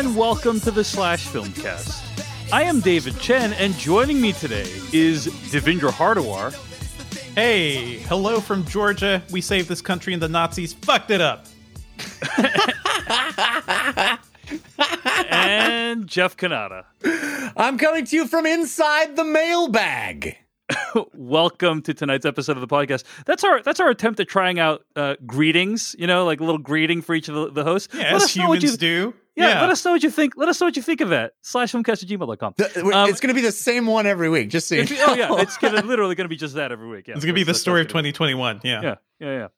Hello, 0.00 0.08
everyone, 0.12 0.32
and 0.32 0.34
welcome 0.34 0.60
to 0.60 0.70
the 0.70 0.82
Slash 0.82 1.26
Filmcast. 1.26 2.50
I 2.50 2.62
am 2.62 2.80
David 2.80 3.18
Chen, 3.18 3.52
and 3.52 3.74
joining 3.74 4.18
me 4.18 4.32
today 4.32 4.64
is 4.94 5.26
Devindra 5.52 5.90
Hardawar. 5.90 6.54
Hey, 7.34 7.98
hello 8.08 8.40
from 8.40 8.64
Georgia. 8.64 9.22
We 9.30 9.42
saved 9.42 9.68
this 9.68 9.82
country 9.82 10.14
and 10.14 10.22
the 10.22 10.28
Nazis 10.28 10.72
fucked 10.72 11.10
it 11.10 11.20
up. 11.20 11.44
and 15.30 16.06
Jeff 16.06 16.34
Cannata. 16.34 16.86
I'm 17.54 17.76
coming 17.76 18.06
to 18.06 18.16
you 18.16 18.26
from 18.26 18.46
inside 18.46 19.16
the 19.16 19.24
mailbag. 19.24 20.38
welcome 21.14 21.82
to 21.82 21.92
tonight's 21.92 22.24
episode 22.24 22.56
of 22.56 22.62
the 22.62 22.68
podcast. 22.68 23.04
That's 23.26 23.44
our 23.44 23.60
that's 23.62 23.80
our 23.80 23.90
attempt 23.90 24.18
at 24.20 24.28
trying 24.28 24.58
out 24.58 24.82
uh, 24.96 25.16
greetings. 25.26 25.94
You 25.98 26.06
know, 26.06 26.24
like 26.24 26.40
a 26.40 26.44
little 26.44 26.58
greeting 26.58 27.02
for 27.02 27.14
each 27.14 27.28
of 27.28 27.34
the, 27.34 27.50
the 27.50 27.64
hosts. 27.64 27.92
Yeah, 27.92 28.14
let 28.14 28.22
as 28.22 28.34
humans 28.34 28.62
you, 28.62 28.76
do. 28.76 29.14
Yeah, 29.36 29.48
yeah, 29.48 29.60
let 29.60 29.70
us 29.70 29.84
know 29.84 29.92
what 29.92 30.02
you 30.02 30.10
think. 30.10 30.36
Let 30.36 30.48
us 30.48 30.60
know 30.60 30.66
what 30.66 30.76
you 30.76 30.82
think 30.82 31.00
of 31.00 31.10
that. 31.10 31.32
Slash 31.42 31.72
filmcast 31.72 32.02
at 32.02 32.08
gmail.com. 32.08 32.54
The, 32.56 32.84
um, 32.92 33.08
it's 33.08 33.20
going 33.20 33.28
to 33.28 33.34
be 33.34 33.40
the 33.40 33.52
same 33.52 33.86
one 33.86 34.06
every 34.06 34.28
week, 34.28 34.50
just 34.50 34.68
so 34.68 34.74
you 34.74 34.84
know. 34.84 35.04
Oh, 35.08 35.14
yeah. 35.14 35.40
It's 35.40 35.56
gonna, 35.56 35.82
literally 35.84 36.14
going 36.14 36.24
to 36.24 36.28
be 36.28 36.36
just 36.36 36.56
that 36.56 36.72
every 36.72 36.88
week. 36.88 37.06
Yeah, 37.06 37.14
it's 37.14 37.24
going 37.24 37.34
to 37.34 37.40
be 37.40 37.44
the 37.44 37.54
story 37.54 37.80
of 37.80 37.88
2021. 37.88 38.60
Yeah. 38.64 38.82
Yeah. 38.82 38.94
Yeah. 39.20 39.28
Yeah. 39.28 39.48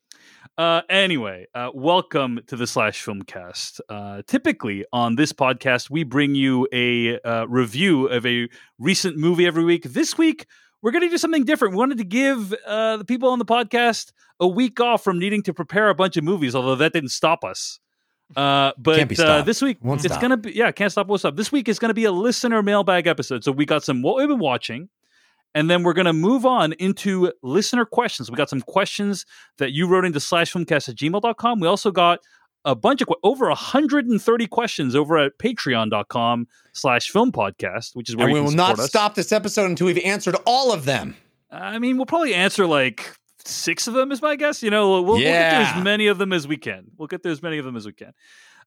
Uh, 0.58 0.82
anyway, 0.90 1.46
uh, 1.54 1.70
welcome 1.72 2.40
to 2.46 2.56
the 2.56 2.66
Slash 2.66 3.02
Filmcast. 3.02 3.80
Uh, 3.88 4.20
typically 4.26 4.84
on 4.92 5.16
this 5.16 5.32
podcast, 5.32 5.88
we 5.88 6.04
bring 6.04 6.34
you 6.34 6.68
a 6.72 7.18
uh, 7.20 7.46
review 7.48 8.06
of 8.08 8.26
a 8.26 8.48
recent 8.78 9.16
movie 9.16 9.46
every 9.46 9.64
week. 9.64 9.84
This 9.84 10.18
week, 10.18 10.46
we're 10.82 10.90
going 10.90 11.02
to 11.02 11.08
do 11.08 11.16
something 11.16 11.44
different. 11.44 11.72
We 11.72 11.78
wanted 11.78 11.98
to 11.98 12.04
give 12.04 12.54
uh, 12.66 12.98
the 12.98 13.04
people 13.06 13.30
on 13.30 13.38
the 13.38 13.46
podcast 13.46 14.12
a 14.38 14.46
week 14.46 14.78
off 14.80 15.02
from 15.02 15.18
needing 15.18 15.42
to 15.44 15.54
prepare 15.54 15.88
a 15.88 15.94
bunch 15.94 16.18
of 16.18 16.24
movies, 16.24 16.54
although 16.54 16.76
that 16.76 16.92
didn't 16.92 17.10
stop 17.10 17.44
us. 17.44 17.78
Uh, 18.36 18.72
but 18.78 19.20
uh, 19.20 19.42
this 19.42 19.60
week 19.60 19.78
won't 19.82 20.04
it's 20.04 20.12
stop. 20.12 20.22
gonna 20.22 20.36
be 20.36 20.52
yeah, 20.52 20.70
can't 20.72 20.90
stop, 20.90 21.06
won't 21.06 21.20
stop. 21.20 21.36
This 21.36 21.52
week 21.52 21.68
is 21.68 21.78
gonna 21.78 21.94
be 21.94 22.04
a 22.04 22.12
listener 22.12 22.62
mailbag 22.62 23.06
episode. 23.06 23.44
So 23.44 23.52
we 23.52 23.66
got 23.66 23.84
some 23.84 24.02
what 24.02 24.16
we've 24.16 24.28
been 24.28 24.38
watching, 24.38 24.88
and 25.54 25.68
then 25.68 25.82
we're 25.82 25.92
gonna 25.92 26.12
move 26.12 26.46
on 26.46 26.72
into 26.74 27.32
listener 27.42 27.84
questions. 27.84 28.30
We 28.30 28.36
got 28.36 28.48
some 28.48 28.62
questions 28.62 29.26
that 29.58 29.72
you 29.72 29.86
wrote 29.86 30.04
into 30.04 30.18
slashfilmcast 30.18 30.88
at 30.88 30.96
gmail.com. 30.96 31.60
We 31.60 31.66
also 31.66 31.90
got 31.90 32.20
a 32.64 32.74
bunch 32.74 33.00
of 33.02 33.08
over 33.22 33.48
130 33.48 34.46
questions 34.46 34.94
over 34.94 35.18
at 35.18 35.38
patreon.com 35.38 36.46
slash 36.72 37.10
film 37.10 37.32
podcast 37.32 37.96
which 37.96 38.08
is 38.08 38.16
where 38.16 38.26
and 38.26 38.34
we 38.34 38.40
will 38.40 38.52
not 38.52 38.78
us. 38.78 38.86
stop 38.86 39.14
this 39.14 39.32
episode 39.32 39.68
until 39.68 39.88
we've 39.88 39.98
answered 40.04 40.36
all 40.46 40.72
of 40.72 40.84
them 40.84 41.16
i 41.50 41.78
mean 41.78 41.96
we'll 41.96 42.06
probably 42.06 42.34
answer 42.34 42.64
like 42.66 43.16
six 43.48 43.86
of 43.86 43.94
them 43.94 44.12
is 44.12 44.22
my 44.22 44.36
guess 44.36 44.62
you 44.62 44.70
know 44.70 45.02
we'll, 45.02 45.18
yeah. 45.18 45.30
we'll 45.30 45.32
get 45.32 45.50
through 45.50 45.78
as 45.80 45.84
many 45.84 46.06
of 46.06 46.18
them 46.18 46.32
as 46.32 46.46
we 46.46 46.56
can. 46.56 46.84
We'll 46.96 47.08
get 47.08 47.22
through 47.22 47.32
as 47.32 47.42
many 47.42 47.58
of 47.58 47.64
them 47.64 47.76
as 47.76 47.86
we 47.86 47.92
can. 47.92 48.12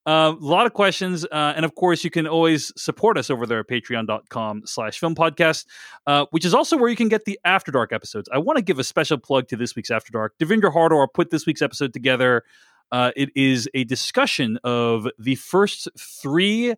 Uh, 0.07 0.35
a 0.39 0.45
lot 0.45 0.67
of 0.67 0.73
questions 0.73 1.25
uh, 1.25 1.53
and 1.55 1.65
of 1.65 1.73
course 1.73 2.03
you 2.03 2.11
can 2.11 2.27
always 2.27 2.71
support 2.79 3.17
us 3.17 3.31
over 3.31 3.47
there 3.47 3.59
at 3.59 3.67
patreon.com 3.67 4.61
slash 4.65 4.99
film 4.99 5.15
podcast 5.15 5.65
uh, 6.05 6.27
which 6.29 6.45
is 6.45 6.53
also 6.53 6.77
where 6.77 6.89
you 6.89 6.95
can 6.95 7.09
get 7.09 7.25
the 7.25 7.39
after 7.43 7.71
dark 7.71 7.91
episodes. 7.91 8.29
I 8.31 8.37
want 8.37 8.57
to 8.57 8.63
give 8.63 8.77
a 8.77 8.83
special 8.83 9.17
plug 9.17 9.47
to 9.47 9.55
this 9.55 9.75
week's 9.75 9.89
after 9.89 10.11
dark. 10.11 10.37
Devindra 10.37 10.71
hardawar 10.71 11.07
put 11.11 11.31
this 11.31 11.47
week's 11.47 11.63
episode 11.63 11.91
together. 11.91 12.43
Uh, 12.91 13.11
it 13.15 13.29
is 13.35 13.67
a 13.73 13.83
discussion 13.83 14.59
of 14.63 15.07
the 15.17 15.35
first 15.35 15.87
three 15.97 16.75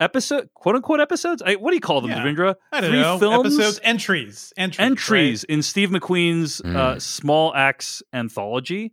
episode, 0.00 0.50
quote 0.54 0.76
unquote 0.76 1.00
episodes. 1.00 1.42
I, 1.44 1.54
what 1.54 1.70
do 1.70 1.76
you 1.76 1.80
call 1.80 2.00
them, 2.00 2.10
yeah. 2.10 2.22
Devindra? 2.22 2.56
I 2.72 2.80
don't 2.80 2.90
three 2.90 3.00
know. 3.00 3.18
Films? 3.18 3.58
Episodes, 3.58 3.80
entries, 3.82 4.52
entries, 4.56 4.80
entries 4.80 5.44
right? 5.48 5.54
in 5.54 5.62
Steve 5.62 5.90
McQueen's 5.90 6.60
mm. 6.60 6.74
uh, 6.74 6.98
Small 7.00 7.54
Axe 7.54 8.02
anthology. 8.12 8.92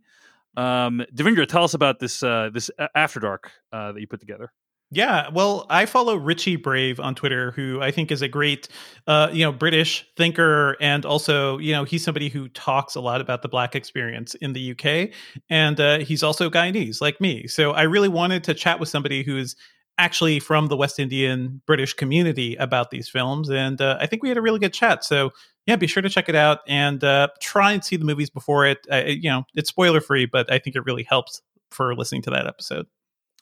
Um, 0.56 1.04
Devindra, 1.14 1.48
tell 1.48 1.64
us 1.64 1.74
about 1.74 1.98
this 1.98 2.22
uh, 2.22 2.50
this 2.52 2.70
After 2.94 3.20
Dark 3.20 3.50
uh, 3.72 3.92
that 3.92 4.00
you 4.00 4.06
put 4.06 4.20
together. 4.20 4.52
Yeah, 4.90 5.30
well, 5.30 5.66
I 5.70 5.86
follow 5.86 6.14
Richie 6.14 6.54
Brave 6.54 7.00
on 7.00 7.16
Twitter, 7.16 7.50
who 7.50 7.80
I 7.82 7.90
think 7.90 8.12
is 8.12 8.22
a 8.22 8.28
great, 8.28 8.68
uh, 9.08 9.28
you 9.32 9.44
know, 9.44 9.50
British 9.50 10.06
thinker, 10.16 10.76
and 10.80 11.04
also, 11.04 11.58
you 11.58 11.72
know, 11.72 11.82
he's 11.82 12.04
somebody 12.04 12.28
who 12.28 12.48
talks 12.50 12.94
a 12.94 13.00
lot 13.00 13.20
about 13.20 13.42
the 13.42 13.48
Black 13.48 13.74
experience 13.74 14.36
in 14.36 14.52
the 14.52 14.70
UK, 14.70 15.10
and 15.50 15.80
uh, 15.80 15.98
he's 15.98 16.22
also 16.22 16.48
Guyanese, 16.48 17.00
like 17.00 17.20
me. 17.20 17.48
So 17.48 17.72
I 17.72 17.82
really 17.82 18.08
wanted 18.08 18.44
to 18.44 18.54
chat 18.54 18.78
with 18.78 18.88
somebody 18.88 19.24
who's 19.24 19.56
actually 19.98 20.40
from 20.40 20.68
the 20.68 20.76
West 20.76 20.98
Indian 20.98 21.60
British 21.66 21.94
community 21.94 22.56
about 22.56 22.90
these 22.90 23.08
films, 23.08 23.50
and 23.50 23.80
uh, 23.80 23.96
I 24.00 24.06
think 24.06 24.22
we 24.22 24.28
had 24.28 24.38
a 24.38 24.42
really 24.42 24.58
good 24.58 24.72
chat. 24.72 25.04
So 25.04 25.30
yeah, 25.66 25.76
be 25.76 25.86
sure 25.86 26.02
to 26.02 26.08
check 26.08 26.28
it 26.28 26.34
out 26.34 26.60
and 26.68 27.02
uh, 27.02 27.28
try 27.40 27.72
and 27.72 27.84
see 27.84 27.96
the 27.96 28.04
movies 28.04 28.30
before 28.30 28.66
it. 28.66 28.86
Uh, 28.90 29.04
you 29.06 29.30
know, 29.30 29.44
it's 29.54 29.70
spoiler 29.70 30.00
free, 30.00 30.26
but 30.26 30.52
I 30.52 30.58
think 30.58 30.76
it 30.76 30.84
really 30.84 31.04
helps 31.04 31.40
for 31.70 31.94
listening 31.94 32.22
to 32.22 32.30
that 32.30 32.46
episode. 32.46 32.86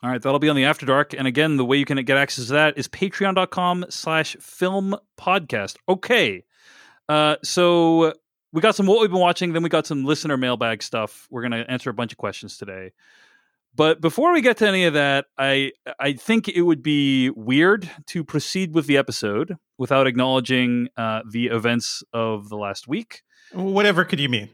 All 0.03 0.11
right, 0.11 0.21
that'll 0.21 0.41
be 0.41 0.49
on 0.49 0.57
the 0.57 0.65
After 0.65 0.85
Dark. 0.85 1.15
And 1.15 1.29
again, 1.29 1.57
the 1.57 1.65
way 1.65 1.77
you 1.77 1.85
can 1.85 2.03
get 2.05 2.17
access 2.17 2.47
to 2.47 2.53
that 2.53 2.77
is 2.77 2.89
patreon.com 2.89 3.87
slash 3.89 4.37
film 4.41 4.97
podcast. 5.19 5.77
Okay. 5.89 6.45
Uh, 7.09 7.37
so 7.45 8.13
we 8.53 8.61
got 8.61 8.75
some 8.75 8.87
what 8.87 9.01
we've 9.01 9.11
been 9.11 9.21
watching, 9.21 9.53
then 9.53 9.63
we 9.63 9.69
got 9.69 9.87
some 9.87 10.05
listener 10.05 10.37
mailbag 10.37 10.83
stuff. 10.83 11.29
We're 11.31 11.43
gonna 11.43 11.65
answer 11.69 11.91
a 11.91 11.95
bunch 11.95 12.13
of 12.13 12.19
questions 12.19 12.57
today. 12.57 12.93
But 13.75 14.01
before 14.01 14.33
we 14.33 14.43
get 14.43 14.59
to 14.59 14.69
any 14.69 14.85
of 14.85 14.95
that, 14.95 15.27
I 15.39 15.73
I 15.99 16.13
think 16.13 16.49
it 16.49 16.63
would 16.63 16.83
be 16.83 17.31
weird 17.31 17.91
to 18.09 18.23
proceed 18.23 18.75
with 18.75 18.87
the 18.87 18.97
episode 18.97 19.57
without 19.79 20.07
acknowledging 20.07 20.89
uh, 20.97 21.23
the 21.31 21.47
events 21.47 22.03
of 22.13 22.49
the 22.49 22.57
last 22.57 22.87
week. 22.87 23.23
Whatever 23.53 24.05
could 24.05 24.21
you 24.21 24.29
mean? 24.29 24.51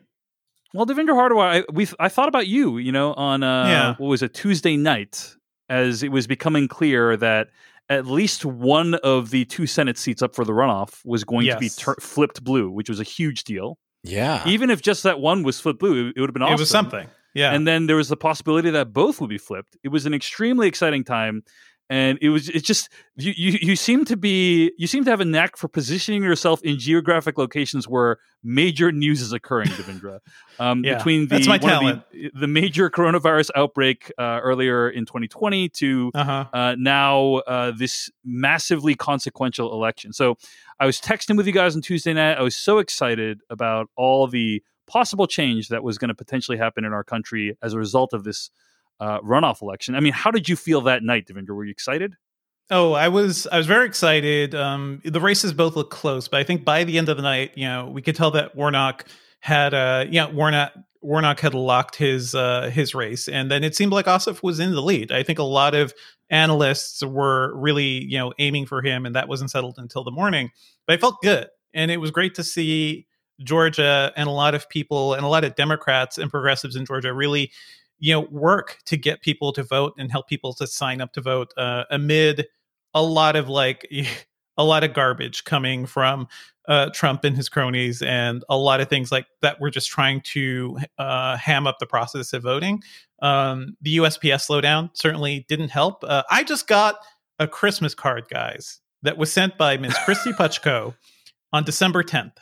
Well, 0.75 0.87
Devindra 0.87 1.15
Hardawar, 1.15 1.63
I, 1.63 1.65
we 1.73 1.89
I 1.99 2.09
thought 2.09 2.29
about 2.29 2.47
you, 2.47 2.79
you 2.79 2.93
know, 2.93 3.15
on 3.15 3.43
uh, 3.43 3.67
yeah. 3.67 3.95
what 3.99 4.09
was 4.09 4.23
a 4.23 4.29
Tuesday 4.29 4.77
night 4.77 5.35
as 5.69 6.03
it 6.03 6.13
was 6.13 6.27
becoming 6.27 6.69
clear 6.69 7.17
that 7.17 7.49
at 7.89 8.07
least 8.07 8.45
one 8.45 8.95
of 8.97 9.31
the 9.31 9.45
two 9.47 9.67
Senate 9.67 9.99
seats 9.99 10.23
up 10.23 10.35
for 10.35 10.45
the 10.45 10.53
runoff 10.53 11.01
was 11.05 11.25
going 11.25 11.47
yes. 11.47 11.57
to 11.57 11.61
be 11.61 11.69
ter- 11.71 11.97
flipped 12.01 12.45
blue, 12.45 12.71
which 12.71 12.89
was 12.89 13.01
a 13.01 13.05
huge 13.05 13.45
deal. 13.45 13.79
Yeah. 14.05 14.47
Even 14.47 14.71
if 14.71 14.83
just 14.83 15.03
that 15.03 15.21
one 15.21 15.43
was 15.43 15.59
flipped 15.59 15.81
blue, 15.81 16.09
it, 16.09 16.15
it 16.17 16.21
would 16.21 16.29
have 16.29 16.35
been 16.35 16.43
awesome. 16.43 16.55
It 16.55 16.61
was 16.61 16.71
something. 16.71 17.09
Yeah. 17.35 17.53
And 17.53 17.67
then 17.67 17.87
there 17.87 17.97
was 17.97 18.09
the 18.09 18.17
possibility 18.17 18.71
that 18.71 18.93
both 18.93 19.21
would 19.21 19.31
be 19.31 19.39
flipped. 19.39 19.77
It 19.83 19.89
was 19.89 20.07
an 20.07 20.15
extremely 20.15 20.67
exciting 20.69 21.05
time 21.05 21.45
and 21.91 22.19
it 22.21 22.29
was 22.29 22.49
it's 22.49 22.67
just 22.67 22.91
you, 23.17 23.33
you 23.37 23.59
you 23.63 23.77
seem 23.77 24.05
to 24.05 24.17
be 24.17 24.73
you 24.77 24.87
seem 24.87 25.05
to 25.05 25.11
have 25.11 25.21
a 25.21 25.25
knack 25.25 25.57
for 25.57 25.69
positioning 25.69 26.23
yourself 26.23 26.63
in 26.63 26.79
geographic 26.79 27.39
locations 27.39 27.89
where 27.89 28.19
major 28.43 28.93
news 28.93 29.21
is 29.21 29.33
occurring 29.33 29.69
devindra 29.69 30.21
um, 30.59 30.85
yeah, 30.85 30.97
between 30.97 31.23
the, 31.23 31.37
that's 31.37 31.49
my 31.49 31.59
talent. 31.59 32.03
The, 32.13 32.31
the, 32.35 32.47
major 32.47 32.91
coronavirus 32.91 33.51
outbreak 33.55 34.13
uh, 34.19 34.41
earlier 34.43 34.89
in 34.89 35.07
2020 35.07 35.69
to 35.71 36.11
uh-huh. 36.15 36.45
uh, 36.53 36.77
now 36.79 37.37
uh, 37.47 37.73
this 37.77 38.11
massively 38.25 38.95
consequential 38.95 39.73
election 39.73 40.13
so 40.13 40.37
i 40.79 40.87
was 40.87 41.01
texting 41.01 41.37
with 41.37 41.47
you 41.47 41.53
guys 41.53 41.75
on 41.75 41.83
tuesday 41.83 42.13
night 42.13 42.35
i 42.39 42.43
was 42.43 42.57
so 42.57 42.79
excited 42.79 43.41
about 43.51 43.89
all 43.97 44.27
the 44.27 44.63
possible 44.89 45.27
change 45.27 45.69
that 45.69 45.85
was 45.85 45.99
going 45.99 46.09
to 46.09 46.15
potentially 46.15 46.59
happen 46.59 46.85
in 46.85 46.93
our 46.93 47.05
country 47.05 47.57
as 47.63 47.75
a 47.75 47.79
result 47.79 48.13
of 48.13 48.25
this 48.25 48.51
uh, 49.01 49.21
runoff 49.21 49.63
election. 49.63 49.95
I 49.95 50.01
mean, 50.01 50.13
how 50.13 50.31
did 50.31 50.49
you 50.49 50.57
feel 50.57 50.81
that 50.83 51.03
night, 51.03 51.29
Devindra? 51.29 51.51
Were 51.55 51.65
you 51.65 51.71
excited? 51.71 52.15
Oh, 52.71 52.93
I 52.93 53.09
was 53.09 53.47
I 53.47 53.57
was 53.57 53.67
very 53.67 53.87
excited. 53.87 54.55
Um, 54.55 55.01
the 55.05 55.21
races 55.21 55.53
both 55.55 55.75
look 55.75 55.91
close, 55.91 56.29
but 56.29 56.39
I 56.41 56.45
think 56.45 56.65
by 56.65 56.85
the 56.85 56.99
end 56.99 57.09
of 57.09 57.17
the 57.17 57.23
night, 57.23 57.53
you 57.55 57.65
know, 57.65 57.89
we 57.89 58.03
could 58.03 58.15
tell 58.15 58.31
that 58.33 58.55
Warnock 58.57 59.07
had 59.41 59.73
uh 59.73 60.05
yeah, 60.11 60.31
Warnock 60.31 60.73
Warnock 61.01 61.41
had 61.41 61.55
locked 61.55 61.97
his 61.97 62.35
uh 62.35 62.69
his 62.71 62.95
race 62.95 63.29
and 63.29 63.51
then 63.51 63.65
it 63.65 63.75
seemed 63.75 63.93
like 63.93 64.07
Ossoff 64.07 64.43
was 64.43 64.61
in 64.61 64.73
the 64.73 64.83
lead. 64.83 65.13
I 65.13 65.23
think 65.23 65.39
a 65.39 65.45
lot 65.45 65.75
of 65.75 65.95
analysts 66.29 67.03
were 67.03 67.57
really, 67.57 68.05
you 68.05 68.19
know, 68.19 68.35
aiming 68.39 68.67
for 68.67 68.83
him 68.83 69.07
and 69.07 69.15
that 69.17 69.29
wasn't 69.29 69.51
settled 69.51 69.77
until 69.79 70.05
the 70.05 70.11
morning. 70.11 70.51
But 70.87 70.95
I 70.95 70.97
felt 70.99 71.23
good. 71.23 71.47
And 71.73 71.91
it 71.91 71.99
was 71.99 72.11
great 72.11 72.35
to 72.35 72.45
see 72.45 73.07
Georgia 73.43 74.13
and 74.17 74.29
a 74.29 74.33
lot 74.33 74.55
of 74.55 74.69
people 74.69 75.15
and 75.15 75.25
a 75.25 75.29
lot 75.29 75.45
of 75.45 75.55
Democrats 75.55 76.19
and 76.19 76.31
progressives 76.31 76.77
in 76.77 76.85
Georgia 76.85 77.13
really 77.13 77.51
you 77.99 78.13
know 78.13 78.21
work 78.31 78.79
to 78.87 78.97
get 78.97 79.23
people 79.23 79.53
to 79.53 79.63
vote 79.63 79.95
and 79.99 80.11
help 80.11 80.29
people 80.29 80.53
to 80.55 80.67
sign 80.67 81.01
up 81.01 81.13
to 81.13 81.21
vote 81.21 81.53
uh, 81.57 81.85
amid 81.91 82.47
a 82.95 83.03
lot 83.03 83.37
of 83.37 83.49
like 83.49 83.89
a 84.57 84.65
lot 84.65 84.85
of 84.85 84.93
garbage 84.93 85.45
coming 85.45 85.87
from 85.87 86.27
uh, 86.67 86.91
Trump 86.91 87.25
and 87.25 87.37
his 87.37 87.49
cronies 87.49 88.03
and 88.03 88.45
a 88.49 88.57
lot 88.57 88.81
of 88.81 88.89
things 88.89 89.11
like 89.11 89.27
that 89.41 89.59
we're 89.61 89.71
just 89.71 89.89
trying 89.89 90.21
to 90.21 90.79
uh, 90.99 91.37
ham 91.37 91.67
up 91.67 91.79
the 91.79 91.87
process 91.87 92.33
of 92.33 92.43
voting. 92.43 92.83
Um, 93.23 93.77
the 93.81 93.97
USPS 93.97 94.49
slowdown 94.49 94.91
certainly 94.95 95.47
didn't 95.49 95.71
help. 95.71 96.05
Uh, 96.05 96.25
I 96.31 96.45
just 96.45 96.67
got 96.67 96.97
a 97.39 97.49
Christmas 97.49 97.95
card, 97.95 98.29
guys, 98.29 98.81
that 99.03 99.17
was 99.17 99.33
sent 99.33 99.57
by 99.57 99.77
Miss 99.79 99.97
Kristy 99.99 100.33
Puchko 100.37 100.95
on 101.53 101.65
December 101.65 102.03
10th. 102.03 102.37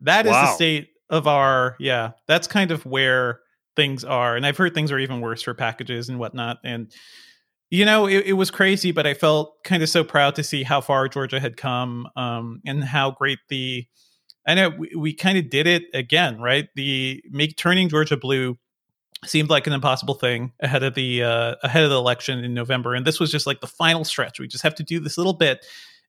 That 0.00 0.26
is 0.26 0.32
wow. 0.32 0.46
the 0.46 0.52
state 0.52 0.88
of 1.10 1.26
our, 1.26 1.76
yeah, 1.78 2.12
that's 2.26 2.46
kind 2.46 2.70
of 2.70 2.84
where 2.84 3.40
things 3.76 4.04
are. 4.04 4.36
And 4.36 4.46
I've 4.46 4.56
heard 4.56 4.74
things 4.74 4.90
are 4.90 4.98
even 4.98 5.20
worse 5.20 5.42
for 5.42 5.54
packages 5.54 6.08
and 6.08 6.18
whatnot. 6.18 6.58
And 6.64 6.92
you 7.70 7.84
know, 7.84 8.06
it, 8.06 8.26
it 8.26 8.32
was 8.34 8.50
crazy, 8.50 8.92
but 8.92 9.06
I 9.06 9.14
felt 9.14 9.62
kind 9.64 9.82
of 9.82 9.88
so 9.88 10.04
proud 10.04 10.36
to 10.36 10.44
see 10.44 10.62
how 10.62 10.80
far 10.80 11.08
Georgia 11.08 11.40
had 11.40 11.56
come 11.56 12.08
um, 12.16 12.60
and 12.64 12.82
how 12.84 13.10
great 13.10 13.38
the. 13.48 13.86
I 14.48 14.54
know 14.54 14.68
we, 14.68 14.92
we 14.96 15.12
kind 15.12 15.36
of 15.36 15.50
did 15.50 15.66
it 15.66 15.82
again, 15.92 16.40
right? 16.40 16.68
The 16.76 17.20
make 17.30 17.56
turning 17.56 17.88
Georgia 17.88 18.16
blue 18.16 18.56
seemed 19.24 19.50
like 19.50 19.66
an 19.66 19.72
impossible 19.72 20.14
thing 20.14 20.52
ahead 20.60 20.84
of 20.84 20.94
the 20.94 21.24
uh, 21.24 21.56
ahead 21.64 21.82
of 21.82 21.90
the 21.90 21.96
election 21.96 22.44
in 22.44 22.54
November, 22.54 22.94
and 22.94 23.04
this 23.04 23.18
was 23.18 23.32
just 23.32 23.48
like 23.48 23.60
the 23.60 23.66
final 23.66 24.04
stretch. 24.04 24.38
We 24.38 24.46
just 24.46 24.62
have 24.62 24.76
to 24.76 24.84
do 24.84 25.00
this 25.00 25.18
little 25.18 25.32
bit, 25.32 25.66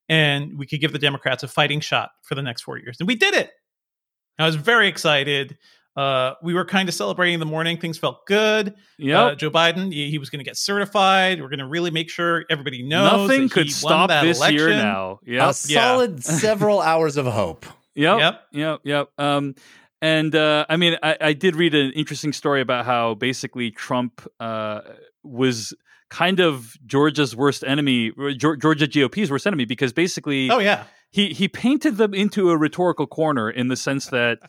and 0.08 0.60
we 0.60 0.68
could 0.68 0.80
give 0.80 0.92
the 0.92 1.00
Democrats 1.00 1.42
a 1.42 1.48
fighting 1.48 1.80
shot 1.80 2.12
for 2.22 2.36
the 2.36 2.44
next 2.44 2.62
four 2.62 2.78
years, 2.78 2.98
and 3.00 3.08
we 3.08 3.16
did 3.16 3.34
it. 3.34 3.52
I 4.40 4.46
was 4.46 4.56
very 4.56 4.88
excited. 4.88 5.58
Uh, 5.96 6.36
we 6.44 6.54
were 6.54 6.64
kind 6.66 6.88
of 6.88 6.94
celebrating 6.94 7.34
in 7.34 7.40
the 7.40 7.46
morning. 7.48 7.80
Things 7.80 7.98
felt 7.98 8.26
good. 8.28 8.76
Yeah, 9.00 9.26
Uh, 9.26 9.36
Joe 9.36 9.50
Biden, 9.50 9.92
he, 9.92 10.12
he 10.12 10.20
was 10.20 10.30
going 10.30 10.38
to 10.40 10.46
get 10.46 10.56
certified. 10.56 11.42
We're 11.42 11.50
going 11.50 11.58
to 11.60 11.66
really 11.68 11.90
make 11.90 12.10
sure 12.12 12.46
everybody 12.52 12.84
knows 12.84 13.28
nothing 13.30 13.44
that 13.44 13.52
could 13.52 13.66
he 13.68 13.74
won 13.84 13.92
stop 13.92 14.10
that 14.10 14.22
this 14.22 14.38
year 14.52 14.68
election. 14.68 14.78
now. 14.78 15.20
A 15.26 15.30
Yep, 15.32 15.40
Yeah. 15.40 15.52
solid 15.52 16.24
several 16.24 16.82
hours 16.82 17.18
of 17.18 17.26
hope. 17.26 17.66
yep, 17.96 18.20
Yep. 18.20 18.42
yep, 18.52 18.80
yep. 18.84 19.10
Um, 19.18 19.56
and 20.00 20.36
uh, 20.36 20.68
I 20.70 20.78
mean, 20.78 20.98
I, 21.02 21.18
I 21.20 21.34
did 21.34 21.56
read 21.56 21.74
an 21.74 21.92
interesting 21.94 22.32
story 22.32 22.62
about 22.62 22.86
how 22.86 23.16
basically 23.16 23.72
Trump 23.72 24.22
uh, 24.40 24.82
was 25.24 25.74
kind 26.12 26.40
of 26.40 26.78
Georgia's 26.86 27.36
worst 27.36 27.64
enemy, 27.66 28.12
Georgia 28.38 28.86
GOP's 28.88 29.32
worst 29.32 29.48
enemy, 29.48 29.66
because 29.66 29.94
basically 29.94 30.52
Oh 30.52 30.60
yeah, 30.60 30.84
he 31.12 31.34
he 31.34 31.48
painted 31.48 31.98
them 31.98 32.14
into 32.14 32.52
a 32.52 32.58
rhetorical 32.58 33.08
corner 33.08 33.50
in 33.50 33.68
the 33.68 33.76
sense 33.76 34.06
that 34.12 34.40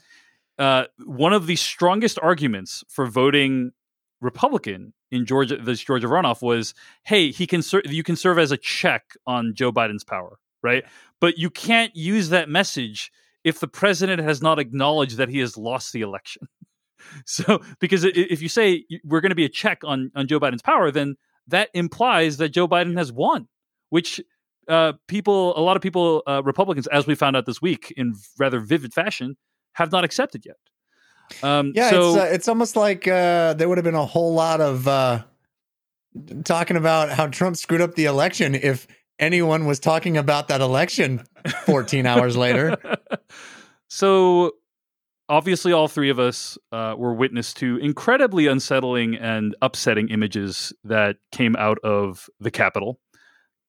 uh, 0.59 0.85
one 1.05 1.33
of 1.33 1.47
the 1.47 1.57
strongest 1.57 2.19
arguments 2.21 2.85
for 2.89 3.07
voting 3.07 3.73
Republican 4.21 4.93
in 5.11 5.25
Georgia, 5.25 5.57
this 5.57 5.81
Georgia 5.81 6.09
runoff, 6.09 6.43
was, 6.43 6.75
"Hey, 7.05 7.31
he 7.31 7.47
can 7.47 7.63
ser- 7.63 7.83
you 7.85 8.03
can 8.03 8.17
serve 8.17 8.39
as 8.39 8.51
a 8.51 8.57
check 8.57 9.15
on 9.27 9.55
Joe 9.55 9.73
Biden's 9.73 10.05
power, 10.05 10.39
right? 10.63 10.85
But 11.21 11.39
you 11.39 11.51
can't 11.51 11.95
use 11.95 12.29
that 12.31 12.49
message 12.49 13.13
if 13.45 13.61
the 13.61 13.69
president 13.69 14.21
has 14.21 14.43
not 14.43 14.59
acknowledged 14.59 15.17
that 15.17 15.29
he 15.29 15.39
has 15.39 15.57
lost 15.57 15.93
the 15.93 16.01
election." 16.01 16.49
so, 17.25 17.61
because 17.79 18.05
if 18.05 18.43
you 18.43 18.49
say 18.49 18.85
we're 19.05 19.21
going 19.21 19.31
to 19.31 19.37
be 19.37 19.45
a 19.45 19.49
check 19.49 19.83
on 19.85 20.11
on 20.15 20.27
Joe 20.27 20.41
Biden's 20.41 20.63
power, 20.63 20.91
then 20.91 21.17
that 21.47 21.71
implies 21.73 22.37
that 22.39 22.51
Joe 22.51 22.69
Biden 22.69 22.97
has 22.99 23.13
won, 23.13 23.49
which 23.91 24.21
uh, 24.69 24.93
people, 25.07 25.59
a 25.59 25.63
lot 25.63 25.77
of 25.77 25.83
people, 25.83 26.23
uh, 26.27 26.43
Republicans, 26.45 26.87
as 26.89 27.07
we 27.07 27.15
found 27.15 27.37
out 27.37 27.47
this 27.47 27.63
week 27.63 27.93
in 27.97 28.15
rather 28.39 28.61
vivid 28.61 28.93
fashion, 28.93 29.37
have 29.73 29.91
not 29.93 30.05
accepted 30.05 30.45
yet. 30.45 30.57
Um, 31.43 31.73
Yeah, 31.75 31.91
so 31.91 32.09
it's 32.09 32.17
uh, 32.17 32.29
it's 32.33 32.49
almost 32.49 32.77
like 32.77 33.07
uh, 33.07 33.55
there 33.55 33.69
would 33.69 33.79
have 33.79 33.85
been 33.85 33.95
a 33.95 34.07
whole 34.07 34.35
lot 34.35 34.61
of 34.61 34.89
uh, 34.89 35.23
talking 36.45 36.77
about 36.77 37.11
how 37.11 37.27
Trump 37.27 37.57
screwed 37.57 37.81
up 37.81 37.95
the 37.95 38.07
election 38.07 38.55
if 38.55 38.87
anyone 39.19 39.67
was 39.67 39.79
talking 39.79 40.17
about 40.17 40.49
that 40.49 40.61
election 40.61 41.25
14 41.67 42.07
hours 42.07 42.37
later. 42.37 42.77
so 43.89 44.53
obviously, 45.29 45.73
all 45.73 45.89
three 45.89 46.11
of 46.11 46.19
us 46.19 46.57
uh, 46.73 46.95
were 46.97 47.15
witness 47.15 47.53
to 47.55 47.77
incredibly 47.79 48.47
unsettling 48.47 49.17
and 49.17 49.55
upsetting 49.63 50.09
images 50.09 50.73
that 50.85 51.17
came 51.33 51.57
out 51.57 51.79
of 51.81 52.29
the 52.41 52.51
Capitol. 52.51 53.01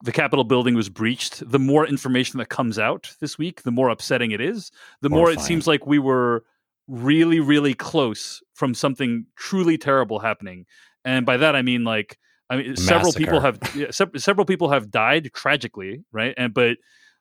The 0.04 0.12
Capitol 0.12 0.46
building 0.46 0.76
was 0.76 0.88
breached. 0.88 1.50
The 1.50 1.60
more 1.60 1.86
information 1.86 2.38
that 2.40 2.48
comes 2.48 2.80
out 2.80 3.16
this 3.20 3.38
week, 3.38 3.64
the 3.64 3.72
more 3.72 3.90
upsetting 3.90 4.32
it 4.32 4.40
is. 4.40 4.72
The 5.02 5.10
more 5.10 5.30
it 5.30 5.42
seems 5.42 5.68
like 5.68 5.86
we 5.86 6.00
were 6.00 6.46
really, 6.88 7.40
really 7.40 7.74
close 7.74 8.42
from 8.54 8.74
something 8.74 9.26
truly 9.36 9.78
terrible 9.78 10.20
happening. 10.20 10.66
And 11.04 11.26
by 11.26 11.38
that, 11.38 11.56
I 11.56 11.62
mean 11.62 11.84
like, 11.84 12.18
I 12.50 12.58
mean, 12.58 12.76
several 12.78 13.12
people 13.14 13.42
have 13.42 13.60
yeah, 13.76 13.92
se- 13.92 14.18
several 14.18 14.46
people 14.46 14.70
have 14.72 14.90
died 14.90 15.32
tragically, 15.36 16.04
right? 16.12 16.34
And 16.38 16.54
but 16.54 16.78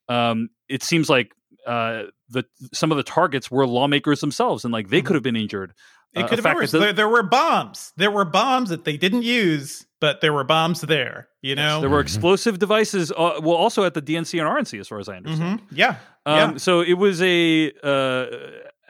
um, 0.09 0.49
it 0.69 0.83
seems 0.83 1.11
like 1.11 1.33
uh, 1.67 2.05
the 2.31 2.45
some 2.73 2.91
of 2.91 2.97
the 2.97 3.03
targets 3.03 3.51
were 3.51 3.67
lawmakers 3.67 4.21
themselves, 4.21 4.65
and 4.65 4.73
like 4.73 4.89
they 4.89 5.03
could 5.03 5.15
have 5.15 5.23
been 5.23 5.37
injured. 5.37 5.75
it 6.15 6.23
Uh, 6.23 6.29
could 6.29 6.39
have 6.39 6.45
been 6.45 6.55
worse. 6.55 6.71
There, 6.71 6.93
there 6.95 7.09
were 7.09 7.23
bombs. 7.25 7.93
There 7.97 8.11
were 8.11 8.25
bombs 8.25 8.71
that 8.71 8.85
they 8.85 8.97
didn't 8.97 9.23
use, 9.23 9.87
but 10.01 10.21
there 10.21 10.33
were 10.33 10.45
bombs 10.45 10.81
there. 10.83 11.29
You 11.43 11.55
know. 11.55 11.81
There 11.81 11.91
were 11.91 11.99
Mhm. 12.01 12.03
explosive 12.07 12.59
devices, 12.59 13.11
uh, 13.13 13.41
well, 13.43 13.57
also 13.57 13.85
at 13.85 13.95
the 13.95 14.03
DNC 14.03 14.39
and 14.39 14.49
RNC, 14.49 14.79
as 14.81 14.89
far 14.89 14.99
as 14.99 15.09
I 15.09 15.17
understand. 15.17 15.61
Mhm. 15.61 15.63
Yeah. 15.71 15.97
Um, 16.27 16.37
yeah. 16.53 16.57
So 16.57 16.81
it 16.81 16.95
was 16.95 17.21
a, 17.23 17.73
uh, 17.83 18.27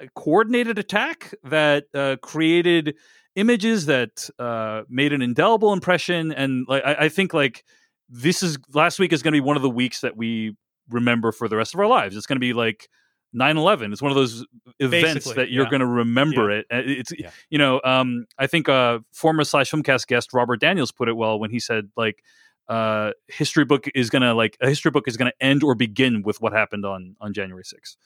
a 0.00 0.08
coordinated 0.14 0.78
attack 0.78 1.34
that 1.44 1.87
uh, 1.94 2.16
created 2.22 2.94
images 3.37 3.87
that 3.87 4.28
uh, 4.38 4.82
made 4.88 5.12
an 5.12 5.22
indelible 5.22 5.72
impression, 5.72 6.32
and 6.32 6.66
like 6.69 6.84
I, 6.84 6.94
I 7.05 7.08
think 7.08 7.32
like 7.34 7.64
this 8.08 8.43
is 8.43 8.58
last 8.72 8.99
week 8.99 9.12
is 9.12 9.22
going 9.22 9.32
to 9.32 9.37
be 9.37 9.40
one 9.46 9.56
of 9.56 9.62
the 9.62 9.70
weeks 9.70 10.00
that 10.00 10.16
we 10.16 10.56
remember 10.88 11.31
for 11.32 11.49
the 11.49 11.56
rest 11.56 11.75
of 11.75 11.81
our 11.81 11.87
lives. 11.87 12.16
It's 12.16 12.26
going 12.26 12.37
to 12.37 12.40
be 12.40 12.52
like 12.54 12.88
9-11 13.34 13.92
it's 13.92 14.00
one 14.02 14.10
of 14.10 14.16
those 14.16 14.44
events 14.78 15.14
Basically, 15.14 15.34
that 15.34 15.50
you're 15.50 15.64
yeah. 15.64 15.70
going 15.70 15.80
to 15.80 15.86
remember 15.86 16.50
it 16.50 16.66
Uh, 16.72 16.80
it's 16.84 17.12
Yeah. 17.19 17.30
you 17.50 17.58
know 17.58 17.80
um 17.84 18.26
i 18.38 18.46
think 18.46 18.69
uh 18.69 19.00
former 19.12 19.44
slash 19.44 19.70
filmcast 19.70 20.06
guest 20.06 20.32
robert 20.32 20.60
daniels 20.60 20.92
put 20.92 21.08
it 21.08 21.12
well 21.16 21.38
when 21.38 21.50
he 21.50 21.60
said 21.60 21.90
like 21.96 22.22
uh 22.69 23.12
history 23.28 23.64
book 23.64 23.86
is 23.94 24.08
going 24.10 24.22
to 24.22 24.32
like 24.34 24.56
a 24.60 24.69
history 24.69 24.90
book 24.90 25.06
is 25.08 25.16
going 25.16 25.30
to 25.30 25.44
end 25.44 25.62
or 25.62 25.75
begin 25.75 26.22
with 26.22 26.40
what 26.40 26.52
happened 26.52 26.84
on 26.86 27.16
on 27.20 27.32
january 27.34 27.64
6th 27.64 27.96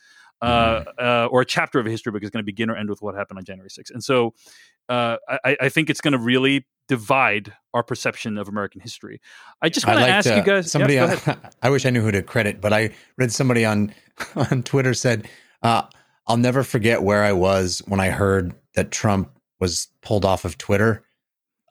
uh, 0.42 0.84
uh, 0.98 1.28
or 1.30 1.42
a 1.42 1.46
chapter 1.46 1.78
of 1.78 1.86
a 1.86 1.90
history 1.90 2.12
book 2.12 2.22
is 2.22 2.30
going 2.30 2.42
to 2.42 2.46
begin 2.46 2.68
or 2.68 2.76
end 2.76 2.90
with 2.90 3.00
what 3.00 3.14
happened 3.14 3.38
on 3.38 3.44
January 3.44 3.70
6th. 3.70 3.90
And 3.92 4.02
so 4.02 4.34
uh, 4.88 5.16
I, 5.44 5.56
I 5.62 5.68
think 5.68 5.88
it's 5.88 6.00
going 6.00 6.12
to 6.12 6.18
really 6.18 6.66
divide 6.88 7.54
our 7.72 7.82
perception 7.82 8.36
of 8.36 8.48
American 8.48 8.80
history. 8.80 9.20
I 9.62 9.68
just 9.68 9.86
want 9.86 10.00
to 10.00 10.08
ask 10.08 10.28
you 10.28 10.42
guys. 10.42 10.70
Somebody, 10.70 10.94
yeah, 10.94 11.18
on. 11.26 11.38
I 11.62 11.70
wish 11.70 11.86
I 11.86 11.90
knew 11.90 12.02
who 12.02 12.10
to 12.10 12.22
credit, 12.22 12.60
but 12.60 12.72
I 12.72 12.90
read 13.16 13.32
somebody 13.32 13.64
on 13.64 13.94
on 14.36 14.62
Twitter 14.62 14.94
said, 14.94 15.28
uh, 15.62 15.82
"I'll 16.26 16.36
never 16.36 16.62
forget 16.62 17.02
where 17.02 17.22
I 17.24 17.32
was 17.32 17.82
when 17.86 18.00
I 18.00 18.10
heard 18.10 18.54
that 18.74 18.90
Trump 18.90 19.30
was 19.60 19.88
pulled 20.02 20.24
off 20.24 20.44
of 20.44 20.58
Twitter. 20.58 21.04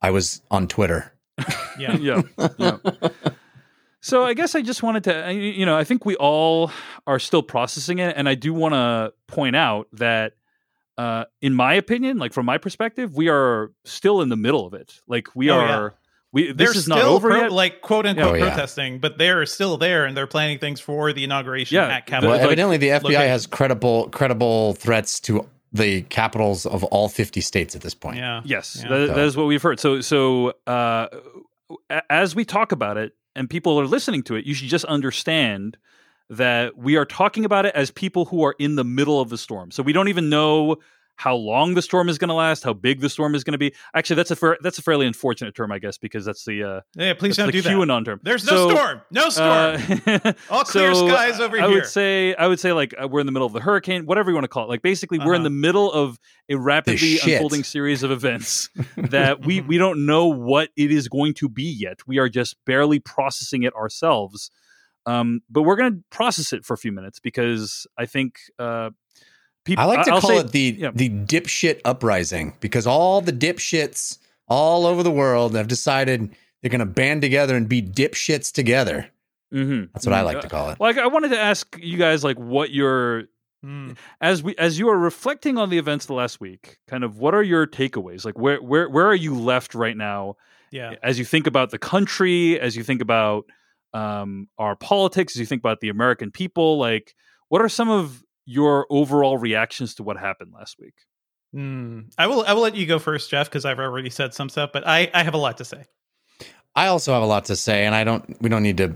I 0.01 0.12
was 0.12 0.41
on 0.50 0.67
Twitter." 0.67 1.13
Yeah. 1.77 1.95
yeah, 1.97 2.21
yeah. 2.57 2.77
So 4.03 4.24
I 4.25 4.33
guess 4.33 4.56
I 4.56 4.62
just 4.63 4.81
wanted 4.81 5.03
to, 5.06 5.31
you 5.33 5.65
know, 5.65 5.77
I 5.77 5.83
think 5.83 6.06
we 6.06 6.15
all 6.15 6.71
are 7.06 7.19
still 7.19 7.44
processing 7.44 8.00
it, 8.00 8.15
and 8.18 8.27
I 8.27 8.33
do 8.36 8.53
want 8.53 8.74
to 8.74 9.13
point 9.27 9.56
out 9.56 9.88
that, 9.94 10.33
uh, 10.98 11.25
in 11.42 11.53
my 11.53 11.75
opinion, 11.75 12.18
like 12.18 12.33
from 12.33 12.45
my 12.48 12.57
perspective, 12.57 13.15
we 13.15 13.30
are 13.30 13.71
still 13.86 14.21
in 14.21 14.30
the 14.30 14.36
middle 14.36 14.65
of 14.65 14.74
it. 14.74 15.00
Like 15.08 15.27
we 15.36 15.51
Oh, 15.51 15.55
are, 15.60 15.67
yeah. 15.67 15.89
we 16.31 16.46
They're 16.51 16.67
this 16.67 16.77
is 16.77 16.84
still 16.86 16.96
not 16.98 17.05
over 17.05 17.29
pro- 17.29 17.41
yet. 17.41 17.51
like 17.51 17.81
quote 17.81 18.08
unquote 18.08 18.27
Oh, 18.27 18.34
yeah. 18.34 18.48
protesting, 18.50 19.00
but 19.00 19.20
they're 19.20 19.46
still 19.46 19.77
there 19.77 20.05
and 20.05 20.17
they're 20.17 20.25
planning 20.27 20.58
things 20.58 20.79
for 20.79 21.13
the 21.13 21.24
inauguration 21.24 21.75
Yeah, 21.75 21.88
at 21.88 22.05
the- 22.05 22.10
Capitol. 22.10 22.29
Well, 22.31 22.39
like, 22.39 22.46
evidently, 22.48 22.77
the 22.77 22.89
FBI 22.89 23.03
look 23.03 23.13
at- 23.13 23.27
has 23.29 23.46
credible 23.46 24.10
credible 24.10 24.74
threats 24.74 25.20
to 25.22 25.48
the 25.74 26.01
capitals 26.03 26.65
of 26.65 26.84
all 26.86 27.08
50 27.08 27.39
states 27.39 27.75
at 27.75 27.81
this 27.81 27.93
point. 27.93 28.17
yeah. 28.17 28.41
Yes, 28.43 28.81
Yeah. 28.84 28.89
that, 28.89 29.08
So- 29.10 29.13
that 29.13 29.25
is 29.25 29.38
what 29.38 29.46
we've 29.46 29.62
heard. 29.62 29.79
So, 29.79 30.01
so 30.01 30.53
uh, 30.67 31.08
as 32.10 32.36
we 32.36 32.46
talk 32.46 32.72
about 32.72 32.98
it 32.98 33.13
and 33.35 33.50
people 33.50 33.79
are 33.79 33.85
listening 33.85 34.23
to 34.23 34.35
it, 34.35 34.45
you 34.45 34.53
should 34.53 34.69
just 34.69 34.85
understand 34.85 35.77
that 36.29 36.77
we 36.77 36.95
are 36.95 37.05
talking 37.05 37.43
about 37.43 37.65
it 37.65 37.75
as 37.75 37.91
people 37.91 38.25
who 38.25 38.43
are 38.43 38.55
in 38.57 38.75
the 38.75 38.83
middle 38.83 39.19
of 39.19 39.29
the 39.29 39.38
storm. 39.38 39.71
So 39.71 39.83
we 39.83 39.93
don't 39.93 40.07
even 40.07 40.29
know 40.29 40.77
how 41.24 41.36
long 41.36 41.75
the 41.75 41.82
storm 41.84 42.10
is 42.10 42.18
going 42.18 42.30
to 42.30 42.34
last, 42.34 42.63
how 42.63 42.74
big 42.74 43.00
the 43.00 43.10
storm 43.10 43.36
is 43.36 43.44
going 43.44 43.51
to 43.51 43.60
be. 43.60 43.74
Actually, 43.94 44.16
that's 44.16 44.32
a 44.32 44.36
fair, 44.36 44.58
that's 44.62 44.80
a 44.80 44.82
fairly 44.82 45.06
unfortunate 45.06 45.54
term, 45.54 45.72
I 45.72 45.78
guess, 45.78 46.00
because 46.00 46.25
that's 46.25 46.46
the 46.46 46.63
uh, 46.63 46.82
Yeah, 46.96 47.13
please 47.13 47.38
don't 47.38 47.46
the 47.46 47.51
do 47.51 47.62
that. 47.62 47.70
QAnon 47.70 48.04
term. 48.06 48.20
There's 48.24 48.44
no 48.46 48.51
So, 48.70 48.70
storm. 48.75 49.01
No 49.12 49.30
storm. 49.30 50.01
uh, 50.25 50.34
All 50.50 50.63
clear 50.63 50.96
so, 50.96 51.08
skies 51.08 51.40
over 51.40 51.58
I 51.58 51.68
here. 51.68 51.75
would 51.75 51.86
say, 51.86 52.34
I 52.34 52.48
would 52.48 52.60
say, 52.60 52.74
like 52.74 52.96
uh, 53.00 53.08
we're 53.08 53.20
in 53.20 53.28
the 53.28 53.32
middle 53.32 53.46
of 53.46 53.54
the 53.54 53.60
hurricane, 53.62 54.06
whatever 54.08 54.32
you 54.32 54.36
want 54.36 54.46
to 54.46 54.50
call 54.50 54.63
it. 54.66 54.70
Like 54.70 54.82
basically, 54.82 55.20
we're 55.20 55.34
in 55.36 55.42
Uh-huh. 55.42 55.44
the 55.44 55.50
middle 55.51 55.92
of 55.92 56.20
a 56.50 56.56
rapidly 56.56 57.20
unfolding 57.24 57.63
series 57.63 58.01
of 58.01 58.10
events 58.10 58.70
that 58.98 59.46
we 59.46 59.62
we 59.62 59.78
don't 59.78 60.06
know 60.08 60.25
what 60.25 60.70
it 60.75 60.92
is 60.92 61.08
going 61.08 61.36
to 61.36 61.48
be 61.48 61.63
yet. 61.72 62.00
We 62.08 62.18
are 62.18 62.30
just 62.30 62.56
barely 62.66 63.00
processing 63.00 63.62
it 63.63 63.75
ourselves. 63.75 64.50
Um, 65.06 65.42
but 65.50 65.63
we're 65.63 65.78
going 65.78 65.94
to 65.94 66.04
process 66.12 66.54
it 66.54 66.63
for 66.63 66.74
a 66.75 66.78
few 66.78 66.92
minutes 66.92 67.20
because 67.20 67.88
I 67.98 68.06
think 68.06 68.36
uh, 68.60 68.92
people. 69.65 69.84
I 69.84 69.88
like 69.88 70.06
to 70.06 70.13
I'll 70.13 70.22
call 70.22 70.30
say- 70.32 70.38
it 70.39 70.51
the 70.51 70.75
yeah. 70.80 70.91
the 70.94 71.10
dipshit 71.10 71.82
uprising 71.86 72.53
because 72.60 72.86
all 72.88 73.22
the 73.22 73.34
dipshits 73.34 74.18
all 74.48 74.86
over 74.86 75.03
the 75.03 75.12
world 75.12 75.56
have 75.56 75.68
decided 75.68 76.30
they're 76.62 76.70
going 76.70 76.80
to 76.80 76.86
band 76.86 77.22
together 77.22 77.56
and 77.56 77.68
be 77.70 77.82
dipshits 77.82 78.51
together. 78.51 79.08
Mhm. 79.53 79.89
That's 79.94 80.06
what 80.06 80.13
I 80.13 80.22
Mhm. 80.22 80.25
like 80.25 80.41
to 80.41 80.50
call 80.50 80.70
it. 80.70 80.80
Like 80.80 80.98
I 80.98 81.08
wanted 81.08 81.30
to 81.30 81.39
ask 81.39 81.77
you 81.82 81.98
guys, 81.98 82.24
like, 82.24 82.38
what 82.38 82.72
your 82.72 83.24
Mm. 83.65 83.96
as 84.20 84.41
we 84.41 84.56
as 84.58 84.80
you 84.80 84.89
are 84.89 84.98
reflecting 84.98 85.58
on 85.60 85.70
the 85.70 85.77
events 85.77 86.06
of 86.06 86.08
the 86.08 86.13
last 86.15 86.39
week, 86.41 86.80
kind 86.88 87.03
of 87.03 87.20
what 87.20 87.36
are 87.36 87.44
your 87.44 87.68
takeaways? 87.68 88.25
Like, 88.25 88.38
where 88.39 88.60
where 88.62 88.89
where 88.89 89.06
are 89.06 89.15
you 89.15 89.36
left 89.38 89.75
right 89.75 89.96
now? 89.96 90.36
Yeah. 90.72 90.96
as 91.03 91.20
you 91.20 91.25
think 91.25 91.48
about 91.48 91.70
the 91.72 91.77
country, 91.77 92.58
as 92.60 92.75
you 92.77 92.84
think 92.84 93.01
about 93.01 93.44
um, 93.94 94.48
our 94.58 94.75
politics, 94.77 95.36
as 95.36 95.39
you 95.41 95.46
think 95.46 95.62
about 95.62 95.82
the 95.82 95.89
American 95.89 96.32
people, 96.32 96.77
like 96.80 97.13
what 97.50 97.62
are 97.62 97.68
some 97.70 97.89
of 97.89 98.24
your 98.45 98.88
overall 98.89 99.38
reactions 99.38 99.95
to 99.95 100.03
what 100.03 100.17
happened 100.17 100.51
last 100.53 100.77
week? 100.79 100.95
Mm. 101.55 102.13
I 102.17 102.27
will. 102.27 102.43
I 102.48 102.53
will 102.53 102.62
let 102.62 102.75
you 102.75 102.86
go 102.86 103.00
first, 103.00 103.29
Jeff, 103.29 103.50
because 103.50 103.65
I've 103.65 103.79
already 103.79 104.10
said 104.10 104.33
some 104.33 104.50
stuff, 104.50 104.71
but 104.71 104.88
I, 104.88 105.12
I 105.13 105.24
have 105.24 105.33
a 105.33 105.38
lot 105.38 105.57
to 105.57 105.65
say. 105.65 105.86
I 106.75 106.88
also 106.88 107.13
have 107.13 107.24
a 107.24 107.25
lot 107.25 107.45
to 107.45 107.55
say, 107.55 107.86
and 107.86 107.93
I 107.93 108.03
don't. 108.03 108.41
We 108.41 108.50
don't 108.50 108.63
need 108.63 108.77
to 108.77 108.95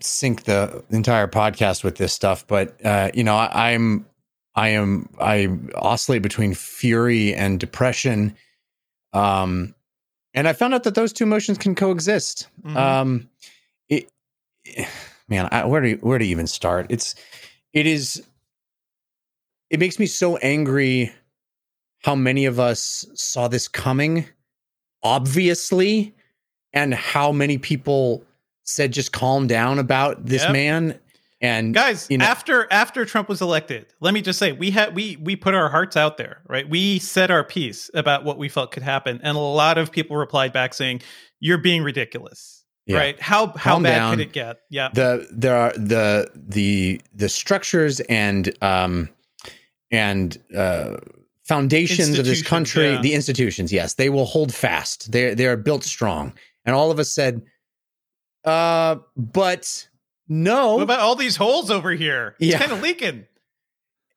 sync 0.00 0.44
the 0.44 0.82
entire 0.90 1.28
podcast 1.28 1.84
with 1.84 1.96
this 1.96 2.12
stuff, 2.12 2.46
but 2.46 2.84
uh, 2.84 3.10
you 3.14 3.22
know, 3.22 3.36
I, 3.36 3.72
I'm, 3.72 4.06
I 4.54 4.68
am, 4.70 5.08
I 5.20 5.48
oscillate 5.74 6.22
between 6.22 6.54
fury 6.54 7.34
and 7.34 7.60
depression. 7.60 8.34
Um, 9.12 9.74
and 10.32 10.48
I 10.48 10.52
found 10.52 10.74
out 10.74 10.84
that 10.84 10.94
those 10.94 11.12
two 11.12 11.24
emotions 11.24 11.58
can 11.58 11.74
coexist. 11.74 12.48
Mhm. 12.64 12.76
Um, 12.76 13.30
it, 13.88 14.10
man, 15.28 15.48
I, 15.52 15.64
where 15.66 15.80
do 15.80 15.98
where 16.00 16.18
to 16.18 16.26
even 16.26 16.46
start? 16.46 16.86
It's 16.90 17.14
it 17.72 17.86
is. 17.86 18.22
It 19.74 19.80
makes 19.80 19.98
me 19.98 20.06
so 20.06 20.36
angry 20.36 21.12
how 22.04 22.14
many 22.14 22.44
of 22.46 22.60
us 22.60 23.04
saw 23.14 23.48
this 23.48 23.66
coming, 23.66 24.24
obviously, 25.02 26.14
and 26.72 26.94
how 26.94 27.32
many 27.32 27.58
people 27.58 28.22
said 28.62 28.92
just 28.92 29.12
calm 29.12 29.48
down 29.48 29.80
about 29.80 30.24
this 30.26 30.42
Yep. 30.44 30.52
man. 30.52 30.98
And 31.40 31.74
guys 31.74 32.06
you 32.08 32.18
know- 32.18 32.24
after 32.24 32.68
after 32.70 33.04
trump 33.04 33.28
was 33.28 33.42
elected 33.42 33.86
let 34.00 34.14
me 34.14 34.22
just 34.22 34.38
say 34.38 34.52
we 34.52 34.70
had 34.70 34.94
we 34.94 35.16
we 35.16 35.34
put 35.36 35.52
our 35.54 35.68
hearts 35.68 35.94
out 35.96 36.16
there 36.18 36.40
right 36.48 36.66
we 36.70 36.98
said 37.00 37.30
our 37.32 37.42
piece 37.44 37.90
about 37.92 38.24
what 38.24 38.38
we 38.38 38.48
felt 38.48 38.70
could 38.70 38.84
happen 38.84 39.20
and 39.22 39.36
a 39.36 39.40
lot 39.40 39.76
of 39.76 39.90
people 39.92 40.16
replied 40.16 40.52
back 40.54 40.72
saying 40.72 41.02
you're 41.40 41.58
being 41.58 41.82
ridiculous 41.82 42.64
Yeah. 42.86 42.96
right 42.98 43.20
how 43.20 43.48
how 43.48 43.72
Calm 43.74 43.82
bad 43.82 43.96
down. 43.96 44.10
could 44.12 44.20
it 44.20 44.32
get 44.32 44.60
yeah 44.70 44.88
the 44.94 45.26
there 45.32 45.56
are 45.56 45.72
the 45.72 46.30
the 46.34 47.00
the 47.12 47.28
structures 47.28 48.00
and 48.00 48.50
um 48.62 49.10
and 49.90 50.38
uh 50.56 50.96
foundations 51.42 52.18
of 52.18 52.24
this 52.24 52.42
country 52.42 52.92
yeah. 52.92 53.00
the 53.02 53.12
institutions 53.12 53.70
yes 53.72 53.94
they 53.94 54.08
will 54.08 54.24
hold 54.24 54.52
fast. 54.52 55.12
They 55.12 55.34
they 55.34 55.46
are 55.46 55.56
built 55.56 55.84
strong. 55.84 56.32
And 56.64 56.74
all 56.74 56.90
of 56.90 56.98
us 56.98 57.12
said 57.12 57.42
uh 58.44 58.96
but 59.16 59.88
no. 60.28 60.76
What 60.76 60.82
about 60.82 61.00
all 61.00 61.16
these 61.16 61.36
holes 61.36 61.70
over 61.70 61.90
here? 61.92 62.34
It's 62.38 62.52
Yeah. 62.52 62.58
kind 62.58 62.72
of 62.72 62.80
leaking. 62.82 63.26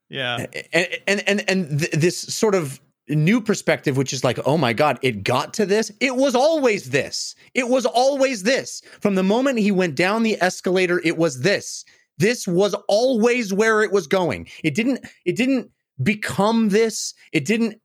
Yeah. 0.09 0.45
And 0.71 0.88
and 1.05 1.24
and, 1.27 1.50
and 1.50 1.79
th- 1.79 1.91
this 1.91 2.17
sort 2.19 2.55
of 2.55 2.79
new 3.09 3.39
perspective 3.39 3.95
which 3.95 4.12
is 4.12 4.21
like 4.24 4.38
oh 4.45 4.57
my 4.57 4.74
god 4.74 5.00
it 5.01 5.24
got 5.24 5.53
to 5.55 5.65
this? 5.65 5.91
It 6.00 6.15
was 6.15 6.33
always 6.33 6.89
this. 6.91 7.36
It 7.53 7.67
was 7.67 7.86
always 7.86 8.43
this. 8.43 8.81
From 9.01 9.15
the 9.15 9.24
moment 9.24 9.59
he 9.59 9.71
went 9.71 9.95
down 9.95 10.24
the 10.24 10.38
escalator 10.41 11.01
it 11.03 11.17
was 11.17 11.41
this 11.41 11.83
this 12.17 12.47
was 12.47 12.75
always 12.88 13.53
where 13.53 13.83
it 13.83 13.91
was 13.91 14.07
going. 14.07 14.47
It 14.63 14.75
didn't 14.75 15.05
it 15.25 15.36
didn't 15.36 15.71
become 16.01 16.69
this. 16.69 17.13
It 17.31 17.45
didn't 17.45 17.79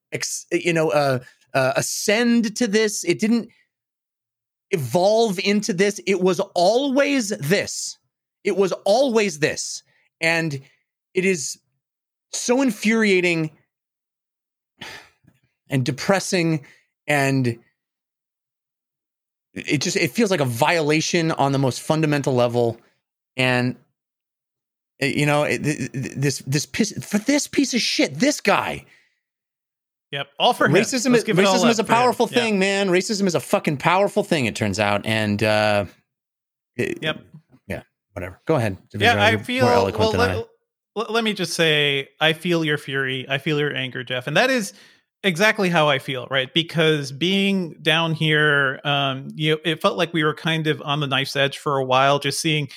you 0.50 0.72
know 0.72 0.90
uh, 0.90 1.20
uh 1.54 1.72
ascend 1.76 2.56
to 2.56 2.66
this. 2.66 3.04
It 3.04 3.18
didn't 3.18 3.48
evolve 4.70 5.38
into 5.38 5.72
this. 5.72 6.00
It 6.06 6.20
was 6.20 6.40
always 6.54 7.28
this. 7.28 7.98
It 8.44 8.56
was 8.56 8.72
always 8.84 9.38
this. 9.38 9.82
And 10.20 10.60
it 11.14 11.24
is 11.24 11.58
so 12.32 12.62
infuriating 12.62 13.50
and 15.68 15.84
depressing 15.84 16.64
and 17.06 17.58
it 19.54 19.82
just 19.82 19.96
it 19.96 20.12
feels 20.12 20.30
like 20.30 20.40
a 20.40 20.46
violation 20.46 21.30
on 21.32 21.52
the 21.52 21.58
most 21.58 21.82
fundamental 21.82 22.34
level. 22.34 22.78
And 23.36 23.76
you 25.02 25.26
know 25.26 25.47
th- 25.47 25.90
this 25.92 26.38
this 26.47 26.66
piece 26.66 26.92
for 27.04 27.18
this 27.18 27.47
piece 27.47 27.75
of 27.75 27.80
shit 27.80 28.14
this 28.14 28.40
guy 28.40 28.85
yep 30.11 30.28
all 30.38 30.52
for 30.52 30.66
him. 30.66 30.73
racism 30.73 31.14
is 31.14 31.25
racism 31.25 31.68
is 31.68 31.78
a 31.78 31.85
powerful 31.85 32.28
Yeah. 32.30 32.38
thing 32.40 32.59
man 32.59 32.88
racism 32.88 33.26
is 33.26 33.35
a 33.35 33.40
fucking 33.40 33.78
powerful 33.78 34.23
thing 34.25 34.47
it 34.47 34.54
turns 34.56 34.78
out 34.78 35.04
and 35.06 35.42
uh 35.42 35.85
it- 36.76 36.99
Yep. 37.02 37.21
yeah 37.66 37.82
whatever 38.12 38.40
go 38.47 38.54
ahead 38.56 38.76
yeah 38.94 39.23
i 39.25 39.37
feel 39.37 39.66
more 39.66 39.90
well 39.99 40.12
than 40.12 40.21
let, 40.21 40.47
let- 40.97 41.11
let 41.11 41.25
me 41.25 41.32
just 41.32 41.54
say 41.54 42.09
i 42.21 42.32
feel 42.32 42.64
your 42.64 42.78
fury 42.78 43.26
i 43.28 43.38
feel 43.38 43.59
your 43.59 43.75
anger 43.75 44.04
jeff 44.04 44.26
and 44.26 44.37
that 44.37 44.50
is 44.50 44.73
exactly 45.25 45.68
how 45.68 45.88
i 45.88 45.99
feel 45.99 46.26
right 46.30 46.52
because 46.52 47.12
being 47.12 47.75
down 47.80 48.12
here 48.12 48.80
um 48.85 49.28
you 49.35 49.52
know 49.52 49.59
it 49.64 49.80
felt 49.80 49.97
like 49.97 50.12
we 50.12 50.23
were 50.25 50.35
kind 50.35 50.66
of 50.66 50.82
on 50.85 51.00
the 51.00 51.06
knife's 51.06 51.37
edge 51.37 51.59
for 51.59 51.78
a 51.78 51.85
while 51.85 52.18
just 52.18 52.40
seeing 52.40 52.68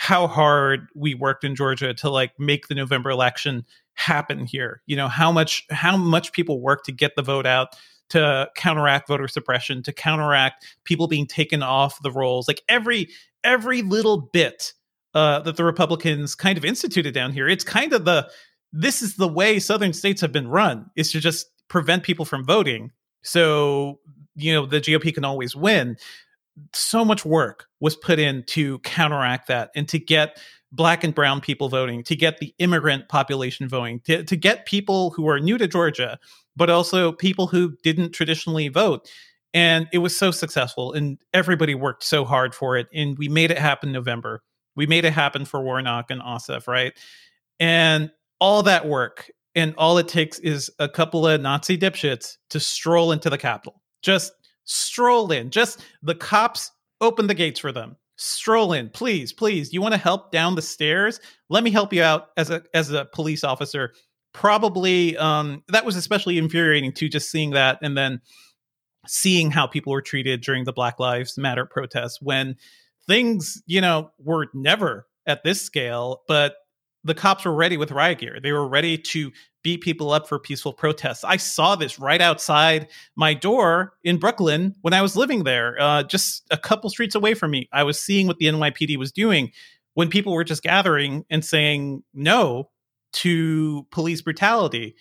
how 0.00 0.28
hard 0.28 0.88
we 0.94 1.14
worked 1.14 1.44
in 1.44 1.54
georgia 1.54 1.92
to 1.92 2.08
like 2.08 2.38
make 2.38 2.68
the 2.68 2.74
november 2.74 3.10
election 3.10 3.64
happen 3.94 4.46
here 4.46 4.80
you 4.86 4.96
know 4.96 5.08
how 5.08 5.32
much 5.32 5.66
how 5.70 5.96
much 5.96 6.32
people 6.32 6.60
worked 6.60 6.86
to 6.86 6.92
get 6.92 7.16
the 7.16 7.22
vote 7.22 7.46
out 7.46 7.74
to 8.08 8.48
counteract 8.54 9.08
voter 9.08 9.28
suppression 9.28 9.82
to 9.82 9.92
counteract 9.92 10.64
people 10.84 11.08
being 11.08 11.26
taken 11.26 11.62
off 11.62 12.00
the 12.02 12.12
rolls 12.12 12.46
like 12.48 12.62
every 12.68 13.08
every 13.44 13.82
little 13.82 14.28
bit 14.32 14.72
uh, 15.14 15.40
that 15.40 15.56
the 15.56 15.64
Republicans 15.64 16.34
kind 16.34 16.58
of 16.58 16.64
instituted 16.64 17.14
down 17.14 17.32
here. 17.32 17.48
It's 17.48 17.64
kind 17.64 17.92
of 17.92 18.04
the 18.04 18.30
this 18.72 19.00
is 19.00 19.16
the 19.16 19.28
way 19.28 19.58
southern 19.58 19.92
states 19.94 20.20
have 20.20 20.32
been 20.32 20.48
run 20.48 20.90
is 20.94 21.10
to 21.12 21.20
just 21.20 21.46
prevent 21.68 22.02
people 22.02 22.24
from 22.24 22.44
voting. 22.44 22.92
So 23.22 24.00
you 24.36 24.52
know 24.52 24.66
the 24.66 24.80
GOP 24.80 25.12
can 25.14 25.24
always 25.24 25.56
win. 25.56 25.96
So 26.74 27.04
much 27.04 27.24
work 27.24 27.66
was 27.80 27.96
put 27.96 28.18
in 28.18 28.44
to 28.48 28.78
counteract 28.80 29.48
that 29.48 29.70
and 29.74 29.88
to 29.88 29.98
get 29.98 30.40
black 30.72 31.02
and 31.02 31.14
brown 31.14 31.40
people 31.40 31.68
voting, 31.68 32.02
to 32.04 32.16
get 32.16 32.38
the 32.38 32.54
immigrant 32.58 33.08
population 33.08 33.68
voting, 33.68 34.00
to, 34.00 34.22
to 34.24 34.36
get 34.36 34.66
people 34.66 35.10
who 35.10 35.28
are 35.28 35.40
new 35.40 35.56
to 35.58 35.66
Georgia, 35.66 36.18
but 36.56 36.68
also 36.68 37.12
people 37.12 37.46
who 37.46 37.74
didn't 37.82 38.12
traditionally 38.12 38.68
vote. 38.68 39.08
And 39.54 39.88
it 39.92 39.98
was 39.98 40.16
so 40.16 40.30
successful, 40.30 40.92
and 40.92 41.18
everybody 41.32 41.74
worked 41.74 42.04
so 42.04 42.24
hard 42.24 42.54
for 42.54 42.76
it. 42.76 42.86
And 42.92 43.16
we 43.16 43.28
made 43.28 43.50
it 43.50 43.58
happen 43.58 43.92
November. 43.92 44.42
We 44.76 44.86
made 44.86 45.06
it 45.06 45.12
happen 45.12 45.46
for 45.46 45.62
Warnock 45.62 46.10
and 46.10 46.20
Ossoff, 46.20 46.66
right? 46.66 46.92
And 47.58 48.10
all 48.40 48.62
that 48.64 48.86
work, 48.86 49.30
and 49.54 49.74
all 49.78 49.96
it 49.98 50.06
takes 50.06 50.38
is 50.38 50.70
a 50.78 50.88
couple 50.88 51.26
of 51.26 51.40
Nazi 51.40 51.78
dipshits 51.78 52.36
to 52.50 52.60
stroll 52.60 53.10
into 53.10 53.30
the 53.30 53.38
Capitol. 53.38 53.80
Just 54.02 54.32
stroll 54.68 55.32
in. 55.32 55.50
Just 55.50 55.80
the 56.02 56.14
cops 56.14 56.70
open 57.00 57.26
the 57.26 57.34
gates 57.34 57.58
for 57.58 57.72
them. 57.72 57.96
Stroll 58.16 58.72
in, 58.72 58.90
please, 58.90 59.32
please. 59.32 59.72
You 59.72 59.80
want 59.80 59.94
to 59.94 59.98
help 59.98 60.30
down 60.32 60.54
the 60.54 60.62
stairs? 60.62 61.20
Let 61.48 61.64
me 61.64 61.70
help 61.70 61.92
you 61.92 62.02
out 62.02 62.28
as 62.36 62.50
a 62.50 62.62
as 62.74 62.90
a 62.90 63.06
police 63.06 63.44
officer. 63.44 63.92
Probably 64.32 65.16
um, 65.16 65.62
that 65.68 65.84
was 65.84 65.96
especially 65.96 66.36
infuriating 66.38 66.92
too, 66.92 67.08
just 67.08 67.30
seeing 67.30 67.50
that 67.50 67.78
and 67.82 67.96
then 67.96 68.20
seeing 69.06 69.50
how 69.50 69.66
people 69.66 69.92
were 69.92 70.02
treated 70.02 70.42
during 70.42 70.64
the 70.64 70.72
Black 70.72 70.98
Lives 70.98 71.38
Matter 71.38 71.64
protests 71.64 72.20
when 72.20 72.56
things, 73.06 73.62
you 73.66 73.80
know, 73.80 74.10
were 74.18 74.48
never 74.52 75.06
at 75.26 75.44
this 75.44 75.62
scale, 75.62 76.22
but 76.28 76.56
the 77.04 77.14
cops 77.14 77.44
were 77.44 77.54
ready 77.54 77.76
with 77.76 77.90
riot 77.90 78.18
gear. 78.18 78.38
They 78.42 78.52
were 78.52 78.68
ready 78.68 78.98
to 78.98 79.32
beat 79.62 79.80
people 79.80 80.10
up 80.12 80.28
for 80.28 80.38
peaceful 80.38 80.72
protests. 80.72 81.24
I 81.24 81.36
saw 81.36 81.76
this 81.76 81.98
right 81.98 82.20
outside 82.20 82.88
my 83.16 83.34
door 83.34 83.94
in 84.04 84.18
Brooklyn 84.18 84.74
when 84.82 84.94
I 84.94 85.02
was 85.02 85.16
living 85.16 85.44
there, 85.44 85.80
uh, 85.80 86.02
just 86.04 86.46
a 86.50 86.56
couple 86.56 86.90
streets 86.90 87.14
away 87.14 87.34
from 87.34 87.50
me. 87.50 87.68
I 87.72 87.82
was 87.82 88.00
seeing 88.00 88.26
what 88.26 88.38
the 88.38 88.46
NYPD 88.46 88.96
was 88.98 89.12
doing 89.12 89.52
when 89.94 90.08
people 90.10 90.32
were 90.32 90.44
just 90.44 90.62
gathering 90.62 91.24
and 91.28 91.44
saying 91.44 92.02
no 92.14 92.70
to 93.14 93.86
police 93.90 94.22
brutality. 94.22 94.94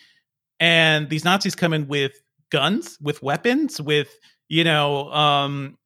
And 0.60 1.10
these 1.10 1.24
Nazis 1.24 1.56
come 1.56 1.74
in 1.74 1.88
with 1.88 2.14
guns, 2.50 2.98
with 3.02 3.22
weapons, 3.22 3.80
with, 3.80 4.18
you 4.50 4.64
know, 4.64 5.12
um, 5.12 5.78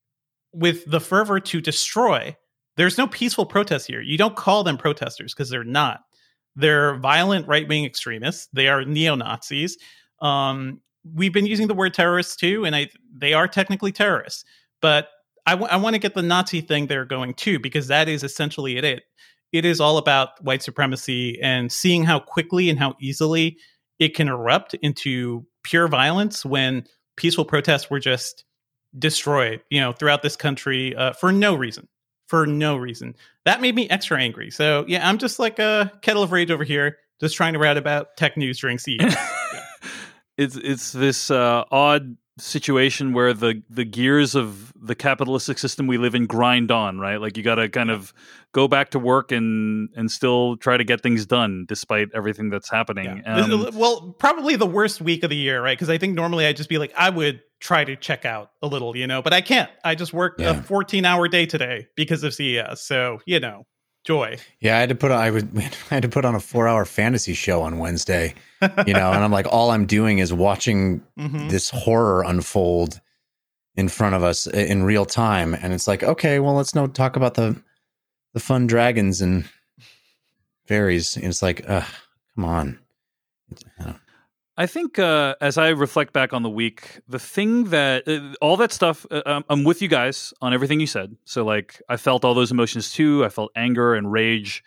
with 0.53 0.89
the 0.89 0.99
fervor 0.99 1.39
to 1.39 1.61
destroy. 1.61 2.35
There's 2.77 2.97
no 2.97 3.07
peaceful 3.07 3.45
protest 3.45 3.87
here. 3.87 4.01
You 4.01 4.17
don't 4.17 4.35
call 4.35 4.63
them 4.63 4.77
protesters 4.77 5.33
because 5.33 5.49
they're 5.49 5.63
not. 5.63 6.01
They're 6.55 6.97
violent 6.97 7.47
right 7.47 7.67
wing 7.67 7.85
extremists. 7.85 8.47
They 8.53 8.67
are 8.67 8.83
neo 8.83 9.15
Nazis. 9.15 9.77
Um, 10.21 10.81
we've 11.03 11.33
been 11.33 11.45
using 11.45 11.67
the 11.67 11.73
word 11.73 11.93
terrorists 11.93 12.35
too, 12.35 12.65
and 12.65 12.75
I 12.75 12.89
they 13.15 13.33
are 13.33 13.47
technically 13.47 13.91
terrorists. 13.91 14.43
But 14.81 15.09
I 15.47 15.55
want 15.55 15.95
to 15.95 15.99
get 15.99 16.13
the 16.13 16.21
Nazi 16.21 16.61
thing 16.61 16.87
there 16.87 17.03
going 17.03 17.33
too, 17.33 17.59
because 17.59 17.87
that 17.87 18.07
is 18.07 18.23
essentially 18.23 18.77
it. 18.77 18.83
It 18.83 19.03
it 19.51 19.65
is 19.65 19.81
all 19.81 19.97
about 19.97 20.41
white 20.43 20.63
supremacy 20.63 21.39
and 21.41 21.71
seeing 21.71 22.03
how 22.03 22.19
quickly 22.19 22.69
and 22.69 22.79
how 22.79 22.95
easily 23.01 23.57
it 23.99 24.15
can 24.15 24.27
erupt 24.27 24.75
into 24.75 25.45
pure 25.63 25.87
violence 25.87 26.45
when 26.45 26.85
peaceful 27.17 27.45
protests 27.45 27.89
were 27.89 27.99
just 27.99 28.45
destroyed, 28.97 29.61
you 29.69 29.79
know, 29.79 29.91
throughout 29.91 30.21
this 30.21 30.35
country 30.35 30.95
uh, 30.95 31.13
for 31.13 31.31
no 31.31 31.53
reason. 31.55 31.87
For 32.31 32.45
no 32.47 32.77
reason. 32.77 33.17
That 33.43 33.59
made 33.59 33.75
me 33.75 33.89
extra 33.89 34.17
angry. 34.17 34.51
So 34.51 34.85
yeah, 34.87 35.05
I'm 35.05 35.17
just 35.17 35.37
like 35.37 35.59
a 35.59 35.91
kettle 36.01 36.23
of 36.23 36.31
rage 36.31 36.49
over 36.49 36.63
here, 36.63 36.97
just 37.19 37.35
trying 37.35 37.51
to 37.51 37.59
rant 37.59 37.77
about 37.77 38.15
tech 38.15 38.37
news 38.37 38.57
during 38.57 38.77
CES. 38.77 39.17
it's 40.37 40.55
it's 40.55 40.93
this 40.93 41.29
uh, 41.29 41.65
odd 41.71 42.15
situation 42.37 43.11
where 43.11 43.33
the 43.33 43.61
the 43.69 43.83
gears 43.83 44.33
of 44.33 44.71
the 44.81 44.95
capitalistic 44.95 45.57
system 45.57 45.87
we 45.87 45.97
live 45.97 46.15
in 46.15 46.25
grind 46.25 46.71
on, 46.71 46.99
right? 46.99 47.19
Like 47.19 47.35
you 47.35 47.43
got 47.43 47.55
to 47.55 47.67
kind 47.67 47.91
of 47.91 48.13
go 48.53 48.65
back 48.69 48.91
to 48.91 48.99
work 48.99 49.33
and 49.33 49.89
and 49.97 50.09
still 50.09 50.55
try 50.55 50.77
to 50.77 50.85
get 50.85 51.01
things 51.01 51.25
done 51.25 51.65
despite 51.67 52.11
everything 52.13 52.49
that's 52.49 52.69
happening. 52.69 53.23
Yeah. 53.25 53.41
Um, 53.41 53.71
well, 53.73 54.15
probably 54.17 54.55
the 54.55 54.65
worst 54.65 55.01
week 55.01 55.23
of 55.23 55.31
the 55.31 55.35
year, 55.35 55.61
right? 55.61 55.77
Because 55.77 55.89
I 55.89 55.97
think 55.97 56.15
normally 56.15 56.45
I'd 56.45 56.55
just 56.55 56.69
be 56.69 56.77
like, 56.77 56.93
I 56.95 57.09
would 57.09 57.41
try 57.61 57.83
to 57.85 57.95
check 57.95 58.25
out 58.25 58.51
a 58.61 58.67
little, 58.67 58.97
you 58.97 59.07
know, 59.07 59.21
but 59.21 59.31
I 59.33 59.39
can't. 59.41 59.69
I 59.85 59.95
just 59.95 60.11
worked 60.13 60.41
Yeah. 60.41 60.59
a 60.59 60.61
14 60.61 61.05
hour 61.05 61.27
day 61.29 61.45
today 61.45 61.87
because 61.95 62.23
of 62.23 62.33
CES. 62.33 62.81
So, 62.81 63.21
you 63.25 63.39
know. 63.39 63.65
joy. 64.03 64.35
Yeah, 64.59 64.77
I 64.77 64.79
had 64.79 64.89
to 64.89 64.95
put 64.95 65.11
on, 65.11 65.19
I 65.19 65.29
would 65.29 65.49
I 65.91 65.93
had 65.93 66.01
to 66.01 66.09
put 66.09 66.25
on 66.25 66.33
a 66.33 66.39
four 66.39 66.67
hour 66.67 66.85
fantasy 66.85 67.35
show 67.35 67.61
on 67.61 67.77
Wednesday, 67.77 68.33
you 68.87 68.93
know, 68.95 69.11
and 69.11 69.23
I'm 69.23 69.31
like, 69.31 69.45
all 69.47 69.69
I'm 69.69 69.85
doing 69.85 70.17
is 70.17 70.33
watching 70.33 71.03
Mhm. 71.19 71.51
this 71.51 71.69
horror 71.69 72.23
unfold 72.23 72.99
in 73.75 73.87
front 73.89 74.15
of 74.15 74.23
us 74.23 74.47
in 74.47 74.81
real 74.83 75.05
time, 75.05 75.53
and 75.53 75.71
it's 75.71 75.87
like, 75.87 76.01
okay, 76.03 76.39
well, 76.39 76.55
let's 76.55 76.73
not 76.73 76.95
talk 76.95 77.15
about 77.15 77.35
the 77.35 77.55
the 78.33 78.39
fun 78.39 78.65
dragons 78.65 79.21
and 79.21 79.47
fairies. 80.65 81.15
And 81.15 81.25
it's 81.25 81.41
like, 81.43 81.69
uh, 81.69 81.85
come 82.35 82.45
on. 82.45 82.79
I 84.63 84.67
think 84.67 84.99
uh, 84.99 85.35
as 85.41 85.57
I 85.57 85.69
reflect 85.69 86.13
back 86.13 86.33
on 86.33 86.43
the 86.43 86.49
week, 86.49 86.99
the 87.07 87.17
thing 87.19 87.51
that 87.71 88.07
uh, 88.07 88.33
all 88.45 88.57
that 88.57 88.71
stuff, 88.71 89.05
uh, 89.09 89.21
I'm- 89.25 89.45
I'm 89.51 89.63
with 89.63 89.81
you 89.81 89.87
guys 89.87 90.33
on 90.41 90.53
everything 90.53 90.79
you 90.79 90.87
said. 90.87 91.15
So 91.25 91.43
like, 91.53 91.81
I 91.89 91.97
felt 91.97 92.23
all 92.25 92.35
those 92.35 92.51
emotions 92.51 92.91
too. 92.91 93.25
I 93.25 93.29
felt 93.29 93.51
anger 93.55 93.95
and 93.95 94.11
rage, 94.11 94.63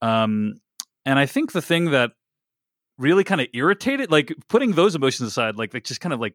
um, 0.00 0.54
and 1.04 1.18
I 1.18 1.26
think 1.26 1.50
the 1.52 1.62
thing 1.70 1.90
that 1.90 2.10
really 2.98 3.24
kind 3.24 3.40
of 3.40 3.48
irritated, 3.52 4.10
like 4.12 4.32
putting 4.48 4.72
those 4.72 4.94
emotions 4.94 5.26
aside, 5.32 5.56
like 5.56 5.72
that 5.72 5.84
just 5.84 6.00
kind 6.00 6.12
of 6.12 6.20
like 6.20 6.34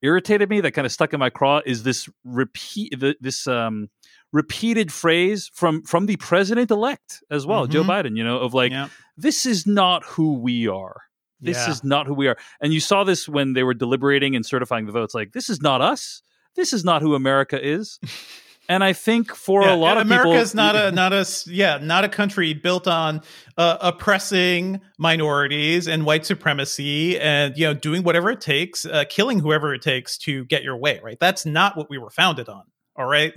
irritated 0.00 0.48
me, 0.48 0.60
that 0.60 0.72
kind 0.72 0.86
of 0.86 0.92
stuck 0.92 1.12
in 1.12 1.18
my 1.18 1.30
craw, 1.30 1.60
is 1.66 1.82
this 1.82 2.08
repeat, 2.24 2.94
this 3.20 3.46
um, 3.48 3.88
repeated 4.32 4.92
phrase 4.92 5.50
from 5.54 5.82
from 5.82 6.06
the 6.06 6.16
president 6.16 6.70
elect 6.70 7.20
as 7.30 7.46
well, 7.46 7.66
Joe 7.66 7.82
Mhm. 7.82 7.88
Biden. 7.88 8.16
You 8.16 8.22
know, 8.22 8.38
of 8.38 8.54
like, 8.54 8.70
yeah. 8.70 8.88
this 9.16 9.44
is 9.46 9.66
not 9.66 10.04
who 10.04 10.34
we 10.34 10.68
are. 10.68 10.98
This 11.40 11.56
Yeah. 11.56 11.70
is 11.70 11.84
not 11.84 12.06
who 12.06 12.14
we 12.14 12.28
are. 12.28 12.36
And 12.60 12.72
you 12.74 12.80
saw 12.80 13.04
this 13.04 13.28
when 13.28 13.52
they 13.52 13.62
were 13.62 13.74
deliberating 13.74 14.34
and 14.36 14.44
certifying 14.44 14.86
the 14.86 14.92
votes. 14.92 15.14
Like, 15.14 15.32
this 15.32 15.48
is 15.48 15.60
not 15.60 15.80
us. 15.80 16.22
This 16.56 16.72
is 16.72 16.84
not 16.84 17.02
who 17.02 17.14
America 17.14 17.58
is. 17.64 18.00
and 18.68 18.82
I 18.82 18.92
think 18.92 19.34
for 19.34 19.62
Yeah, 19.62 19.74
a 19.74 19.76
lot 19.76 19.96
of 19.96 20.02
America's 20.06 20.50
people, 20.52 20.64
not 20.64 20.76
a 20.76 20.90
not 21.02 21.12
a 21.12 21.26
yeah 21.46 21.78
not 21.80 22.04
a 22.04 22.08
country 22.08 22.52
built 22.54 22.86
on 22.88 23.22
uh, 23.56 23.78
oppressing 23.80 24.80
minorities 24.98 25.86
and 25.88 26.04
white 26.04 26.26
supremacy 26.26 27.18
and 27.20 27.56
you 27.56 27.66
know 27.66 27.74
doing 27.74 28.02
whatever 28.02 28.30
it 28.30 28.40
takes, 28.40 28.84
uh, 28.84 29.04
killing 29.08 29.38
whoever 29.38 29.72
it 29.72 29.82
takes 29.82 30.18
to 30.18 30.44
get 30.46 30.62
your 30.62 30.76
way. 30.76 31.00
Right? 31.02 31.18
That's 31.20 31.46
not 31.46 31.76
what 31.76 31.88
we 31.88 31.98
were 31.98 32.10
founded 32.10 32.48
on. 32.48 32.64
All 32.96 33.06
right. 33.06 33.32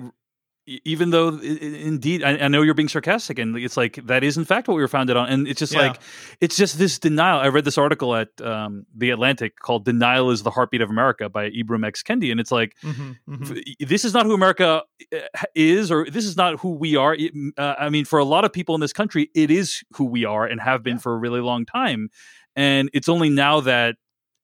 Even 0.68 1.10
though 1.10 1.30
indeed 1.40 2.24
I, 2.24 2.38
I 2.38 2.48
know 2.48 2.62
you're 2.62 2.76
being 2.76 2.88
sarcastic 2.88 3.40
and 3.40 3.58
it's 3.58 3.76
like 3.78 3.96
that 4.06 4.24
is 4.24 4.38
in 4.38 4.46
fact 4.46 4.68
what 4.68 4.76
we 4.76 4.82
were 4.82 4.88
founded 4.88 5.18
on. 5.18 5.28
And 5.28 5.48
it's 5.48 5.60
just 5.60 5.74
Yeah. 5.74 5.80
like 5.88 6.00
it's 6.40 6.56
just 6.56 6.78
this 6.78 7.00
denial. 7.00 7.40
I 7.40 7.48
read 7.48 7.66
this 7.66 7.78
article 7.80 8.16
at 8.16 8.30
um, 8.42 8.86
the 8.96 9.10
atlantic 9.10 9.58
called 9.60 9.86
denial 9.86 10.30
is 10.30 10.44
the 10.44 10.52
heartbeat 10.52 10.82
of 10.82 10.90
america 10.90 11.30
by 11.30 11.50
ibram 11.50 11.86
x. 11.86 12.04
Kendi. 12.04 12.32
And 12.32 12.40
it's 12.40 12.52
like 12.52 12.76
Mhm, 12.84 13.18
mhm. 13.28 13.64
this 13.80 14.06
is 14.06 14.14
not 14.14 14.26
who 14.28 14.34
america 14.36 14.84
uh, 15.14 15.18
is 15.56 15.92
or 15.92 16.06
this 16.10 16.26
is 16.26 16.38
not 16.38 16.60
who 16.60 16.72
we 16.76 16.96
are. 16.96 17.16
It- 17.16 17.34
uh, 17.58 17.76
i 17.80 17.90
mean 17.90 18.06
for 18.06 18.20
a 18.20 18.26
lot 18.26 18.46
of 18.46 18.54
people 18.54 18.76
in 18.76 18.82
this 18.82 18.94
country 18.94 19.30
it 19.34 19.50
is 19.50 19.84
who 19.96 20.06
we 20.06 20.26
are 20.26 20.46
and 20.46 20.62
have 20.62 20.84
been 20.84 21.00
for 21.00 21.14
a 21.14 21.18
really 21.18 21.42
long 21.42 21.66
time. 21.66 22.10
And 22.56 22.90
it's 22.94 23.10
only 23.10 23.30
now 23.30 23.62
that 23.62 23.96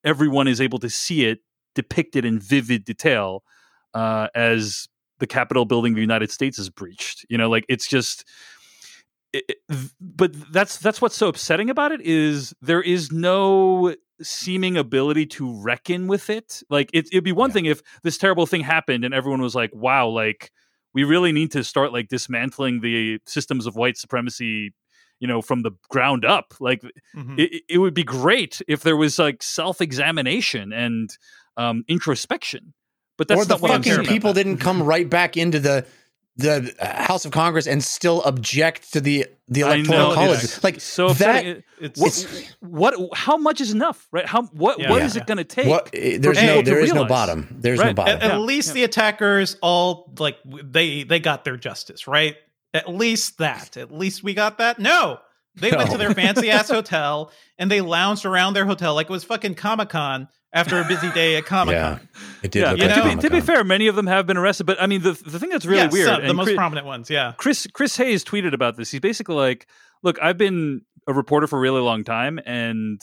everyone 0.04 0.48
is 0.48 0.62
able 0.62 0.80
to 0.80 0.90
see 0.90 1.26
it 1.26 1.40
depicted 1.76 2.26
in 2.26 2.40
vivid 2.40 2.86
detail 2.86 3.44
uh, 3.94 4.30
as 4.34 4.88
the 5.20 5.28
Capitol 5.28 5.66
building 5.66 5.94
of 5.94 5.96
the 5.96 6.02
United 6.02 6.32
States 6.32 6.60
is 6.60 6.70
breached. 6.70 7.26
You 7.30 7.38
know, 7.38 7.50
like 7.50 7.66
it's 7.70 7.88
just. 7.88 8.26
It, 9.34 9.44
it- 9.50 9.58
but 10.00 10.34
that's 10.52 10.78
that's 10.78 11.02
what's 11.02 11.16
so 11.16 11.28
upsetting 11.28 11.70
about 11.70 11.92
it 11.92 12.02
is 12.02 12.54
there 12.62 12.82
is 12.82 13.12
no 13.12 13.94
seeming 14.22 14.78
ability 14.78 15.26
to 15.28 15.54
reckon 15.62 16.08
with 16.08 16.30
it. 16.30 16.64
Like 16.70 16.90
it, 16.94 17.08
it'd 17.12 17.24
be 17.24 17.32
one 17.34 17.50
Yeah. 17.50 17.54
thing 17.54 17.66
if 17.66 17.82
this 18.04 18.18
terrible 18.18 18.46
thing 18.48 18.62
happened 18.62 19.04
and 19.06 19.14
everyone 19.14 19.42
was 19.42 19.54
like, 19.54 19.70
"Wow, 19.76 20.08
like 20.08 20.52
we 20.94 21.04
really 21.04 21.32
need 21.32 21.52
to 21.52 21.64
start 21.64 21.92
like 21.94 22.08
dismantling 22.08 22.80
the 22.82 23.20
systems 23.26 23.68
of 23.68 23.76
white 23.76 23.98
supremacy." 23.98 24.74
You 25.20 25.28
know, 25.28 25.42
from 25.42 25.64
the 25.64 25.72
ground 25.90 26.26
up, 26.26 26.54
like 26.60 26.82
Mhm. 27.16 27.40
it, 27.40 27.64
it 27.68 27.78
would 27.80 27.96
be 27.96 28.04
great 28.04 28.62
if 28.68 28.84
there 28.84 28.96
was 28.96 29.18
like 29.20 29.42
self-examination 29.44 30.72
and 30.72 31.10
um, 31.58 31.84
introspection 31.88 32.74
but 33.18 33.28
that's 33.28 33.42
or 33.42 33.46
the 33.46 33.54
not 33.56 33.62
what 33.62 33.72
I'm 33.72 33.84
fucking 33.84 34.04
care 34.06 34.14
people 34.14 34.34
didn't 34.34 34.58
come 34.58 34.82
right 34.84 35.10
back 35.10 35.38
into 35.38 35.60
the 35.60 35.86
the 36.40 36.72
uh, 36.80 37.02
House 37.04 37.26
of 37.26 37.32
Congress 37.32 37.66
and 37.66 37.84
still 37.84 38.22
object 38.24 38.94
to 38.94 39.02
the 39.02 39.26
the 39.48 39.62
electoral 39.62 40.10
know, 40.10 40.14
college. 40.14 40.44
it's 40.44 40.64
Like 40.64 40.80
so 40.80 41.08
that. 41.14 41.40
upsetting. 41.40 41.64
It's, 41.80 42.00
what, 42.62 42.94
what 42.96 43.18
how 43.18 43.38
much 43.38 43.60
is 43.62 43.72
enough 43.72 44.08
right 44.12 44.26
how 44.26 44.44
what 44.44 44.78
Yeah. 44.80 44.92
what 44.92 45.02
is 45.02 45.16
Yeah. 45.16 45.22
it 45.24 45.28
going 45.28 45.38
to 45.40 45.44
take 45.44 45.68
What 45.68 45.90
eh, 45.94 46.18
there's 46.20 46.42
no 46.42 46.62
there 46.62 46.80
is 46.80 46.94
no 46.94 47.06
bottom. 47.06 47.48
There's 47.60 47.80
no 47.80 47.94
bottom. 47.94 48.18
at, 48.18 48.22
at 48.24 48.32
Yeah, 48.34 48.38
least 48.38 48.68
yeah. 48.70 48.74
the 48.76 48.84
attackers 48.84 49.58
all 49.62 50.14
like 50.20 50.38
they 50.46 51.04
they 51.04 51.20
got 51.20 51.44
their 51.44 51.58
justice 51.58 52.08
right 52.08 52.36
at 52.74 52.88
least 52.88 53.40
that 53.40 53.76
at 53.78 53.92
least 53.92 54.24
we 54.24 54.34
got 54.36 54.60
that 54.60 54.78
no 54.78 55.20
they 55.60 55.72
went 55.72 55.92
to 55.92 55.98
their 55.98 56.14
fancy 56.14 56.50
ass 56.50 56.70
hotel 56.72 57.32
and 57.58 57.70
they 57.70 57.82
lounged 57.82 58.26
around 58.26 58.54
their 58.54 58.66
hotel 58.66 58.96
like 58.96 59.08
it 59.10 59.12
was 59.12 59.24
fucking 59.24 59.56
comic-con 59.56 60.28
after 60.54 60.80
a 60.80 60.86
busy 60.88 61.12
day 61.12 61.36
at 61.36 61.46
comic-con. 61.46 62.00
Yeah, 62.02 62.20
it 62.44 62.52
did 62.52 62.62
yeah, 62.62 62.72
look 62.72 62.80
like 62.80 62.94
to, 62.96 63.16
be, 63.16 63.22
to 63.22 63.30
be 63.30 63.42
fair 63.42 63.64
many 63.64 63.88
of 63.88 63.96
them 63.96 64.08
have 64.08 64.26
been 64.26 64.38
arrested 64.38 64.66
but 64.66 64.82
i 64.82 64.88
mean 64.88 65.02
the 65.02 65.12
the 65.12 65.40
thing 65.40 65.50
that's 65.50 65.66
really 65.66 65.82
Yes, 65.82 65.92
weird 65.94 66.08
some- 66.08 66.26
the 66.26 66.34
most 66.34 66.46
Chris, 66.46 66.56
prominent 66.56 66.88
ones 66.88 67.10
yeah. 67.10 67.34
Chris 67.38 67.68
Chris 67.74 67.98
Hayes 67.98 68.24
tweeted 68.24 68.54
about 68.54 68.78
this. 68.78 68.92
He's 68.92 69.02
basically 69.02 69.36
like, 69.36 69.68
"Look, 70.04 70.18
I've 70.22 70.38
been 70.38 70.82
a 71.08 71.14
reporter 71.14 71.48
for 71.48 71.58
a 71.58 71.62
really 71.62 71.82
long 71.82 72.04
time, 72.04 72.40
and 72.46 73.02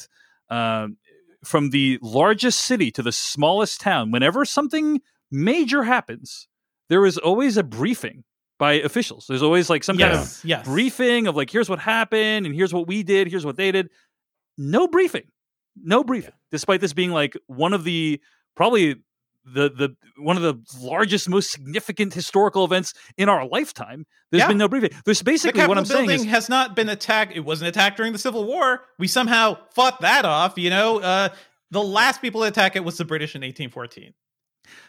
um, 0.51 0.97
from 1.45 1.71
the 1.71 1.99
largest 2.03 2.61
city 2.61 2.91
to 2.93 3.03
the 3.03 3.13
smallest 3.13 3.81
town, 3.81 4.11
whenever 4.11 4.45
something 4.45 5.01
major 5.31 5.85
happens, 5.85 6.49
there 6.89 7.05
is 7.07 7.19
always 7.19 7.57
a 7.57 7.63
briefing 7.63 8.25
by 8.59 8.75
officials. 8.75 9.27
There's 9.29 9.43
always 9.43 9.69
like 9.71 9.83
some 9.85 9.99
kind 9.99 10.13
of 10.13 10.21
yes 10.21 10.45
yes 10.45 10.65
briefing 10.67 11.27
of 11.27 11.37
like, 11.37 11.51
here's 11.51 11.69
what 11.69 11.79
happened, 11.81 12.47
and 12.47 12.55
here's 12.55 12.73
what 12.73 12.87
we 12.87 13.03
did, 13.03 13.29
here's 13.29 13.45
what 13.45 13.57
they 13.57 13.73
did. 13.73 13.91
No 14.57 14.87
briefing, 14.89 15.25
no 15.83 16.05
briefing, 16.05 16.35
despite 16.53 16.81
this 16.81 16.93
being 16.93 17.11
like 17.11 17.37
one 17.47 17.73
of 17.73 17.85
the 17.85 18.21
probably." 18.57 18.97
The 19.47 19.69
the 19.69 19.95
one 20.17 20.39
of 20.39 20.43
the 20.43 20.55
largest, 20.81 21.29
most 21.29 21.51
significant 21.51 22.15
historical 22.15 22.65
events 22.65 22.95
in 23.19 23.29
our 23.29 23.47
lifetime. 23.47 24.07
There's 24.31 24.41
Yeah. 24.41 24.49
been 24.49 24.57
no 24.57 24.69
briefing. 24.69 24.89
There's 25.05 25.21
basically 25.23 25.61
Capitol 25.61 25.69
what 25.69 25.79
I'm 25.81 25.85
saying 25.85 26.09
is 26.13 26.25
has 26.25 26.49
not 26.49 26.75
been 26.75 26.89
attacked. 26.89 27.37
It 27.37 27.41
wasn't 27.41 27.69
attacked 27.69 27.99
during 27.99 28.15
the 28.15 28.19
Civil 28.19 28.47
War. 28.47 28.87
We 28.99 29.07
somehow 29.07 29.59
fought 29.75 30.01
that 30.01 30.25
off. 30.25 30.55
You 30.57 30.71
know, 30.71 30.99
uh, 30.99 31.29
the 31.71 31.83
last 31.83 32.23
people 32.23 32.41
to 32.41 32.47
attack 32.47 32.75
it 32.75 32.85
was 32.85 32.97
the 32.97 33.05
British 33.05 33.35
in 33.35 33.43
1814. 33.43 34.15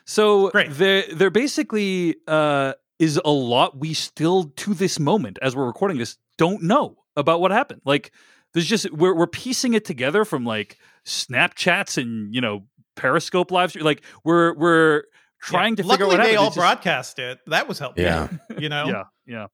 so 0.05 0.51
Great. 0.51 0.69
they're 0.71 1.03
they're 1.13 1.29
basically 1.29 2.15
uh, 2.25 2.75
is 2.99 3.19
a 3.25 3.29
lot 3.31 3.77
we 3.77 3.93
still 3.93 4.45
to 4.55 4.73
this 4.73 4.99
moment 4.99 5.37
as 5.41 5.55
we're 5.55 5.65
recording 5.67 5.97
this 5.97 6.17
don't 6.37 6.63
know 6.63 6.97
about 7.15 7.41
what 7.41 7.51
happened. 7.51 7.81
Like 7.85 8.11
there's 8.53 8.65
just 8.67 8.91
we're 8.91 9.13
we're 9.15 9.27
piecing 9.27 9.73
it 9.73 9.85
together 9.85 10.25
from 10.25 10.45
like 10.45 10.77
Snapchats 11.05 11.97
and 12.01 12.33
you 12.33 12.41
know 12.41 12.65
Periscope 12.95 13.51
live 13.51 13.69
stream. 13.71 13.85
Like 13.85 14.03
we're 14.23 14.53
we're 14.55 15.03
trying 15.41 15.73
Yeah. 15.73 15.83
to 15.83 15.89
figure 15.89 15.93
out 15.93 15.99
Luckily, 15.99 16.07
what 16.07 16.19
happened. 16.19 16.31
they 16.33 16.35
all 16.37 16.47
It's 16.47 16.55
just- 16.55 16.61
broadcast 16.63 17.19
it. 17.19 17.39
That 17.47 17.67
was 17.67 17.79
helpful. 17.79 18.03
Yeah. 18.03 18.29
you 18.57 18.69
know. 18.69 18.85
Yeah, 18.87 19.03
yeah. 19.25 19.47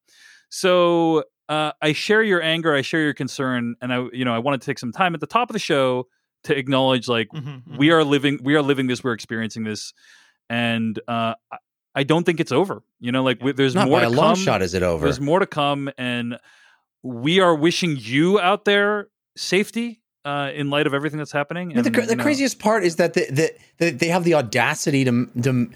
So 0.50 1.24
uh, 1.50 1.72
I 1.82 1.94
share 1.94 2.24
your 2.24 2.42
anger. 2.42 2.74
I 2.76 2.82
share 2.82 3.02
your 3.02 3.14
concern, 3.14 3.76
and 3.82 3.94
I, 3.94 4.06
you 4.14 4.24
know, 4.26 4.34
I 4.34 4.40
want 4.40 4.62
to 4.62 4.66
take 4.66 4.80
some 4.80 4.92
time 4.92 5.14
at 5.14 5.20
the 5.20 5.28
top 5.28 5.50
of 5.50 5.54
the 5.54 5.60
show 5.60 6.08
to 6.46 6.58
acknowledge, 6.58 7.08
like, 7.08 7.28
Mhm, 7.30 7.64
mhm. 7.64 7.78
we 7.78 7.92
are 7.92 8.04
living, 8.04 8.40
we 8.42 8.56
are 8.56 8.62
living 8.62 8.88
this, 8.88 9.04
we're 9.04 9.12
experiencing 9.14 9.64
this, 9.64 9.94
and 10.50 11.00
uh, 11.08 11.34
I- 11.96 12.02
I 12.02 12.04
don't 12.04 12.24
think 12.26 12.40
it's 12.40 12.52
over. 12.52 12.84
You 13.00 13.12
know, 13.12 13.24
like 13.24 13.42
we, 13.44 13.52
there's 13.52 13.76
Not 13.76 13.88
more 13.88 14.00
by 14.00 14.06
to 14.06 14.08
a 14.08 14.10
long 14.10 14.36
come. 14.36 14.44
shot 14.44 14.62
is 14.62 14.74
it 14.74 14.84
over. 14.84 15.06
There's 15.06 15.20
more 15.22 15.40
to 15.40 15.46
come, 15.46 15.90
and 15.98 16.38
we 17.04 17.40
are 17.40 17.56
wishing 17.56 17.98
you 18.00 18.40
out 18.40 18.66
there 18.66 19.08
safety 19.36 20.02
uh, 20.26 20.52
in 20.54 20.70
light 20.70 20.88
of 20.88 20.94
everything 20.94 21.18
that's 21.18 21.32
happening. 21.32 21.70
No, 21.70 21.82
the, 21.82 21.92
cra- 21.92 22.04
the 22.06 22.12
you 22.12 22.16
know, 22.18 22.24
craziest 22.24 22.60
part 22.60 22.84
is 22.84 22.98
that 22.98 23.14
the, 23.14 23.26
the, 23.32 23.52
the, 23.80 23.90
they 23.92 24.08
have 24.08 24.24
the 24.24 24.36
audacity 24.36 25.04
to 25.06 25.26
to 25.42 25.70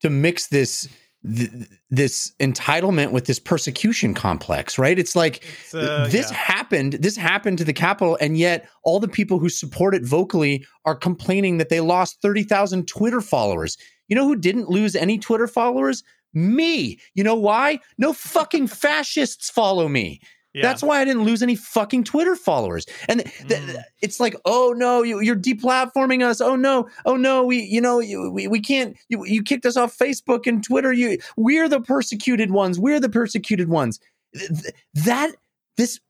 to 0.00 0.10
mix 0.10 0.48
this 0.48 0.88
th- 1.24 1.50
this 1.88 2.32
entitlement 2.40 3.12
with 3.12 3.26
this 3.26 3.38
persecution 3.38 4.12
complex, 4.12 4.76
right? 4.78 4.98
It's 4.98 5.14
like 5.14 5.44
It's, 5.60 5.74
uh, 5.74 6.08
this 6.10 6.30
yeah. 6.30 6.36
happened. 6.36 6.94
This 6.94 7.16
happened 7.16 7.58
to 7.58 7.64
the 7.64 7.72
Capitol, 7.72 8.18
and 8.20 8.36
yet 8.36 8.68
all 8.82 8.98
the 8.98 9.08
people 9.08 9.38
who 9.38 9.48
support 9.48 9.94
it 9.94 10.02
vocally 10.04 10.66
are 10.84 10.96
complaining 10.96 11.58
that 11.58 11.68
they 11.68 11.80
lost 11.80 12.20
thirty 12.20 12.42
thousand 12.42 12.88
Twitter 12.88 13.20
followers. 13.20 13.76
You 14.12 14.16
know 14.16 14.26
who 14.26 14.36
didn't 14.36 14.68
lose 14.68 14.94
any 14.94 15.16
Twitter 15.18 15.46
followers? 15.46 16.02
Me. 16.34 16.98
You 17.14 17.24
know 17.24 17.34
why? 17.34 17.80
No 17.96 18.12
fucking 18.12 18.66
fascists 18.82 19.48
follow 19.48 19.88
me. 19.88 20.20
Yeah. 20.52 20.60
That's 20.60 20.82
why 20.82 21.00
I 21.00 21.06
didn't 21.06 21.24
lose 21.24 21.42
any 21.42 21.54
fucking 21.56 22.04
Twitter 22.04 22.36
followers. 22.36 22.84
And 23.08 23.20
th- 23.24 23.48
th- 23.48 23.60
Mm. 23.62 23.82
it's 24.02 24.20
like, 24.20 24.36
oh 24.44 24.74
no, 24.76 25.02
you, 25.02 25.20
you're 25.20 25.34
deplatforming 25.34 26.22
us. 26.22 26.42
Oh 26.42 26.56
no, 26.56 26.90
oh 27.06 27.16
no, 27.16 27.42
we, 27.42 27.62
you 27.62 27.80
know, 27.80 28.00
you, 28.00 28.30
we, 28.30 28.48
we 28.48 28.60
can't. 28.60 28.94
You, 29.08 29.24
you 29.24 29.42
kicked 29.42 29.64
us 29.64 29.78
off 29.78 29.96
Facebook 29.96 30.46
and 30.46 30.62
Twitter. 30.62 30.92
You, 30.92 31.16
we're 31.38 31.70
the 31.70 31.80
persecuted 31.80 32.50
ones. 32.50 32.78
We're 32.78 33.00
the 33.00 33.08
persecuted 33.08 33.70
ones. 33.70 33.98
Th- 34.34 34.74
That 35.06 35.30
this 35.78 36.00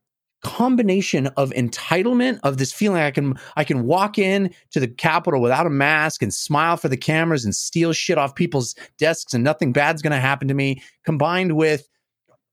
combination 0.42 1.28
of 1.36 1.50
entitlement 1.50 2.40
of 2.42 2.58
this 2.58 2.72
feeling 2.72 3.00
I 3.00 3.10
can 3.10 3.34
I 3.56 3.64
can 3.64 3.84
walk 3.84 4.18
in 4.18 4.52
to 4.72 4.80
the 4.80 4.88
Capitol 4.88 5.40
without 5.40 5.66
a 5.66 5.70
mask 5.70 6.22
and 6.22 6.34
smile 6.34 6.76
for 6.76 6.88
the 6.88 6.96
cameras 6.96 7.44
and 7.44 7.54
steal 7.54 7.92
shit 7.92 8.18
off 8.18 8.34
people's 8.34 8.74
desks 8.98 9.34
and 9.34 9.44
nothing 9.44 9.72
bad's 9.72 10.02
going 10.02 10.12
to 10.12 10.18
happen 10.20 10.48
to 10.48 10.54
me 10.54 10.82
combined 11.04 11.56
with 11.56 11.88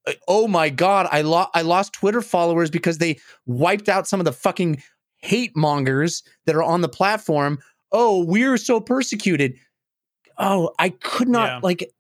uh, 0.08 0.14
oh 0.28 0.48
my 0.48 0.70
god, 0.70 1.08
I 1.12 1.22
lost 1.24 1.50
I 1.54 1.62
lost 1.64 1.94
Twitter 1.94 2.22
followers 2.22 2.70
because 2.70 3.00
they 3.00 3.20
wiped 3.46 3.90
out 3.90 4.08
some 4.08 4.20
of 4.22 4.26
the 4.26 4.32
fucking 4.34 4.82
hate 5.18 5.56
mongers 5.56 6.24
that 6.46 6.56
are 6.56 6.64
on 6.64 6.82
the 6.82 6.90
platform. 6.90 7.60
Oh, 7.92 8.24
we're 8.24 8.58
so 8.58 8.80
persecuted. 8.80 9.56
Oh, 10.38 10.72
I 10.80 10.90
could 10.90 11.28
not 11.28 11.48
Yeah. 11.48 11.60
like 11.64 11.92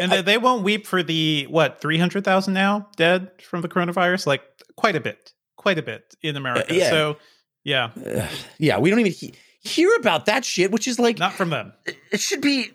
And 0.00 0.12
I- 0.12 0.20
they, 0.22 0.38
won't 0.38 0.62
weep 0.62 0.86
for 0.86 1.02
the 1.02 1.46
what 1.48 1.80
three 1.80 1.98
hundred 1.98 2.24
thousand 2.24 2.54
now 2.54 2.88
dead 2.96 3.30
from 3.42 3.62
the 3.62 3.68
coronavirus. 3.68 4.26
Like 4.26 4.42
quite 4.76 4.96
a 4.96 5.00
bit, 5.00 5.32
quite 5.56 5.78
a 5.78 5.82
bit 5.82 6.14
in 6.22 6.36
America. 6.36 6.74
yeah. 6.74 6.90
So 6.90 7.16
yeah, 7.64 7.90
Ugh, 8.06 8.28
yeah, 8.58 8.78
we 8.78 8.90
don't 8.90 9.00
even 9.00 9.12
he- 9.12 9.34
hear 9.60 9.94
about 9.96 10.26
that 10.26 10.44
shit, 10.44 10.70
which 10.70 10.86
is 10.86 10.98
like 10.98 11.18
not 11.18 11.32
from 11.32 11.50
them. 11.50 11.72
it 12.12 12.20
should 12.20 12.40
be 12.40 12.70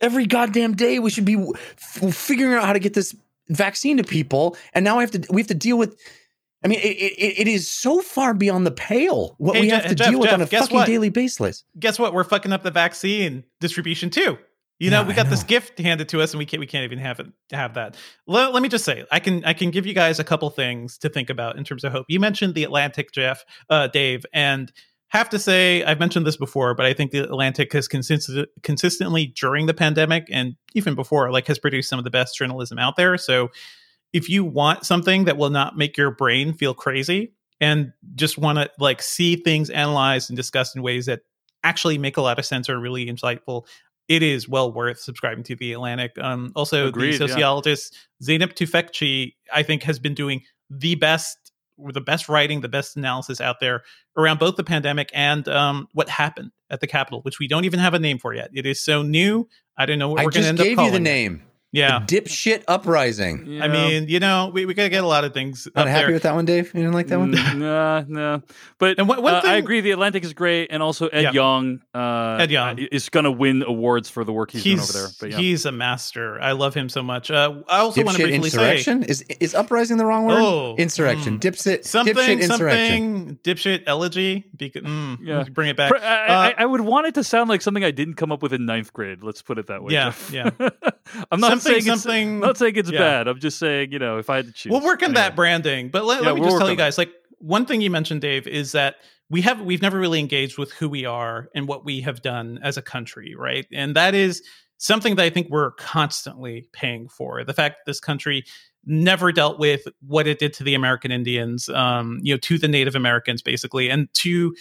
every 0.00 0.26
goddamn 0.26 0.74
day 0.74 0.98
we 0.98 1.10
should 1.10 1.24
be 1.24 1.34
f- 1.34 2.14
figuring 2.14 2.54
out 2.54 2.64
how 2.64 2.72
to 2.72 2.78
get 2.78 2.94
this 2.94 3.14
vaccine 3.48 3.96
to 3.96 4.04
people 4.04 4.56
and 4.72 4.84
now 4.84 4.98
I 4.98 5.00
have 5.02 5.10
to 5.10 5.26
we 5.30 5.40
have 5.42 5.48
to 5.48 5.54
deal 5.54 5.76
with 5.76 6.00
I 6.64 6.68
mean 6.68 6.78
it, 6.78 6.84
it, 6.86 7.40
it 7.40 7.48
is 7.48 7.68
so 7.68 8.00
far 8.00 8.32
beyond 8.32 8.64
the 8.66 8.70
pale 8.70 9.34
what 9.38 9.56
Hey, 9.56 9.62
we 9.62 9.68
have 9.70 9.86
to 9.88 9.94
Jeff, 9.94 10.08
deal 10.10 10.20
with 10.20 10.32
on 10.32 10.40
a 10.40 10.46
fucking 10.46 10.74
what? 10.74 10.86
daily 10.86 11.10
basis. 11.10 11.64
Guess 11.78 11.98
what? 11.98 12.14
We're 12.14 12.24
fucking 12.24 12.52
up 12.52 12.62
the 12.62 12.70
vaccine 12.70 13.44
distribution 13.60 14.08
too. 14.08 14.38
You 14.80 14.90
know, 14.90 15.02
Yeah, 15.02 15.08
we 15.08 15.14
got 15.14 15.28
this 15.28 15.44
gift 15.44 15.78
handed 15.78 16.08
to 16.08 16.22
us, 16.22 16.32
and 16.32 16.38
we 16.38 16.46
can't 16.46 16.58
we 16.58 16.66
can't 16.66 16.84
even 16.84 16.98
have 16.98 17.20
it 17.20 17.26
have 17.52 17.74
that. 17.74 17.96
Let, 18.26 18.54
let 18.54 18.62
me 18.62 18.68
just 18.68 18.84
say, 18.84 19.04
I 19.12 19.20
can 19.20 19.44
I 19.44 19.52
can 19.52 19.70
give 19.70 19.84
you 19.86 19.92
guys 19.92 20.18
a 20.18 20.24
couple 20.24 20.48
things 20.48 20.96
to 20.98 21.10
think 21.10 21.28
about 21.28 21.58
in 21.58 21.64
terms 21.64 21.84
of 21.84 21.92
hope. 21.92 22.06
You 22.08 22.18
mentioned 22.18 22.54
the 22.54 22.64
Atlantic, 22.64 23.12
Jeff, 23.12 23.44
uh, 23.68 23.88
Dave, 23.88 24.24
and 24.32 24.72
have 25.08 25.28
to 25.30 25.38
say 25.38 25.84
I've 25.84 26.00
mentioned 26.00 26.26
this 26.26 26.38
before, 26.38 26.74
but 26.74 26.86
I 26.86 26.94
think 26.94 27.10
the 27.10 27.18
Atlantic 27.18 27.72
has 27.74 27.88
consistent, 27.88 28.48
consistently 28.62 29.26
during 29.26 29.66
the 29.66 29.74
pandemic 29.74 30.26
and 30.30 30.56
even 30.74 30.94
before, 30.94 31.30
like 31.30 31.46
has 31.48 31.58
produced 31.58 31.90
some 31.90 31.98
of 31.98 32.04
the 32.04 32.10
best 32.10 32.36
journalism 32.36 32.78
out 32.78 32.96
there. 32.96 33.18
So 33.18 33.50
if 34.14 34.30
you 34.30 34.44
want 34.44 34.86
something 34.86 35.24
that 35.24 35.36
will 35.36 35.50
not 35.50 35.76
make 35.76 35.96
your 35.96 36.10
brain 36.10 36.54
feel 36.54 36.74
crazy 36.74 37.34
and 37.60 37.92
just 38.14 38.38
want 38.38 38.58
to 38.58 38.70
like 38.78 39.02
see 39.02 39.36
things 39.36 39.68
analyzed 39.68 40.30
and 40.30 40.36
discussed 40.36 40.74
in 40.74 40.82
ways 40.82 41.06
that 41.06 41.20
actually 41.62 41.98
make 41.98 42.16
a 42.16 42.22
lot 42.22 42.38
of 42.38 42.46
sense 42.46 42.70
or 42.70 42.78
really 42.80 43.06
insightful 43.06 43.66
it 44.10 44.24
is 44.24 44.48
well 44.48 44.70
worth 44.70 44.98
subscribing 44.98 45.44
to 45.44 45.56
the 45.56 45.72
atlantic 45.72 46.12
um 46.20 46.52
also 46.54 46.88
Agreed, 46.88 47.14
the 47.14 47.24
yeah. 47.24 47.26
sociologist 47.26 47.96
zeynep 48.22 48.52
tufekci 48.52 49.34
i 49.54 49.62
think 49.62 49.82
has 49.84 49.98
been 49.98 50.14
doing 50.14 50.42
the 50.68 50.96
best 50.96 51.52
the 51.92 52.00
best 52.00 52.28
writing 52.28 52.60
the 52.60 52.68
best 52.68 52.96
analysis 52.96 53.40
out 53.40 53.60
there 53.60 53.82
around 54.18 54.38
both 54.38 54.56
the 54.56 54.64
pandemic 54.64 55.08
and 55.14 55.48
um 55.48 55.88
what 55.94 56.10
happened 56.10 56.50
at 56.68 56.80
the 56.80 56.86
capitol 56.86 57.20
which 57.22 57.38
we 57.38 57.48
don't 57.48 57.64
even 57.64 57.80
have 57.80 57.94
a 57.94 57.98
name 57.98 58.18
for 58.18 58.34
yet 58.34 58.50
it 58.52 58.66
is 58.66 58.82
so 58.82 59.02
new 59.02 59.48
i 59.78 59.86
don't 59.86 59.98
know 59.98 60.08
what 60.10 60.20
I 60.20 60.24
we're 60.24 60.32
going 60.32 60.42
to 60.42 60.48
just 60.48 60.48
end 60.48 60.60
up 60.60 60.64
gave 60.64 60.70
you 60.72 60.76
calling 60.76 60.92
the 60.92 61.00
name. 61.00 61.42
Yeah 61.72 62.00
The 62.00 62.20
dipshit 62.20 62.64
uprising. 62.66 63.46
Yeah. 63.46 63.64
i 63.64 63.68
mean 63.68 64.08
you 64.08 64.18
know 64.18 64.50
we, 64.52 64.66
we 64.66 64.74
gotta 64.74 64.88
get 64.88 65.04
a 65.04 65.06
lot 65.06 65.24
of 65.24 65.32
things 65.32 65.68
Not 65.74 65.82
up 65.82 65.88
happy 65.88 66.06
there. 66.06 66.12
with 66.14 66.22
that 66.24 66.34
one, 66.34 66.44
Dave? 66.44 66.66
You 66.74 66.80
didn't 66.80 66.94
like 66.94 67.06
that 67.08 67.18
one? 67.18 67.32
Mm, 67.32 67.58
nah, 67.58 68.04
nah. 68.08 68.40
But 68.78 68.98
And 68.98 69.06
one- 69.08 69.22
one 69.22 69.34
uh, 69.34 69.42
I 69.44 69.54
agree. 69.56 69.80
The 69.80 69.92
Atlantic 69.92 70.24
is 70.24 70.32
great, 70.32 70.68
and 70.72 70.82
also 70.82 71.06
Ed 71.08 71.22
Yeah. 71.22 71.32
Yong. 71.32 71.80
Uh, 71.94 72.38
Ed 72.40 72.50
Yong. 72.50 72.78
is 72.78 73.08
going 73.08 73.24
to 73.24 73.30
win 73.30 73.62
awards 73.62 74.08
for 74.10 74.24
the 74.24 74.32
work 74.32 74.50
he's, 74.50 74.64
doing 74.64 74.80
over 74.80 74.92
there. 74.92 75.08
But 75.20 75.30
yeah, 75.30 75.36
he's 75.38 75.64
a 75.66 75.72
master. 75.72 76.40
I 76.40 76.52
love 76.52 76.74
him 76.74 76.88
so 76.88 77.02
much. 77.02 77.30
Uh, 77.30 77.62
I 77.68 77.78
also 77.78 78.02
want 78.04 78.16
to 78.16 78.22
Dipshit 78.24 78.28
briefly 78.30 78.50
say 78.50 78.58
insurrection? 78.60 79.02
Is 79.04 79.22
is 79.40 79.54
uprising 79.54 79.96
the 79.96 80.06
wrong 80.06 80.24
word? 80.26 80.40
Oh, 80.42 80.74
insurrection. 80.76 81.38
mm. 81.38 81.40
Dipshit 81.40 81.84
something, 81.84 82.14
dipshit 82.16 82.40
insurrection. 82.42 83.38
something, 83.38 83.38
dipshit 83.44 83.82
elegy. 83.86 84.44
Because, 84.56 84.82
mm, 84.82 85.18
Yeah. 85.22 85.44
bring 85.52 85.68
it 85.68 85.76
back. 85.76 85.92
I, 85.92 85.96
Uh, 85.96 86.00
I, 86.00 86.54
I 86.58 86.66
would 86.66 86.80
want 86.80 87.06
it 87.06 87.14
to 87.14 87.24
sound 87.24 87.48
like 87.48 87.62
something 87.62 87.84
I 87.84 87.90
didn't 87.92 88.14
come 88.14 88.32
up 88.32 88.42
with 88.42 88.52
in 88.52 88.66
ninth 88.66 88.92
grade. 88.92 89.22
Let's 89.22 89.42
put 89.42 89.58
it 89.58 89.68
that 89.68 89.82
way. 89.84 89.92
Yeah, 89.94 90.06
Jeff. 90.06 90.32
yeah. 90.32 90.50
I'm 91.30 91.40
not 91.40 91.59
Something- 91.62 91.82
saying 91.82 91.94
it's, 91.94 92.02
something- 92.02 92.28
I'm 92.34 92.40
not 92.40 92.56
saying 92.58 92.76
it's 92.76 92.90
yeah. 92.90 92.98
bad. 92.98 93.28
I'm 93.28 93.40
just 93.40 93.58
saying, 93.58 93.92
you 93.92 93.98
know, 93.98 94.18
if 94.18 94.28
I 94.30 94.36
had 94.36 94.46
to 94.46 94.52
choose, 94.52 94.70
We'll 94.70 94.80
work 94.82 95.02
on 95.02 95.10
Anyway. 95.10 95.20
that 95.22 95.36
branding. 95.36 95.88
But 95.90 96.04
let, 96.04 96.22
Yeah, 96.22 96.28
let 96.28 96.34
me 96.36 96.40
we'll 96.40 96.50
just 96.50 96.60
tell 96.60 96.70
you 96.70 96.76
guys, 96.76 96.98
like 96.98 97.10
one 97.38 97.66
thing 97.66 97.80
you 97.80 97.90
mentioned, 97.90 98.20
Dave, 98.20 98.46
is 98.46 98.72
that 98.72 98.96
we 99.30 99.40
have 99.42 99.60
we've 99.60 99.82
never 99.82 99.98
really 99.98 100.18
engaged 100.20 100.58
with 100.58 100.72
who 100.72 100.88
we 100.88 101.04
are 101.04 101.48
and 101.54 101.68
what 101.68 101.84
we 101.84 102.00
have 102.00 102.20
done 102.22 102.58
as 102.62 102.76
a 102.76 102.82
country, 102.82 103.34
right? 103.36 103.66
And 103.72 103.94
that 103.96 104.14
is 104.14 104.42
something 104.78 105.14
that 105.16 105.22
I 105.24 105.30
think 105.30 105.48
we're 105.50 105.70
constantly 105.72 106.68
paying 106.72 107.08
for. 107.08 107.44
The 107.44 107.52
fact 107.54 107.76
that 107.78 107.90
this 107.90 108.00
country 108.00 108.44
never 108.86 109.30
dealt 109.30 109.58
with 109.58 109.82
what 110.06 110.26
it 110.26 110.38
did 110.38 110.52
to 110.54 110.64
the 110.64 110.74
American 110.74 111.12
Indians, 111.12 111.68
um, 111.68 112.18
you 112.22 112.34
know, 112.34 112.38
to 112.38 112.58
the 112.58 112.66
Native 112.66 112.96
Americans, 112.96 113.42
basically, 113.42 113.90
and 113.90 114.08
to 114.14 114.54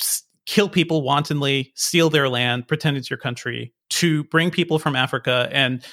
s- 0.00 0.22
kill 0.46 0.68
people 0.68 1.02
wantonly, 1.02 1.72
steal 1.76 2.10
their 2.10 2.28
land, 2.28 2.66
pretend 2.66 2.96
it's 2.96 3.10
your 3.10 3.18
country, 3.18 3.72
to 3.92 4.24
bring 4.24 4.50
people 4.50 4.78
from 4.78 4.96
Africa 4.96 5.48
and 5.52 5.84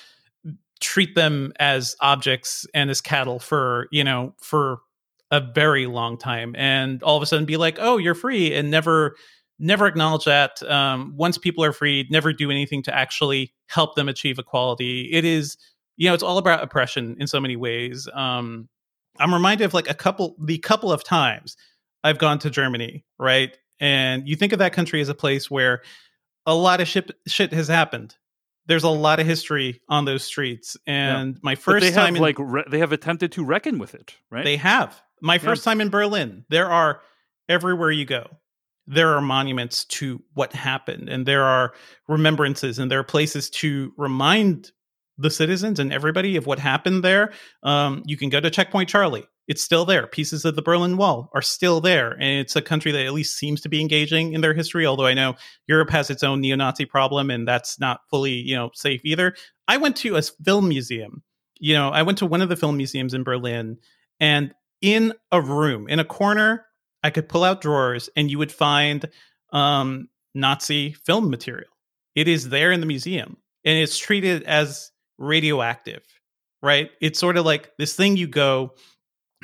treat 0.80 1.16
them 1.16 1.52
as 1.60 1.96
objects 2.00 2.66
and 2.74 2.90
as 2.90 3.02
cattle 3.02 3.40
for 3.40 3.88
you 3.92 4.04
know 4.04 4.34
for 4.42 4.80
a 5.32 5.42
very 5.42 5.86
long 5.86 6.18
time. 6.18 6.56
And 6.58 7.04
all 7.04 7.16
of 7.16 7.24
a 7.24 7.26
sudden 7.26 7.46
be 7.46 7.58
like 7.58 7.78
oh 7.80 7.98
you're 7.98 8.16
free 8.16 8.54
and 8.54 8.72
never 8.72 9.16
never 9.60 9.88
acknowledge 9.88 10.26
that 10.26 10.64
um, 10.64 11.14
once 11.18 11.38
people 11.38 11.64
are 11.64 11.74
freed 11.74 12.10
never 12.10 12.32
do 12.32 12.50
anything 12.50 12.82
to 12.84 12.96
actually 12.96 13.54
help 13.68 13.96
them 13.96 14.10
achieve 14.10 14.40
equality. 14.40 15.10
It 15.12 15.26
is 15.26 15.58
you 15.98 16.08
know 16.08 16.14
it's 16.14 16.24
all 16.24 16.38
about 16.38 16.64
oppression 16.64 17.16
in 17.20 17.28
so 17.28 17.40
many 17.40 17.56
ways. 17.56 18.08
Um, 18.14 18.70
i'm 19.20 19.34
reminded 19.34 19.66
of 19.66 19.74
like 19.74 19.90
a 19.90 19.94
couple 19.94 20.36
the 20.40 20.58
couple 20.60 20.94
of 20.94 21.04
times 21.04 21.58
i've 22.06 22.20
gone 22.20 22.40
to 22.40 22.50
germany 22.50 23.04
right? 23.20 23.56
And 23.80 24.28
you 24.28 24.36
think 24.36 24.54
of 24.54 24.60
that 24.60 24.74
country 24.74 25.02
as 25.02 25.10
a 25.10 25.14
place 25.14 25.52
where 25.52 25.82
a 26.50 26.54
lot 26.54 26.82
of 26.82 26.88
shit, 26.88 27.12
shit 27.28 27.54
has 27.54 27.68
happened 27.68 28.16
there's 28.70 28.84
a 28.84 28.90
lot 28.90 29.20
of 29.20 29.26
history 29.26 29.82
on 29.90 30.06
those 30.06 30.24
streets 30.24 30.78
and 30.86 31.40
my 31.42 31.56
But 31.56 31.64
first 31.64 31.86
they 31.86 31.92
time 31.92 32.14
have 32.14 32.16
in, 32.18 32.22
like 32.22 32.36
re- 32.38 32.64
they 32.70 32.78
have 32.80 32.92
attempted 32.92 33.32
to 33.34 33.44
reckon 33.44 33.80
with 33.80 33.96
it, 33.96 34.16
right? 34.30 34.46
they 34.46 34.58
have. 34.58 35.02
My 35.22 35.40
first 35.40 35.64
time 35.64 35.82
in 35.82 35.90
Berlin, 35.90 36.46
there 36.50 36.72
are 36.72 37.02
everywhere 37.50 37.92
you 37.92 38.06
go. 38.06 38.38
There 38.86 39.16
are 39.16 39.22
monuments 39.22 39.86
to 39.86 40.24
what 40.34 40.54
happened, 40.54 41.10
and 41.10 41.26
there 41.26 41.44
are 41.44 41.74
remembrances, 42.08 42.80
and 42.80 42.90
there 42.92 43.00
are 43.00 43.04
places 43.04 43.50
to 43.50 43.92
remind 43.98 44.72
the 45.18 45.32
citizens 45.32 45.80
and 45.80 45.92
everybody 45.92 46.38
of 46.38 46.46
what 46.46 46.60
happened 46.60 47.04
there. 47.04 47.34
Um, 47.64 48.04
you 48.06 48.18
can 48.18 48.30
go 48.30 48.40
to 48.40 48.50
Checkpoint 48.52 48.88
Charlie; 48.88 49.28
it's 49.50 49.64
still 49.64 49.84
there. 49.84 50.08
Pieces 50.08 50.46
of 50.46 50.56
the 50.56 50.62
Berlin 50.62 50.96
Wall 50.96 51.30
are 51.34 51.42
still 51.42 51.82
there, 51.82 52.12
and 52.12 52.40
it's 52.40 52.56
a 52.56 52.62
country 52.62 52.92
that 52.92 53.06
at 53.06 53.14
least 53.14 53.36
seems 53.36 53.60
to 53.62 53.70
be 53.70 53.82
engaging 53.82 54.34
in 54.34 54.42
their 54.42 54.54
history. 54.54 54.86
Although 54.86 55.08
I 55.08 55.16
know 55.16 55.36
Europe 55.68 55.90
has 55.90 56.10
its 56.10 56.24
own 56.24 56.40
neo-Nazi 56.40 56.86
problem, 56.86 57.32
and 57.32 57.48
that's 57.48 57.80
not 57.80 58.02
fully, 58.10 58.34
you 58.34 58.56
know, 58.56 58.70
safe 58.74 59.02
either. 59.04 59.36
I 59.68 59.78
went 59.78 59.98
to 59.98 60.16
a 60.16 60.22
film 60.22 60.70
museum. 60.70 61.24
You 61.60 61.74
know, 61.74 61.90
I 61.90 62.04
went 62.04 62.20
to 62.20 62.26
one 62.26 62.42
of 62.42 62.48
the 62.48 62.56
film 62.56 62.78
museums 62.78 63.14
in 63.14 63.24
Berlin, 63.24 63.80
and 64.20 64.54
in 64.82 65.14
a 65.32 65.42
room, 65.42 65.90
in 65.90 66.00
a 66.00 66.06
corner, 66.06 66.66
I 67.04 67.10
could 67.10 67.28
pull 67.28 67.44
out 67.44 67.60
drawers, 67.60 68.10
and 68.16 68.30
you 68.30 68.38
would 68.38 68.52
find 68.52 69.10
um, 69.52 70.10
Nazi 70.36 70.94
film 70.94 71.30
material. 71.30 71.70
It 72.16 72.28
is 72.28 72.50
there 72.50 72.72
in 72.72 72.82
the 72.82 72.86
museum, 72.86 73.38
and 73.66 73.78
it's 73.78 73.98
treated 73.98 74.44
as 74.44 74.92
radioactive, 75.18 76.04
right? 76.62 76.92
It's 77.02 77.20
sort 77.20 77.36
of 77.36 77.46
like 77.46 77.72
this 77.78 77.96
thing 77.96 78.16
you 78.16 78.28
go. 78.28 78.76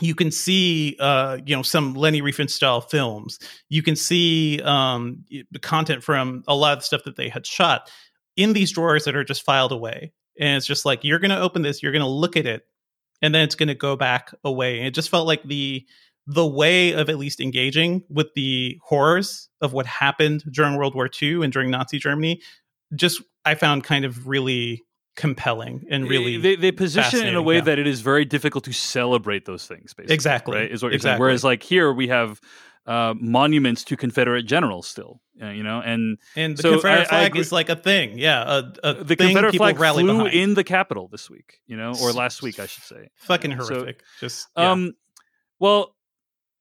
You 0.01 0.13
can 0.13 0.29
see, 0.31 0.97
uh, 0.99 1.37
you 1.45 1.55
know, 1.55 1.61
some 1.61 1.93
Leni 1.93 2.21
Riefenstahl 2.21 2.89
films. 2.89 3.39
You 3.69 3.81
can 3.81 3.95
see 3.95 4.61
um, 4.61 5.23
the 5.51 5.59
content 5.59 6.03
from 6.03 6.43
a 6.47 6.55
lot 6.55 6.73
of 6.73 6.79
the 6.79 6.85
stuff 6.85 7.03
that 7.05 7.15
they 7.15 7.29
had 7.29 7.45
shot 7.45 7.89
in 8.35 8.53
these 8.53 8.71
drawers 8.71 9.05
that 9.05 9.15
are 9.15 9.23
just 9.23 9.43
filed 9.43 9.71
away. 9.71 10.11
And 10.39 10.57
it's 10.57 10.65
just 10.65 10.85
like 10.85 11.03
you're 11.03 11.19
going 11.19 11.31
to 11.31 11.39
open 11.39 11.61
this, 11.61 11.81
you're 11.81 11.93
going 11.93 12.01
to 12.01 12.07
look 12.07 12.35
at 12.35 12.45
it, 12.45 12.63
and 13.21 13.33
then 13.33 13.43
it's 13.43 13.55
going 13.55 13.69
to 13.69 13.75
go 13.75 13.95
back 13.95 14.33
away. 14.43 14.79
And 14.79 14.87
it 14.87 14.93
just 14.93 15.09
felt 15.09 15.27
like 15.27 15.43
the 15.43 15.85
the 16.27 16.45
way 16.45 16.91
of 16.93 17.07
at 17.07 17.17
least 17.17 17.39
engaging 17.39 18.03
with 18.09 18.33
the 18.33 18.79
horrors 18.83 19.47
of 19.61 19.73
what 19.73 19.85
happened 19.85 20.43
during 20.51 20.75
World 20.75 20.95
War 20.95 21.07
II 21.21 21.43
and 21.43 21.53
during 21.53 21.69
Nazi 21.69 21.99
Germany, 21.99 22.41
just 22.95 23.21
I 23.45 23.55
found 23.55 23.83
kind 23.83 24.05
of 24.05 24.27
really 24.27 24.83
compelling 25.15 25.85
and 25.89 26.09
really 26.09 26.37
they, 26.37 26.55
they 26.55 26.71
position 26.71 27.21
it 27.21 27.27
in 27.27 27.35
a 27.35 27.41
way 27.41 27.55
yeah. 27.55 27.61
that 27.61 27.79
it 27.79 27.87
is 27.87 28.01
very 28.01 28.25
difficult 28.25 28.63
to 28.65 28.73
celebrate 28.73 29.45
those 29.45 29.65
things. 29.67 29.93
Basically, 29.93 30.13
Exactly, 30.13 30.57
right? 30.57 30.71
Is 30.71 30.83
what 30.83 30.91
you're 30.91 30.99
saying. 30.99 31.13
exactly. 31.13 31.19
Whereas, 31.21 31.43
like 31.43 31.63
here, 31.63 31.91
we 31.93 32.07
have 32.09 32.41
uh, 32.85 33.13
monuments 33.19 33.83
to 33.85 33.97
Confederate 33.97 34.43
generals 34.43 34.87
still, 34.87 35.21
uh, 35.41 35.47
you 35.49 35.63
know, 35.63 35.79
and 35.81 36.17
and 36.35 36.55
the 36.57 36.61
so 36.61 36.71
Confederate 36.73 36.99
I- 36.99 37.01
I 37.01 37.05
flag 37.05 37.27
agree- 37.31 37.41
is 37.41 37.51
like 37.51 37.69
a 37.69 37.75
thing, 37.75 38.19
yeah, 38.19 38.43
a, 38.43 38.73
a 38.83 38.93
the 39.03 39.15
thing 39.15 39.27
Confederate 39.29 39.51
people 39.53 39.65
flag 39.65 39.79
rally 39.79 40.03
flew 40.03 40.17
behind. 40.17 40.33
in 40.35 40.53
the 40.53 40.63
Capitol 40.63 41.07
this 41.07 41.29
week, 41.29 41.61
you 41.65 41.77
know, 41.77 41.93
or 42.01 42.11
last 42.11 42.43
week, 42.43 42.59
I 42.59 42.67
should 42.67 42.83
say. 42.83 43.09
Fucking 43.15 43.53
Uh, 43.53 43.63
so- 43.63 43.73
horrific. 43.75 44.03
just 44.19 44.47
yeah. 44.57 44.71
Um, 44.71 44.93
well, 45.59 45.95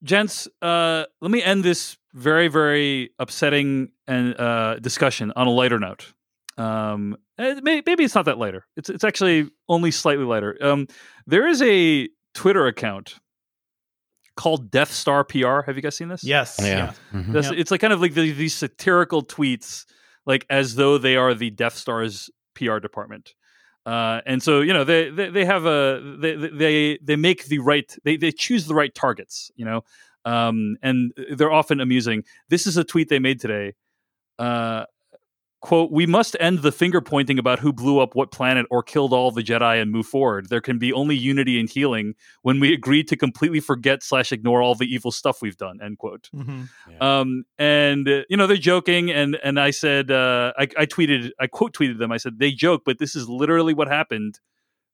gents, 0.03 0.49
uh, 0.63 1.05
let 1.21 1.31
me 1.31 1.43
end 1.43 1.63
this 1.65 1.99
very, 2.15 2.49
very 2.49 3.11
upsetting 3.19 3.91
and 4.07 4.39
uh, 4.41 4.79
discussion 4.79 5.33
on 5.37 5.47
a 5.47 5.51
lighter 5.51 5.79
note. 5.81 6.14
Um, 6.57 7.17
eh, 7.39 7.61
maybe 7.63 8.05
it's 8.05 8.15
not 8.15 8.27
that 8.27 8.39
lighter. 8.39 8.67
It's 8.77 8.89
it's 8.89 9.05
actually 9.05 9.51
only 9.69 9.91
slightly 9.91 10.25
lighter. 10.25 10.57
Um, 10.61 10.87
there 11.27 11.47
is 11.47 11.63
a 11.63 12.09
Twitter 12.35 12.67
account 12.67 13.19
called 14.37 14.71
Death 14.71 14.93
Star 14.93 15.25
PR. 15.25 15.63
Have 15.63 15.77
you 15.77 15.83
guys 15.83 15.97
seen 15.97 16.09
this? 16.09 16.25
yes, 16.59 16.97
Yeah. 17.13 17.23
That's, 17.33 17.51
Yep. 17.51 17.59
It's 17.59 17.71
like 17.71 17.81
kind 17.81 17.93
of 17.93 18.01
like 18.01 18.15
the, 18.15 18.33
these 18.33 18.55
satirical 18.55 19.23
tweets, 19.25 19.85
like 20.27 20.45
as 20.51 20.75
though 20.75 20.99
they 20.99 21.17
are 21.17 21.35
the 21.35 21.51
Death 21.51 21.77
Star's 21.77 22.31
PR 22.55 22.79
department. 22.79 23.35
Uh, 23.87 24.23
and 24.25 24.43
so 24.43 24.61
you 24.61 24.73
know 24.73 24.85
they 24.85 25.11
they, 25.11 25.29
they 25.29 25.45
have 25.45 25.67
a 25.67 26.17
they, 26.19 26.37
they 26.37 26.99
they 27.03 27.17
make 27.17 27.45
the 27.47 27.59
right 27.59 27.95
they 28.03 28.17
they 28.17 28.33
choose 28.33 28.67
the 28.67 28.75
right 28.75 28.95
targets 28.95 29.51
you 29.57 29.65
know 29.65 29.83
um, 30.25 30.77
and 30.83 31.13
they're 31.33 31.53
often 31.53 31.81
amusing. 31.81 32.25
This 32.49 32.67
is 32.67 32.77
a 32.77 32.85
tweet 32.85 33.09
they 33.09 33.19
made 33.19 33.41
today. 33.41 33.75
Uh, 34.39 34.85
quote 35.65 35.91
we 35.91 36.05
must 36.07 36.37
end 36.41 36.59
the 36.59 36.71
finger 36.71 37.01
pointing 37.01 37.39
about 37.39 37.59
who 37.59 37.73
blew 37.73 37.99
up 37.99 38.15
what 38.15 38.31
planet 38.31 38.67
or 38.71 38.83
killed 38.83 39.15
all 39.15 39.31
the 39.31 39.43
jedi 39.43 39.81
and 39.81 39.91
move 39.91 40.05
forward 40.07 40.51
there 40.51 40.61
can 40.61 40.79
be 40.79 40.93
only 40.93 41.17
unity 41.17 41.59
and 41.59 41.71
healing 41.71 42.15
when 42.43 42.61
we 42.61 42.73
agree 42.75 43.03
to 43.03 43.17
completely 43.17 43.61
forget 43.61 44.03
slash 44.03 44.31
ignore 44.31 44.61
all 44.61 44.75
the 44.75 44.85
evil 44.85 45.11
stuff 45.11 45.41
we've 45.41 45.57
done 45.57 45.79
end 45.83 45.97
quote 45.97 46.29
Mm-hmm. 46.35 46.63
Yeah. 46.91 46.99
um 47.21 47.45
and 47.59 48.07
uh, 48.07 48.23
you 48.29 48.37
know 48.37 48.47
they're 48.47 48.59
joking 48.59 49.11
and 49.11 49.39
and 49.43 49.59
i 49.59 49.71
said 49.71 50.11
uh 50.11 50.53
I, 50.59 50.65
I 50.77 50.85
tweeted 50.87 51.31
i 51.41 51.47
quote 51.47 51.73
tweeted 51.73 51.99
them 51.99 52.13
i 52.13 52.19
said 52.19 52.39
they 52.39 52.53
joke 52.53 52.83
but 52.85 52.99
this 52.99 53.17
is 53.17 53.27
literally 53.29 53.73
what 53.73 53.89
happened 53.89 54.41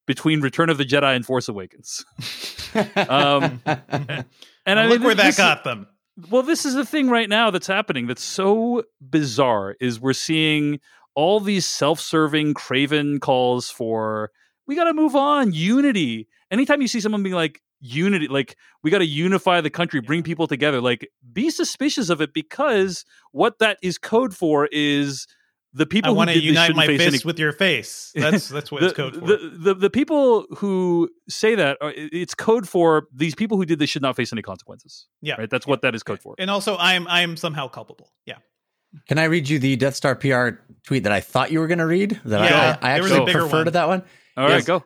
between 0.07 0.41
return 0.41 0.71
of 0.71 0.79
the 0.79 0.85
jedi 0.85 1.17
and 1.17 1.27
force 1.27 1.49
awakens 1.49 2.05
um, 2.97 3.61
and 3.67 4.79
I 4.79 4.87
look 4.87 5.01
mean, 5.01 5.07
where 5.07 5.15
that 5.17 5.25
this 5.25 5.35
is- 5.35 5.37
got 5.39 5.65
them. 5.65 5.89
Well, 6.29 6.43
this 6.43 6.67
is 6.67 6.75
the 6.75 6.85
thing 6.85 7.09
right 7.09 7.29
now 7.29 7.51
that's 7.51 7.67
happening 7.67 8.07
that's 8.07 8.25
so 8.25 8.85
bizarre 9.01 9.77
is 9.81 10.01
we're 10.01 10.13
seeing 10.13 10.81
all 11.15 11.41
these 11.41 11.67
self-serving 11.67 12.55
craven 12.55 13.21
calls 13.21 13.71
for 13.71 14.31
we 14.67 14.77
got 14.77 14.85
to 14.85 14.95
move 14.95 15.17
on, 15.17 15.53
unity. 15.53 16.29
Anytime 16.51 16.81
you 16.81 16.89
see 16.89 17.01
someone 17.01 17.23
being 17.23 17.35
like 17.35 17.61
unity, 17.81 18.29
like 18.29 18.57
we 18.83 18.91
got 18.91 18.99
to 18.99 19.07
unify 19.07 19.61
the 19.61 19.71
country, 19.71 20.01
bring 20.01 20.23
people 20.23 20.47
together, 20.47 20.81
like 20.81 21.11
be 21.33 21.51
suspicious 21.51 22.09
of 22.09 22.21
it 22.21 22.33
because 22.33 23.05
what 23.33 23.59
that 23.59 23.79
is 23.83 23.99
code 23.99 24.35
for 24.35 24.69
is 24.71 25.27
the 25.73 25.87
people 25.87 26.09
I 26.09 26.13
who 26.13 26.17
want 26.17 26.31
to 26.31 26.35
did 26.35 26.43
this 26.43 26.47
unite 26.49 26.67
shouldn't 26.67 26.77
my 26.77 26.87
face 26.87 27.01
any 27.07 27.19
with 27.25 27.39
your 27.39 27.53
face. 27.53 28.13
That's 28.17 28.49
that's 28.49 28.73
what 28.73 28.81
the, 28.81 28.87
it's 28.89 28.97
code 28.97 29.15
for. 29.15 29.27
The, 29.27 29.37
the 29.57 29.75
the 29.75 29.91
people 29.91 30.47
who 30.57 31.09
say 31.29 31.55
that 31.55 31.79
uh, 31.81 31.87
are, 31.87 31.93
it's 31.97 32.35
code 32.35 32.69
for 32.69 33.07
these 33.15 33.35
people 33.35 33.57
who 33.57 33.65
did 33.65 33.79
this 33.79 33.89
should 33.91 34.03
not 34.03 34.17
face 34.17 34.33
any 34.33 34.43
consequences. 34.43 35.07
Yeah. 35.23 35.37
right. 35.39 35.49
That's 35.51 35.67
what 35.67 35.83
that 35.83 35.95
is 35.95 36.03
code 36.03 36.21
for. 36.21 36.35
and 36.39 36.51
also, 36.51 36.77
I'm 36.79 37.07
I'm 37.09 37.37
somehow 37.37 37.69
culpable. 37.69 38.11
Yeah. 38.27 38.37
Can 39.09 39.19
I 39.19 39.25
read 39.25 39.49
you 39.49 39.61
the 39.61 39.77
Death 39.77 39.95
Star 39.95 40.17
PR 40.17 40.49
tweet 40.85 41.05
that 41.05 41.13
I 41.13 41.21
thought 41.21 41.53
you 41.53 41.61
were 41.61 41.69
going 41.69 41.79
to 41.79 41.87
read? 41.87 42.21
That 42.25 42.51
Yeah, 42.51 42.77
I, 42.83 42.91
I 42.91 42.95
there 42.95 43.03
was 43.05 43.13
a 43.13 43.15
actually 43.15 43.27
bigger 43.27 43.39
prefer 43.43 43.57
one. 43.59 43.65
to 43.67 43.71
that 43.71 43.87
one. 43.89 44.03
All 44.37 44.45
right, 44.49 44.55
Yes. 44.55 44.65
go. 44.65 44.83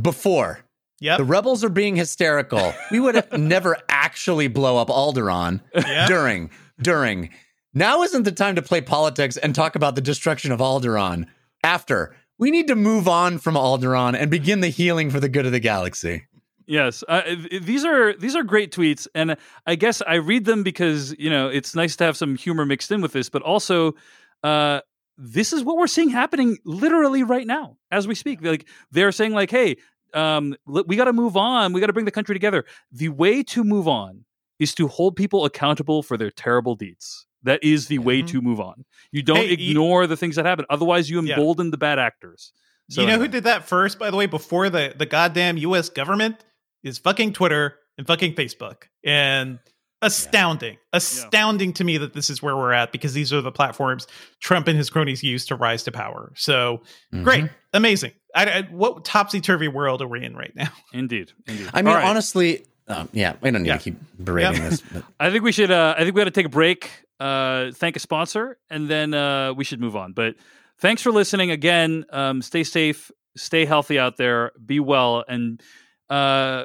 Before 0.00 0.60
Yep. 1.00 1.18
the 1.18 1.24
rebels 1.24 1.64
are 1.64 1.68
being 1.68 1.96
hysterical, 1.96 2.72
we 2.92 3.00
would 3.00 3.16
have 3.16 3.32
never 3.38 3.76
actually 3.88 4.46
blow 4.46 4.76
up 4.78 4.86
Alderaan. 4.88 5.60
Yep. 5.74 6.06
During, 6.08 6.50
during. 6.80 7.30
Now 7.74 8.02
isn't 8.02 8.24
the 8.24 8.32
time 8.32 8.56
to 8.56 8.62
play 8.62 8.82
politics 8.82 9.38
and 9.38 9.54
talk 9.54 9.74
about 9.76 9.94
the 9.94 10.02
destruction 10.02 10.52
of 10.52 10.60
Alderaan. 10.60 11.26
After, 11.64 12.14
we 12.38 12.50
need 12.50 12.68
to 12.68 12.76
move 12.76 13.08
on 13.08 13.38
from 13.38 13.54
Alderaan 13.54 14.14
and 14.14 14.30
begin 14.30 14.60
the 14.60 14.68
healing 14.68 15.10
for 15.10 15.20
the 15.20 15.28
good 15.28 15.46
of 15.46 15.52
the 15.52 15.60
galaxy. 15.60 16.26
Yes, 16.66 17.02
uh, 17.08 17.22
these 17.60 17.84
are 17.84 18.12
these 18.14 18.36
are 18.36 18.42
great 18.42 18.72
tweets, 18.72 19.08
and 19.14 19.36
I 19.66 19.74
guess 19.74 20.00
I 20.06 20.14
read 20.14 20.44
them 20.44 20.62
because 20.62 21.14
you 21.18 21.30
know 21.30 21.48
it's 21.48 21.74
nice 21.74 21.96
to 21.96 22.04
have 22.04 22.16
some 22.16 22.36
humor 22.36 22.64
mixed 22.64 22.90
in 22.90 23.00
with 23.00 23.12
this, 23.12 23.28
but 23.28 23.42
also. 23.42 23.94
Uh, 24.42 24.80
this 25.18 25.52
is 25.52 25.62
what 25.62 25.76
we're 25.76 25.86
seeing 25.86 26.08
happening 26.08 26.56
literally 26.64 27.22
right 27.22 27.46
now 27.46 27.76
as 27.92 28.08
we 28.08 28.14
speak. 28.14 28.42
Like 28.42 28.66
they're 28.90 29.12
saying, 29.12 29.32
like, 29.32 29.50
"Hey, 29.50 29.76
um, 30.14 30.56
we 30.66 30.96
got 30.96 31.04
to 31.04 31.12
move 31.12 31.36
on. 31.36 31.72
We 31.72 31.80
got 31.80 31.88
to 31.88 31.92
bring 31.92 32.06
the 32.06 32.10
country 32.10 32.34
together." 32.34 32.64
The 32.90 33.10
way 33.10 33.42
to 33.44 33.62
move 33.62 33.86
on 33.86 34.24
is 34.58 34.74
to 34.76 34.88
hold 34.88 35.14
people 35.14 35.44
accountable 35.44 36.02
for 36.02 36.16
their 36.16 36.30
terrible 36.30 36.74
deeds. 36.74 37.26
That 37.44 37.62
is 37.62 37.88
the 37.88 37.98
way 37.98 38.22
Mhm. 38.22 38.26
to 38.28 38.40
move 38.40 38.60
on. 38.60 38.84
You 39.10 39.22
don't 39.22 39.36
Hey, 39.38 39.56
you- 39.56 39.70
ignore 39.70 40.06
the 40.06 40.16
things 40.16 40.36
that 40.36 40.46
happen. 40.46 40.64
Otherwise, 40.70 41.10
you 41.10 41.20
Yeah. 41.22 41.34
embolden 41.34 41.70
the 41.70 41.78
bad 41.78 41.98
actors. 41.98 42.52
So 42.90 43.00
you 43.00 43.06
know 43.06 43.14
anyway. 43.14 43.26
who 43.28 43.32
did 43.32 43.44
that 43.44 43.66
first, 43.68 43.98
by 43.98 44.10
the 44.10 44.16
way, 44.16 44.26
before 44.26 44.68
the 44.70 44.92
the 44.96 45.06
goddamn 45.06 45.56
U.S. 45.58 45.88
government 45.88 46.44
is 46.82 46.98
fucking 46.98 47.32
Twitter 47.32 47.76
and 47.98 48.06
fucking 48.06 48.34
Facebook, 48.34 48.84
and 49.04 49.58
astounding, 50.00 50.78
astounding 50.92 51.72
to 51.74 51.84
me 51.84 51.96
that 51.98 52.12
this 52.12 52.28
is 52.28 52.42
where 52.42 52.56
we're 52.56 52.72
at 52.72 52.90
because 52.90 53.14
these 53.14 53.32
are 53.32 53.40
the 53.40 53.52
platforms 53.52 54.06
Trump 54.40 54.66
and 54.66 54.76
his 54.76 54.90
cronies 54.90 55.22
use 55.22 55.46
to 55.46 55.54
rise 55.54 55.84
to 55.84 55.92
power. 55.92 56.32
So 56.36 56.82
great, 57.22 57.44
Mm-hmm. 57.44 57.54
amazing. 57.74 58.12
I, 58.34 58.46
I, 58.46 58.62
what 58.62 59.04
topsy 59.04 59.40
turvy 59.40 59.68
world 59.68 60.02
are 60.02 60.08
we 60.08 60.24
in 60.24 60.34
right 60.36 60.52
now? 60.56 60.70
Indeed, 60.92 61.32
indeed. 61.46 61.68
I 61.72 61.82
mean, 61.82 61.88
All 61.88 61.94
right. 62.00 62.04
honestly, 62.04 62.64
um, 62.88 63.08
yeah, 63.12 63.34
we 63.40 63.50
don't 63.52 63.62
need 63.62 63.68
Yeah. 63.68 63.76
to 63.76 63.82
keep 63.82 63.96
berating 64.18 64.60
Yeah. 64.62 64.68
this. 64.70 64.80
But 64.80 65.04
I 65.20 65.30
think 65.30 65.44
we 65.44 65.52
should. 65.52 65.70
Uh, 65.70 65.94
I 65.96 66.02
think 66.02 66.14
we 66.16 66.20
got 66.20 66.24
to 66.24 66.30
take 66.32 66.46
a 66.46 66.50
break, 66.50 66.90
uh, 67.22 67.70
thank 67.72 67.94
a 67.94 68.00
sponsor, 68.00 68.58
and 68.68 68.88
then 68.88 69.14
uh, 69.14 69.54
we 69.54 69.62
should 69.62 69.80
move 69.80 69.94
on. 69.94 70.12
But 70.12 70.34
thanks 70.78 71.02
for 71.02 71.12
listening 71.12 71.52
again. 71.52 72.04
Um, 72.10 72.42
stay 72.42 72.64
safe, 72.64 73.12
stay 73.36 73.64
healthy 73.64 73.98
out 73.98 74.16
there, 74.16 74.50
be 74.66 74.80
well, 74.80 75.24
and 75.28 75.62
uh, 76.10 76.64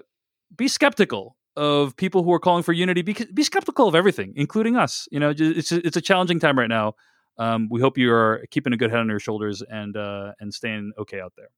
be 0.55 0.67
skeptical 0.67 1.35
of 1.55 1.95
people 1.95 2.23
who 2.23 2.33
are 2.33 2.39
calling 2.39 2.63
for 2.63 2.73
unity. 2.73 3.03
Be, 3.03 3.13
be 3.33 3.43
skeptical 3.43 3.87
of 3.87 3.93
everything, 3.93 4.33
including 4.35 4.75
us. 4.75 5.07
You 5.11 5.19
know, 5.19 5.33
it's 5.37 5.71
a, 5.71 5.85
it's 5.85 5.97
a 5.97 6.01
challenging 6.01 6.39
time 6.39 6.57
right 6.57 6.69
now. 6.69 6.95
Um, 7.37 7.67
we 7.69 7.79
hope 7.79 7.97
you 7.97 8.11
are 8.11 8.43
keeping 8.49 8.73
a 8.73 8.77
good 8.77 8.89
head 8.89 8.99
on 8.99 9.09
your 9.09 9.19
shoulders 9.19 9.61
and 9.61 9.95
uh, 9.95 10.31
and 10.39 10.51
staying 10.51 10.93
okay 10.97 11.19
out 11.21 11.33
there. 11.37 11.49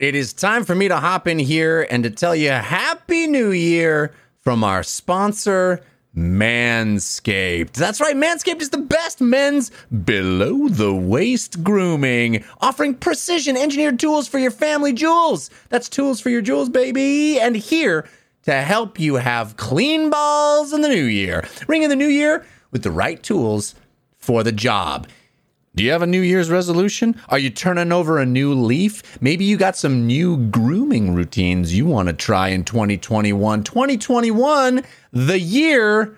It 0.00 0.16
is 0.16 0.32
time 0.32 0.64
for 0.64 0.74
me 0.74 0.88
to 0.88 0.96
hop 0.96 1.28
in 1.28 1.38
here 1.38 1.86
and 1.88 2.02
to 2.02 2.10
tell 2.10 2.34
you 2.34 2.50
Happy 2.50 3.28
New 3.28 3.52
Year 3.52 4.12
from 4.40 4.64
our 4.64 4.82
sponsor, 4.82 5.84
Manscaped. 6.18 7.74
That's 7.74 8.00
right, 8.00 8.16
Manscaped 8.16 8.60
is 8.60 8.70
the 8.70 8.78
best 8.78 9.20
men's 9.20 9.70
below 10.04 10.68
the 10.68 10.92
waist 10.92 11.62
grooming, 11.62 12.44
offering 12.60 12.94
precision 12.96 13.56
engineered 13.56 14.00
tools 14.00 14.26
for 14.26 14.38
your 14.38 14.50
family 14.50 14.92
jewels. 14.92 15.48
That's 15.68 15.88
tools 15.88 16.20
for 16.20 16.30
your 16.30 16.42
jewels, 16.42 16.70
baby. 16.70 17.38
And 17.38 17.56
here 17.56 18.08
to 18.42 18.54
help 18.62 18.98
you 18.98 19.14
have 19.14 19.56
clean 19.56 20.10
balls 20.10 20.72
in 20.72 20.80
the 20.80 20.88
new 20.88 21.04
year. 21.04 21.46
Ring 21.68 21.84
in 21.84 21.90
the 21.90 21.96
new 21.96 22.08
year 22.08 22.44
with 22.72 22.82
the 22.82 22.90
right 22.90 23.22
tools 23.22 23.76
for 24.16 24.42
the 24.42 24.52
job. 24.52 25.06
Do 25.78 25.84
you 25.84 25.92
have 25.92 26.02
a 26.02 26.08
New 26.08 26.22
Year's 26.22 26.50
resolution? 26.50 27.14
Are 27.28 27.38
you 27.38 27.50
turning 27.50 27.92
over 27.92 28.18
a 28.18 28.26
new 28.26 28.52
leaf? 28.52 29.22
Maybe 29.22 29.44
you 29.44 29.56
got 29.56 29.76
some 29.76 30.08
new 30.08 30.36
grooming 30.36 31.14
routines 31.14 31.72
you 31.72 31.86
want 31.86 32.08
to 32.08 32.12
try 32.12 32.48
in 32.48 32.64
2021. 32.64 33.62
2021, 33.62 34.82
the 35.12 35.38
year 35.38 36.16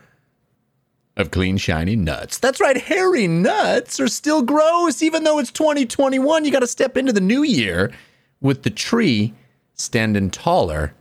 of 1.17 1.31
clean, 1.31 1.57
shiny 1.57 1.97
nuts. 1.97 2.39
That's 2.39 2.61
right, 2.61 2.77
hairy 2.77 3.27
nuts 3.27 4.01
are 4.01 4.09
still 4.09 4.43
gross. 4.43 5.03
Even 5.03 5.25
though 5.25 5.39
it's 5.39 5.51
2021, 5.51 6.45
you 6.45 6.51
got 6.51 6.61
to 6.61 6.67
step 6.67 6.97
into 6.97 7.13
the 7.13 7.21
new 7.21 7.43
year 7.43 7.93
with 8.41 8.63
the 8.63 8.71
tree 8.71 9.35
standing 9.75 10.31
taller 10.31 10.95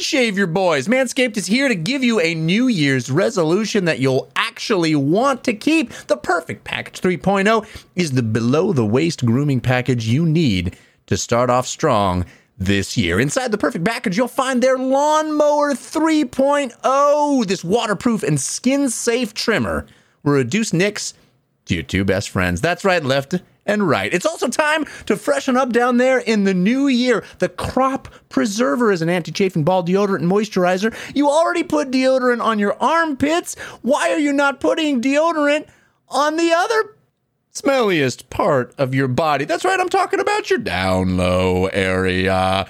Shave 0.00 0.38
your 0.38 0.46
boys. 0.46 0.88
Manscaped 0.88 1.36
is 1.36 1.46
here 1.46 1.68
to 1.68 1.74
give 1.74 2.02
you 2.02 2.20
a 2.20 2.34
New 2.34 2.68
Year's 2.68 3.10
resolution 3.10 3.84
that 3.84 3.98
you'll 3.98 4.30
actually 4.34 4.94
want 4.94 5.44
to 5.44 5.52
keep. 5.52 5.92
The 5.92 6.16
perfect 6.16 6.64
package 6.64 7.00
3.0 7.00 7.66
is 7.96 8.12
the 8.12 8.22
below 8.22 8.72
the 8.72 8.86
waist 8.86 9.26
grooming 9.26 9.60
package 9.60 10.06
you 10.06 10.24
need 10.24 10.76
to 11.06 11.18
start 11.18 11.50
off 11.50 11.66
strong 11.66 12.24
this 12.60 12.96
year. 12.96 13.18
Inside 13.18 13.50
the 13.50 13.58
perfect 13.58 13.84
package, 13.84 14.16
you'll 14.16 14.28
find 14.28 14.62
their 14.62 14.78
Lawnmower 14.78 15.72
3.0, 15.72 17.46
this 17.46 17.64
waterproof 17.64 18.22
and 18.22 18.38
skin 18.38 18.90
safe 18.90 19.34
trimmer 19.34 19.86
will 20.22 20.34
reduce 20.34 20.72
nicks 20.72 21.14
to 21.64 21.74
your 21.74 21.82
two 21.82 22.04
best 22.04 22.28
friends. 22.28 22.60
That's 22.60 22.84
right, 22.84 23.02
left 23.02 23.34
and 23.64 23.88
right. 23.88 24.12
It's 24.12 24.26
also 24.26 24.48
time 24.48 24.84
to 25.06 25.16
freshen 25.16 25.56
up 25.56 25.72
down 25.72 25.96
there 25.96 26.18
in 26.18 26.44
the 26.44 26.54
new 26.54 26.86
year. 26.86 27.24
The 27.38 27.48
Crop 27.48 28.08
Preserver 28.28 28.92
is 28.92 29.00
an 29.00 29.08
anti 29.08 29.32
chafing 29.32 29.64
ball 29.64 29.82
deodorant 29.82 30.20
and 30.20 30.30
moisturizer. 30.30 30.94
You 31.14 31.30
already 31.30 31.62
put 31.62 31.90
deodorant 31.90 32.42
on 32.42 32.58
your 32.58 32.76
armpits. 32.82 33.58
Why 33.82 34.10
are 34.10 34.18
you 34.18 34.32
not 34.32 34.60
putting 34.60 35.00
deodorant 35.00 35.66
on 36.08 36.36
the 36.36 36.52
other 36.52 36.96
smelliest 37.62 38.30
part 38.30 38.74
of 38.78 38.94
your 38.94 39.08
body? 39.08 39.44
That's 39.44 39.64
right, 39.64 39.78
I'm 39.78 39.88
talking 39.88 40.20
about 40.20 40.50
your 40.50 40.58
down 40.58 41.16
low 41.16 41.66
area. 41.66 42.66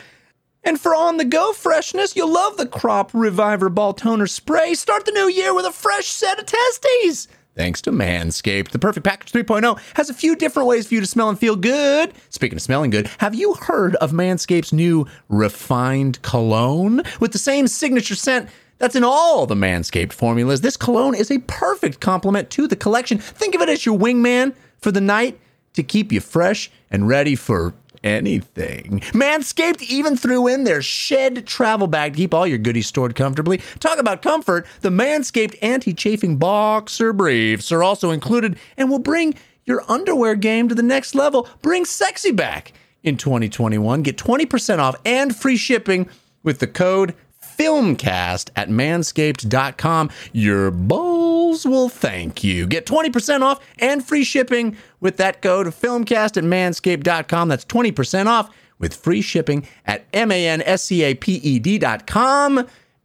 And 0.62 0.80
for 0.80 0.94
on 0.94 1.16
the 1.16 1.24
go 1.24 1.52
freshness, 1.52 2.14
you'll 2.14 2.32
love 2.32 2.56
the 2.56 2.66
Crop 2.66 3.10
Reviver 3.14 3.70
Ball 3.70 3.94
Toner 3.94 4.26
Spray. 4.26 4.74
Start 4.74 5.06
the 5.06 5.12
new 5.12 5.28
year 5.28 5.54
with 5.54 5.64
a 5.64 5.72
fresh 5.72 6.06
set 6.06 6.38
of 6.38 6.46
testes. 6.46 7.28
Thanks 7.56 7.80
to 7.82 7.90
Manscaped. 7.90 8.70
The 8.70 8.78
Perfect 8.78 9.04
Package 9.04 9.32
3.0 9.32 9.78
has 9.94 10.08
a 10.08 10.14
few 10.14 10.36
different 10.36 10.68
ways 10.68 10.86
for 10.86 10.94
you 10.94 11.00
to 11.00 11.06
smell 11.06 11.28
and 11.28 11.38
feel 11.38 11.56
good. 11.56 12.12
Speaking 12.28 12.56
of 12.56 12.62
smelling 12.62 12.90
good, 12.90 13.10
have 13.18 13.34
you 13.34 13.54
heard 13.54 13.96
of 13.96 14.12
Manscaped's 14.12 14.72
new 14.72 15.06
refined 15.28 16.22
cologne? 16.22 17.02
With 17.18 17.32
the 17.32 17.38
same 17.38 17.66
signature 17.66 18.14
scent 18.14 18.48
that's 18.78 18.96
in 18.96 19.04
all 19.04 19.46
the 19.46 19.54
Manscaped 19.54 20.12
formulas, 20.12 20.60
this 20.60 20.76
cologne 20.76 21.14
is 21.14 21.30
a 21.30 21.38
perfect 21.40 22.00
complement 22.00 22.50
to 22.50 22.68
the 22.68 22.76
collection. 22.76 23.18
Think 23.18 23.54
of 23.54 23.62
it 23.62 23.68
as 23.68 23.84
your 23.84 23.98
wingman 23.98 24.54
for 24.80 24.90
the 24.90 25.00
night 25.00 25.38
to 25.74 25.82
keep 25.82 26.12
you 26.12 26.20
fresh 26.20 26.70
and 26.90 27.08
ready 27.08 27.34
for 27.34 27.74
anything. 28.02 29.00
Manscaped 29.12 29.82
even 29.82 30.16
threw 30.16 30.46
in 30.46 30.64
their 30.64 30.82
shed 30.82 31.46
travel 31.46 31.86
bag 31.86 32.12
to 32.12 32.16
keep 32.16 32.34
all 32.34 32.46
your 32.46 32.58
goodies 32.58 32.86
stored 32.86 33.14
comfortably. 33.14 33.58
Talk 33.78 33.98
about 33.98 34.22
comfort. 34.22 34.66
The 34.80 34.88
Manscaped 34.88 35.56
anti 35.62 35.92
chafing 35.92 36.36
boxer 36.36 37.12
briefs 37.12 37.70
are 37.72 37.82
also 37.82 38.10
included 38.10 38.58
and 38.76 38.90
will 38.90 38.98
bring 38.98 39.34
your 39.64 39.84
underwear 39.88 40.34
game 40.34 40.68
to 40.68 40.74
the 40.74 40.82
next 40.82 41.14
level. 41.14 41.48
Bring 41.62 41.84
sexy 41.84 42.32
back 42.32 42.72
in 43.02 43.16
2021. 43.16 44.02
Get 44.02 44.16
20% 44.16 44.78
off 44.78 44.96
and 45.04 45.34
free 45.34 45.56
shipping 45.56 46.08
with 46.42 46.58
the 46.58 46.66
code 46.66 47.14
filmcast 47.60 48.48
at 48.56 48.70
manscaped.com. 48.70 50.10
Your 50.32 50.70
balls 50.70 51.66
will 51.66 51.90
thank 51.90 52.42
you. 52.42 52.66
Get 52.66 52.86
20% 52.86 53.42
off 53.42 53.60
and 53.78 54.02
free 54.02 54.24
shipping 54.24 54.78
with 55.00 55.18
that 55.18 55.42
code 55.42 55.66
filmcast 55.66 56.38
at 56.38 56.44
manscaped.com. 56.44 57.48
That's 57.48 57.66
20% 57.66 58.26
off 58.26 58.48
with 58.78 58.94
free 58.96 59.20
shipping 59.20 59.68
at 59.84 60.06
M-A-N-S-C-A-P-E-D.com 60.14 60.66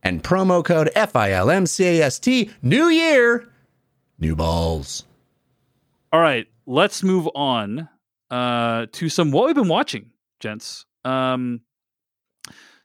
and 0.03 0.23
promo 0.23 0.63
code 0.63 0.89
F-I-L-M-C-A-S-T. 0.95 2.51
New 2.61 2.87
year, 2.87 3.49
new 4.19 4.37
balls. 4.37 5.03
All 6.13 6.21
right, 6.21 6.47
let's 6.65 7.03
move 7.03 7.27
on 7.35 7.89
uh, 8.31 8.85
to 8.93 9.09
some 9.09 9.31
what 9.31 9.47
we've 9.47 9.55
been 9.55 9.67
watching, 9.67 10.11
gents. 10.39 10.85
Um, 11.03 11.59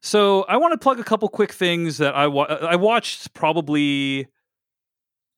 so 0.01 0.43
I 0.43 0.57
want 0.57 0.73
to 0.73 0.79
plug 0.79 0.99
a 1.01 1.05
couple 1.05 1.29
quick 1.29 1.53
things 1.53 1.99
that 1.99 2.15
I 2.15 2.27
wa- 2.27 2.45
I 2.45 2.77
watched 2.77 3.33
probably 3.35 4.29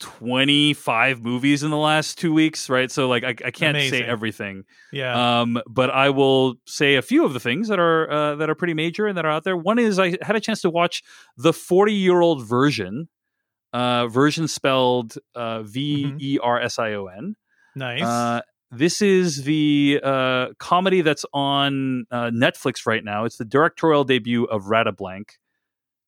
25 0.01 1.23
movies 1.23 1.63
in 1.63 1.71
the 1.71 1.77
last 1.77 2.19
two 2.19 2.33
weeks, 2.33 2.69
right? 2.69 2.91
So 2.91 3.09
like 3.09 3.23
I, 3.25 3.29
I 3.29 3.51
can't 3.51 3.77
Amazing. 3.77 4.01
say 4.01 4.05
everything. 4.05 4.65
Yeah. 4.93 5.41
Um, 5.41 5.63
but 5.69 5.91
I 5.91 6.11
will 6.11 6.57
say 6.67 6.97
a 6.97 7.03
few 7.03 7.25
of 7.25 7.33
the 7.35 7.41
things 7.41 7.69
that 7.69 7.79
are 7.79 8.11
uh, 8.11 8.35
that 8.37 8.51
are 8.51 8.55
pretty 8.55 8.75
major 8.75 9.07
and 9.07 9.17
that 9.17 9.25
are 9.25 9.31
out 9.31 9.45
there. 9.45 9.57
One 9.57 9.79
is 9.79 9.99
I 9.99 10.17
had 10.23 10.35
a 10.35 10.41
chance 10.41 10.61
to 10.63 10.71
watch 10.71 11.03
the 11.37 11.53
40 11.53 11.93
year 11.93 12.21
old 12.21 12.45
version, 12.47 13.09
uh, 13.73 14.09
version 14.09 14.49
spelled 14.49 15.15
uh, 15.35 15.63
V 15.63 16.15
E 16.19 16.39
R 16.43 16.61
S 16.61 16.79
I 16.79 16.95
O 16.95 17.07
N. 17.07 17.37
nice. 17.77 18.03
Uh, 18.03 18.41
this 18.73 19.03
is 19.03 19.45
the 19.45 20.01
uh, 20.03 20.47
comedy 20.59 21.03
that's 21.03 21.27
on 21.35 22.07
uh, 22.11 22.31
Netflix 22.31 22.87
right 22.87 23.05
now. 23.05 23.25
It's 23.27 23.37
the 23.37 23.45
directorial 23.45 24.05
debut 24.05 24.45
of 24.45 24.67
Radha 24.69 24.93
Blank. 24.93 25.39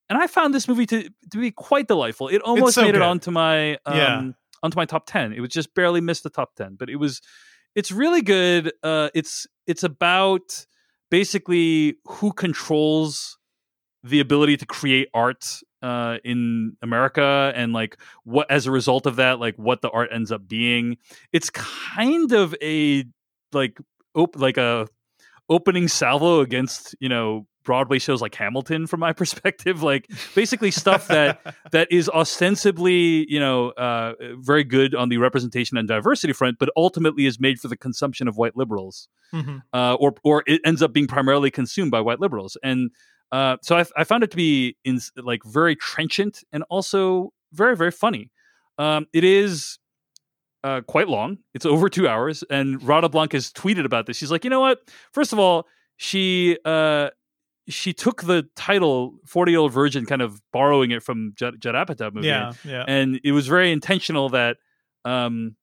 And 0.09 0.19
I 0.19 0.27
found 0.27 0.55
this 0.55 0.67
movie 0.67 0.87
to, 0.87 1.09
to 1.33 1.39
be 1.39 1.51
quite 1.51 1.89
delightful. 1.89 2.29
It 2.29 2.41
almost 2.43 2.75
so 2.75 2.83
made 2.83 2.89
good. 2.93 2.97
it 2.97 3.03
onto 3.03 3.31
my 3.31 3.75
um, 3.87 3.97
Yeah. 3.97 4.31
onto 4.63 4.77
my 4.77 4.87
top 4.87 5.05
ten. 5.07 5.33
It 5.33 5.41
was 5.41 5.51
just 5.51 5.75
barely 5.75 6.01
missed 6.01 6.23
the 6.23 6.31
top 6.31 6.55
ten, 6.57 6.75
but 6.79 6.89
it 6.89 6.97
was 6.97 7.21
it's 7.75 7.93
really 7.93 8.23
good. 8.23 8.73
Uh, 8.83 9.11
it's 9.15 9.47
it's 9.67 9.83
about 9.83 10.67
basically 11.11 11.97
who 12.07 12.33
controls 12.33 13.39
the 14.03 14.21
ability 14.21 14.57
to 14.59 14.67
create 14.67 15.09
art 15.15 15.61
uh, 15.85 16.19
in 16.25 16.77
America 16.83 17.53
and 17.55 17.73
like 17.73 17.99
what 18.25 18.51
as 18.51 18.67
a 18.67 18.71
result 18.71 19.07
of 19.07 19.17
that, 19.17 19.39
like 19.39 19.57
what 19.57 19.83
the 19.83 19.91
art 19.91 20.09
ends 20.13 20.33
up 20.33 20.49
being. 20.49 20.97
It's 21.33 21.51
kind 21.51 22.33
of 22.33 22.55
a 22.63 23.05
like 23.53 23.79
op- 24.15 24.39
like 24.39 24.57
a 24.57 24.89
opening 25.49 25.89
salvo 25.89 26.41
against 26.41 26.95
you 27.01 27.09
know 27.09 27.47
Broadway 27.65 27.99
shows 27.99 28.21
like 28.21 28.35
Hamilton 28.35 28.87
from 28.87 29.01
my 29.01 29.13
perspective. 29.23 29.83
Like 29.83 30.11
basically 30.35 30.71
stuff 30.71 31.09
that 31.09 31.41
that 31.73 31.89
is 31.91 32.09
ostensibly 32.09 33.31
you 33.31 33.41
know 33.41 33.71
uh, 33.71 34.15
very 34.39 34.65
good 34.65 34.95
on 34.95 35.09
the 35.09 35.19
representation 35.19 35.77
and 35.77 35.89
diversity 35.89 36.33
front, 36.33 36.59
but 36.59 36.69
ultimately 36.77 37.27
is 37.27 37.39
made 37.41 37.59
for 37.61 37.69
the 37.69 37.77
consumption 37.77 38.29
of 38.29 38.37
white 38.37 38.57
liberals 38.57 39.09
Mhm. 39.33 39.63
uh, 39.73 39.95
or 39.95 40.15
or 40.23 40.45
it 40.47 40.61
ends 40.65 40.83
up 40.83 40.93
being 40.93 41.07
primarily 41.09 41.51
consumed 41.51 41.91
by 41.91 42.01
white 42.01 42.21
liberals. 42.21 42.57
And 42.63 42.91
uh, 43.35 43.57
so 43.63 43.77
I, 43.77 43.85
I 43.97 44.05
found 44.05 44.23
it 44.23 44.31
to 44.31 44.37
be 44.37 44.77
in 44.85 45.01
like 45.17 45.43
very 45.43 45.75
trenchant 45.75 46.45
and 46.53 46.63
also 46.71 47.33
very 47.53 47.77
very 47.77 47.91
funny. 47.91 48.31
Um, 48.79 49.07
it 49.13 49.25
is 49.25 49.81
uh, 50.63 50.83
quite 50.83 51.09
long. 51.09 51.39
It's 51.53 51.67
over 51.67 51.89
two 51.89 52.07
hours, 52.07 52.45
and 52.49 52.81
Radha 52.81 53.09
Blank 53.09 53.33
has 53.33 53.51
tweeted 53.53 53.85
about 53.87 54.07
this. 54.07 54.17
She's 54.17 54.31
like, 54.31 54.45
you 54.45 54.51
know 54.51 54.61
what? 54.61 54.79
First 55.13 55.33
of 55.33 55.41
all, 55.41 55.67
she 55.97 56.59
uh, 56.65 57.11
she 57.69 57.93
took 57.93 58.23
the 58.23 58.49
title 58.55 59.17
"Forty 59.27 59.51
Year 59.51 59.61
Old 59.61 59.73
Virgin," 59.73 60.07
kind 60.07 60.23
of 60.23 60.41
borrowing 60.53 60.93
it 60.93 61.03
from 61.03 61.33
Judd, 61.35 61.61
Judd 61.61 61.75
Apatow 61.75 62.15
movie 62.15 62.29
yeah. 62.29 62.53
Yeah. 62.65 62.85
and 62.87 63.21
it 63.25 63.33
was 63.33 63.49
very 63.49 63.73
intentional 63.73 64.29
that 64.29 64.59
um 65.05 65.57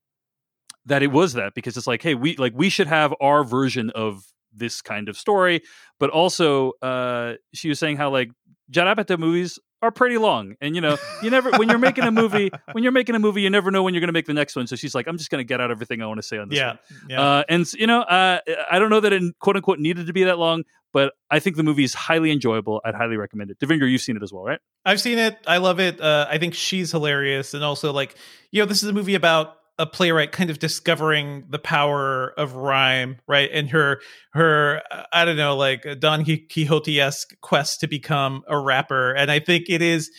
that 0.87 1.03
it 1.03 1.11
was 1.11 1.33
that 1.33 1.53
because 1.53 1.77
it's 1.77 1.87
like 1.87 2.01
hey 2.01 2.15
we 2.15 2.35
like 2.35 2.53
we 2.53 2.69
should 2.69 2.87
have 2.87 3.13
our 3.21 3.45
version 3.45 3.91
of 3.91 4.25
this 4.53 4.81
kind 4.81 5.09
of 5.09 5.17
story 5.17 5.61
but 5.99 6.09
also 6.09 6.71
uh 6.81 7.33
she 7.53 7.69
was 7.69 7.79
saying 7.79 7.97
how 7.97 8.09
like 8.09 8.29
Judd 8.69 8.97
Apatow 8.97 9.17
movies 9.17 9.59
are 9.81 9.91
pretty 9.91 10.17
long 10.17 10.55
and 10.61 10.75
you 10.75 10.81
know 10.81 10.97
you 11.23 11.29
never 11.29 11.51
when 11.51 11.67
you're 11.67 11.79
making 11.79 12.03
a 12.03 12.11
movie 12.11 12.51
when 12.71 12.83
you're 12.83 12.93
making 12.93 13.15
a 13.15 13.19
movie 13.19 13.41
you 13.41 13.49
never 13.49 13.71
know 13.71 13.81
when 13.81 13.93
you're 13.93 14.01
going 14.01 14.09
to 14.09 14.13
make 14.13 14.27
the 14.27 14.33
next 14.33 14.55
one 14.55 14.67
so 14.67 14.75
she's 14.75 14.93
like 14.93 15.07
I'm 15.07 15.17
just 15.17 15.31
going 15.31 15.39
to 15.39 15.43
get 15.43 15.59
out 15.59 15.71
everything 15.71 16.01
I 16.01 16.05
want 16.05 16.19
to 16.19 16.27
say 16.27 16.37
on 16.37 16.49
this 16.49 16.59
yeah. 16.59 16.75
Yeah. 17.07 17.21
Uh, 17.21 17.43
and 17.49 17.73
you 17.73 17.87
know, 17.87 18.01
uh, 18.01 18.39
I 18.69 18.79
don't 18.79 18.89
know 18.89 18.99
that 18.99 19.13
it 19.13 19.23
quote 19.39 19.55
unquote 19.55 19.79
needed 19.79 20.07
to 20.07 20.13
be 20.13 20.23
that 20.25 20.37
long, 20.37 20.63
but 20.93 21.13
I 21.29 21.39
think 21.39 21.55
the 21.55 21.63
movie 21.63 21.83
is 21.83 21.93
highly 21.93 22.31
enjoyable. 22.31 22.81
I'd 22.85 22.95
highly 22.95 23.17
recommend 23.17 23.51
it. 23.51 23.59
Devindra, 23.59 23.89
you've 23.89 24.01
seen 24.01 24.17
it 24.17 24.23
as 24.23 24.31
well, 24.31 24.43
right? 24.43 24.59
I've 24.85 25.01
seen 25.01 25.17
it. 25.17 25.37
I 25.47 25.57
love 25.57 25.79
it. 25.79 25.99
Uh, 25.99 26.27
I 26.29 26.37
think 26.37 26.53
she's 26.53 26.91
hilarious, 26.91 27.53
and 27.53 27.63
also 27.63 27.91
like 27.91 28.15
you 28.51 28.61
know, 28.61 28.65
this 28.65 28.83
is 28.83 28.89
a 28.89 28.93
movie 28.93 29.15
about 29.15 29.55
a 29.81 29.85
playwright 29.87 30.31
kind 30.31 30.51
of 30.51 30.59
discovering 30.59 31.43
the 31.49 31.57
power 31.57 32.33
of 32.37 32.53
rhyme, 32.53 33.17
right? 33.27 33.49
And 33.51 33.67
her 33.71 33.99
her 34.33 34.81
uh, 34.91 35.03
I 35.11 35.25
don't 35.25 35.37
know, 35.37 35.57
like 35.57 35.85
Don 35.99 36.23
Quixote 36.23 37.01
esque 37.01 37.33
quest 37.41 37.79
to 37.79 37.87
become 37.87 38.43
a 38.47 38.57
rapper, 38.59 39.11
and 39.11 39.31
I 39.31 39.39
think 39.39 39.65
it 39.69 39.81
is. 39.81 40.11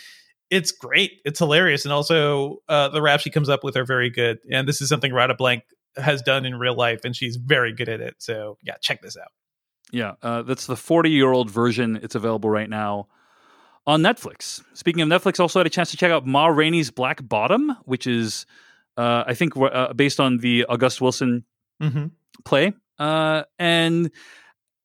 It's 0.50 0.70
great. 0.72 1.12
It's 1.24 1.38
hilarious, 1.38 1.84
and 1.84 1.92
also 1.92 2.58
uh, 2.68 2.88
the 2.88 3.00
rap 3.00 3.20
she 3.20 3.30
comes 3.30 3.48
up 3.48 3.64
with 3.64 3.76
are 3.76 3.86
very 3.86 4.10
good. 4.10 4.38
And 4.50 4.68
this 4.68 4.82
is 4.82 4.88
something 4.88 5.14
Radha 5.14 5.34
Blank 5.34 5.62
has 5.96 6.20
done 6.20 6.44
in 6.44 6.56
real 6.58 6.76
life, 6.76 7.04
and 7.04 7.14
she's 7.14 7.36
very 7.36 7.72
good 7.72 7.88
at 7.88 8.00
it. 8.00 8.16
So 8.18 8.58
yeah, 8.62 8.74
check 8.82 9.00
this 9.00 9.16
out. 9.16 9.30
Yeah, 9.92 10.14
uh, 10.22 10.42
that's 10.42 10.66
the 10.66 10.76
40 10.76 11.10
year 11.10 11.30
old 11.30 11.50
version. 11.50 12.00
It's 12.02 12.16
available 12.16 12.50
right 12.50 12.68
now 12.68 13.06
on 13.86 14.02
Netflix. 14.02 14.62
Speaking 14.74 15.02
of 15.02 15.08
Netflix, 15.08 15.38
also 15.38 15.60
had 15.60 15.66
a 15.66 15.70
chance 15.70 15.90
to 15.92 15.96
check 15.96 16.10
out 16.10 16.26
Ma 16.26 16.46
Rainey's 16.46 16.90
Black 16.90 17.26
Bottom, 17.26 17.76
which 17.84 18.06
is, 18.06 18.46
uh, 18.96 19.24
I 19.26 19.34
think, 19.34 19.56
uh, 19.56 19.92
based 19.94 20.20
on 20.20 20.38
the 20.38 20.64
August 20.66 21.00
Wilson 21.00 21.44
Mm-hmm. 21.82 22.06
play. 22.44 22.72
Uh, 22.98 23.42
and 23.58 24.10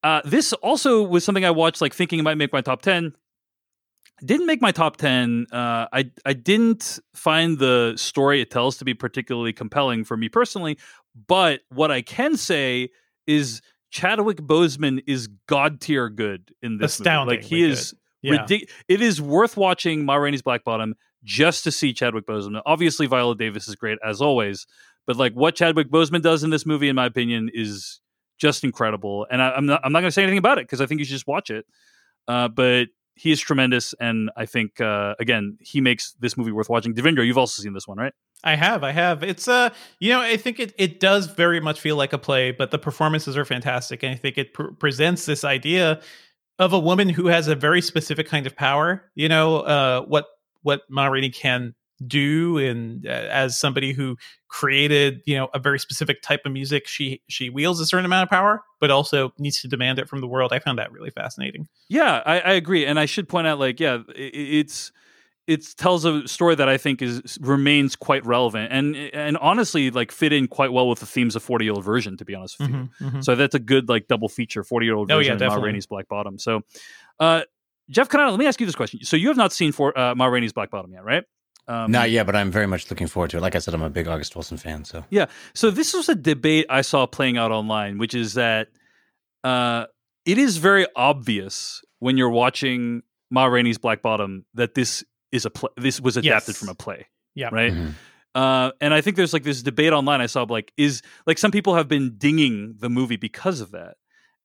uh, 0.02 0.22
this 0.26 0.52
also 0.54 1.04
was 1.04 1.24
something 1.24 1.46
I 1.46 1.52
watched, 1.52 1.80
like 1.82 1.94
thinking 1.94 2.18
it 2.18 2.24
might 2.24 2.36
make 2.38 2.52
my 2.52 2.62
top 2.62 2.82
10. 2.82 3.14
Didn't 4.26 4.48
make 4.48 4.62
my 4.62 4.72
top 4.72 4.98
10. 4.98 5.46
Uh, 5.52 5.86
I, 5.94 6.10
I 6.26 6.34
didn't 6.34 6.98
find 7.14 7.60
the 7.60 7.94
story 7.98 8.42
it 8.42 8.50
tells 8.50 8.78
to 8.78 8.86
be 8.86 8.96
particularly 8.96 9.54
compelling 9.54 10.04
for 10.06 10.18
me 10.18 10.28
personally. 10.28 10.80
But 11.28 11.62
what 11.70 11.92
I 11.92 12.02
can 12.02 12.36
say 12.36 12.90
is 13.28 13.62
Chadwick 13.92 14.38
Boseman 14.38 15.04
is 15.06 15.28
god 15.48 15.80
tier 15.82 16.10
good 16.10 16.52
in 16.64 16.78
this 16.80 17.00
movie. 17.00 17.10
Like 17.28 17.44
he 17.44 17.62
is 17.64 17.94
Yeah. 18.24 18.38
ridic- 18.48 18.70
It 18.88 19.02
is 19.02 19.22
worth 19.22 19.56
watching 19.56 20.04
Ma 20.04 20.16
Rainey's 20.16 20.42
Black 20.42 20.64
Bottom 20.64 20.96
just 21.24 21.64
to 21.64 21.72
see 21.72 21.94
Chadwick 21.94 22.26
Boseman. 22.26 22.62
Obviously, 22.66 23.08
Viola 23.08 23.36
Davis 23.36 23.68
is 23.68 23.76
great 23.76 23.98
as 24.06 24.22
always, 24.22 24.68
but 25.06 25.16
like 25.16 25.34
what 25.34 25.56
Chadwick 25.56 25.90
Boseman 25.90 26.22
does 26.22 26.44
in 26.44 26.50
this 26.50 26.66
movie, 26.66 26.90
in 26.90 26.96
my 26.96 27.06
opinion, 27.06 27.50
is 27.54 28.00
just 28.38 28.64
incredible. 28.64 29.26
And 29.32 29.42
I, 29.42 29.52
I'm 29.52 29.66
not 29.66 29.82
I'm 29.84 29.92
not 29.92 30.02
going 30.02 30.10
to 30.10 30.14
say 30.14 30.24
anything 30.24 30.38
about 30.38 30.58
it 30.58 30.66
because 30.66 30.82
I 30.82 30.86
think 30.86 31.00
you 31.00 31.06
should 31.06 31.14
just 31.14 31.28
watch 31.28 31.50
it. 31.50 31.66
Uh, 32.28 32.48
but 32.48 32.88
he 33.16 33.32
is 33.32 33.40
tremendous, 33.40 33.96
and 34.00 34.30
I 34.38 34.46
think 34.46 34.80
uh, 34.80 35.16
again 35.20 35.58
he 35.60 35.82
makes 35.82 36.14
this 36.20 36.38
movie 36.38 36.52
worth 36.52 36.70
watching. 36.70 36.94
Devindra, 36.94 37.26
you've 37.26 37.38
also 37.38 37.62
seen 37.62 37.74
this 37.74 37.88
one, 37.88 37.98
right? 37.98 38.14
I 38.44 38.56
have, 38.56 38.84
I 38.84 38.92
have. 38.92 39.24
It's 39.24 39.48
uh, 39.48 39.72
you 40.00 40.12
know, 40.12 40.22
I 40.22 40.38
think 40.38 40.60
it 40.60 40.74
it 40.78 41.00
does 41.00 41.26
very 41.28 41.60
much 41.60 41.80
feel 41.80 41.96
like 41.96 42.14
a 42.14 42.18
play, 42.18 42.52
but 42.52 42.72
the 42.72 42.78
performances 42.78 43.36
are 43.36 43.46
fantastic, 43.46 44.04
and 44.04 44.14
I 44.14 44.18
think 44.18 44.38
it 44.38 44.54
pr- 44.54 44.72
presents 44.80 45.26
this 45.26 45.44
idea 45.44 46.02
of 46.60 46.74
a 46.74 46.80
woman 46.80 47.10
who 47.10 47.28
has 47.28 47.48
a 47.48 47.56
very 47.56 47.82
specific 47.82 48.28
kind 48.28 48.46
of 48.46 48.56
power. 48.56 49.04
You 49.16 49.30
know, 49.30 49.60
uh, 49.62 50.02
what 50.02 50.26
what 50.64 50.82
Ma 50.90 51.08
Rainey 51.08 51.30
can 51.30 51.74
do, 52.06 52.60
and 52.60 53.08
uh, 53.08 53.10
as 53.10 53.60
somebody 53.60 53.92
who 53.92 54.16
created, 54.50 55.22
you 55.26 55.36
know, 55.36 55.50
a 55.54 55.60
very 55.60 55.80
specific 55.80 56.22
type 56.22 56.42
of 56.46 56.52
music, 56.52 56.88
she 56.88 57.22
she 57.28 57.50
wields 57.50 57.80
a 57.80 57.86
certain 57.86 58.06
amount 58.06 58.24
of 58.24 58.30
power, 58.30 58.64
but 58.80 58.92
also 58.92 59.34
needs 59.40 59.62
to 59.62 59.68
demand 59.68 59.98
it 60.00 60.08
from 60.08 60.22
the 60.22 60.28
world. 60.28 60.54
I 60.54 60.60
found 60.60 60.78
that 60.78 60.92
really 60.92 61.10
fascinating. 61.10 61.68
Yeah, 61.90 62.22
I, 62.26 62.40
I 62.40 62.52
agree, 62.54 62.86
and 62.86 63.00
I 63.00 63.06
should 63.06 63.28
point 63.28 63.48
out, 63.48 63.58
like, 63.60 63.80
yeah, 63.80 64.00
i 64.10 64.14
it's 64.16 64.92
it 65.48 65.66
tells 65.78 66.04
a 66.04 66.28
story 66.28 66.56
that 66.56 66.68
I 66.68 66.78
think 66.78 67.02
is 67.02 67.38
remains 67.42 67.96
quite 67.96 68.24
relevant, 68.26 68.72
and 68.72 68.96
and 68.96 69.38
honestly, 69.38 69.90
like, 69.90 70.12
fit 70.12 70.34
in 70.34 70.48
quite 70.48 70.72
well 70.74 70.88
with 70.90 71.00
the 71.00 71.06
themes 71.06 71.36
of 71.36 71.42
Forty 71.42 71.66
Year 71.66 71.74
Old 71.74 71.84
Version. 71.86 72.16
To 72.18 72.26
be 72.26 72.36
honest 72.36 72.60
with 72.60 72.70
you, 72.70 72.76
Mhm, 72.76 72.90
mhm. 73.14 73.24
so 73.24 73.34
that's 73.36 73.56
a 73.56 73.60
good 73.60 73.90
like 73.90 74.08
double 74.08 74.30
feature: 74.30 74.64
Forty 74.64 74.86
Year 74.86 74.96
Old 74.96 75.10
Oh, 75.12 75.18
Version 75.18 75.40
yeah, 75.40 75.46
and 75.46 75.56
Ma. 75.56 75.62
Rainey's 75.64 75.88
Black 75.88 76.08
Bottom. 76.10 76.38
So, 76.38 76.62
uh, 77.20 77.44
Jeff, 77.90 78.10
can 78.10 78.20
I 78.20 78.30
let 78.30 78.40
me 78.40 78.46
ask 78.48 78.60
you 78.60 78.66
this 78.66 78.76
question? 78.76 79.00
So, 79.04 79.16
you 79.16 79.28
have 79.30 79.38
not 79.38 79.54
seen 79.54 79.72
for 79.72 79.98
uh, 79.98 80.14
Ma 80.16 80.26
Rainey's 80.26 80.54
Black 80.54 80.70
Bottom 80.72 80.92
yet, 80.92 81.04
right? 81.04 81.24
Um, 81.70 81.92
Not 81.92 82.10
yet, 82.12 82.26
but 82.26 82.34
I'm 82.36 82.50
very 82.50 82.66
much 82.68 82.90
looking 82.90 83.08
forward 83.08 83.30
to 83.32 83.38
it. 83.38 83.42
Like 83.42 83.54
I 83.56 83.60
said, 83.60 83.74
I'm 83.74 83.82
a 83.82 83.90
big 83.90 84.08
August 84.08 84.36
Wilson 84.36 84.56
fan. 84.58 84.86
So 84.86 85.04
yeah, 85.10 85.26
So 85.54 85.70
this 85.70 85.94
was 85.94 86.08
a 86.08 86.16
debate 86.16 86.66
I 86.70 86.80
saw 86.82 87.06
playing 87.06 87.38
out 87.38 87.52
online, 87.52 87.98
which 87.98 88.14
is 88.16 88.36
that 88.36 88.70
uh, 89.44 89.86
it 90.26 90.38
is 90.38 90.58
very 90.58 90.88
obvious 90.96 91.82
when 92.00 92.16
you're 92.18 92.30
watching 92.30 93.02
Ma 93.30 93.46
Rainey's 93.46 93.78
Black 93.78 94.02
Bottom 94.02 94.46
that 94.54 94.76
this 94.76 95.04
is 95.34 95.46
a 95.46 95.50
play. 95.50 95.70
This 95.76 96.00
was 96.00 96.16
adapted 96.16 96.54
Yes. 96.54 96.58
from 96.58 96.70
a 96.70 96.76
play, 96.76 97.08
Yeah. 97.36 97.50
right? 97.52 97.74
Mhm. 97.74 97.94
Uh, 98.34 98.72
and 98.80 98.94
I 98.94 99.02
think 99.02 99.18
there's 99.18 99.34
like 99.34 99.44
this 99.44 99.62
debate 99.62 99.92
online 99.92 100.22
I 100.22 100.28
saw 100.28 100.44
like 100.44 100.72
is 100.78 101.02
like 101.26 101.38
some 101.38 101.52
people 101.52 101.76
have 101.76 101.90
been 101.90 102.16
dinging 102.18 102.76
the 102.80 102.90
movie 102.90 103.18
because 103.18 103.60
of 103.60 103.72
that. 103.72 103.96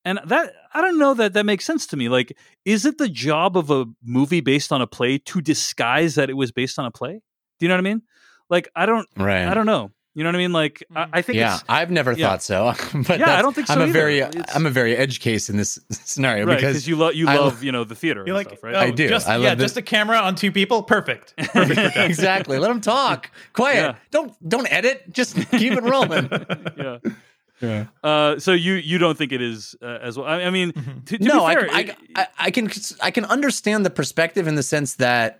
And 0.04 0.18
that 0.26 0.52
I 0.74 0.80
don't 0.80 0.98
know 0.98 1.14
that 1.14 1.32
that 1.34 1.46
makes 1.46 1.64
sense 1.64 1.86
to 1.88 1.96
me. 1.96 2.08
Like, 2.08 2.36
is 2.64 2.84
it 2.84 2.98
the 2.98 3.08
job 3.08 3.56
of 3.56 3.70
a 3.70 3.86
movie 4.02 4.40
based 4.40 4.72
on 4.72 4.82
a 4.82 4.86
play 4.86 5.18
to 5.18 5.40
disguise 5.40 6.16
that 6.16 6.28
it 6.28 6.34
was 6.34 6.50
based 6.50 6.78
on 6.78 6.86
a 6.86 6.90
play? 6.90 7.12
Do 7.58 7.66
you 7.66 7.68
know 7.68 7.74
what 7.74 7.80
I 7.80 7.82
mean? 7.82 8.02
Like, 8.50 8.68
I 8.74 8.84
don't, 8.86 9.08
Right. 9.16 9.46
I 9.46 9.54
don't 9.54 9.66
know. 9.66 9.90
You 10.14 10.24
know 10.24 10.28
what 10.28 10.34
I 10.34 10.38
mean? 10.38 10.52
Like, 10.52 10.84
I, 10.94 11.04
mm-hmm. 11.04 11.14
I 11.14 11.22
think 11.22 11.36
yeah, 11.36 11.54
it's 11.54 11.64
I've 11.70 11.90
never 11.90 12.12
yeah. 12.12 12.28
thought 12.28 12.42
so. 12.42 12.74
but 13.08 13.18
Yeah, 13.18 13.38
I 13.38 13.40
don't 13.40 13.54
think 13.54 13.66
so 13.68 13.72
I'm 13.74 13.80
a 13.80 13.84
either. 13.84 13.92
very, 13.94 14.18
It's- 14.18 14.54
I'm 14.54 14.66
a 14.66 14.70
very 14.70 14.94
edge 14.94 15.20
case 15.20 15.48
in 15.48 15.56
this 15.56 15.78
scenario 15.90 16.44
right 16.44 16.56
because 16.56 16.72
because 16.74 16.88
you 16.88 16.96
love 16.96 17.14
you 17.14 17.28
I- 17.28 17.36
love 17.38 17.62
you 17.62 17.72
know 17.72 17.84
the 17.84 17.94
theater 17.94 18.20
You're 18.26 18.36
and 18.36 18.46
like, 18.46 18.48
stuff, 18.48 18.58
oh, 18.62 18.66
right? 18.66 18.76
oh, 18.76 18.80
I 18.80 18.90
do. 18.90 19.08
Just, 19.08 19.26
I 19.28 19.36
love 19.36 19.44
yeah, 19.44 19.54
the- 19.54 19.64
just 19.64 19.78
a 19.78 19.82
camera 19.82 20.18
on 20.18 20.34
two 20.34 20.52
people. 20.52 20.82
Perfect. 20.82 21.32
Perfect. 21.38 21.96
exactly. 21.96 22.58
Let 22.58 22.68
them 22.68 22.82
talk. 22.82 23.30
Quiet. 23.54 23.76
Yeah. 23.76 23.94
Don't 24.10 24.34
don't 24.46 24.70
edit. 24.70 25.10
Just 25.12 25.34
keep 25.50 25.72
it 25.72 25.82
rolling. 25.82 26.28
yeah. 26.76 26.98
Yeah. 27.62 27.86
Uh, 28.02 28.38
so 28.38 28.52
you 28.52 28.74
you 28.74 28.98
don't 28.98 29.16
think 29.16 29.32
it 29.32 29.40
is 29.40 29.74
uh, 29.82 29.98
as 30.02 30.18
well? 30.18 30.26
I, 30.26 30.42
I 30.44 30.50
mean, 30.50 30.72
Mhm. 30.72 31.06
to, 31.06 31.18
to 31.18 31.24
no, 31.24 31.40
be 31.40 31.44
I, 31.46 31.54
fair, 31.54 31.68
I, 31.70 31.80
it- 31.80 31.96
I, 32.16 32.26
I 32.38 32.50
can 32.50 32.70
I 33.00 33.10
can 33.10 33.24
understand 33.26 33.86
the 33.86 33.90
perspective 33.90 34.46
in 34.46 34.54
the 34.56 34.62
sense 34.62 34.96
that 34.96 35.38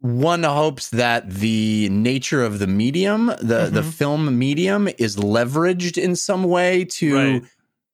one 0.00 0.42
hopes 0.42 0.90
that 0.90 1.28
the 1.30 1.88
nature 1.90 2.44
of 2.44 2.58
the 2.58 2.66
medium, 2.66 3.26
the 3.40 3.70
the 3.72 3.82
Mhm. 3.82 3.92
film 3.92 4.38
medium, 4.38 4.88
is 4.98 5.16
leveraged 5.16 5.96
in 6.02 6.16
some 6.16 6.44
way 6.44 6.84
to 6.84 7.14
Right. 7.14 7.42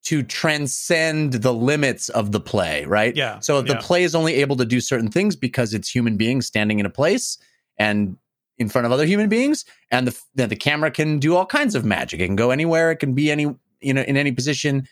to 0.05 0.23
transcend 0.25 1.35
the 1.35 1.53
limits 1.55 2.09
of 2.09 2.33
the 2.33 2.41
play, 2.41 2.85
right? 2.87 3.15
Yeah, 3.17 3.39
So 3.39 3.59
if 3.61 3.67
the 3.67 3.75
yeah. 3.75 3.81
play 3.81 4.03
is 4.03 4.15
only 4.17 4.35
able 4.35 4.57
to 4.57 4.65
do 4.65 4.81
certain 4.81 5.09
things 5.11 5.37
because 5.37 5.73
it's 5.75 5.89
human 5.89 6.17
beings 6.17 6.45
standing 6.47 6.81
in 6.81 6.87
a 6.87 6.91
place 6.91 7.39
and 7.79 8.17
in 8.59 8.69
front 8.69 8.87
of 8.87 8.93
other 8.93 9.07
human 9.07 9.29
beings, 9.29 9.65
and 9.91 10.07
the 10.07 10.47
the 10.47 10.57
camera 10.57 10.91
can 10.91 11.19
do 11.19 11.37
all 11.37 11.47
kinds 11.47 11.75
of 11.75 11.85
magic. 11.85 12.21
It 12.21 12.27
can 12.27 12.37
go 12.37 12.51
anywhere. 12.51 12.91
It 12.91 12.97
can 12.97 13.15
be 13.15 13.31
any 13.31 13.55
you 13.81 13.95
know 13.95 14.03
in 14.03 14.17
any 14.17 14.33
position. 14.33 14.87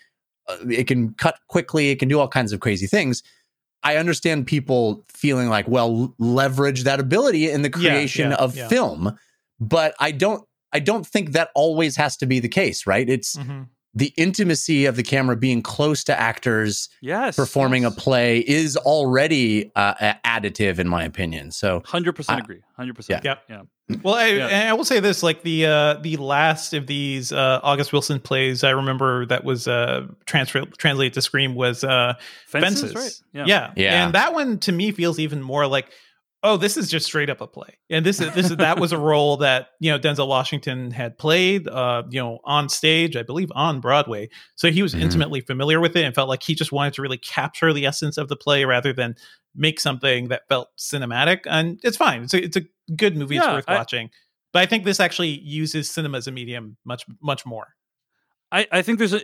Uh, 0.48 0.56
it 0.68 0.86
can 0.86 1.14
cut 1.14 1.38
quickly. 1.48 1.90
It 1.90 1.98
can 1.98 2.08
do 2.08 2.18
all 2.18 2.28
kinds 2.28 2.52
of 2.52 2.60
crazy 2.60 2.86
things. 2.86 3.22
I 3.82 3.96
understand 3.96 4.46
people 4.46 5.04
feeling 5.08 5.48
like, 5.48 5.66
well, 5.66 6.14
leverage 6.18 6.84
that 6.84 7.00
ability 7.00 7.50
in 7.50 7.62
the 7.62 7.70
creation 7.70 8.30
yeah, 8.30 8.36
of 8.36 8.54
yeah. 8.54 8.68
film, 8.68 9.18
but 9.58 9.94
I 10.00 10.10
don't. 10.12 10.44
I 10.72 10.78
don't 10.78 11.04
think 11.04 11.32
that 11.32 11.50
always 11.54 11.96
has 11.96 12.16
to 12.18 12.26
be 12.26 12.38
the 12.38 12.48
case, 12.48 12.86
right? 12.86 13.08
It's 13.08 13.36
Mhm. 13.36 13.66
The 13.94 14.12
intimacy 14.16 14.86
of 14.86 14.94
the 14.96 15.02
camera 15.02 15.36
being 15.36 15.62
close 15.62 16.04
to 16.04 16.18
actors 16.18 16.88
yes, 17.00 17.34
performing 17.34 17.82
yes. 17.82 17.92
a 17.92 18.00
play 18.00 18.38
is 18.38 18.76
already 18.76 19.72
uh, 19.74 20.14
additive, 20.24 20.78
in 20.78 20.88
my 20.88 21.02
opinion. 21.04 21.50
So 21.50 21.82
Hundred 21.84 22.12
percent 22.14 22.40
I- 22.40 22.44
agree. 22.44 22.60
Hundred 22.76 22.94
percent. 22.96 23.24
yeah 23.24 23.34
Yeah. 23.48 23.62
Well, 24.04 24.14
I, 24.14 24.26
Yeah. 24.28 24.46
and 24.46 24.68
I 24.68 24.72
will 24.74 24.84
say 24.84 25.00
this: 25.00 25.22
like 25.24 25.42
the 25.42 25.66
uh, 25.66 25.94
the 25.94 26.16
last 26.18 26.72
of 26.74 26.86
these 26.86 27.32
uh, 27.32 27.58
August 27.64 27.92
Wilson 27.92 28.20
plays, 28.20 28.62
I 28.62 28.70
remember 28.70 29.26
that 29.26 29.42
was 29.42 29.66
uh, 29.66 30.06
transfer 30.26 30.64
translated 30.78 31.14
to 31.14 31.22
scream 31.22 31.56
was 31.56 31.82
uh, 31.82 32.14
Fences, 32.46 32.92
Fences. 32.92 32.94
right? 33.34 33.46
Yeah. 33.48 33.72
Yeah. 33.76 34.04
and 34.04 34.14
that 34.14 34.32
one 34.32 34.58
to 34.60 34.70
me 34.72 34.92
feels 34.92 35.18
even 35.18 35.42
more 35.42 35.66
like, 35.66 35.90
oh, 36.42 36.56
this 36.56 36.76
is 36.76 36.88
just 36.90 37.06
straight 37.06 37.28
up 37.30 37.40
a 37.40 37.46
play, 37.46 37.76
and 37.90 38.04
this 38.04 38.20
is 38.20 38.32
this 38.34 38.50
is 38.50 38.56
that 38.56 38.78
was 38.80 38.92
a 38.92 38.98
role 38.98 39.36
that 39.38 39.68
you 39.80 39.90
know 39.90 39.98
Denzel 39.98 40.26
Washington 40.28 40.90
had 40.90 41.18
played, 41.18 41.68
uh, 41.68 42.02
you 42.10 42.20
know, 42.20 42.38
on 42.44 42.68
stage, 42.68 43.16
I 43.16 43.22
believe 43.22 43.50
on 43.54 43.80
Broadway, 43.80 44.28
so 44.56 44.70
he 44.70 44.82
was 44.82 44.94
Mhm. 44.94 45.00
intimately 45.02 45.40
familiar 45.40 45.80
with 45.80 45.96
it 45.96 46.04
and 46.04 46.14
felt 46.14 46.28
like 46.28 46.42
he 46.42 46.54
just 46.54 46.72
wanted 46.72 46.94
to 46.94 47.02
really 47.02 47.18
capture 47.18 47.72
the 47.72 47.86
essence 47.86 48.16
of 48.18 48.28
the 48.28 48.36
play 48.36 48.64
rather 48.64 48.92
than 48.92 49.14
make 49.54 49.80
something 49.80 50.28
that 50.28 50.42
felt 50.48 50.68
cinematic, 50.78 51.40
and 51.46 51.78
it's 51.82 51.96
fine. 51.96 52.22
It's 52.22 52.34
a, 52.34 52.42
it's 52.44 52.56
a 52.56 52.62
good 52.96 53.16
movie. 53.16 53.36
it's 53.36 53.46
worth 53.46 53.64
I- 53.68 53.74
watching. 53.76 54.10
But 54.52 54.62
I 54.62 54.66
think 54.66 54.84
this 54.84 54.98
actually 54.98 55.38
uses 55.40 55.88
cinema 55.90 56.18
as 56.18 56.26
a 56.26 56.32
medium 56.32 56.76
much 56.84 57.04
much 57.22 57.46
more. 57.46 57.68
I, 58.52 58.66
I 58.72 58.82
think 58.82 58.98
there's 58.98 59.14
a 59.14 59.20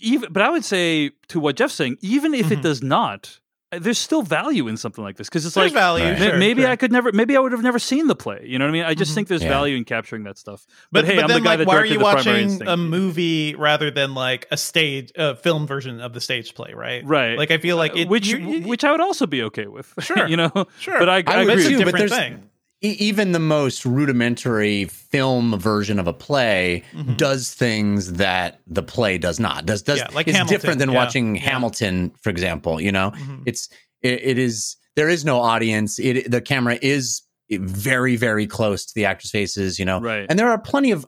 even, 0.00 0.32
but 0.32 0.40
I 0.42 0.50
would 0.50 0.64
say 0.64 1.10
to 1.28 1.40
what 1.40 1.56
Jeff's 1.56 1.74
saying, 1.74 1.96
even 2.00 2.32
if 2.32 2.52
it 2.52 2.60
Mhm. 2.60 2.62
does 2.62 2.80
not, 2.82 3.40
there's 3.70 3.98
still 3.98 4.22
value 4.22 4.66
in 4.68 4.76
something 4.78 5.04
like 5.04 5.16
this 5.16 5.28
because 5.28 5.44
it's 5.44 5.54
There's 5.54 5.72
like 5.74 5.80
value. 5.80 6.04
Right. 6.06 6.18
ma- 6.18 6.24
sure, 6.26 6.36
maybe 6.38 6.62
sure. 6.62 6.70
I 6.70 6.76
could 6.76 6.90
never, 6.90 7.12
maybe 7.12 7.36
I 7.36 7.40
would 7.40 7.52
have 7.52 7.62
never 7.62 7.78
seen 7.78 8.06
the 8.06 8.16
play. 8.16 8.44
You 8.46 8.58
know 8.58 8.64
what 8.64 8.70
I 8.70 8.72
mean? 8.72 8.84
I 8.84 8.94
just 8.94 9.12
Mhm. 9.12 9.14
think 9.16 9.28
there's 9.28 9.42
Yeah. 9.42 9.50
value 9.50 9.76
in 9.76 9.84
capturing 9.84 10.24
that 10.24 10.38
stuff. 10.38 10.64
But, 10.90 11.00
But, 11.00 11.04
hey, 11.04 11.14
but 11.16 11.24
I'm 11.24 11.28
then, 11.28 11.36
the 11.42 11.44
guy 11.44 11.50
like, 11.50 11.58
that 11.58 11.66
why 11.68 11.76
are 11.76 11.84
you 11.84 12.00
watching 12.00 12.66
a 12.66 12.76
movie 12.78 13.54
rather 13.56 13.90
than 13.90 14.14
like 14.14 14.46
a 14.50 14.56
stage, 14.56 15.12
a 15.16 15.36
film 15.36 15.66
version 15.66 16.00
of 16.00 16.14
the 16.14 16.20
stage 16.20 16.54
play? 16.54 16.72
Right. 16.74 17.04
right? 17.04 17.36
Like 17.36 17.50
I 17.50 17.58
feel 17.58 17.76
like 17.76 17.92
Uh, 17.96 18.04
which 18.06 18.26
you- 18.28 18.38
you- 18.38 18.60
which 18.66 18.84
I 18.84 18.90
would 18.92 19.00
also 19.02 19.26
be 19.26 19.42
okay 19.44 19.66
with. 19.66 19.92
Sure. 20.00 20.26
you 20.26 20.36
know. 20.38 20.50
sure, 20.80 20.98
But 20.98 21.08
I, 21.10 21.16
I 21.16 21.22
I 21.26 21.40
agree. 21.42 21.54
it's 21.54 21.66
a 21.66 21.68
too, 21.70 21.84
but 21.84 21.94
there's- 21.94 22.10
thing. 22.10 22.47
E- 22.82 22.96
even 22.98 23.32
the 23.32 23.38
most 23.38 23.84
rudimentary 23.84 24.84
film 24.86 25.58
version 25.58 25.98
of 25.98 26.06
a 26.06 26.12
play 26.12 26.82
Mhm. 26.94 27.16
does 27.16 27.52
things 27.52 28.14
that 28.14 28.60
the 28.66 28.82
play 28.82 29.18
does 29.18 29.38
not. 29.40 29.66
Does 29.66 29.82
does 29.82 29.98
Yeah, 29.98 30.08
like 30.12 30.28
it's 30.28 30.36
Hamilton, 30.36 30.54
different 30.60 30.78
than 30.78 30.90
yeah, 30.90 30.96
watching 30.96 31.36
yeah. 31.36 31.42
Hamilton, 31.50 32.12
for 32.22 32.30
example. 32.30 32.80
You 32.80 32.92
know, 32.92 33.10
Mhm. 33.12 33.42
it's 33.46 33.68
it, 34.02 34.20
it 34.22 34.38
is 34.38 34.76
there 34.96 35.08
is 35.08 35.24
no 35.24 35.40
audience. 35.40 35.98
It 35.98 36.30
the 36.30 36.40
camera 36.40 36.78
is 36.80 37.22
very 37.50 38.16
very 38.16 38.46
close 38.46 38.84
to 38.86 38.94
the 38.94 39.04
actors' 39.06 39.30
faces. 39.30 39.78
You 39.78 39.84
know, 39.84 40.00
Right. 40.00 40.26
and 40.28 40.38
there 40.38 40.48
are 40.50 40.58
plenty 40.58 40.90
of. 40.90 41.06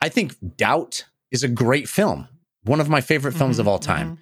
I 0.00 0.08
think 0.08 0.34
Doubt 0.56 1.04
is 1.30 1.42
a 1.44 1.48
great 1.48 1.88
film, 1.88 2.28
one 2.64 2.80
of 2.80 2.88
my 2.88 3.00
favorite 3.00 3.32
films 3.34 3.56
Mhm, 3.56 3.60
of 3.60 3.68
all 3.68 3.78
time, 3.78 4.18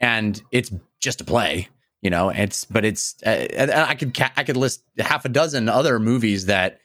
and 0.00 0.40
it's 0.52 0.70
just 1.00 1.20
a 1.20 1.24
play. 1.24 1.68
You 2.02 2.10
know, 2.10 2.30
it's 2.30 2.64
but 2.64 2.84
it's 2.84 3.14
uh, 3.24 3.84
I 3.88 3.94
could 3.94 4.12
ca- 4.14 4.32
I 4.36 4.42
could 4.44 4.56
list 4.56 4.82
half 4.98 5.24
a 5.24 5.28
dozen 5.28 5.68
other 5.68 5.98
movies 6.00 6.46
that 6.46 6.80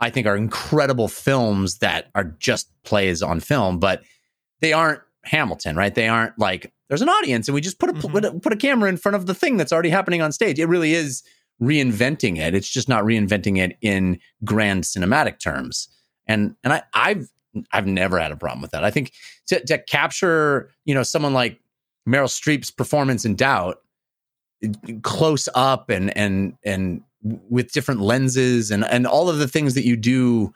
I 0.00 0.10
think 0.10 0.26
are 0.26 0.36
incredible 0.36 1.08
films 1.08 1.78
that 1.78 2.10
are 2.14 2.24
just 2.24 2.68
plays 2.82 3.22
on 3.22 3.38
film, 3.40 3.78
but 3.78 4.02
they 4.60 4.72
aren't 4.72 5.00
Hamilton, 5.24 5.76
right? 5.76 5.94
They 5.94 6.08
aren't 6.08 6.36
like 6.38 6.72
there's 6.88 7.02
an 7.02 7.08
audience 7.08 7.46
and 7.48 7.54
we 7.54 7.60
just 7.60 7.78
put 7.78 7.90
a 7.90 7.92
Mhm. 7.94 8.10
put, 8.12 8.24
a 8.24 8.32
put 8.32 8.52
a 8.52 8.56
camera 8.56 8.88
in 8.88 8.96
front 8.96 9.14
of 9.14 9.26
the 9.26 9.34
thing 9.34 9.56
that's 9.56 9.72
already 9.72 9.88
happening 9.90 10.20
on 10.20 10.32
stage. 10.32 10.58
It 10.58 10.66
really 10.66 10.94
is 10.94 11.22
reinventing 11.62 12.38
it. 12.38 12.54
It's 12.54 12.68
just 12.68 12.88
not 12.88 13.04
reinventing 13.04 13.58
it 13.58 13.76
in 13.80 14.18
grand 14.44 14.82
cinematic 14.84 15.38
terms. 15.38 15.88
And 16.26 16.56
and 16.64 16.72
I 16.72 16.82
I've 16.92 17.28
I've 17.72 17.86
never 17.86 18.18
had 18.18 18.32
a 18.32 18.36
problem 18.36 18.62
with 18.62 18.72
that. 18.72 18.82
I 18.84 18.90
think 18.90 19.12
to, 19.46 19.64
to 19.66 19.78
capture 19.78 20.70
you 20.84 20.94
know 20.94 21.02
someone 21.04 21.34
like 21.34 21.60
Meryl 22.08 22.26
Streep's 22.28 22.70
performance 22.70 23.24
in 23.24 23.36
Doubt 23.36 23.78
close 25.02 25.48
up 25.54 25.90
and 25.90 26.16
and 26.16 26.54
and 26.64 27.02
with 27.22 27.72
different 27.72 28.00
lenses 28.00 28.70
and 28.70 28.84
and 28.84 29.06
all 29.06 29.28
of 29.28 29.38
the 29.38 29.48
things 29.48 29.74
that 29.74 29.84
you 29.84 29.96
do 29.96 30.52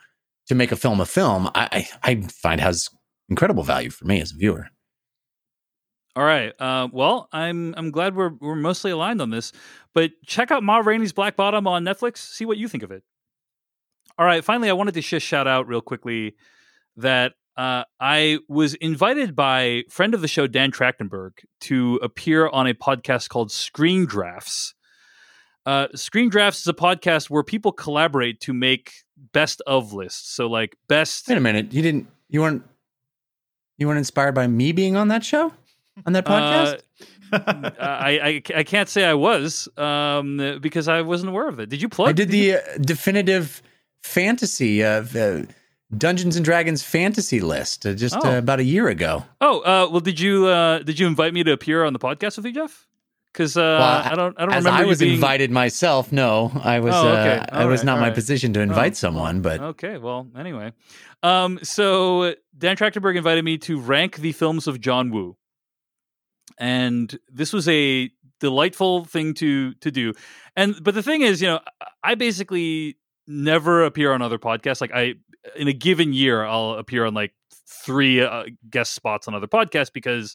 to 0.49 0.55
make 0.55 0.73
a 0.73 0.77
film 0.77 1.01
a 1.01 1.07
film, 1.07 1.49
I 1.55 1.89
I, 2.03 2.23
find 2.23 2.61
has 2.61 2.89
incredible 3.29 3.63
value 3.63 3.91
for 3.91 4.05
me 4.05 4.21
as 4.21 4.33
a 4.33 4.37
viewer. 4.37 4.69
All 6.17 6.25
right. 6.25 6.53
Uh, 6.59 6.89
well, 6.93 7.29
I'm 7.33 7.75
I'm 7.77 7.91
glad 7.91 8.17
we're 8.17 8.33
we're 8.41 8.57
mostly 8.57 8.91
aligned 8.91 9.23
on 9.23 9.31
this. 9.31 9.53
But 9.95 10.11
check 10.27 10.51
out 10.51 10.63
Ma 10.63 10.79
Rainey's 10.79 11.13
Black 11.13 11.37
Bottom 11.37 11.67
on 11.67 11.85
Netflix. 11.85 12.19
See 12.19 12.45
what 12.45 12.59
you 12.59 12.69
think 12.69 12.83
of 12.83 12.91
it. 12.91 13.03
All 14.19 14.27
right. 14.27 14.45
Finally, 14.45 14.71
I 14.71 14.75
wanted 14.75 14.95
to 14.95 15.03
just 15.03 15.27
shout 15.27 15.47
out 15.47 15.69
real 15.69 15.81
quickly 15.81 16.35
that 16.97 17.35
uh, 17.57 17.85
I 17.99 18.39
was 18.49 18.75
invited 18.75 19.35
by 19.37 19.85
friend 19.89 20.15
of 20.15 20.21
the 20.21 20.29
show 20.29 20.47
Dan 20.47 20.71
Trachtenberg 20.71 21.33
to 21.63 21.99
appear 22.03 22.49
on 22.49 22.67
a 22.67 22.75
podcast 22.75 23.29
called 23.29 23.53
Screen 23.53 24.07
Drafts. 24.07 24.75
Uh, 25.67 25.89
Screen 25.95 26.31
Drafts 26.31 26.61
is 26.61 26.67
a 26.69 26.73
podcast 26.73 27.29
where 27.29 27.43
people 27.43 27.73
collaborate 27.73 28.41
to 28.41 28.55
make 28.55 28.93
best 29.33 29.61
of 29.67 29.93
lists. 29.93 30.35
So 30.35 30.47
like 30.47 30.77
best 30.89 31.29
Wait 31.29 31.37
a 31.37 31.41
minute, 31.41 31.73
you 31.73 31.83
didn't 31.83 32.09
you 32.29 32.41
weren't 32.41 32.63
you 33.77 33.87
weren't 33.87 33.99
inspired 33.99 34.35
by 34.35 34.47
me 34.47 34.73
being 34.73 34.97
on 34.97 35.09
that 35.09 35.25
show 35.25 35.53
on 36.07 36.13
that 36.15 36.25
podcast? 36.25 36.81
Uh, 37.33 37.71
I, 37.79 38.43
I 38.55 38.59
I 38.59 38.63
can't 38.65 38.89
say 38.89 39.05
I 39.05 39.15
was 39.15 39.69
um, 39.77 40.59
because 40.61 40.89
I 40.89 41.03
wasn't 41.03 41.31
aware 41.31 41.49
of 41.49 41.61
it. 41.61 41.69
Did 41.69 41.81
you 41.81 41.89
plug? 41.89 42.09
I 42.09 42.13
did 42.13 42.31
the 42.31 42.55
uh, 42.55 42.61
definitive 42.81 43.63
fantasy 44.03 44.83
of 44.83 45.15
uh, 45.15 45.43
Dungeons 45.97 46.37
and 46.37 46.45
Dragons 46.45 46.83
fantasy 46.83 47.41
list 47.41 47.85
uh, 47.87 47.95
just 47.95 48.17
Oh. 48.17 48.35
uh, 48.35 48.39
about 48.39 48.61
a 48.61 48.65
year 48.65 48.89
ago. 48.89 49.25
Oh, 49.41 49.61
uh, 49.61 49.89
well, 49.91 50.01
did 50.01 50.21
you 50.21 50.47
uh, 50.47 50.79
did 50.81 50.99
you 51.01 51.07
invite 51.07 51.35
me 51.35 51.43
to 51.45 51.53
appear 51.53 51.85
on 51.85 51.93
the 51.93 51.99
podcast 51.99 52.37
with 52.37 52.47
you, 52.47 52.53
Jeff? 52.53 52.87
Because 53.33 53.57
uh, 53.57 53.61
Well, 53.61 54.13
I 54.13 54.15
don't 54.17 54.39
I 54.41 54.45
don't 54.47 54.55
As 54.55 54.65
remember 54.65 54.85
I 54.85 54.87
was 54.87 54.99
being... 55.01 55.15
invited 55.15 55.51
myself, 55.51 56.11
no, 56.13 56.51
I 56.63 56.81
was. 56.81 56.95
Oh, 56.95 57.09
okay. 57.09 57.39
uh, 57.39 57.63
it 57.63 57.67
was 57.67 57.81
right, 57.81 57.87
not 57.87 57.99
my 58.01 58.07
right. 58.09 58.15
position 58.15 58.53
to 58.55 58.61
invite 58.61 58.93
Oh. 58.93 58.95
someone, 58.95 59.41
but 59.43 59.61
Okay, 59.61 59.99
well, 59.99 60.29
anyway, 60.37 60.73
um, 61.23 61.59
so 61.63 62.35
Dan 62.57 62.77
Trachtenberg 62.77 63.17
invited 63.17 63.45
me 63.45 63.59
to 63.59 63.81
rank 63.81 64.17
the 64.17 64.33
films 64.33 64.67
of 64.67 64.81
John 64.81 65.11
Woo, 65.11 65.37
and 66.59 67.19
this 67.33 67.53
was 67.53 67.69
a 67.69 68.11
delightful 68.41 69.05
thing 69.05 69.35
to 69.35 69.75
to 69.75 69.91
do. 69.91 70.13
And 70.57 70.75
but 70.83 70.95
the 70.95 71.03
thing 71.03 71.23
is, 71.23 71.41
you 71.41 71.49
know, 71.49 71.61
I 72.03 72.15
basically 72.15 72.97
never 73.27 73.85
appear 73.85 74.13
on 74.13 74.23
other 74.23 74.39
podcasts. 74.39 74.81
Like 74.81 74.93
I, 74.95 75.15
in 75.57 75.69
a 75.69 75.73
given 75.73 76.13
year, 76.13 76.45
I'll 76.45 76.73
appear 76.73 77.05
on 77.07 77.15
like 77.15 77.33
three 77.85 78.21
uh, 78.21 78.45
guest 78.69 78.95
spots 78.95 79.29
on 79.29 79.35
other 79.35 79.49
podcasts 79.49 79.93
because. 79.93 80.35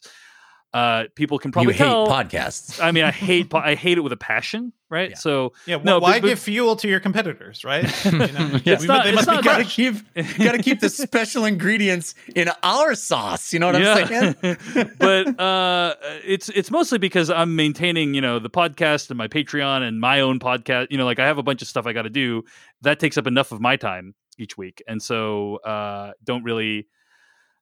Uh, 0.74 1.04
people 1.14 1.38
can 1.38 1.52
probably 1.52 1.72
you 1.72 1.78
hate 1.78 1.84
tell. 1.84 2.06
podcasts. 2.06 2.82
I 2.84 2.90
mean, 2.90 3.04
I 3.04 3.10
hate 3.10 3.48
po- 3.48 3.58
I 3.64 3.76
hate 3.76 3.96
it 3.96 4.02
with 4.02 4.12
a 4.12 4.16
passion, 4.16 4.74
right? 4.90 5.10
Yeah. 5.10 5.16
So 5.16 5.54
Yeah, 5.64 5.78
No, 5.82 6.00
why 6.00 6.14
but- 6.14 6.22
but- 6.22 6.28
give 6.28 6.38
fuel 6.38 6.76
to 6.76 6.88
your 6.88 7.00
competitors, 7.00 7.64
right? 7.64 7.84
You 8.04 8.10
know, 8.18 8.26
It's 8.66 8.82
we- 8.82 8.86
not- 8.88 9.04
they 9.04 9.10
it's 9.12 9.16
must 9.26 9.28
be 9.28 9.34
not- 9.36 9.44
gotta 9.44 9.64
keep 9.64 9.94
gotta 10.36 10.58
keep 10.58 10.80
the 10.80 10.90
special 10.90 11.46
ingredients 11.46 12.14
in 12.34 12.50
our 12.62 12.94
sauce. 12.94 13.54
You 13.54 13.60
know 13.60 13.72
what 13.72 13.76
I'm 13.76 14.06
saying? 14.34 14.56
but 14.98 15.40
uh, 15.40 15.94
it's 16.24 16.50
it's 16.50 16.70
mostly 16.70 16.98
because 16.98 17.30
I'm 17.30 17.56
maintaining, 17.56 18.12
you 18.12 18.20
know, 18.20 18.38
the 18.38 18.50
podcast 18.50 19.08
and 19.08 19.16
my 19.16 19.28
Patreon 19.28 19.80
and 19.82 19.98
my 19.98 20.20
own 20.20 20.38
podcast. 20.38 20.88
You 20.90 20.98
know, 20.98 21.06
like 21.06 21.20
I 21.20 21.26
have 21.26 21.38
a 21.38 21.42
bunch 21.42 21.62
of 21.62 21.68
stuff 21.68 21.86
I 21.86 21.94
got 21.94 22.02
to 22.02 22.10
do 22.10 22.42
that 22.82 23.00
takes 23.00 23.16
up 23.16 23.26
enough 23.26 23.50
of 23.50 23.60
my 23.62 23.76
time 23.76 24.14
each 24.38 24.56
week, 24.58 24.82
and 24.86 25.02
so 25.02 25.56
uh, 25.56 26.12
don't 26.24 26.44
really 26.44 26.88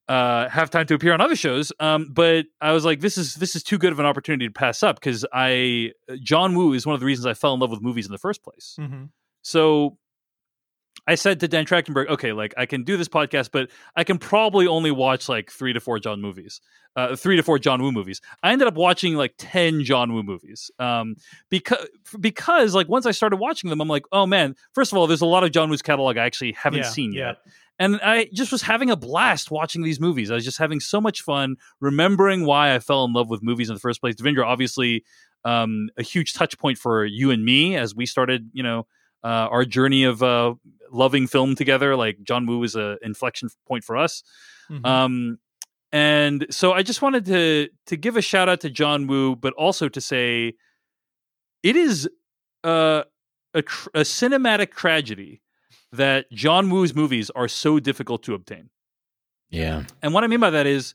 uh, 0.09 0.49
have 0.49 0.71
time 0.71 0.87
to 0.87 0.95
appear 0.95 1.13
on 1.15 1.21
other 1.21 1.37
shows. 1.37 1.73
Um, 1.81 2.11
but 2.13 2.47
I 2.61 2.73
was 2.73 2.85
like, 2.85 3.01
this 3.01 3.17
is 3.17 3.35
this 3.35 3.57
is 3.57 3.63
too 3.63 3.79
good 3.79 3.93
of 3.93 3.99
an 3.99 4.07
opportunity 4.07 4.47
to 4.47 4.53
pass 4.53 4.83
up 4.83 4.97
because 4.97 5.25
I 5.33 5.93
John 6.23 6.55
Woo 6.55 6.73
is 6.73 6.87
one 6.87 6.95
of 6.95 7.01
the 7.01 7.07
reasons 7.07 7.27
I 7.27 7.35
fell 7.35 7.55
in 7.55 7.61
love 7.61 7.71
with 7.71 7.81
movies 7.81 8.07
in 8.07 8.13
the 8.13 8.19
first 8.19 8.43
place. 8.43 8.77
Mhm. 8.79 9.09
So 9.43 9.99
I 11.07 11.17
said 11.17 11.41
to 11.41 11.49
Dan 11.49 11.67
Trachtenberg, 11.67 12.09
okay, 12.09 12.33
like 12.33 12.55
I 12.57 12.67
can 12.67 12.83
do 12.83 12.97
this 12.97 13.09
podcast, 13.09 13.51
but 13.53 13.71
I 13.95 14.05
can 14.05 14.19
probably 14.19 14.67
only 14.67 14.91
watch 14.91 15.29
like 15.29 15.51
three 15.51 15.73
to 15.75 15.81
four 15.81 15.99
John 15.99 16.21
movies, 16.23 16.61
uh, 16.97 17.15
three 17.15 17.37
to 17.37 17.43
four 17.43 17.59
John 17.59 17.83
Woo 17.83 17.93
movies. 17.93 18.21
I 18.43 18.53
ended 18.53 18.69
up 18.69 18.75
watching 18.75 19.15
like 19.15 19.35
ten 19.37 19.85
John 19.85 20.15
Woo 20.15 20.23
movies, 20.23 20.71
um, 20.79 21.17
because 21.51 21.87
because 22.19 22.75
like 22.75 22.89
once 22.89 23.05
I 23.05 23.11
started 23.11 23.37
watching 23.37 23.69
them, 23.71 23.81
I'm 23.81 23.89
like, 23.89 24.05
oh 24.13 24.27
man, 24.27 24.55
first 24.73 24.93
of 24.93 24.99
all, 24.99 25.07
there's 25.07 25.21
a 25.21 25.27
lot 25.27 25.45
of 25.45 25.53
John 25.53 25.69
Woo's 25.69 25.83
catalog 25.83 26.17
I 26.17 26.25
actually 26.25 26.53
haven't 26.53 26.81
Yeah, 26.81 26.89
seen 26.89 27.13
yeah. 27.13 27.27
yet. 27.27 27.37
And 27.79 28.01
I 28.03 28.29
just 28.33 28.53
was 28.53 28.63
having 28.63 28.89
a 28.89 28.97
blast 28.97 29.51
watching 29.51 29.83
these 29.83 29.99
movies. 29.99 30.31
I 30.31 30.35
was 30.35 30.45
just 30.45 30.59
having 30.59 30.79
so 30.79 31.01
much 31.01 31.23
fun 31.23 31.57
remembering 31.81 32.47
why 32.47 32.73
I 32.73 32.79
fell 32.79 33.05
in 33.05 33.13
love 33.13 33.29
with 33.29 33.43
movies 33.43 33.69
in 33.69 33.75
the 33.75 33.81
first 33.81 34.01
place. 34.01 34.15
Devindra, 34.15 34.45
obviously, 34.47 35.05
um, 35.45 35.89
a 35.99 36.03
huge 36.03 36.35
touch 36.35 36.57
point 36.57 36.79
for 36.79 37.05
you 37.05 37.33
and 37.33 37.45
me 37.45 37.77
as 37.77 37.93
we 37.93 38.07
started, 38.07 38.49
you 38.53 38.63
know, 38.63 38.87
uh, 39.25 39.49
our 39.51 39.65
journey 39.65 40.05
of 40.05 40.23
uh, 40.23 40.55
loving 40.93 41.27
film 41.27 41.57
together. 41.57 41.97
Like 41.97 42.23
John 42.23 42.47
Woo 42.47 42.59
was 42.59 42.77
a 42.77 42.99
inflection 43.03 43.49
point 43.67 43.83
for 43.83 43.97
us. 43.97 44.23
Mhm. 44.71 44.87
Um, 44.87 45.39
and 45.93 46.47
so 46.51 46.73
I 46.73 46.83
just 46.83 47.03
wanted 47.03 47.25
to 47.27 47.69
to 47.87 47.97
give 47.97 48.17
a 48.17 48.23
shout 48.23 48.49
out 48.49 48.61
to 48.61 48.71
John 48.71 49.07
Woo, 49.07 49.37
but 49.37 49.53
also 49.55 49.89
to 49.89 50.01
say 50.01 50.55
it 51.63 51.77
is 51.77 52.09
uh, 52.63 53.05
a 53.55 53.63
tr- 53.63 53.91
a 53.95 54.01
cinematic 54.01 54.73
tragedy 54.73 55.41
that 55.93 56.31
John 56.33 56.71
Woo's 56.71 56.95
movies 56.95 57.31
are 57.31 57.49
so 57.49 57.79
difficult 57.79 58.23
to 58.25 58.35
obtain. 58.35 58.71
Yeah. 59.51 59.85
And 60.03 60.13
what 60.13 60.25
I 60.25 60.27
mean 60.27 60.41
by 60.41 60.51
that 60.51 60.67
is 60.67 60.95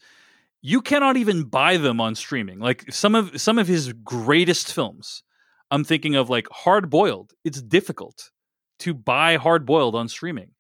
you 0.62 0.82
cannot 0.82 1.16
even 1.16 1.44
buy 1.44 1.78
them 1.78 2.02
on 2.02 2.16
streaming. 2.16 2.60
Like 2.60 2.92
some 2.92 3.16
of 3.16 3.40
some 3.40 3.58
of 3.58 3.68
his 3.68 3.94
greatest 3.94 4.74
films. 4.74 5.24
I'm 5.72 5.84
thinking 5.84 6.16
of 6.16 6.30
like 6.30 6.48
Hard 6.52 6.90
Boiled. 6.90 7.34
It's 7.44 7.62
difficult 7.62 8.32
to 8.80 8.94
buy 8.94 9.38
Hard 9.38 9.66
Boiled 9.66 9.96
on 9.96 10.08
streaming. 10.08 10.52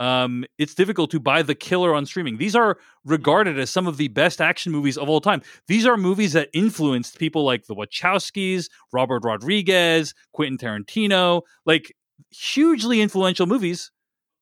Um, 0.00 0.44
it's 0.58 0.74
difficult 0.74 1.10
to 1.12 1.20
buy 1.20 1.42
The 1.42 1.54
Killer 1.54 1.94
on 1.94 2.04
streaming. 2.04 2.38
These 2.38 2.56
are 2.56 2.78
regarded 3.04 3.58
as 3.58 3.70
some 3.70 3.86
of 3.86 3.96
the 3.96 4.08
best 4.08 4.40
action 4.40 4.72
movies 4.72 4.98
of 4.98 5.08
all 5.08 5.20
time. 5.20 5.42
These 5.68 5.86
are 5.86 5.96
movies 5.96 6.32
that 6.32 6.48
influenced 6.52 7.18
people 7.18 7.44
like 7.44 7.66
the 7.66 7.76
Wachowskis, 7.76 8.68
Robert 8.92 9.24
Rodriguez, 9.24 10.14
Quentin 10.32 10.58
Tarantino, 10.58 11.42
like 11.64 11.94
hugely 12.30 13.00
influential 13.00 13.46
movies. 13.46 13.92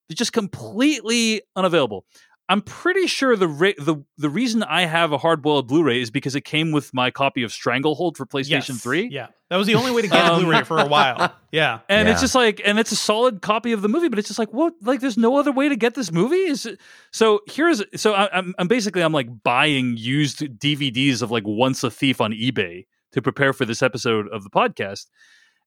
They're 0.08 0.16
just 0.16 0.32
completely 0.32 1.42
unavailable. 1.54 2.06
I'm 2.48 2.60
pretty 2.60 3.06
sure 3.06 3.34
the 3.36 3.48
ra- 3.48 3.72
the 3.78 4.04
the 4.18 4.28
reason 4.28 4.62
I 4.62 4.84
have 4.84 5.12
a 5.12 5.18
hard 5.18 5.40
boiled 5.42 5.68
Blu-ray 5.68 6.00
is 6.02 6.10
because 6.10 6.34
it 6.34 6.42
came 6.42 6.70
with 6.72 6.92
my 6.92 7.10
copy 7.10 7.42
of 7.44 7.52
Stranglehold 7.52 8.16
for 8.16 8.26
PlayStation 8.26 8.68
Yes. 8.70 8.82
3. 8.82 9.08
Yeah, 9.10 9.28
that 9.48 9.56
was 9.56 9.66
the 9.66 9.74
only 9.76 9.90
way 9.92 10.02
to 10.02 10.08
get 10.08 10.18
a 10.28 10.32
Um, 10.34 10.42
Blu-ray 10.42 10.64
for 10.64 10.78
a 10.78 10.86
while. 10.86 11.34
Yeah, 11.52 11.80
And 11.90 12.08
it's 12.08 12.22
just 12.22 12.34
like, 12.34 12.62
and 12.64 12.78
it's 12.78 12.92
a 12.92 12.96
solid 12.96 13.42
copy 13.42 13.72
of 13.72 13.82
the 13.82 13.88
movie, 13.88 14.08
but 14.08 14.18
it's 14.18 14.26
just 14.28 14.38
like, 14.38 14.54
what? 14.54 14.72
Like, 14.80 15.00
there's 15.00 15.18
no 15.18 15.36
other 15.36 15.52
way 15.52 15.68
to 15.68 15.76
get 15.76 15.94
this 15.94 16.10
movie. 16.10 16.36
Is 16.36 16.64
it? 16.64 16.80
so 17.12 17.40
here's 17.46 17.82
so 17.94 18.14
I, 18.14 18.30
I'm 18.36 18.54
I'm 18.58 18.68
basically 18.68 19.02
I'm 19.02 19.12
like 19.12 19.28
buying 19.42 19.96
used 19.98 20.38
DVDs 20.40 21.20
of 21.20 21.30
like 21.30 21.44
Once 21.46 21.84
a 21.84 21.90
Thief 21.90 22.20
on 22.22 22.32
eBay 22.32 22.86
to 23.12 23.20
prepare 23.20 23.52
for 23.52 23.66
this 23.66 23.82
episode 23.82 24.28
of 24.28 24.44
the 24.44 24.50
podcast. 24.50 25.06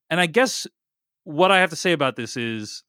And 0.10 0.20
I 0.20 0.26
guess 0.26 0.66
what 1.24 1.52
I 1.52 1.60
have 1.60 1.70
to 1.70 1.76
say 1.76 1.92
about 1.92 2.16
this 2.16 2.36
is, 2.36 2.84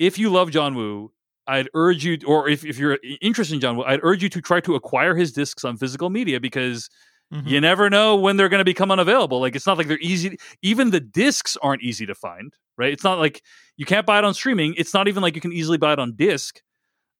if 0.00 0.18
you 0.18 0.28
love 0.30 0.50
John 0.50 0.74
Woo, 0.74 1.12
I'd 1.46 1.68
urge 1.74 2.04
you, 2.04 2.18
or 2.26 2.48
if 2.48 2.64
if 2.64 2.78
you're 2.78 2.98
interested 3.20 3.54
in 3.54 3.60
John 3.60 3.82
I'd 3.86 4.00
urge 4.02 4.22
you 4.22 4.28
to 4.30 4.40
try 4.40 4.60
to 4.60 4.74
acquire 4.74 5.14
his 5.14 5.32
discs 5.32 5.64
on 5.64 5.76
physical 5.76 6.10
media 6.10 6.40
because 6.40 6.88
Mhm. 7.32 7.46
you 7.48 7.60
never 7.60 7.88
know 7.90 8.16
when 8.16 8.36
they're 8.36 8.48
going 8.50 8.60
to 8.60 8.64
become 8.64 8.90
unavailable. 8.90 9.40
Like 9.40 9.56
it's 9.56 9.66
not 9.66 9.78
like 9.78 9.88
they're 9.88 9.98
easy. 10.00 10.38
Even 10.62 10.90
the 10.90 11.00
discs 11.00 11.56
aren't 11.62 11.82
easy 11.82 12.06
to 12.06 12.14
find, 12.14 12.52
right? 12.76 12.92
It's 12.92 13.02
not 13.04 13.18
like 13.18 13.42
you 13.76 13.86
can't 13.86 14.06
buy 14.06 14.18
it 14.18 14.24
on 14.24 14.34
streaming. 14.34 14.74
It's 14.76 14.94
not 14.94 15.08
even 15.08 15.22
like 15.22 15.34
you 15.34 15.40
can 15.40 15.52
easily 15.52 15.78
buy 15.78 15.94
it 15.94 15.98
on 15.98 16.14
disc. 16.16 16.60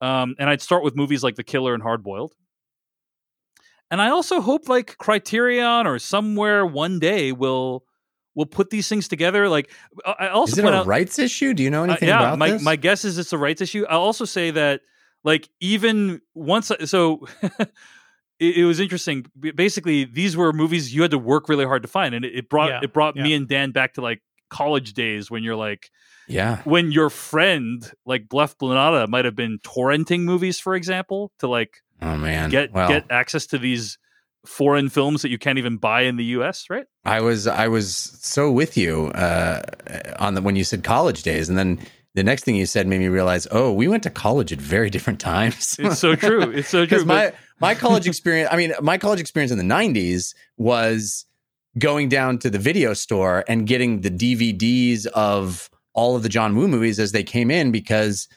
Um, 0.01 0.35
and 0.39 0.51
I'd 0.51 0.63
start 0.63 0.85
with 0.85 0.97
movies 0.97 1.23
like 1.25 1.37
The 1.37 1.45
Killer 1.45 1.75
and 1.75 1.83
Hard 1.83 2.03
Boiled. 2.05 2.35
And 3.91 4.01
I 4.01 4.09
also 4.11 4.41
hope 4.41 4.69
like 4.69 4.97
Criterion 4.99 5.87
or 5.87 5.99
somewhere 5.99 6.67
one 6.67 6.99
day 6.99 7.33
will 7.33 7.85
will 8.35 8.47
put 8.47 8.71
these 8.71 8.89
things 8.89 9.09
together. 9.09 9.49
Like 9.49 9.71
I 10.05 10.13
I 10.21 10.29
also 10.29 10.53
Is 10.53 10.59
it 10.59 10.65
a 10.65 10.73
out, 10.73 10.87
rights 10.87 11.19
issue? 11.19 11.55
Do 11.55 11.63
you 11.63 11.71
know 11.71 11.83
uh, 11.83 11.87
anything 11.87 12.09
yeah, 12.09 12.21
about 12.21 12.39
my 12.39 12.51
this? 12.51 12.63
my 12.63 12.77
guess 12.77 13.05
is 13.05 13.19
it's 13.19 13.33
a 13.33 13.39
rights 13.39 13.61
issue. 13.61 13.85
I'll 13.89 14.01
also 14.01 14.25
say 14.25 14.51
that 14.53 14.83
like 15.23 15.49
even 15.61 16.21
once 16.35 16.71
so 16.85 17.27
it, 17.43 18.57
it 18.57 18.65
was 18.65 18.81
interesting. 18.81 19.27
Basically, 19.55 20.05
these 20.05 20.37
were 20.37 20.53
movies 20.53 20.95
you 20.95 21.03
had 21.03 21.11
to 21.13 21.19
work 21.19 21.49
really 21.49 21.65
hard 21.65 21.83
to 21.83 21.89
find, 21.89 22.15
and 22.15 22.25
it, 22.25 22.35
it 22.35 22.49
brought 22.49 22.71
Yeah, 22.71 22.81
it 22.83 22.93
brought 22.93 23.17
me 23.17 23.35
and 23.35 23.49
Dan 23.49 23.71
back 23.71 23.95
to 23.95 24.01
like 24.01 24.23
college 24.51 24.93
days 24.93 25.31
when 25.31 25.43
you're 25.43 25.57
like 25.57 25.91
yeah. 26.29 26.63
when 26.65 26.93
your 26.93 27.11
friend 27.11 27.91
like 28.07 28.27
Jeff 28.33 28.57
Cannata 28.59 29.09
might 29.09 29.25
have 29.25 29.35
been 29.35 29.59
torrenting 29.61 30.21
movies, 30.21 30.61
for 30.61 30.75
example, 30.75 31.33
to 31.39 31.49
like 31.49 31.79
Oh 32.03 32.17
man. 32.17 32.51
get 32.51 32.73
well, 32.73 32.89
get 32.89 33.07
access 33.11 33.47
to 33.47 33.59
these 33.59 33.99
foreign 34.47 34.89
films 34.89 35.23
that 35.23 35.31
you 35.31 35.39
can't 35.39 35.59
even 35.59 35.77
buy 35.77 36.03
in 36.03 36.17
the 36.17 36.25
U.S. 36.25 36.67
Right? 36.71 36.87
I 37.05 37.21
was 37.21 37.47
I 37.47 37.69
was 37.69 38.19
so 38.21 38.51
with 38.51 38.77
you 38.77 39.09
uh, 39.09 39.63
on 40.19 40.35
the 40.35 40.43
when 40.43 40.57
you 40.57 40.65
said 40.65 40.85
college 40.85 41.23
days, 41.23 41.49
and 41.49 41.59
then 41.59 41.81
the 42.15 42.23
next 42.23 42.45
thing 42.45 42.55
you 42.55 42.67
said 42.67 42.87
made 42.87 43.01
me 43.01 43.09
realize, 43.09 43.49
oh, 43.51 43.73
we 43.73 43.89
went 43.89 44.05
to 44.05 44.11
college 44.11 44.53
at 44.53 44.61
very 44.61 44.89
different 44.89 45.19
times. 45.19 45.77
It's 45.81 45.99
so 45.99 46.15
true. 46.17 46.51
It's 46.51 46.69
so 46.69 46.87
true. 46.87 47.05
my 47.05 47.33
my 47.61 47.75
college 47.75 48.07
experience 48.07 48.49
i 48.53 48.57
mean 48.57 48.73
my 48.83 48.99
college 48.99 49.21
experience 49.21 49.53
in 49.53 49.59
the 49.59 49.75
90s 49.75 50.35
was 50.57 51.27
going 51.79 52.09
down 52.09 52.39
to 52.39 52.51
the 52.51 52.59
video 52.59 52.95
store 52.95 53.45
and 53.49 53.67
getting 53.67 54.01
the 54.01 54.11
dvds 54.11 55.07
of 55.07 55.71
all 55.93 56.17
of 56.17 56.23
the 56.23 56.29
john 56.29 56.57
woo 56.57 56.69
movies 56.69 56.99
as 56.99 57.13
they 57.13 57.23
came 57.23 57.51
in 57.51 57.71
because 57.71 58.29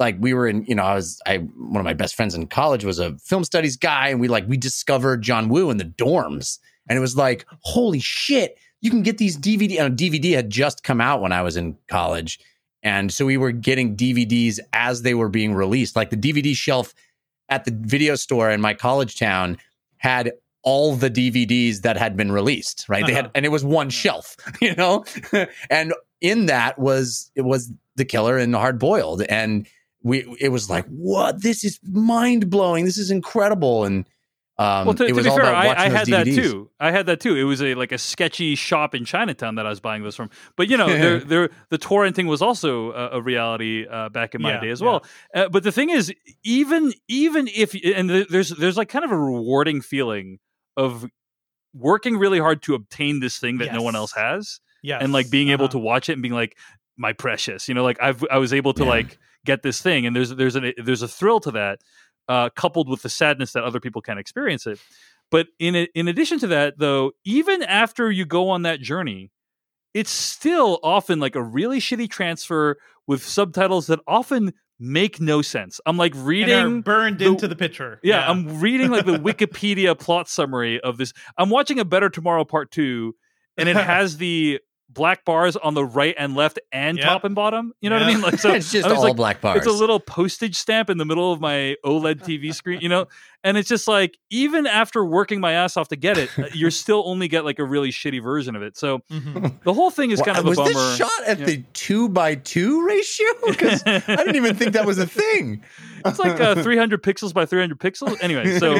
like 0.00 0.16
we 0.18 0.34
were 0.34 0.48
in 0.48 0.64
you 0.64 0.74
know 0.74 0.82
i 0.82 0.94
was 0.94 1.20
i 1.26 1.36
one 1.36 1.76
of 1.80 1.84
my 1.84 1.94
best 1.94 2.14
friends 2.16 2.34
in 2.34 2.46
college 2.46 2.84
was 2.84 2.98
a 2.98 3.16
film 3.18 3.44
studies 3.44 3.76
guy 3.76 4.08
and 4.08 4.18
we 4.18 4.26
like 4.28 4.48
we 4.48 4.56
discovered 4.56 5.22
john 5.22 5.48
woo 5.48 5.70
in 5.70 5.76
the 5.76 5.84
dorms. 5.84 6.58
And 6.88 6.96
it 6.96 7.00
was 7.00 7.16
like 7.16 7.46
holy 7.62 8.00
shit 8.00 8.58
you 8.80 8.90
can 8.90 9.02
get 9.02 9.18
these 9.18 9.36
dvd 9.38 9.78
and 9.78 9.96
dvd 9.96 10.34
had 10.34 10.50
just 10.50 10.82
come 10.82 11.00
out 11.00 11.20
when 11.20 11.32
i 11.32 11.42
was 11.42 11.56
in 11.56 11.76
college. 11.88 12.40
And 12.82 13.12
so 13.12 13.26
we 13.26 13.36
were 13.36 13.52
getting 13.52 13.94
dvds 13.94 14.58
as 14.72 15.02
they 15.02 15.12
were 15.14 15.28
being 15.28 15.54
released. 15.54 15.94
Like 15.96 16.08
the 16.10 16.16
dvd 16.16 16.56
shelf 16.56 16.94
at 17.50 17.64
the 17.66 17.72
video 17.78 18.14
store 18.14 18.50
in 18.50 18.60
my 18.60 18.72
college 18.74 19.18
town 19.18 19.58
had 19.98 20.32
all 20.62 20.94
the 20.94 21.10
DVDs 21.10 21.82
that 21.82 21.96
had 21.96 22.16
been 22.16 22.30
released, 22.30 22.86
right? 22.88 23.04
They 23.06 23.12
had, 23.14 23.26
Uh-huh. 23.26 23.32
and 23.34 23.46
it 23.46 23.48
was 23.50 23.64
one 23.64 23.88
shelf, 23.90 24.36
you 24.60 24.74
know, 24.74 25.04
and 25.70 25.92
in 26.20 26.46
that 26.46 26.78
was 26.78 27.30
it 27.34 27.42
was 27.42 27.72
the 27.96 28.04
killer 28.04 28.36
and 28.38 28.54
hard 28.54 28.78
boiled, 28.78 29.22
and 29.22 29.66
we 30.02 30.36
it 30.40 30.48
was 30.50 30.70
like, 30.70 30.86
what? 30.86 31.42
This 31.42 31.64
is 31.64 31.78
mind 31.84 32.50
blowing. 32.50 32.84
This 32.84 32.98
is 32.98 33.10
incredible, 33.10 33.84
and 33.84 34.06
um, 34.58 34.86
well, 34.86 34.94
to, 34.94 35.04
it 35.04 35.08
to 35.08 35.14
was 35.14 35.24
be 35.24 35.30
all 35.30 35.36
fair, 35.36 35.44
about 35.46 35.54
I, 35.56 35.66
watching 35.68 35.82
I 35.82 35.88
those 35.88 35.98
had 35.98 36.06
that 36.08 36.24
too. 36.26 36.70
I 36.78 36.90
had 36.90 37.06
that 37.06 37.20
too. 37.20 37.34
It 37.36 37.44
was 37.44 37.62
a 37.62 37.74
like 37.74 37.92
a 37.92 37.98
sketchy 37.98 38.54
shop 38.54 38.94
in 38.94 39.04
Chinatown 39.04 39.54
that 39.56 39.66
I 39.66 39.70
was 39.70 39.80
buying 39.80 40.02
this 40.02 40.16
from. 40.16 40.30
But 40.56 40.68
you 40.68 40.76
know, 40.76 40.86
there, 40.96 41.20
there, 41.20 41.50
the 41.70 41.78
torrenting 41.78 42.26
was 42.26 42.42
also 42.42 42.92
a, 42.92 43.18
a 43.18 43.22
reality 43.22 43.86
uh, 43.90 44.08
back 44.10 44.34
in 44.34 44.42
my 44.42 44.52
Yeah, 44.52 44.60
day 44.60 44.70
as 44.70 44.80
yeah. 44.80 44.86
well. 44.86 45.04
Uh, 45.34 45.48
but 45.48 45.62
the 45.62 45.72
thing 45.72 45.90
is, 45.90 46.12
even 46.44 46.92
even 47.08 47.48
if 47.48 47.74
and 47.94 48.08
there's 48.10 48.50
there's 48.50 48.76
like 48.76 48.88
kind 48.88 49.04
of 49.04 49.10
a 49.10 49.18
rewarding 49.18 49.80
feeling 49.80 50.38
of 50.76 51.06
working 51.74 52.16
really 52.16 52.38
hard 52.38 52.62
to 52.62 52.74
obtain 52.74 53.20
this 53.20 53.38
thing 53.38 53.58
that 53.58 53.72
no 53.72 53.82
one 53.82 53.94
else 53.96 54.12
has, 54.12 54.60
Yeah, 54.82 54.98
and 55.00 55.12
like 55.12 55.30
being 55.30 55.50
able 55.50 55.66
uh-huh. 55.66 55.72
to 55.72 55.78
watch 55.78 56.08
it 56.08 56.14
and 56.14 56.22
being 56.22 56.34
like, 56.34 56.56
my 56.96 57.12
precious, 57.12 57.68
you 57.68 57.74
know, 57.74 57.84
like 57.84 57.98
I've 58.02 58.24
I 58.30 58.38
was 58.38 58.52
able 58.52 58.74
to 58.74 58.82
Yeah. 58.84 58.88
like 58.90 59.18
get 59.44 59.62
this 59.62 59.80
thing, 59.80 60.06
and 60.06 60.14
there's 60.14 60.30
there's 60.30 60.56
a 60.56 60.72
there's 60.82 61.02
a 61.02 61.08
thrill 61.08 61.40
to 61.40 61.50
that, 61.52 61.80
uh, 62.28 62.50
coupled 62.50 62.88
with 62.88 63.02
the 63.02 63.08
sadness 63.08 63.52
that 63.52 63.64
other 63.64 63.80
people 63.80 64.02
can 64.02 64.18
experience 64.18 64.66
it. 64.66 64.78
But 65.30 65.46
in 65.58 65.76
a, 65.76 65.88
in 65.94 66.08
addition 66.08 66.38
to 66.40 66.48
that, 66.48 66.74
though, 66.78 67.12
even 67.24 67.62
after 67.62 68.10
you 68.10 68.24
go 68.24 68.50
on 68.50 68.62
that 68.62 68.80
journey, 68.80 69.30
it's 69.94 70.10
still 70.10 70.78
often 70.82 71.20
like 71.20 71.36
a 71.36 71.42
really 71.42 71.78
shitty 71.78 72.10
transfer 72.10 72.76
with 73.06 73.22
subtitles 73.24 73.86
that 73.86 74.00
often 74.06 74.52
make 74.78 75.20
no 75.20 75.42
sense. 75.42 75.80
I'm 75.86 75.96
like 75.96 76.14
reading 76.16 76.80
burned 76.80 77.18
the- 77.18 77.26
into 77.26 77.46
the 77.46 77.54
picture. 77.56 78.00
yeah, 78.02 78.28
I'm 78.28 78.60
reading 78.60 78.90
like 78.90 79.04
the 79.06 79.18
Wikipedia 79.18 79.98
plot 79.98 80.28
summary 80.28 80.80
of 80.80 80.96
this. 80.96 81.12
I'm 81.36 81.50
watching 81.50 81.78
a 81.78 81.84
Better 81.84 82.08
Tomorrow 82.08 82.44
Part 82.44 82.70
2 82.70 83.14
and 83.58 83.68
it 83.68 83.76
has 83.92 84.16
the 84.16 84.58
black 84.92 85.24
bars 85.24 85.56
on 85.56 85.74
the 85.74 85.84
right 85.84 86.14
and 86.18 86.34
left 86.34 86.58
and 86.72 86.98
Yep. 86.98 87.06
top 87.06 87.24
and 87.24 87.34
bottom. 87.34 87.72
You 87.80 87.90
know 87.90 87.96
what 87.96 88.02
I 88.06 88.12
mean? 88.12 88.20
Like 88.20 88.38
so 88.40 88.52
it's 88.52 88.70
just 88.72 88.86
I 88.86 88.90
was 88.90 88.98
all 88.98 89.04
like, 89.04 89.16
black 89.16 89.40
bars. 89.40 89.58
it's 89.58 89.66
a 89.66 89.72
little 89.72 90.00
postage 90.00 90.56
stamp 90.56 90.90
in 90.90 90.98
the 90.98 91.04
middle 91.04 91.32
of 91.32 91.40
my 91.40 91.76
OLED 91.84 92.22
TV 92.24 92.52
screen, 92.54 92.80
you 92.80 92.88
know? 92.88 93.06
And 93.42 93.56
it's 93.56 93.68
just 93.70 93.88
like, 93.88 94.18
even 94.28 94.66
after 94.66 95.02
working 95.02 95.40
my 95.40 95.52
ass 95.52 95.76
off 95.78 95.88
to 95.88 95.96
get 95.96 96.18
it, 96.18 96.28
uh, 96.38 96.46
you're 96.52 96.70
still 96.70 97.02
only 97.06 97.26
get 97.28 97.44
like 97.44 97.58
a 97.58 97.64
really 97.64 97.90
shitty 97.90 98.22
version 98.22 98.54
of 98.56 98.62
it. 98.62 98.76
So 98.76 98.98
Mhm. 99.10 99.62
the 99.62 99.72
whole 99.72 99.90
thing 99.90 100.10
is 100.10 100.18
Well, 100.18 100.26
kind 100.26 100.38
of 100.38 100.44
a 100.44 100.48
was 100.48 100.58
bummer. 100.58 100.72
this 100.72 100.96
shot 100.98 101.10
at 101.26 101.38
Yeah. 101.38 101.46
the 101.46 101.64
two 101.72 102.08
by 102.08 102.34
two 102.34 102.84
ratio? 102.86 103.26
Because 103.46 103.82
I 103.86 104.00
didn't 104.16 104.36
even 104.36 104.56
think 104.56 104.72
that 104.72 104.86
was 104.86 104.98
a 104.98 105.06
thing. 105.06 105.62
it's 106.04 106.18
like 106.18 106.40
uh, 106.40 106.62
300 106.62 107.02
pixels 107.02 107.32
by 107.32 107.46
300 107.46 107.78
pixels. 107.78 108.16
Anyway, 108.22 108.58
so 108.58 108.74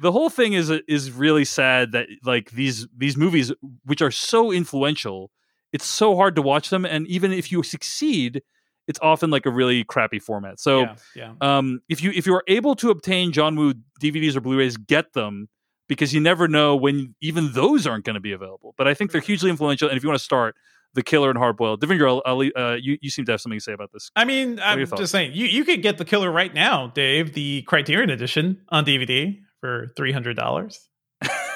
the 0.00 0.12
whole 0.12 0.30
thing 0.30 0.52
is 0.54 0.70
is 0.88 1.10
really 1.12 1.44
sad 1.44 1.92
that 1.92 2.06
like 2.24 2.50
these 2.52 2.86
these 2.96 3.16
movies 3.16 3.52
which 3.84 4.00
are 4.02 4.10
so 4.10 4.50
influential 4.52 5.30
it's 5.72 5.86
so 5.86 6.16
hard 6.16 6.36
to 6.36 6.42
watch 6.42 6.70
them 6.70 6.84
and 6.84 7.06
even 7.06 7.32
if 7.32 7.50
you 7.50 7.62
succeed 7.62 8.42
it's 8.88 8.98
often 9.00 9.30
like 9.30 9.46
a 9.46 9.50
really 9.50 9.84
crappy 9.84 10.18
format 10.18 10.60
so 10.60 10.80
yeah, 10.80 10.96
yeah. 11.14 11.32
um 11.40 11.80
if 11.88 12.02
you 12.02 12.10
if 12.12 12.26
you're 12.26 12.44
able 12.48 12.74
to 12.74 12.90
obtain 12.90 13.32
john 13.32 13.56
woo 13.56 13.74
dvds 14.00 14.36
or 14.36 14.40
blu-rays 14.40 14.76
get 14.76 15.12
them 15.12 15.48
because 15.88 16.12
you 16.14 16.20
never 16.20 16.48
know 16.48 16.76
when 16.76 17.14
even 17.20 17.52
those 17.52 17.86
aren't 17.86 18.04
going 18.04 18.14
to 18.14 18.20
be 18.20 18.32
available 18.32 18.74
but 18.76 18.86
i 18.86 18.94
think 18.94 19.12
they're 19.12 19.20
hugely 19.20 19.50
influential 19.50 19.88
and 19.88 19.96
if 19.96 20.02
you 20.02 20.08
want 20.08 20.18
to 20.18 20.24
start 20.24 20.54
the 20.94 21.02
killer 21.02 21.30
and 21.30 21.38
hardboiled 21.38 21.78
Devindra, 21.78 22.08
I'll, 22.08 22.22
I'll, 22.26 22.72
uh, 22.72 22.74
you, 22.74 22.98
you 23.00 23.10
seem 23.10 23.24
to 23.24 23.32
have 23.32 23.40
something 23.40 23.58
to 23.58 23.62
say 23.62 23.72
about 23.72 23.92
this 23.92 24.10
I 24.14 24.24
mean, 24.24 24.60
I'm 24.62 24.84
thoughts? 24.84 25.00
just 25.00 25.12
saying, 25.12 25.32
you, 25.32 25.46
you 25.46 25.64
could 25.64 25.82
get 25.82 25.98
the 25.98 26.04
killer 26.04 26.30
right 26.30 26.52
now, 26.52 26.88
Dave, 26.88 27.32
the 27.32 27.62
Criterion 27.62 28.10
edition 28.10 28.60
on 28.68 28.84
DVD 28.84 29.38
for 29.60 29.88
three 29.96 30.12
hundred 30.12 30.36
dollars. 30.36 30.88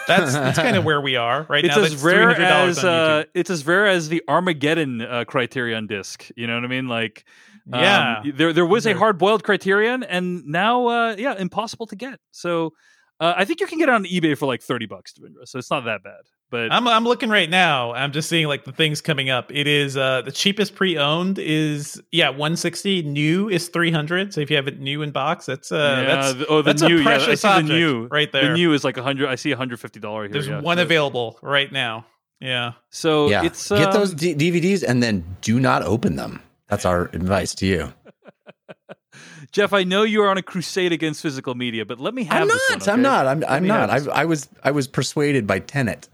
That's 0.07 0.32
that's 0.32 0.59
kind 0.59 0.76
of 0.76 0.84
where 0.90 1.00
we 1.00 1.16
are 1.16 1.46
right 1.48 1.64
it's 1.64 1.76
now. 1.76 1.82
as 1.82 2.02
rare 2.02 2.30
as 2.30 2.84
uh, 2.84 3.24
it's 3.34 3.50
as 3.50 3.66
rare 3.66 3.86
as 3.86 4.09
the 4.09 4.22
Armageddon 4.28 5.02
uh, 5.02 5.24
Criterion 5.24 5.86
disc. 5.86 6.28
You 6.36 6.46
know 6.46 6.54
what 6.54 6.64
I 6.64 6.68
mean? 6.68 6.88
Like, 6.88 7.24
um, 7.72 7.80
yeah. 7.80 8.22
there 8.34 8.52
there 8.52 8.66
was 8.66 8.86
a 8.86 8.94
hard 8.94 9.18
boiled 9.18 9.42
Criterion, 9.42 10.02
and 10.02 10.46
now, 10.46 10.86
uh, 10.86 11.16
yeah, 11.18 11.34
impossible 11.36 11.86
to 11.86 11.96
get. 11.96 12.20
So, 12.30 12.72
uh, 13.20 13.34
I 13.36 13.44
think 13.44 13.61
you 13.61 13.66
can 13.66 13.78
get 13.78 13.88
it 13.88 13.94
on 13.94 14.04
eBay 14.04 14.38
for 14.38 14.46
like 14.46 14.62
thirty 14.62 14.86
bucks, 14.86 15.12
Devindra. 15.12 15.46
So 15.46 15.59
it's 15.59 15.70
not 15.70 15.84
that 15.84 16.02
bad. 16.02 16.22
But 16.49 16.70
I'm 16.72 16.86
I'm 16.86 17.05
looking 17.05 17.28
right 17.28 17.51
now. 17.51 17.92
I'm 17.92 18.12
just 18.12 18.28
seeing 18.28 18.47
like 18.47 18.64
the 18.64 18.72
things 18.72 19.01
coming 19.01 19.30
up. 19.30 19.51
It 19.53 19.66
is 19.66 19.97
uh 19.97 20.22
the 20.22 20.30
cheapest 20.30 20.76
pre-owned 20.76 21.38
is 21.40 22.01
yeah 22.12 22.28
160. 22.28 23.03
New 23.03 23.49
is 23.49 23.68
300. 23.68 24.32
So 24.32 24.40
if 24.40 24.51
you 24.51 24.57
have 24.57 24.68
it 24.68 24.78
new 24.78 25.03
in 25.03 25.11
box, 25.11 25.47
that's 25.47 25.72
uh 25.72 26.05
yeah, 26.07 26.14
that's 26.14 26.34
the- 26.34 26.47
oh, 26.47 26.57
the 26.59 26.62
that's 26.70 26.82
a 26.82 26.88
new, 26.88 26.97
yeah, 26.97 27.01
I 27.01 27.05
precious 27.05 27.40
see 27.42 27.49
the 27.49 27.62
new 27.62 28.07
right 28.07 28.30
there. 28.30 28.49
The 28.49 28.55
new 28.55 28.72
is 28.74 28.84
like 28.84 28.97
a 28.97 29.03
hundred. 29.03 29.28
I 29.28 29.34
see 29.34 29.51
hundred 29.53 29.80
fifty 29.80 29.99
dollar 29.99 30.22
here. 30.24 30.32
There's 30.32 30.47
yeah. 30.47 30.61
one 30.61 30.76
So- 30.76 30.82
available 30.84 31.38
right 31.42 31.70
now. 31.70 32.07
Yeah. 32.40 32.72
So 32.90 33.28
yeah, 33.28 33.44
it's 33.44 33.68
get 33.68 33.92
those 33.92 34.12
um, 34.12 34.16
D- 34.18 34.34
DVDs 34.34 34.84
and 34.86 35.03
then 35.03 35.24
do 35.40 35.59
not 35.59 35.82
open 35.82 36.14
them. 36.16 36.42
That's 36.68 36.84
our 36.84 37.07
advice 37.07 37.55
to 37.57 37.66
you. 37.66 37.92
Jeff. 39.53 39.72
I 39.72 39.84
know 39.84 40.03
you 40.03 40.22
are 40.22 40.28
on 40.28 40.36
a 40.36 40.42
crusade 40.42 40.92
against 40.92 41.22
physical 41.22 41.55
media, 41.55 41.84
but 41.84 41.99
let 41.99 42.14
me 42.14 42.24
have 42.24 42.42
I'm 42.42 42.49
this 42.49 42.70
not. 42.70 42.80
one, 42.80 42.90
I'm 42.90 43.03
not. 43.03 43.26
I'm, 43.26 43.44
I'm 43.49 43.66
not. 43.66 43.90
I, 43.90 44.22
I 44.22 44.24
was. 44.26 44.49
I 44.62 44.70
was 44.70 44.86
persuaded 44.86 45.47
by 45.47 45.61
Tenet. 45.61 46.09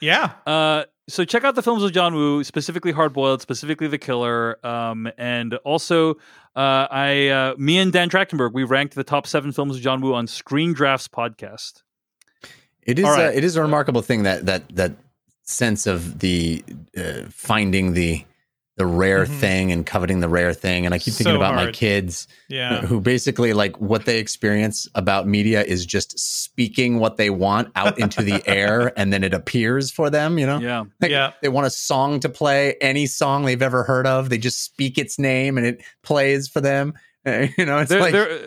Yeah. 0.00 0.32
Uh, 0.46 0.84
so 1.08 1.24
check 1.24 1.44
out 1.44 1.54
the 1.54 1.62
films 1.62 1.82
of 1.82 1.92
John 1.92 2.14
Woo, 2.14 2.44
specifically 2.44 2.92
Hard 2.92 3.12
Boiled, 3.12 3.42
specifically 3.42 3.88
The 3.88 3.98
Killer, 3.98 4.64
um, 4.64 5.10
and 5.18 5.54
also 5.64 6.14
uh, 6.56 6.86
I, 6.90 7.28
uh, 7.28 7.54
me 7.58 7.78
and 7.78 7.92
Dan 7.92 8.08
Trachtenberg, 8.08 8.52
we 8.52 8.64
ranked 8.64 8.94
the 8.94 9.04
top 9.04 9.26
seven 9.26 9.52
films 9.52 9.76
of 9.76 9.82
John 9.82 10.00
Woo 10.00 10.14
on 10.14 10.26
Screen 10.26 10.72
Drafts 10.72 11.08
podcast. 11.08 11.82
It 12.82 12.98
is. 12.98 13.04
All 13.04 13.12
right. 13.12 13.26
A, 13.26 13.36
it 13.36 13.44
is 13.44 13.56
a 13.56 13.62
remarkable 13.62 14.02
thing 14.02 14.22
that 14.22 14.46
that 14.46 14.74
that 14.74 14.92
sense 15.42 15.86
of 15.86 16.20
the 16.20 16.64
uh, 16.96 17.22
finding 17.28 17.92
the 17.92 18.24
the 18.80 18.86
rare 18.86 19.26
Mhm. 19.26 19.38
thing 19.40 19.72
and 19.72 19.84
coveting 19.84 20.20
the 20.20 20.28
rare 20.28 20.54
thing. 20.54 20.86
And 20.86 20.94
I 20.94 20.98
keep 20.98 21.12
thinking 21.12 21.34
So 21.34 21.36
about 21.36 21.54
my 21.54 21.70
kids 21.70 22.26
Yeah. 22.48 22.80
who 22.80 22.98
basically 22.98 23.52
like 23.52 23.78
what 23.78 24.06
they 24.06 24.18
experience 24.18 24.88
about 24.94 25.28
media 25.28 25.62
is 25.62 25.84
just 25.84 26.18
speaking 26.18 26.98
what 26.98 27.18
they 27.18 27.28
want 27.28 27.68
out 27.76 27.98
into 27.98 28.22
the 28.22 28.42
air 28.48 28.92
and 28.98 29.12
then 29.12 29.22
it 29.22 29.34
appears 29.34 29.90
for 29.90 30.08
them. 30.08 30.38
You 30.38 30.46
know. 30.46 30.58
Yeah, 30.60 30.84
Like, 31.00 31.10
Yeah. 31.10 31.32
They 31.42 31.48
want 31.50 31.66
a 31.66 31.70
song 31.70 32.20
to 32.20 32.28
play, 32.30 32.76
any 32.80 33.06
song 33.06 33.44
they've 33.44 33.60
ever 33.60 33.84
heard 33.84 34.06
of. 34.06 34.30
They 34.30 34.38
just 34.38 34.64
speak 34.64 34.96
its 34.96 35.18
name 35.18 35.58
and 35.58 35.66
it 35.66 35.82
plays 36.02 36.48
for 36.48 36.60
them. 36.62 36.94
You 37.58 37.66
know, 37.66 37.76
it's 37.78 37.90
there, 37.90 38.00
like 38.00 38.12
there, 38.12 38.38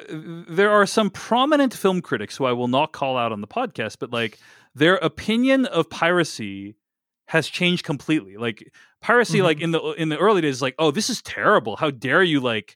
there 0.49 0.71
are 0.71 0.88
some 0.88 1.11
prominent 1.11 1.75
film 1.75 2.01
critics 2.01 2.38
who 2.38 2.45
I 2.45 2.53
will 2.53 2.67
not 2.67 2.91
call 2.91 3.17
out 3.17 3.31
on 3.31 3.39
the 3.41 3.47
podcast, 3.47 3.97
but 3.99 4.11
like 4.11 4.39
their 4.73 4.95
opinion 4.95 5.67
of 5.67 5.91
piracy 5.91 6.73
has 7.27 7.47
changed 7.47 7.86
completely. 7.86 8.36
Like 8.36 8.71
piracy, 9.04 9.38
Mhm. 9.39 9.43
like 9.43 9.62
in 9.62 9.72
the 9.72 9.80
in 9.97 10.10
the 10.10 10.18
early 10.18 10.41
days, 10.41 10.62
like 10.62 10.74
oh, 10.80 10.89
this 10.91 11.10
is 11.10 11.22
terrible. 11.22 11.76
How 11.76 11.91
dare 11.91 12.24
you 12.24 12.39
like 12.39 12.76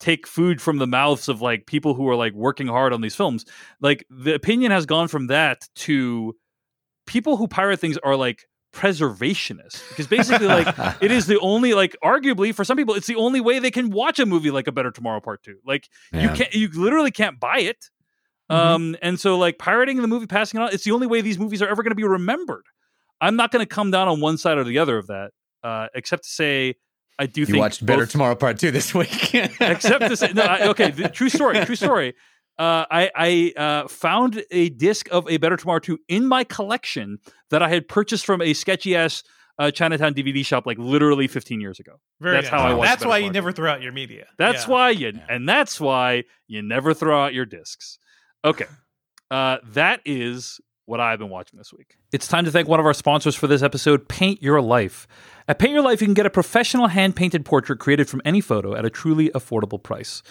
take 0.00 0.26
food 0.26 0.60
from 0.60 0.76
the 0.78 0.86
mouths 0.86 1.28
of 1.28 1.40
like 1.40 1.66
people 1.66 1.94
who 1.94 2.06
are 2.08 2.16
like 2.16 2.32
working 2.34 2.66
hard 2.66 2.92
on 2.92 3.00
these 3.00 3.14
films? 3.16 3.44
Like 3.80 4.04
the 4.10 4.34
opinion 4.34 4.70
has 4.72 4.84
gone 4.86 5.08
from 5.08 5.28
that 5.28 5.66
to 5.86 6.34
people 7.06 7.36
who 7.38 7.48
pirate 7.48 7.80
things 7.80 7.96
are 7.98 8.16
like 8.16 8.44
preservationists 8.74 9.88
because 9.88 10.06
basically 10.06 10.46
like 10.46 10.68
it 11.02 11.10
is 11.10 11.26
the 11.26 11.38
only 11.40 11.72
like 11.74 11.96
arguably 12.04 12.54
for 12.54 12.64
some 12.64 12.76
people 12.76 12.94
it's 12.94 13.06
the 13.06 13.16
only 13.16 13.40
way 13.40 13.58
they 13.58 13.70
can 13.70 13.90
watch 13.90 14.18
a 14.18 14.26
movie 14.26 14.50
like 14.50 14.66
a 14.66 14.72
better 14.72 14.90
tomorrow 14.90 15.20
part 15.20 15.42
two 15.42 15.56
like 15.66 15.88
you 16.12 16.28
can't 16.30 16.54
you 16.54 16.68
literally 16.74 17.10
can't 17.10 17.40
buy 17.40 17.58
it 17.60 17.86
Mhm. 18.50 18.54
um 18.56 18.96
and 19.02 19.20
so 19.20 19.36
like 19.38 19.58
pirating 19.58 19.96
the 20.00 20.08
movie 20.08 20.26
passing 20.26 20.60
it 20.60 20.64
on 20.64 20.72
it's 20.72 20.84
the 20.84 20.90
only 20.92 21.06
way 21.06 21.20
these 21.20 21.38
movies 21.38 21.60
are 21.62 21.68
ever 21.68 21.82
going 21.82 21.90
to 21.90 21.94
be 21.96 22.04
remembered 22.04 22.64
i'm 23.20 23.36
not 23.36 23.50
going 23.52 23.62
to 23.64 23.68
come 23.68 23.90
down 23.90 24.08
on 24.08 24.20
one 24.20 24.36
side 24.38 24.56
or 24.58 24.64
the 24.64 24.78
other 24.78 24.96
of 24.98 25.06
that 25.08 25.30
uh 25.64 25.86
except 25.94 26.24
to 26.24 26.30
say 26.30 26.74
i 27.18 27.26
do 27.26 27.40
you 27.40 27.46
think 27.46 27.58
watched 27.58 27.84
Better 27.84 28.06
Tomorrow 28.06 28.34
Part 28.36 28.58
Two 28.58 28.70
this 28.70 28.94
week. 28.94 29.34
except 29.34 30.06
to 30.08 30.16
say 30.16 30.32
no 30.32 30.42
I, 30.42 30.68
okay 30.68 30.90
the, 31.00 31.08
true 31.08 31.28
story 31.28 31.64
true 31.64 31.76
story 31.76 32.14
uh, 32.58 32.84
I, 32.90 33.10
I 33.14 33.52
uh, 33.56 33.86
found 33.86 34.42
a 34.50 34.68
disc 34.70 35.06
of 35.12 35.28
a 35.30 35.36
Better 35.36 35.56
Tomorrow 35.56 35.78
2 35.78 35.96
in 36.08 36.26
my 36.26 36.42
collection 36.42 37.18
that 37.50 37.62
I 37.62 37.68
had 37.68 37.86
purchased 37.86 38.26
from 38.26 38.42
a 38.42 38.52
sketchy 38.52 38.96
ass 38.96 39.22
uh, 39.60 39.70
Chinatown 39.70 40.12
DVD 40.12 40.44
shop 40.44 40.66
like 40.66 40.76
literally 40.76 41.28
15 41.28 41.60
years 41.60 41.78
ago. 41.78 42.00
Very 42.20 42.34
That's 42.34 42.50
good. 42.50 42.58
how 42.58 42.66
I 42.66 42.74
watch 42.74 42.88
That's 42.88 43.00
Better 43.02 43.08
why 43.10 43.18
Tomorrow 43.18 43.26
you 43.28 43.32
never 43.32 43.52
throw 43.52 43.70
out 43.70 43.80
your 43.80 43.92
media. 43.92 44.26
That's 44.38 44.64
Yeah. 44.66 44.72
why 44.72 44.90
you, 44.90 45.12
Yeah. 45.14 45.26
and 45.28 45.48
that's 45.48 45.80
why 45.80 46.24
you 46.48 46.62
never 46.62 46.94
throw 46.94 47.22
out 47.22 47.32
your 47.32 47.44
discs. 47.46 48.00
Okay. 48.44 48.66
Uh, 49.30 49.58
that 49.74 50.00
is 50.04 50.60
what 50.88 51.00
I've 51.00 51.18
been 51.18 51.28
watching 51.28 51.58
this 51.58 51.70
week. 51.72 51.98
It's 52.12 52.26
time 52.26 52.46
to 52.46 52.50
thank 52.50 52.66
one 52.66 52.80
of 52.80 52.86
our 52.86 52.94
sponsors 52.94 53.34
for 53.34 53.46
this 53.46 53.62
episode, 53.62 54.08
Paint 54.08 54.42
Your 54.42 54.62
Life. 54.62 55.06
At 55.46 55.58
Paint 55.58 55.74
Your 55.74 55.82
Life, 55.82 56.00
you 56.00 56.06
can 56.06 56.14
get 56.14 56.24
a 56.24 56.30
professional 56.30 56.86
hand 56.86 57.14
painted 57.14 57.44
portrait 57.44 57.78
created 57.78 58.08
from 58.08 58.22
any 58.24 58.40
photo 58.40 58.74
at 58.74 58.86
a 58.86 58.90
truly 58.90 59.28
affordable 59.30 59.82
price. 59.82 60.22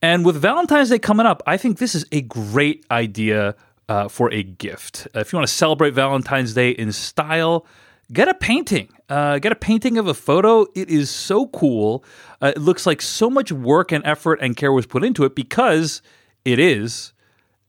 And 0.00 0.24
with 0.24 0.36
Valentine's 0.36 0.90
Day 0.90 1.00
coming 1.00 1.26
up, 1.26 1.42
I 1.44 1.56
think 1.56 1.78
this 1.78 1.96
is 1.96 2.06
a 2.12 2.20
great 2.20 2.86
idea 2.88 3.56
uh, 3.88 4.06
for 4.06 4.32
a 4.32 4.44
gift. 4.44 5.08
Uh, 5.14 5.20
if 5.20 5.32
you 5.32 5.38
want 5.38 5.48
to 5.48 5.54
celebrate 5.54 5.92
Valentine's 5.92 6.54
Day 6.54 6.70
in 6.70 6.92
style, 6.92 7.66
get 8.12 8.28
a 8.28 8.34
painting. 8.34 8.88
Uh, 9.08 9.40
get 9.40 9.50
a 9.50 9.56
painting 9.56 9.98
of 9.98 10.06
a 10.06 10.14
photo. 10.14 10.66
It 10.76 10.88
is 10.88 11.10
so 11.10 11.48
cool. 11.48 12.04
Uh, 12.40 12.52
it 12.54 12.60
looks 12.60 12.86
like 12.86 13.02
so 13.02 13.28
much 13.28 13.50
work 13.50 13.90
and 13.90 14.06
effort 14.06 14.38
and 14.40 14.56
care 14.56 14.70
was 14.70 14.86
put 14.86 15.02
into 15.02 15.24
it 15.24 15.34
because 15.34 16.00
it 16.44 16.60
is. 16.60 17.12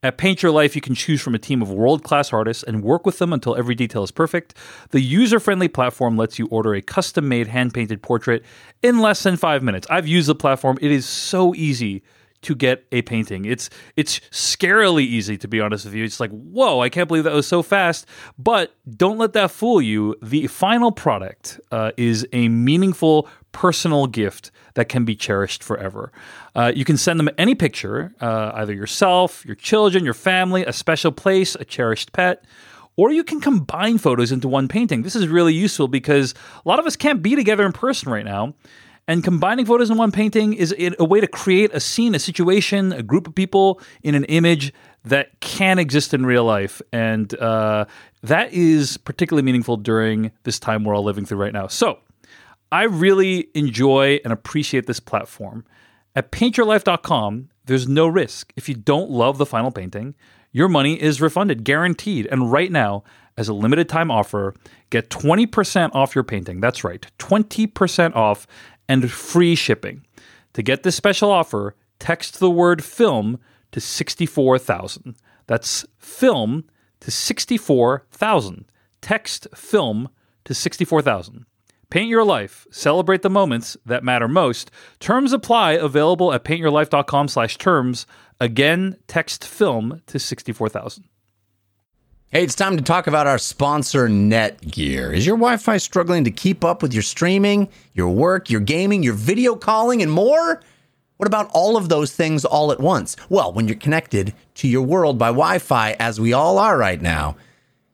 At 0.03 0.17
Paint 0.17 0.43
Your 0.43 0.51
Life, 0.51 0.75
you 0.75 0.81
can 0.81 0.93
choose 0.93 1.21
from 1.21 1.33
a 1.33 1.39
team 1.39 1.61
of 1.61 1.71
world 1.71 2.03
class 2.03 2.31
artists 2.31 2.61
and 2.63 2.83
work 2.83 3.05
with 3.05 3.17
them 3.17 3.33
until 3.33 3.55
every 3.55 3.73
detail 3.73 4.03
is 4.03 4.11
perfect. 4.11 4.53
The 4.91 5.01
user 5.01 5.39
friendly 5.39 5.67
platform 5.67 6.17
lets 6.17 6.37
you 6.37 6.45
order 6.47 6.75
a 6.75 6.81
custom 6.81 7.27
made 7.27 7.47
hand 7.47 7.73
painted 7.73 8.03
portrait 8.03 8.45
in 8.83 8.99
less 8.99 9.23
than 9.23 9.37
five 9.37 9.63
minutes. 9.63 9.87
I've 9.89 10.07
used 10.07 10.27
the 10.27 10.35
platform, 10.35 10.77
it 10.81 10.91
is 10.91 11.07
so 11.07 11.55
easy 11.55 12.03
to 12.43 12.53
get 12.53 12.85
a 12.91 13.01
painting. 13.01 13.45
It's 13.45 13.71
it's 13.95 14.19
scarily 14.31 15.01
easy 15.01 15.37
to 15.37 15.47
be 15.47 15.59
honest 15.59 15.85
with 15.85 15.95
you. 15.95 16.03
It's 16.03 16.19
like, 16.19 16.29
whoa, 16.29 16.79
I 16.79 16.89
can't 16.89 17.07
believe 17.07 17.23
that 17.23 17.33
was 17.33 17.47
so 17.47 17.63
fast. 17.63 18.05
But 18.37 18.75
don't 18.95 19.17
let 19.17 19.33
that 19.33 19.49
fool 19.49 19.81
you. 19.81 20.15
The 20.21 20.45
final 20.45 20.91
product 20.91 21.59
uh, 21.71 21.91
is 21.97 22.27
a 22.33 22.47
meaningful 22.49 23.27
personal 23.57 24.05
gift 24.05 24.51
that 24.75 24.87
can 24.87 25.03
be 25.03 25.15
cherished 25.15 25.63
forever. 25.63 26.11
Uh, 26.53 26.71
you 26.75 26.85
can 26.85 26.95
send 26.95 27.19
them 27.19 27.27
any 27.39 27.55
picture, 27.55 28.13
uh, 28.21 28.51
either 28.53 28.71
yourself, 28.71 29.43
your 29.47 29.55
children, 29.55 30.05
your 30.05 30.13
family, 30.13 30.63
a 30.63 30.71
special 30.71 31.11
place, 31.11 31.55
a 31.55 31.65
cherished 31.65 32.13
pet. 32.13 32.45
Or 32.97 33.11
you 33.11 33.23
can 33.23 33.41
combine 33.41 33.97
photos 33.97 34.31
into 34.31 34.47
one 34.47 34.67
painting. 34.67 35.01
This 35.01 35.15
is 35.15 35.27
really 35.27 35.55
useful 35.55 35.87
because 35.87 36.35
a 36.63 36.69
lot 36.69 36.77
of 36.77 36.85
us 36.85 36.95
can't 36.95 37.23
be 37.23 37.35
together 37.35 37.65
in 37.65 37.71
person 37.71 38.11
right 38.11 38.25
now. 38.25 38.53
And 39.07 39.23
combining 39.23 39.65
photos 39.65 39.89
in 39.89 39.97
one 39.97 40.11
painting 40.11 40.53
is 40.53 40.75
a 40.99 41.03
way 41.03 41.19
to 41.19 41.27
create 41.27 41.73
a 41.73 41.79
scene, 41.79 42.13
a 42.13 42.19
situation, 42.19 42.93
a 42.93 43.01
group 43.01 43.27
of 43.27 43.33
people 43.33 43.81
in 44.03 44.13
an 44.13 44.25
image 44.25 44.71
that 45.05 45.39
can 45.39 45.79
exist 45.79 46.13
in 46.13 46.27
real 46.27 46.43
life. 46.43 46.79
And 46.93 47.33
uh, 47.39 47.85
that 48.21 48.53
is 48.53 48.97
particularly 48.97 49.45
meaningful 49.45 49.77
during 49.77 50.31
this 50.43 50.59
time 50.59 50.83
we're 50.83 50.95
all 50.95 51.03
living 51.03 51.25
through 51.25 51.39
right 51.39 51.53
now. 51.53 51.65
So 51.65 51.97
I 52.71 52.83
really 52.83 53.49
enjoy 53.53 54.19
and 54.23 54.33
appreciate 54.33 54.87
this 54.87 54.99
platform. 54.99 55.65
At 56.15 56.31
paintyourlife.com, 56.31 57.49
there's 57.65 57.87
no 57.87 58.07
risk. 58.07 58.51
If 58.55 58.67
you 58.67 58.75
don't 58.75 59.09
love 59.09 59.37
the 59.37 59.45
final 59.45 59.71
painting, 59.71 60.15
your 60.51 60.67
money 60.67 61.01
is 61.01 61.21
refunded, 61.21 61.63
guaranteed. 61.63 62.27
And 62.31 62.51
right 62.51 62.71
now, 62.71 63.03
as 63.37 63.47
a 63.47 63.53
limited 63.53 63.87
time 63.87 64.09
offer, 64.09 64.55
get 64.89 65.09
20% 65.09 65.93
off 65.93 66.15
your 66.15 66.23
painting. 66.23 66.59
That's 66.59 66.83
right, 66.83 67.05
20% 67.19 68.15
off 68.15 68.47
and 68.89 69.11
free 69.11 69.55
shipping. 69.55 70.05
To 70.53 70.63
get 70.63 70.83
this 70.83 70.95
special 70.95 71.31
offer, 71.31 71.75
text 71.99 72.39
the 72.39 72.49
word 72.49 72.83
film 72.83 73.39
to 73.71 73.79
64,000. 73.79 75.15
That's 75.45 75.85
film 75.99 76.63
to 77.01 77.11
64,000. 77.11 78.65
Text 79.01 79.47
film 79.53 80.09
to 80.45 80.53
64,000. 80.53 81.45
Paint 81.89 82.09
your 82.09 82.25
life. 82.25 82.67
Celebrate 82.69 83.21
the 83.21 83.29
moments 83.29 83.77
that 83.85 84.03
matter 84.03 84.27
most. 84.27 84.71
Terms 84.99 85.31
apply. 85.31 85.73
Available 85.73 86.33
at 86.33 86.43
paintyourlife.com 86.43 87.29
slash 87.29 87.57
terms. 87.57 88.05
Again, 88.41 88.97
text 89.07 89.45
film 89.45 90.01
to 90.07 90.19
64,000. 90.19 91.05
Hey, 92.29 92.43
it's 92.43 92.55
time 92.55 92.75
to 92.75 92.83
talk 92.83 93.07
about 93.07 93.25
our 93.25 93.37
sponsor, 93.37 94.09
Netgear. 94.09 95.15
Is 95.15 95.25
your 95.25 95.37
Wi 95.37 95.55
Fi 95.55 95.77
struggling 95.77 96.25
to 96.25 96.31
keep 96.31 96.65
up 96.65 96.81
with 96.81 96.93
your 96.93 97.03
streaming, 97.03 97.69
your 97.93 98.09
work, 98.09 98.49
your 98.49 98.59
gaming, 98.59 99.01
your 99.01 99.13
video 99.13 99.55
calling, 99.55 100.01
and 100.01 100.11
more? 100.11 100.61
What 101.15 101.27
about 101.27 101.49
all 101.53 101.77
of 101.77 101.87
those 101.87 102.11
things 102.11 102.43
all 102.43 102.73
at 102.73 102.81
once? 102.81 103.15
Well, 103.29 103.53
when 103.53 103.69
you're 103.69 103.77
connected 103.77 104.33
to 104.55 104.67
your 104.67 104.81
world 104.81 105.17
by 105.17 105.27
Wi 105.27 105.59
Fi, 105.59 105.93
as 105.93 106.19
we 106.19 106.33
all 106.33 106.59
are 106.59 106.77
right 106.77 107.01
now, 107.01 107.37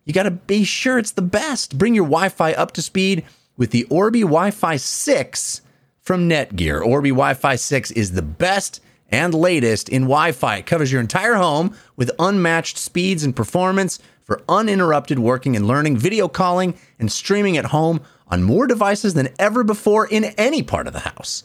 you 0.03 0.13
got 0.13 0.23
to 0.23 0.31
be 0.31 0.63
sure 0.63 0.97
it's 0.97 1.11
the 1.11 1.21
best. 1.21 1.77
Bring 1.77 1.93
your 1.93 2.05
Wi 2.05 2.29
Fi 2.29 2.53
up 2.53 2.71
to 2.71 2.81
speed 2.81 3.23
with 3.57 3.71
the 3.71 3.85
Orbi 3.85 4.21
Wi 4.21 4.51
Fi 4.51 4.75
6 4.75 5.61
from 6.01 6.29
Netgear. 6.29 6.85
Orbi 6.85 7.09
Wi 7.09 7.33
Fi 7.33 7.55
6 7.55 7.91
is 7.91 8.11
the 8.11 8.21
best 8.21 8.81
and 9.09 9.33
latest 9.33 9.89
in 9.89 10.03
Wi 10.03 10.31
Fi. 10.31 10.57
It 10.57 10.65
covers 10.65 10.91
your 10.91 11.01
entire 11.01 11.35
home 11.35 11.75
with 11.95 12.11
unmatched 12.19 12.77
speeds 12.77 13.23
and 13.23 13.35
performance 13.35 13.99
for 14.23 14.41
uninterrupted 14.49 15.19
working 15.19 15.55
and 15.55 15.67
learning, 15.67 15.97
video 15.97 16.27
calling, 16.27 16.75
and 16.97 17.11
streaming 17.11 17.57
at 17.57 17.65
home 17.65 18.01
on 18.27 18.41
more 18.41 18.65
devices 18.65 19.13
than 19.13 19.29
ever 19.37 19.63
before 19.63 20.07
in 20.07 20.25
any 20.37 20.63
part 20.63 20.87
of 20.87 20.93
the 20.93 20.99
house. 20.99 21.43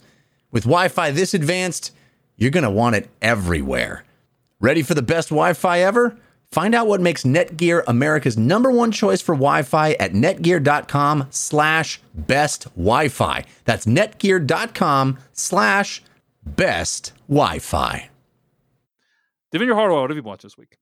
With 0.50 0.62
Wi 0.62 0.88
Fi 0.88 1.10
this 1.10 1.34
advanced, 1.34 1.92
you're 2.36 2.50
going 2.50 2.64
to 2.64 2.70
want 2.70 2.96
it 2.96 3.10
everywhere. 3.20 4.04
Ready 4.60 4.82
for 4.82 4.94
the 4.94 5.02
best 5.02 5.28
Wi 5.28 5.52
Fi 5.52 5.80
ever? 5.80 6.16
Find 6.50 6.74
out 6.74 6.86
what 6.86 7.00
makes 7.00 7.24
Netgear 7.24 7.82
America's 7.86 8.38
number 8.38 8.70
one 8.70 8.90
choice 8.90 9.20
for 9.20 9.34
Wi-Fi 9.34 9.92
at 9.92 10.12
netgear.com 10.12 11.26
slash 11.30 12.00
best 12.14 12.64
Wi-Fi. 12.74 13.44
That's 13.64 13.84
netgear.com 13.84 15.18
slash 15.32 16.02
best 16.44 17.12
Wi-Fi. 17.28 18.08
Devindra 19.54 19.74
Hardawar, 19.74 20.02
what 20.02 20.10
have 20.10 20.16
you 20.16 20.22
watched 20.22 20.42
this 20.42 20.56
week? 20.56 20.78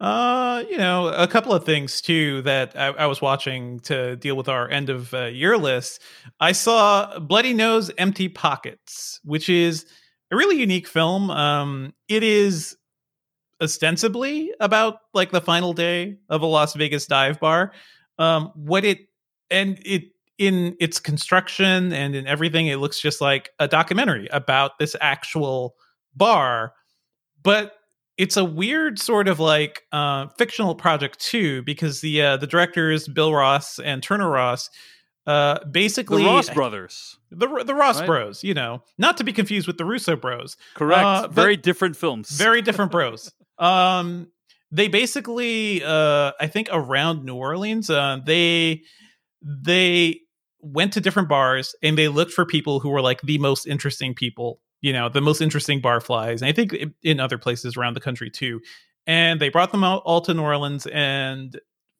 Uh, 0.00 0.64
you 0.68 0.78
know, 0.78 1.08
a 1.08 1.28
couple 1.28 1.52
of 1.52 1.64
things 1.64 2.00
too 2.00 2.40
that 2.42 2.74
I, 2.74 2.86
I 2.86 3.06
was 3.06 3.20
watching 3.20 3.80
to 3.80 4.16
deal 4.16 4.34
with 4.34 4.48
our 4.48 4.68
end 4.68 4.88
of 4.88 5.12
uh, 5.12 5.26
year 5.26 5.58
list. 5.58 6.00
I 6.40 6.52
saw 6.52 7.18
Bloody 7.18 7.52
Nose, 7.52 7.90
Empty 7.98 8.30
Pockets, 8.30 9.20
which 9.24 9.48
is 9.50 9.84
a 10.30 10.36
really 10.36 10.58
unique 10.58 10.88
film. 10.88 11.30
Um, 11.30 11.92
it 12.08 12.22
is 12.22 12.76
ostensibly 13.60 14.52
about 14.60 15.00
like 15.14 15.30
the 15.30 15.40
final 15.40 15.72
day 15.72 16.18
of 16.28 16.42
a 16.42 16.46
Las 16.46 16.74
Vegas 16.74 17.06
dive 17.06 17.40
bar. 17.40 17.72
Um, 18.18 18.52
what 18.54 18.84
it 18.84 19.08
and 19.50 19.78
it 19.84 20.04
in 20.38 20.76
its 20.80 20.98
construction 20.98 21.92
and 21.92 22.14
in 22.14 22.26
everything, 22.26 22.66
it 22.66 22.76
looks 22.76 23.00
just 23.00 23.20
like 23.20 23.50
a 23.58 23.68
documentary 23.68 24.26
about 24.28 24.78
this 24.78 24.96
actual 25.00 25.74
bar, 26.16 26.72
but 27.42 27.74
it's 28.16 28.36
a 28.36 28.44
weird 28.44 28.98
sort 28.98 29.28
of 29.28 29.40
like 29.40 29.82
uh, 29.92 30.28
fictional 30.38 30.74
project 30.74 31.18
too, 31.18 31.62
because 31.62 32.00
the 32.00 32.22
uh, 32.22 32.36
the 32.36 32.46
directors 32.46 33.08
Bill 33.08 33.32
Ross 33.34 33.78
and 33.78 34.02
Turner 34.02 34.30
Ross 34.30 34.70
uh, 35.26 35.62
basically 35.64 36.22
the 36.22 36.28
Ross 36.28 36.50
brothers, 36.50 37.18
the 37.30 37.46
the 37.64 37.74
Ross 37.74 38.00
right? 38.00 38.06
Bros. 38.06 38.42
You 38.42 38.54
know, 38.54 38.82
not 38.98 39.16
to 39.18 39.24
be 39.24 39.32
confused 39.32 39.66
with 39.66 39.78
the 39.78 39.84
Russo 39.84 40.16
Bros. 40.16 40.56
Correct. 40.74 41.04
Uh, 41.04 41.28
very 41.28 41.56
different 41.56 41.96
films. 41.96 42.30
Very 42.30 42.62
different 42.62 42.90
bros. 42.90 43.30
um, 43.60 44.28
they 44.72 44.88
basically, 44.88 45.84
uh, 45.84 46.32
I 46.40 46.46
think, 46.48 46.68
around 46.72 47.24
New 47.24 47.36
Orleans, 47.36 47.90
uh, 47.90 48.18
they 48.24 48.82
they 49.42 50.20
went 50.60 50.92
to 50.94 51.00
different 51.00 51.28
bars 51.28 51.74
and 51.82 51.96
they 51.96 52.08
looked 52.08 52.32
for 52.32 52.44
people 52.44 52.80
who 52.80 52.90
were 52.90 53.00
like 53.00 53.22
the 53.22 53.38
most 53.38 53.66
interesting 53.66 54.14
people 54.14 54.60
you 54.80 54.92
know, 54.92 55.08
the 55.08 55.20
most 55.20 55.40
interesting 55.40 55.80
barflies. 55.80 56.40
And 56.40 56.46
I 56.46 56.52
think 56.52 56.74
in 57.02 57.20
other 57.20 57.38
places 57.38 57.76
around 57.76 57.94
the 57.94 58.00
country 58.00 58.30
too. 58.30 58.60
And 59.06 59.40
they 59.40 59.48
brought 59.48 59.72
them 59.72 59.84
out 59.84 60.02
all 60.04 60.20
to 60.22 60.34
New 60.34 60.42
Orleans 60.42 60.86
and 60.86 61.58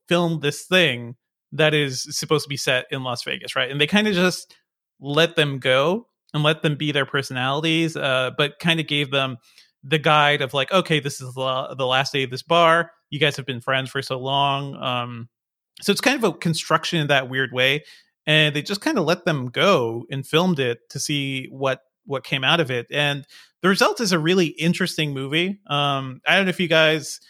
filmed 0.09 0.43
this 0.43 0.65
thing 0.65 1.17
that 1.53 1.75
is 1.75 2.07
supposed 2.17 2.45
to 2.45 2.49
be 2.49 2.57
set 2.57 2.87
in 2.91 3.03
Las 3.03 3.23
Vegas, 3.25 3.57
right? 3.57 3.71
And 3.71 3.81
they 3.81 3.87
kind 3.87 4.07
of 4.07 4.15
just 4.15 4.55
let 5.01 5.37
them 5.37 5.59
go 5.59 6.07
and 6.33 6.43
let 6.43 6.63
them 6.63 6.77
be 6.77 6.93
their 6.93 7.07
personalities, 7.07 7.97
uh, 7.97 8.31
but 8.37 8.59
kind 8.61 8.81
of 8.81 8.87
gave 8.87 9.11
them 9.11 9.39
the 9.83 9.99
guide 9.99 10.43
of 10.43 10.55
like, 10.55 10.73
okay, 10.73 11.01
this 11.01 11.21
is 11.21 11.35
the, 11.35 11.77
last 11.79 12.13
day 12.13 12.23
of 12.23 12.31
this 12.31 12.43
bar. 12.43 12.93
You 13.11 13.19
guys 13.19 13.37
have 13.37 13.47
been 13.47 13.61
friends 13.61 13.91
for 13.91 14.03
so 14.03 14.19
long. 14.19 14.77
Um, 14.77 15.29
so 15.81 15.93
it's 15.93 16.01
kind 16.01 16.23
of 16.23 16.25
a 16.25 16.37
construction 16.37 17.01
in 17.01 17.07
that 17.09 17.31
weird 17.31 17.53
way. 17.53 17.85
And 18.27 18.55
they 18.55 18.63
just 18.63 18.83
kind 18.83 18.99
of 18.99 19.05
let 19.05 19.25
them 19.25 19.47
go 19.47 20.05
and 20.11 20.27
filmed 20.27 20.61
it 20.61 20.79
to 20.91 21.01
see 21.01 21.47
what 21.51 21.81
what 22.05 22.25
came 22.25 22.45
out 22.45 22.61
of 22.61 22.71
it. 22.71 22.87
And 22.91 23.27
the 23.63 23.69
result 23.69 24.01
is 24.01 24.13
a 24.13 24.19
really 24.19 24.47
interesting 24.47 25.13
movie. 25.13 25.61
Um, 25.67 26.21
I 26.27 26.37
don't 26.37 26.47
know 26.47 26.51
if 26.51 26.61
you 26.61 26.69
guys 26.69 27.21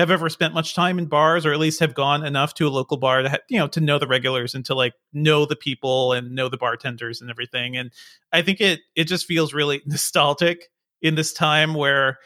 have 0.00 0.10
ever 0.10 0.30
spent 0.30 0.54
much 0.54 0.74
time 0.74 0.98
in 0.98 1.06
bars 1.06 1.44
or 1.44 1.52
at 1.52 1.58
least 1.58 1.80
have 1.80 1.94
gone 1.94 2.24
enough 2.24 2.54
to 2.54 2.66
a 2.66 2.70
local 2.70 2.96
bar 2.96 3.22
to 3.22 3.28
ha- 3.28 3.38
you 3.48 3.58
know 3.58 3.68
to 3.68 3.80
know 3.80 3.98
the 3.98 4.06
regulars 4.06 4.54
and 4.54 4.64
to 4.64 4.74
like 4.74 4.94
know 5.12 5.44
the 5.44 5.56
people 5.56 6.12
and 6.12 6.34
know 6.34 6.48
the 6.48 6.56
bartenders 6.56 7.20
and 7.20 7.28
everything 7.28 7.76
and 7.76 7.92
i 8.32 8.40
think 8.40 8.62
it 8.62 8.80
it 8.96 9.04
just 9.04 9.26
feels 9.26 9.52
really 9.52 9.82
nostalgic 9.86 10.70
in 11.02 11.14
this 11.14 11.32
time 11.32 11.74
where 11.74 12.18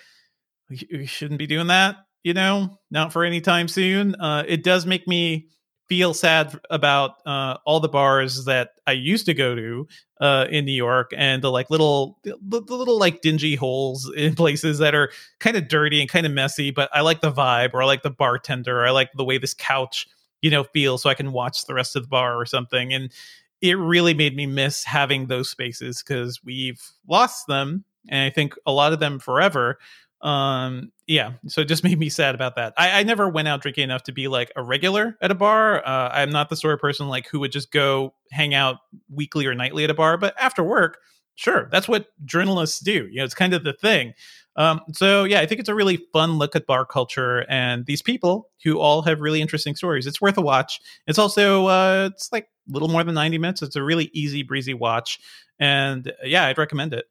we 0.90 1.06
shouldn't 1.06 1.38
be 1.38 1.46
doing 1.46 1.68
that 1.68 1.96
you 2.24 2.32
know? 2.32 2.80
Not 2.90 3.12
for 3.12 3.22
any 3.22 3.40
time 3.40 3.68
soon. 3.68 4.16
Uh, 4.16 4.42
it 4.48 4.64
does 4.64 4.86
make 4.86 5.06
me 5.06 5.48
feel 5.86 6.14
sad 6.14 6.58
about 6.70 7.16
uh, 7.26 7.58
all 7.66 7.78
the 7.78 7.88
bars 7.88 8.46
that 8.46 8.70
I 8.86 8.92
used 8.92 9.26
to 9.26 9.34
go 9.34 9.54
to 9.54 9.86
uh, 10.18 10.46
in 10.50 10.64
New 10.64 10.72
York 10.72 11.12
and 11.14 11.42
the 11.42 11.50
like 11.50 11.68
little 11.68 12.18
the, 12.24 12.36
the, 12.40 12.74
little 12.74 12.98
like 12.98 13.20
dingy 13.20 13.54
holes 13.54 14.10
in 14.16 14.34
places 14.34 14.78
that 14.78 14.94
are 14.94 15.10
kind 15.38 15.56
of 15.56 15.68
dirty 15.68 16.00
and 16.00 16.08
kind 16.08 16.24
of 16.24 16.32
messy, 16.32 16.70
but 16.70 16.88
I 16.92 17.02
like 17.02 17.20
the 17.20 17.30
vibe 17.30 17.74
or 17.74 17.82
I 17.82 17.86
like 17.86 18.02
the 18.02 18.10
bartender. 18.10 18.80
Or 18.80 18.86
I 18.86 18.90
like 18.90 19.12
the 19.12 19.24
way 19.24 19.38
this 19.38 19.54
couch 19.54 20.08
you 20.40 20.50
know 20.50 20.64
feels 20.64 21.02
so 21.02 21.10
I 21.10 21.14
can 21.14 21.32
watch 21.32 21.66
the 21.66 21.74
rest 21.74 21.94
of 21.94 22.02
the 22.02 22.08
bar 22.08 22.40
or 22.40 22.46
something. 22.46 22.92
And 22.92 23.12
it 23.60 23.74
really 23.74 24.14
made 24.14 24.34
me 24.34 24.46
miss 24.46 24.84
having 24.84 25.26
those 25.26 25.50
spaces 25.50 26.02
because 26.02 26.42
we've 26.42 26.82
lost 27.06 27.46
them 27.46 27.84
and 28.08 28.24
I 28.24 28.30
think 28.30 28.54
a 28.66 28.72
lot 28.72 28.92
of 28.92 29.00
them 29.00 29.18
forever 29.18 29.78
um 30.24 30.90
yeah 31.06 31.32
so 31.46 31.60
it 31.60 31.68
just 31.68 31.84
made 31.84 31.98
me 31.98 32.08
sad 32.08 32.34
about 32.34 32.56
that. 32.56 32.72
I, 32.76 33.00
I 33.00 33.02
never 33.04 33.28
went 33.28 33.46
out 33.46 33.60
drinking 33.62 33.84
enough 33.84 34.04
to 34.04 34.12
be 34.12 34.26
like 34.26 34.50
a 34.56 34.62
regular 34.62 35.16
at 35.20 35.30
a 35.30 35.34
bar. 35.34 35.86
Uh, 35.86 36.08
i'm 36.12 36.30
not 36.30 36.48
the 36.48 36.56
sort 36.56 36.74
of 36.74 36.80
person 36.80 37.08
like 37.08 37.28
who 37.28 37.38
would 37.40 37.52
just 37.52 37.70
go 37.70 38.14
hang 38.32 38.54
out 38.54 38.78
weekly 39.08 39.46
or 39.46 39.54
nightly 39.54 39.84
at 39.84 39.90
a 39.90 39.94
bar 39.94 40.16
but 40.16 40.34
after 40.40 40.64
work 40.64 40.98
sure 41.36 41.68
that's 41.70 41.86
what 41.86 42.06
journalists 42.24 42.80
do 42.80 43.06
you 43.10 43.18
know 43.18 43.24
it's 43.24 43.34
kind 43.34 43.54
of 43.54 43.62
the 43.62 43.74
thing. 43.74 44.14
Um, 44.56 44.80
so 44.92 45.24
yeah 45.24 45.40
i 45.40 45.46
think 45.46 45.60
it's 45.60 45.68
a 45.68 45.74
really 45.74 45.98
fun 46.12 46.38
look 46.38 46.56
at 46.56 46.66
bar 46.66 46.86
culture 46.86 47.44
and 47.50 47.84
these 47.84 48.00
people 48.00 48.48
who 48.62 48.78
all 48.78 49.02
have 49.02 49.20
really 49.20 49.42
interesting 49.42 49.74
stories. 49.76 50.06
It's 50.06 50.22
worth 50.22 50.38
a 50.38 50.40
watch. 50.40 50.80
It's 51.06 51.18
also 51.18 51.66
uh, 51.66 52.08
it's 52.10 52.32
like 52.32 52.44
a 52.44 52.72
little 52.72 52.88
more 52.88 53.04
than 53.04 53.14
90 53.14 53.36
minutes. 53.36 53.60
It's 53.60 53.76
a 53.76 53.82
really 53.82 54.10
easy 54.14 54.42
breezy 54.42 54.72
watch. 54.72 55.18
And 55.60 56.12
yeah 56.24 56.46
i'd 56.46 56.58
recommend 56.58 56.94
it 56.94 57.04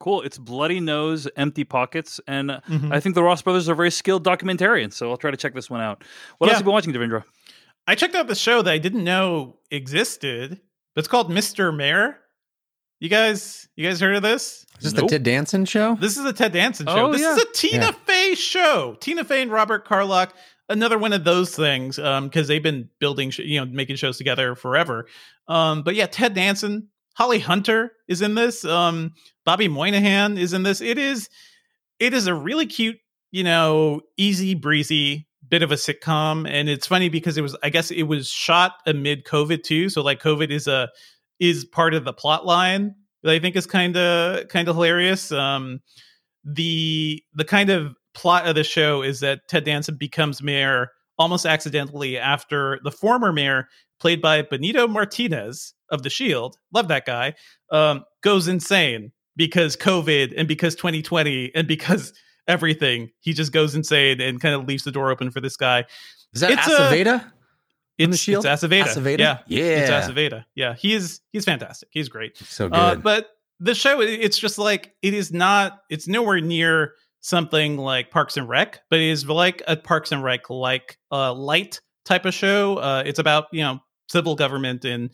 Cool. 0.00 0.22
It's 0.22 0.38
Bloody 0.38 0.80
Nose, 0.80 1.28
Empty 1.36 1.64
Pockets. 1.64 2.20
And 2.26 2.50
mm-hmm. 2.50 2.92
I 2.92 3.00
think 3.00 3.14
the 3.14 3.22
Ross 3.22 3.42
brothers 3.42 3.68
are 3.68 3.74
very 3.74 3.90
skilled 3.90 4.24
documentarians. 4.24 4.92
So 4.92 5.10
I'll 5.10 5.16
try 5.16 5.30
to 5.30 5.36
check 5.36 5.54
this 5.54 5.68
one 5.68 5.80
out. 5.80 6.04
What 6.38 6.46
yeah. 6.46 6.52
else 6.52 6.58
have 6.58 6.62
you 6.62 6.64
been 6.66 6.72
watching, 6.74 6.92
Devindra? 6.92 7.24
I 7.86 7.94
checked 7.94 8.14
out 8.14 8.26
the 8.26 8.34
show 8.34 8.62
that 8.62 8.70
I 8.70 8.78
didn't 8.78 9.02
know 9.02 9.58
existed. 9.70 10.60
but 10.94 11.00
It's 11.00 11.08
called 11.08 11.30
Mr. 11.30 11.74
Mayor. 11.74 12.18
You 13.00 13.08
guys, 13.08 13.68
you 13.76 13.88
guys 13.88 14.00
heard 14.00 14.16
of 14.16 14.22
this? 14.22 14.66
Is 14.78 14.92
this 14.92 14.94
nope. 14.94 15.08
the 15.08 15.14
Ted 15.14 15.22
Danson 15.22 15.64
show? 15.64 15.94
This 15.94 16.16
is 16.16 16.24
the 16.24 16.32
Ted 16.32 16.52
Danson 16.52 16.86
show. 16.86 17.06
Oh, 17.06 17.12
this 17.12 17.20
yeah. 17.20 17.34
is 17.34 17.42
a 17.42 17.52
Tina 17.52 17.86
yeah. 17.86 17.92
Fey 17.92 18.34
show. 18.34 18.96
Tina 19.00 19.24
Fey 19.24 19.42
and 19.42 19.52
Robert 19.52 19.84
Carlock. 19.84 20.34
Another 20.68 20.98
one 20.98 21.12
of 21.12 21.24
those 21.24 21.54
things, 21.54 21.96
because 21.96 22.18
um, 22.18 22.46
they've 22.46 22.62
been 22.62 22.90
building, 22.98 23.30
sh- 23.30 23.38
you 23.38 23.58
know, 23.58 23.66
making 23.66 23.96
shows 23.96 24.18
together 24.18 24.54
forever. 24.54 25.06
Um, 25.46 25.82
but 25.82 25.94
yeah, 25.94 26.06
Ted 26.06 26.34
Danson, 26.34 26.88
Holly 27.18 27.40
Hunter 27.40 27.90
is 28.06 28.22
in 28.22 28.36
this. 28.36 28.64
Um, 28.64 29.12
Bobby 29.44 29.66
Moynihan 29.66 30.38
is 30.38 30.52
in 30.52 30.62
this. 30.62 30.80
It 30.80 30.98
is 30.98 31.28
it 31.98 32.14
is 32.14 32.28
a 32.28 32.34
really 32.34 32.64
cute, 32.64 32.98
you 33.32 33.42
know, 33.42 34.02
easy 34.16 34.54
breezy 34.54 35.26
bit 35.48 35.64
of 35.64 35.72
a 35.72 35.74
sitcom 35.74 36.48
and 36.48 36.68
it's 36.68 36.86
funny 36.86 37.08
because 37.08 37.36
it 37.36 37.40
was 37.40 37.56
I 37.62 37.70
guess 37.70 37.90
it 37.90 38.04
was 38.04 38.28
shot 38.28 38.74
amid 38.86 39.24
COVID 39.24 39.64
too. 39.64 39.88
So 39.88 40.00
like 40.00 40.22
COVID 40.22 40.50
is 40.50 40.68
a 40.68 40.90
is 41.40 41.64
part 41.64 41.92
of 41.92 42.04
the 42.04 42.12
plot 42.12 42.46
line 42.46 42.94
that 43.24 43.32
I 43.32 43.40
think 43.40 43.56
is 43.56 43.66
kind 43.66 43.96
of 43.96 44.46
kind 44.46 44.68
of 44.68 44.76
hilarious. 44.76 45.32
Um, 45.32 45.80
the 46.44 47.20
the 47.34 47.44
kind 47.44 47.70
of 47.70 47.96
plot 48.14 48.46
of 48.46 48.54
the 48.54 48.62
show 48.62 49.02
is 49.02 49.18
that 49.20 49.40
Ted 49.48 49.64
Danson 49.64 49.96
becomes 49.96 50.40
mayor 50.40 50.92
almost 51.18 51.46
accidentally 51.46 52.16
after 52.16 52.78
the 52.84 52.92
former 52.92 53.32
mayor, 53.32 53.68
played 54.00 54.20
by 54.22 54.42
Benito 54.42 54.86
Martinez 54.88 55.74
of 55.90 56.02
The 56.02 56.10
Shield, 56.10 56.56
love 56.72 56.88
that 56.88 57.06
guy, 57.06 57.34
um, 57.70 58.04
goes 58.22 58.48
insane 58.48 59.12
because 59.36 59.76
COVID 59.76 60.34
and 60.36 60.46
because 60.48 60.74
2020 60.74 61.52
and 61.54 61.66
because 61.68 62.12
everything. 62.48 63.10
He 63.20 63.32
just 63.32 63.52
goes 63.52 63.74
insane 63.74 64.20
and 64.20 64.40
kind 64.40 64.54
of 64.54 64.66
leaves 64.66 64.84
the 64.84 64.90
door 64.92 65.10
open 65.10 65.30
for 65.30 65.40
this 65.40 65.56
guy. 65.56 65.84
Is 66.34 66.40
that 66.40 66.50
It's 66.52 66.66
a- 66.66 66.70
Aceveda? 66.70 67.32
It's, 67.98 68.10
the 68.12 68.16
Shield? 68.16 68.46
it's 68.46 68.64
Aceveda. 68.64 68.84
Aceveda? 68.84 69.18
Yeah, 69.18 69.38
Yeah. 69.48 69.62
it's 69.64 69.90
Aceveda. 70.08 70.44
Yeah, 70.54 70.74
he 70.74 70.94
is. 70.94 71.20
He's 71.32 71.44
fantastic. 71.44 71.88
He's 71.92 72.08
great. 72.08 72.36
So 72.38 72.68
good. 72.68 72.76
Uh, 72.78 72.94
but 72.94 73.28
the 73.58 73.74
show, 73.74 74.00
it's 74.00 74.38
just 74.38 74.56
like 74.56 74.94
it 75.02 75.14
is 75.14 75.32
not. 75.32 75.80
It's 75.90 76.06
nowhere 76.06 76.40
near 76.40 76.92
something 77.22 77.76
like 77.76 78.12
Parks 78.12 78.36
and 78.36 78.48
Rec, 78.48 78.80
but 78.88 79.00
it 79.00 79.08
is 79.10 79.26
like 79.28 79.62
a 79.66 79.76
Parks 79.76 80.12
and 80.12 80.22
Rec 80.22 80.48
like 80.48 80.96
uh, 81.10 81.34
light 81.34 81.80
type 82.04 82.24
of 82.24 82.34
show. 82.34 82.76
Uh, 82.76 83.02
it's 83.04 83.18
about 83.18 83.46
you 83.52 83.62
know 83.62 83.80
civil 84.08 84.34
government 84.34 84.84
and 84.84 85.10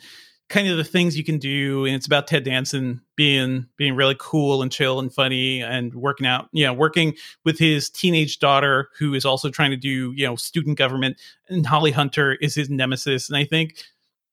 kind 0.49 0.69
of 0.69 0.77
the 0.77 0.85
things 0.85 1.17
you 1.17 1.25
can 1.25 1.39
do, 1.39 1.85
and 1.87 1.95
it's 1.95 2.07
about 2.07 2.27
Ted 2.27 2.45
Danson 2.45 3.01
being 3.17 3.67
being 3.77 3.97
really 3.97 4.17
cool 4.19 4.63
and 4.63 4.71
chill 4.71 5.01
and 5.01 5.13
funny 5.13 5.63
and 5.63 5.95
working 5.95 6.27
out. 6.27 6.49
You 6.53 6.67
know, 6.67 6.73
working 6.73 7.15
with 7.45 7.59
his 7.59 7.91
teenage 7.91 8.39
daughter 8.39 8.89
who 8.99 9.15
is 9.15 9.25
also 9.25 9.51
trying 9.51 9.71
to 9.71 9.77
do 9.77 10.13
you 10.15 10.27
know 10.27 10.37
student 10.37 10.79
government, 10.79 11.21
and 11.49 11.67
Holly 11.67 11.91
Hunter 11.91 12.35
is 12.35 12.55
his 12.55 12.71
nemesis, 12.71 13.29
and 13.29 13.37
I 13.37 13.45
think 13.45 13.77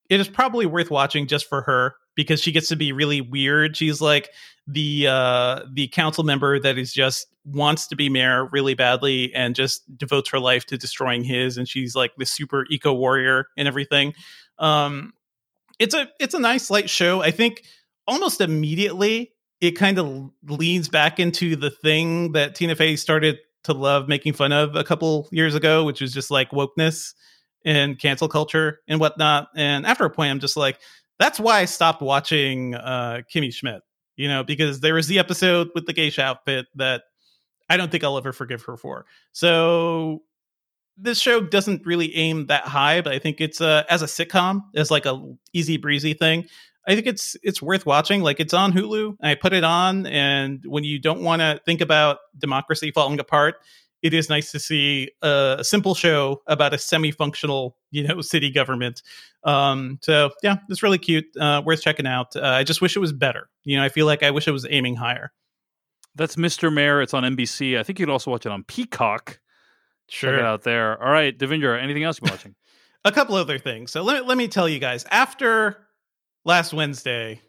it 0.10 0.20
is 0.20 0.28
probably 0.28 0.66
worth 0.66 0.92
watching 0.92 1.28
just 1.28 1.48
for 1.48 1.62
her 1.62 1.96
because 2.16 2.42
she 2.42 2.52
gets 2.52 2.68
to 2.68 2.76
be 2.76 2.92
really 2.92 3.22
weird. 3.22 3.78
She's 3.78 4.02
like 4.02 4.30
the 4.68 5.08
uh 5.08 5.62
the 5.74 5.88
council 5.88 6.24
member 6.24 6.60
that 6.60 6.78
is 6.78 6.94
just 6.94 7.28
wants 7.46 7.88
to 7.88 7.96
be 7.96 8.10
mayor 8.10 8.48
really 8.52 8.76
badly 8.76 9.34
and 9.34 9.56
just 9.56 9.98
devotes 9.98 10.30
her 10.30 10.40
life 10.40 10.66
to 10.66 10.78
destroying 10.78 11.24
his 11.24 11.58
and 11.58 11.68
she's 11.68 11.96
like 11.96 12.12
the 12.18 12.26
super 12.26 12.68
eco 12.70 12.94
warrior 12.94 13.48
and 13.58 13.68
everything. 13.68 14.14
Um 14.62 15.14
it's 15.80 15.94
a 15.94 16.08
it's 16.20 16.34
a 16.34 16.40
nice 16.40 16.70
light 16.70 16.90
show. 16.90 17.22
I 17.22 17.32
think 17.32 17.64
almost 18.08 18.40
immediately 18.40 19.34
it 19.60 19.72
kind 19.72 20.00
of 20.00 20.32
leads 20.48 20.90
back 20.90 21.20
into 21.20 21.56
the 21.56 21.70
thing 21.70 22.32
that 22.34 22.56
Tina 22.56 22.76
Fey 22.76 22.96
started 22.96 23.40
to 23.64 23.74
love 23.74 24.08
making 24.08 24.34
fun 24.34 24.52
of 24.52 24.76
a 24.76 24.84
couple 24.84 25.28
years 25.32 25.54
ago, 25.54 25.84
which 25.84 26.02
was 26.02 26.14
just 26.14 26.32
like 26.32 26.50
wokeness 26.52 27.14
and 27.64 28.00
cancel 28.00 28.28
culture 28.28 28.80
and 28.88 29.00
whatnot. 29.00 29.50
And 29.56 29.86
after 29.86 30.06
a 30.06 30.10
point, 30.10 30.32
I'm 30.32 30.40
just 30.40 30.58
like, 30.58 30.80
that's 31.20 31.40
why 31.40 31.60
I 31.60 31.66
stopped 31.66 32.02
watching 32.02 32.74
uh, 32.74 33.22
Kimmy 33.32 33.54
Schmidt, 33.54 33.82
you 34.16 34.28
know, 34.28 34.44
because 34.44 34.80
there 34.80 34.96
was 34.96 35.08
the 35.08 35.20
episode 35.20 35.70
with 35.76 35.86
the 35.86 35.94
geisha 35.94 36.24
outfit 36.24 36.66
that 36.76 37.04
I 37.70 37.78
don't 37.78 37.92
think 37.92 38.04
I'll 38.04 38.18
ever 38.18 38.34
forgive 38.34 38.64
her 38.64 38.78
for. 38.78 39.06
So 39.32 40.24
this 40.98 41.20
show 41.20 41.42
doesn't 41.42 41.86
really 41.86 42.16
aim 42.16 42.48
that 42.48 42.64
high, 42.64 43.02
but 43.02 43.14
I 43.14 43.20
think 43.20 43.42
it's 43.42 43.62
uh, 43.62 43.84
as 43.90 44.02
a 44.02 44.06
sitcom, 44.06 44.62
as 44.76 44.92
like 44.92 45.06
a 45.06 45.22
easy 45.54 45.78
breezy 45.78 46.14
thing. 46.14 46.46
I 46.88 46.96
think 46.96 47.08
it's 47.08 47.36
it's 47.44 47.62
worth 47.62 47.86
watching. 47.86 48.22
Like 48.22 48.40
it's 48.40 48.54
on 48.54 48.74
Hulu. 48.74 49.16
I 49.22 49.36
put 49.36 49.54
it 49.54 49.64
on, 49.64 50.08
and 50.08 50.64
when 50.66 50.84
you 50.84 51.00
don't 51.00 51.22
want 51.22 51.42
to 51.42 51.62
think 51.66 51.82
about 51.82 52.18
democracy 52.40 52.92
falling 52.92 53.20
apart, 53.20 53.56
it 54.02 54.14
is 54.14 54.30
nice 54.30 54.52
to 54.52 54.60
see 54.60 55.12
a, 55.22 55.60
simple 55.62 55.94
show 55.94 56.42
about 56.48 56.74
a 56.74 56.78
semi-functional, 56.78 57.78
you 57.92 58.08
know, 58.08 58.22
city 58.22 58.50
government. 58.50 59.04
Um, 59.44 60.00
so 60.02 60.32
yeah, 60.42 60.58
it's 60.70 60.82
really 60.82 60.98
cute. 60.98 61.26
Uh, 61.40 61.62
worth 61.64 61.82
checking 61.82 62.08
out. 62.08 62.36
Uh, 62.36 62.42
I 62.42 62.64
just 62.64 62.82
wish 62.82 62.96
it 62.96 63.00
was 63.00 63.14
better. 63.14 63.50
You 63.64 63.78
know, 63.78 63.84
I 63.84 63.90
feel 63.90 64.06
like 64.06 64.24
I 64.24 64.32
wish 64.32 64.48
it 64.48 64.52
was 64.52 64.66
aiming 64.70 64.96
higher. 64.96 65.32
That's 66.16 66.36
Mr. 66.36 66.74
Mayor. 66.74 67.02
It's 67.02 67.14
on 67.14 67.24
NBC. 67.24 67.78
I 67.78 67.84
think 67.84 68.00
you'd 68.00 68.10
also 68.10 68.32
watch 68.32 68.46
it 68.46 68.52
on 68.52 68.64
Peacock. 68.64 69.40
Check 70.12 70.34
it 70.34 70.42
out 70.42 70.64
there. 70.64 71.02
All 71.02 71.10
right, 71.10 71.38
Devindra, 71.38 71.82
anything 71.82 72.04
else 72.04 72.20
you're 72.22 72.30
watching? 72.30 72.54
a 73.06 73.12
couple 73.14 73.36
other 73.36 73.58
things. 73.58 73.92
So 73.92 74.04
let, 74.04 74.28
let 74.28 74.38
me 74.38 74.50
tell 74.50 74.68
you 74.68 74.78
guys, 74.78 75.06
after 75.10 75.78
last 76.44 76.74
Wednesday, 76.74 77.40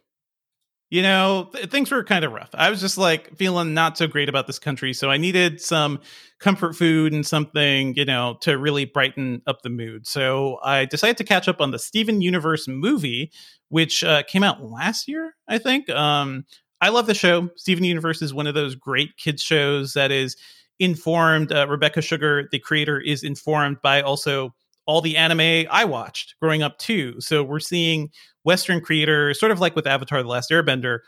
you 0.89 1.03
know, 1.03 1.51
th- 1.53 1.71
things 1.71 1.91
were 1.91 2.05
kind 2.05 2.25
of 2.25 2.31
rough. 2.33 2.51
I 2.55 2.71
was 2.71 2.81
just 2.81 2.97
like 2.97 3.37
feeling 3.37 3.75
not 3.75 3.99
so 3.99 4.07
great 4.07 4.29
about 4.29 4.47
this 4.47 4.61
country. 4.61 4.93
So 4.93 5.11
I 5.11 5.17
needed 5.17 5.61
some 5.61 6.01
comfort 6.39 6.77
food 6.77 7.13
and 7.13 7.27
something, 7.27 7.95
you 7.97 8.05
know, 8.05 8.37
to 8.43 8.57
really 8.57 8.85
brighten 8.85 9.43
up 9.49 9.63
the 9.63 9.71
mood. 9.71 10.07
So 10.07 10.61
I 10.63 10.85
decided 10.85 11.17
to 11.17 11.25
catch 11.25 11.49
up 11.49 11.61
on 11.61 11.73
the 11.73 11.81
Steven 11.81 12.21
Universe 12.21 12.69
movie, 12.69 13.33
which 13.71 14.05
uh, 14.05 14.23
came 14.23 14.45
out 14.45 14.63
last 14.63 15.09
year, 15.09 15.35
I 15.49 15.59
think. 15.59 15.91
Um, 15.91 16.45
I 16.81 16.91
love 16.91 17.07
the 17.07 17.15
show. 17.15 17.51
Steven 17.57 17.85
Universe 17.85 18.23
is 18.23 18.33
one 18.33 18.47
of 18.47 18.55
those 18.55 18.77
great 18.77 19.17
kids 19.17 19.43
shows 19.43 19.95
that 19.95 20.13
is 20.13 20.37
informed. 20.83 21.53
Uh, 21.53 21.67
Rebecca 21.69 22.03
Sugar, 22.03 22.49
the 22.51 22.59
creator, 22.59 23.01
is 23.01 23.23
informed 23.23 23.81
by 23.83 24.03
also 24.03 24.55
all 24.85 25.01
the 25.01 25.17
anime 25.17 25.67
I 25.71 25.85
watched 25.85 26.35
growing 26.41 26.63
up 26.63 26.79
too. 26.79 27.21
So 27.21 27.43
we're 27.43 27.61
seeing 27.61 28.11
Western 28.45 28.81
creators, 28.81 29.39
sort 29.39 29.53
of 29.53 29.61
like 29.61 29.77
with 29.77 29.87
Avatar: 29.87 30.23
The 30.23 30.29
Last 30.29 30.51
Airbender, 30.51 30.99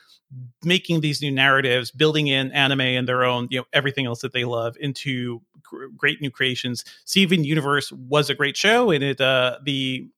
making 0.62 1.01
these 1.01 1.20
new 1.20 1.33
narratives, 1.33 1.91
building 1.91 2.29
in 2.29 2.53
anime 2.53 2.81
and 2.81 3.09
their 3.09 3.25
own, 3.25 3.49
you 3.51 3.59
know, 3.59 3.64
everything 3.72 4.07
else 4.07 4.20
that 4.20 4.33
they 4.33 4.45
love 4.45 4.77
into 4.79 5.43
gr- 5.62 5.87
great 5.97 6.20
new 6.20 6.31
creations. 6.31 6.85
Steven 7.05 7.43
Universe 7.43 7.91
was 7.93 8.31
a 8.31 8.35
great 8.35 8.57
show, 8.57 8.91
and 8.91 9.03
it 9.03 9.20
uh, 9.20 9.59
the 9.64 10.09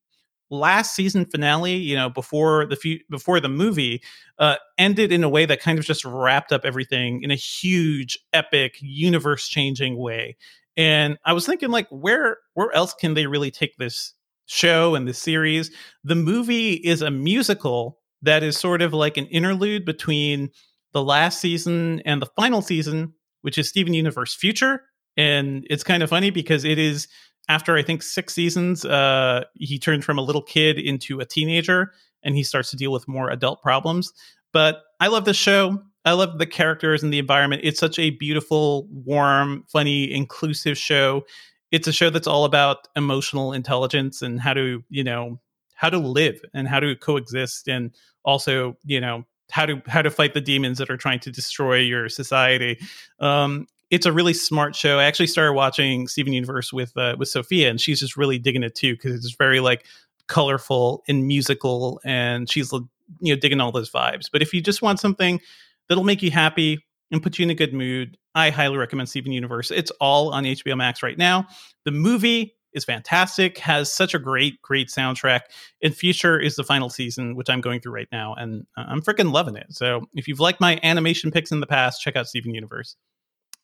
last 0.51 0.95
season 0.95 1.25
finale, 1.25 1.75
you 1.75 1.97
know, 1.97 2.09
before 2.09 2.67
the 2.67 2.77
few, 2.77 3.01
before 3.11 3.41
the 3.41 3.49
movie, 3.49 4.03
uh, 4.39 4.57
ended 4.79 5.13
in 5.13 5.25
a 5.25 5.29
way 5.29 5.47
that 5.47 5.61
kind 5.61 5.79
of 5.79 5.85
just 5.85 6.05
wrapped 6.05 6.53
up 6.53 6.65
everything 6.65 7.23
in 7.23 7.31
a 7.31 7.37
huge, 7.37 8.19
epic, 8.33 8.77
universe 8.81 9.49
changing 9.49 9.97
way. 9.97 10.37
And 10.77 11.19
I 11.25 11.33
was 11.33 11.47
thinking, 11.47 11.71
like, 11.71 11.89
where 11.91 12.39
where 12.55 12.73
else 12.73 12.95
can 12.95 13.15
they 13.15 13.27
really 13.27 13.51
take 13.51 13.77
this 13.77 14.15
show 14.47 14.95
and 14.95 15.09
this 15.09 15.19
series? 15.19 15.71
The 16.05 16.15
movie 16.15 16.75
is 16.75 17.03
a 17.03 17.11
musical 17.11 17.99
that 18.23 18.43
is 18.43 18.57
sort 18.59 18.83
of 18.83 18.93
like 18.93 19.17
an 19.17 19.27
interlude 19.27 19.85
between 19.85 20.51
the 20.93 21.03
last 21.03 21.41
season 21.41 22.01
and 22.05 22.21
the 22.23 22.31
final 22.37 22.63
season, 22.63 23.15
which 23.43 23.59
is 23.59 23.69
Steven 23.69 23.95
Universe 23.95 24.35
Future. 24.35 24.83
And 25.17 25.67
it's 25.71 25.85
kind 25.85 26.03
of 26.03 26.11
funny 26.11 26.31
because 26.31 26.65
it 26.65 26.79
is 26.79 27.09
after 27.49 27.77
I 27.77 27.83
think 27.83 28.03
six 28.03 28.35
seasons, 28.35 28.85
uh, 28.85 29.45
he 29.55 29.79
turns 29.79 30.05
from 30.05 30.19
a 30.19 30.23
little 30.23 30.43
kid 30.43 30.79
into 30.79 31.21
a 31.21 31.25
teenager 31.25 31.93
and 32.23 32.35
he 32.35 32.43
starts 32.43 32.71
to 32.71 32.77
deal 32.77 32.93
with 32.93 33.07
more 33.07 33.31
adult 33.31 33.63
problems. 33.63 34.13
But 34.53 34.83
I 35.01 35.09
love 35.09 35.25
this 35.25 35.37
show. 35.37 35.83
I 36.05 36.13
love 36.13 36.39
the 36.39 36.47
characters 36.47 37.03
and 37.03 37.13
the 37.13 37.19
environment. 37.19 37.63
It's 37.65 37.81
such 37.81 37.99
a 37.99 38.11
beautiful, 38.11 38.89
warm, 38.91 39.65
funny, 39.69 40.13
inclusive 40.13 40.79
show. 40.79 41.25
It's 41.73 41.89
a 41.89 41.93
show 41.93 42.11
that's 42.11 42.29
all 42.29 42.45
about 42.45 42.89
emotional 42.97 43.53
intelligence 43.53 44.23
and 44.23 44.41
how 44.41 44.55
to, 44.55 44.85
you 44.89 45.05
know, 45.05 45.41
how 45.75 45.91
to 45.91 45.99
live 45.99 46.41
and 46.55 46.67
how 46.67 46.81
to 46.81 46.97
coexist 46.97 47.69
and 47.69 47.93
also, 48.25 48.77
you 48.85 49.01
know, 49.01 49.25
how 49.51 49.67
to 49.67 49.83
how 49.87 50.03
to 50.03 50.11
fight 50.11 50.35
the 50.35 50.41
demons 50.41 50.79
that 50.79 50.91
are 50.91 50.97
trying 50.97 51.21
to 51.21 51.31
destroy 51.31 51.79
your 51.79 52.09
society. 52.09 52.79
Um, 53.21 53.67
it's 53.91 54.07
a 54.07 54.13
really 54.13 54.35
smart 54.35 54.75
show. 54.75 54.99
I 54.99 55.05
actually 55.05 55.29
started 55.29 55.53
watching 55.53 56.09
Steven 56.09 56.33
Universe 56.33 56.73
with 56.73 56.97
uh, 56.97 57.17
with 57.19 57.29
Sophia, 57.29 57.71
and 57.71 57.81
she's 57.81 58.01
just 58.01 58.17
really 58.17 58.39
digging 58.39 58.63
it 58.63 58.75
too 58.75 58.95
because 58.95 59.25
it's 59.25 59.37
very 59.37 59.61
like 59.61 59.87
colorful 60.27 61.03
and 61.09 61.27
musical, 61.27 62.01
and 62.05 62.51
she's 62.51 62.73
you 62.73 63.35
know 63.35 63.37
digging 63.37 63.61
all 63.61 63.73
those 63.73 63.91
vibes. 63.91 64.27
But 64.31 64.43
if 64.43 64.53
you 64.53 64.61
just 64.61 64.83
want 64.83 65.01
something 65.01 65.41
that'll 65.89 66.05
make 66.05 66.23
you 66.23 66.31
happy 66.31 66.85
and 67.13 67.23
put 67.23 67.39
you 67.39 67.45
in 67.45 67.51
a 67.51 67.55
good 67.55 67.73
mood, 67.73 68.17
I 68.35 68.51
highly 68.51 68.77
recommend 68.77 69.09
Steven 69.09 69.33
Universe. 69.33 69.71
It's 69.71 69.93
all 70.01 70.33
on 70.33 70.45
HBO 70.45 70.77
Max 70.77 71.03
right 71.03 71.17
now. 71.17 71.47
The 71.85 71.93
movie 71.93 72.55
is 72.73 72.85
fantastic, 72.85 73.57
has 73.59 73.91
such 73.91 74.15
a 74.15 74.19
great, 74.19 74.61
great 74.61 74.89
soundtrack. 74.89 75.43
And 75.83 75.97
Future 75.97 76.39
is 76.39 76.57
the 76.57 76.65
final 76.65 76.91
season, 76.91 77.35
which 77.35 77.49
I'm 77.49 77.63
going 77.63 77.81
through 77.81 77.95
right 77.95 78.09
now, 78.13 78.35
and 78.35 78.67
I'm 78.77 79.01
freaking 79.01 79.33
loving 79.33 79.57
it. 79.57 79.67
So 79.71 80.03
if 80.15 80.29
you've 80.29 80.41
liked 80.41 80.61
my 80.61 80.79
animation 80.83 81.31
picks 81.31 81.53
in 81.53 81.61
the 81.61 81.67
past, 81.67 82.03
check 82.03 82.17
out 82.17 82.27
Steven 82.27 82.53
Universe. 82.55 82.97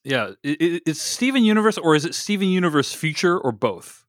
Yeah, 0.04 0.30
is 0.42 1.00
Steven 1.00 1.44
Universe 1.44 1.78
or 1.78 1.94
is 1.94 2.04
it 2.04 2.14
Steven 2.14 2.48
Universe 2.48 2.92
Future 2.92 3.38
or 3.38 3.52
both? 3.52 4.04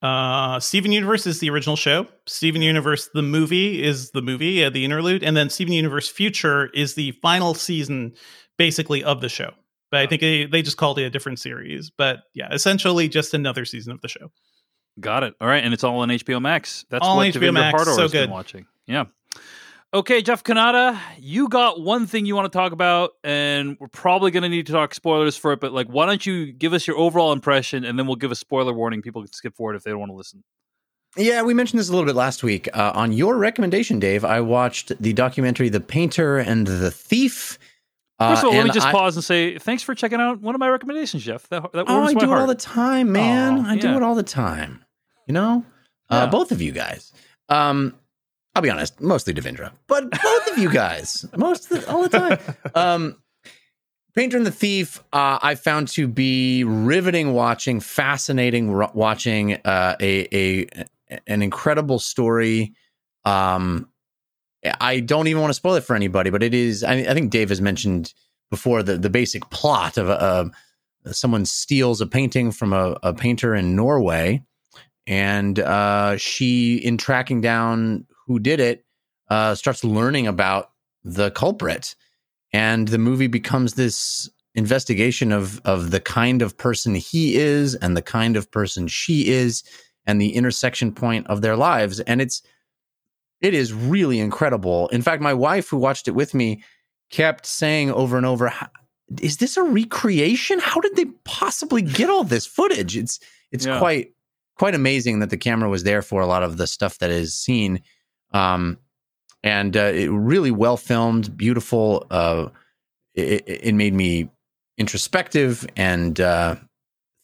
Uh, 0.00 0.60
Steven 0.60 0.92
Universe 0.92 1.26
is 1.26 1.40
the 1.40 1.50
original 1.50 1.76
show. 1.76 2.06
Steven 2.26 2.62
Universe, 2.62 3.10
the 3.14 3.22
movie, 3.22 3.82
is 3.82 4.10
the 4.12 4.22
movie, 4.22 4.64
uh, 4.64 4.70
the 4.70 4.84
interlude, 4.84 5.24
and 5.24 5.36
then 5.36 5.50
Steven 5.50 5.74
Universe 5.74 6.08
Future 6.08 6.66
is 6.72 6.94
the 6.94 7.10
final 7.20 7.52
season, 7.52 8.14
basically 8.56 9.02
of 9.02 9.20
the 9.20 9.28
show. 9.28 9.50
But 9.90 10.00
I 10.00 10.06
think 10.06 10.20
they, 10.20 10.46
they 10.46 10.62
just 10.62 10.76
called 10.76 10.98
it 10.98 11.04
a 11.04 11.10
different 11.10 11.40
series. 11.40 11.90
But 11.90 12.20
yeah, 12.34 12.52
essentially 12.52 13.08
just 13.08 13.34
another 13.34 13.64
season 13.64 13.92
of 13.92 14.00
the 14.00 14.08
show. 14.08 14.30
Got 15.00 15.24
it. 15.24 15.34
All 15.40 15.48
right, 15.48 15.64
and 15.64 15.74
it's 15.74 15.84
all 15.84 16.00
on 16.00 16.08
HBO 16.08 16.40
Max. 16.40 16.84
That's 16.90 17.06
All 17.06 17.16
what 17.16 17.32
HBO 17.32 17.52
Max, 17.52 17.82
Hardawar 17.82 17.94
so 17.94 18.02
has 18.02 18.12
been 18.12 18.24
good. 18.24 18.30
watching. 18.30 18.66
Yeah. 18.86 19.04
Okay, 19.94 20.20
Jeff 20.20 20.44
Cannata, 20.44 20.98
you 21.18 21.48
got 21.48 21.80
one 21.80 22.06
thing 22.06 22.26
you 22.26 22.36
want 22.36 22.44
to 22.52 22.54
talk 22.56 22.72
about, 22.72 23.12
and 23.24 23.74
we're 23.80 23.88
probably 23.88 24.30
going 24.30 24.42
to 24.42 24.48
need 24.50 24.66
to 24.66 24.72
talk 24.72 24.92
spoilers 24.94 25.34
for 25.34 25.52
it. 25.54 25.60
But 25.60 25.72
like, 25.72 25.86
why 25.86 26.04
don't 26.04 26.24
you 26.26 26.52
give 26.52 26.74
us 26.74 26.86
your 26.86 26.98
overall 26.98 27.32
impression, 27.32 27.84
and 27.84 27.98
then 27.98 28.06
we'll 28.06 28.16
give 28.16 28.30
a 28.30 28.34
spoiler 28.36 28.74
warning. 28.74 29.00
People 29.00 29.22
can 29.22 29.32
skip 29.32 29.56
forward 29.56 29.76
if 29.76 29.84
they 29.84 29.90
don't 29.90 30.00
want 30.00 30.10
to 30.12 30.16
listen. 30.16 30.44
Yeah, 31.16 31.40
we 31.40 31.54
mentioned 31.54 31.80
this 31.80 31.88
a 31.88 31.92
little 31.92 32.04
bit 32.04 32.14
last 32.16 32.42
week. 32.42 32.68
Uh, 32.74 32.92
on 32.94 33.12
your 33.14 33.38
recommendation, 33.38 33.98
Dave, 33.98 34.26
I 34.26 34.42
watched 34.42 34.92
the 35.00 35.14
documentary 35.14 35.70
"The 35.70 35.80
Painter 35.80 36.36
and 36.36 36.66
the 36.66 36.90
Thief." 36.90 37.58
Uh, 38.18 38.34
First 38.34 38.42
of 38.44 38.48
all, 38.50 38.56
let 38.56 38.64
me 38.64 38.70
just 38.72 38.88
I- 38.88 38.92
pause 38.92 39.16
and 39.16 39.24
say 39.24 39.56
thanks 39.58 39.82
for 39.82 39.94
checking 39.94 40.20
out 40.20 40.42
one 40.42 40.54
of 40.54 40.58
my 40.58 40.68
recommendations, 40.68 41.24
Jeff. 41.24 41.48
That, 41.48 41.72
that 41.72 41.86
Oh, 41.88 42.02
I 42.02 42.12
do 42.12 42.26
heart. 42.26 42.38
it 42.38 42.40
all 42.42 42.46
the 42.46 42.54
time, 42.56 43.10
man. 43.10 43.60
Aw, 43.60 43.70
I 43.70 43.76
do 43.78 43.96
it 43.96 44.02
all 44.02 44.14
the 44.14 44.22
time. 44.22 44.84
You 45.26 45.32
know, 45.32 45.64
Yeah. 46.10 46.24
uh, 46.24 46.26
both 46.30 46.52
of 46.52 46.60
you 46.60 46.72
guys. 46.72 47.10
Um, 47.48 47.94
I'll 48.58 48.62
be 48.62 48.70
honest, 48.70 49.00
mostly 49.00 49.32
Devindra, 49.32 49.70
but 49.86 50.10
both 50.10 50.50
of 50.50 50.58
you 50.58 50.68
guys, 50.68 51.24
most 51.36 51.68
the, 51.68 51.88
all 51.88 52.02
the 52.02 52.08
time. 52.08 52.38
Um, 52.74 53.16
Painter 54.16 54.36
and 54.36 54.44
the 54.44 54.50
Thief, 54.50 54.98
uh, 55.12 55.38
I 55.40 55.54
found 55.54 55.86
to 55.90 56.08
be 56.08 56.64
riveting 56.64 57.34
watching, 57.34 57.78
fascinating 57.78 58.76
watching, 58.94 59.54
uh, 59.64 59.94
a 60.00 60.26
a 60.34 60.66
an 61.28 61.40
incredible 61.42 62.00
story. 62.00 62.74
Um, 63.24 63.90
I 64.80 64.98
don't 64.98 65.28
even 65.28 65.40
want 65.40 65.50
to 65.50 65.54
spoil 65.54 65.76
it 65.76 65.84
for 65.84 65.94
anybody, 65.94 66.30
but 66.30 66.42
it 66.42 66.52
is. 66.52 66.82
I, 66.82 66.94
I 66.94 67.14
think 67.14 67.30
Dave 67.30 67.50
has 67.50 67.60
mentioned 67.60 68.12
before 68.50 68.82
the 68.82 68.98
the 68.98 69.08
basic 69.08 69.48
plot 69.50 69.96
of 69.96 70.08
a, 70.08 70.50
a 71.04 71.14
someone 71.14 71.44
steals 71.44 72.00
a 72.00 72.08
painting 72.08 72.50
from 72.50 72.72
a, 72.72 72.98
a 73.04 73.14
painter 73.14 73.54
in 73.54 73.76
Norway, 73.76 74.42
and 75.06 75.60
uh, 75.60 76.16
she, 76.16 76.78
in 76.78 76.98
tracking 76.98 77.40
down 77.40 78.04
who 78.28 78.38
did 78.38 78.60
it, 78.60 78.84
uh, 79.30 79.54
starts 79.56 79.82
learning 79.82 80.26
about 80.28 80.70
the 81.02 81.30
culprit, 81.32 81.96
and 82.52 82.86
the 82.88 82.98
movie 82.98 83.26
becomes 83.26 83.74
this 83.74 84.30
investigation 84.54 85.32
of 85.32 85.60
of 85.64 85.90
the 85.90 86.00
kind 86.00 86.42
of 86.42 86.56
person 86.56 86.94
he 86.94 87.36
is 87.36 87.74
and 87.76 87.96
the 87.96 88.02
kind 88.02 88.36
of 88.36 88.50
person 88.50 88.86
she 88.86 89.28
is, 89.28 89.64
and 90.06 90.20
the 90.20 90.34
intersection 90.34 90.92
point 90.92 91.26
of 91.26 91.40
their 91.42 91.56
lives, 91.56 91.98
and 92.00 92.20
it's 92.20 92.42
it 93.40 93.54
is 93.54 93.72
really 93.72 94.18
incredible. 94.20 94.88
In 94.88 95.02
fact, 95.02 95.22
my 95.22 95.34
wife, 95.34 95.68
who 95.68 95.76
watched 95.76 96.08
it 96.08 96.12
with 96.12 96.34
me, 96.34 96.62
kept 97.10 97.46
saying 97.46 97.90
over 97.90 98.16
and 98.16 98.26
over, 98.26 98.52
"Is 99.20 99.36
this 99.38 99.56
a 99.56 99.62
recreation? 99.62 100.58
How 100.58 100.80
did 100.80 100.96
they 100.96 101.06
possibly 101.24 101.82
get 101.82 102.10
all 102.10 102.24
this 102.24 102.46
footage?" 102.46 102.96
It's 102.96 103.20
it's 103.52 103.64
Yeah. 103.66 103.78
quite 103.78 104.12
quite 104.56 104.74
amazing 104.74 105.20
that 105.20 105.30
the 105.30 105.36
camera 105.36 105.68
was 105.68 105.84
there 105.84 106.02
for 106.02 106.20
a 106.20 106.26
lot 106.26 106.42
of 106.42 106.56
the 106.56 106.66
stuff 106.66 106.98
that 106.98 107.10
is 107.10 107.32
seen, 107.34 107.80
um, 108.32 108.78
and 109.42 109.76
uh, 109.76 109.92
it 109.94 110.08
really 110.08 110.50
well 110.50 110.76
filmed, 110.76 111.36
beautiful. 111.36 112.06
Uh, 112.10 112.48
it, 113.14 113.44
it 113.46 113.74
made 113.74 113.94
me 113.94 114.30
introspective 114.76 115.66
and 115.76 116.20
uh, 116.20 116.56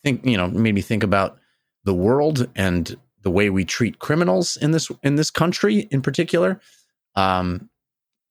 think 0.02 0.24
you 0.24 0.36
know 0.36 0.48
made 0.48 0.74
me 0.74 0.80
think 0.80 1.02
about 1.02 1.38
the 1.84 1.94
world 1.94 2.48
and 2.54 2.96
the 3.22 3.30
way 3.30 3.50
we 3.50 3.64
treat 3.64 3.98
criminals 3.98 4.56
in 4.56 4.70
this 4.70 4.90
in 5.02 5.16
this 5.16 5.30
country 5.30 5.88
in 5.90 6.02
particular. 6.02 6.60
Um, 7.16 7.70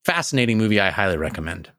fascinating 0.06 0.58
movie. 0.58 0.80
I 0.80 0.92
highly 0.92 1.18
recommend. 1.18 1.72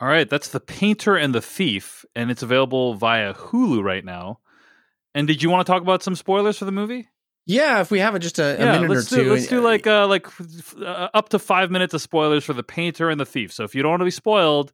All 0.00 0.08
right, 0.08 0.28
that's 0.28 0.48
The 0.48 0.60
Painter 0.60 1.16
and 1.16 1.34
the 1.34 1.40
Thief, 1.40 2.04
and 2.16 2.30
it's 2.30 2.42
available 2.42 2.94
via 2.94 3.32
Hulu 3.32 3.82
right 3.82 4.04
now. 4.04 4.40
And 5.14 5.28
did 5.28 5.42
you 5.42 5.48
want 5.48 5.64
to 5.64 5.72
talk 5.72 5.82
about 5.82 6.02
some 6.02 6.16
spoilers 6.16 6.58
for 6.58 6.64
the 6.64 6.72
movie? 6.72 7.08
Yeah, 7.46 7.80
if 7.80 7.90
we 7.90 7.98
have 8.00 8.18
just 8.20 8.38
a, 8.38 8.56
a 8.56 8.64
yeah, 8.64 8.72
minute 8.72 8.90
or 8.90 9.02
do 9.02 9.22
two, 9.22 9.30
let's 9.32 9.46
do 9.46 9.60
like 9.60 9.86
uh, 9.86 10.06
like 10.06 10.26
f- 10.26 10.74
uh, 10.80 11.08
up 11.12 11.28
to 11.30 11.38
five 11.38 11.70
minutes 11.70 11.92
of 11.92 12.00
spoilers 12.00 12.42
for 12.44 12.54
The 12.54 12.62
Painter 12.62 13.10
and 13.10 13.20
the 13.20 13.26
Thief. 13.26 13.52
So 13.52 13.64
if 13.64 13.74
you 13.74 13.82
don't 13.82 13.90
want 13.90 14.00
to 14.00 14.06
be 14.06 14.10
spoiled, 14.10 14.72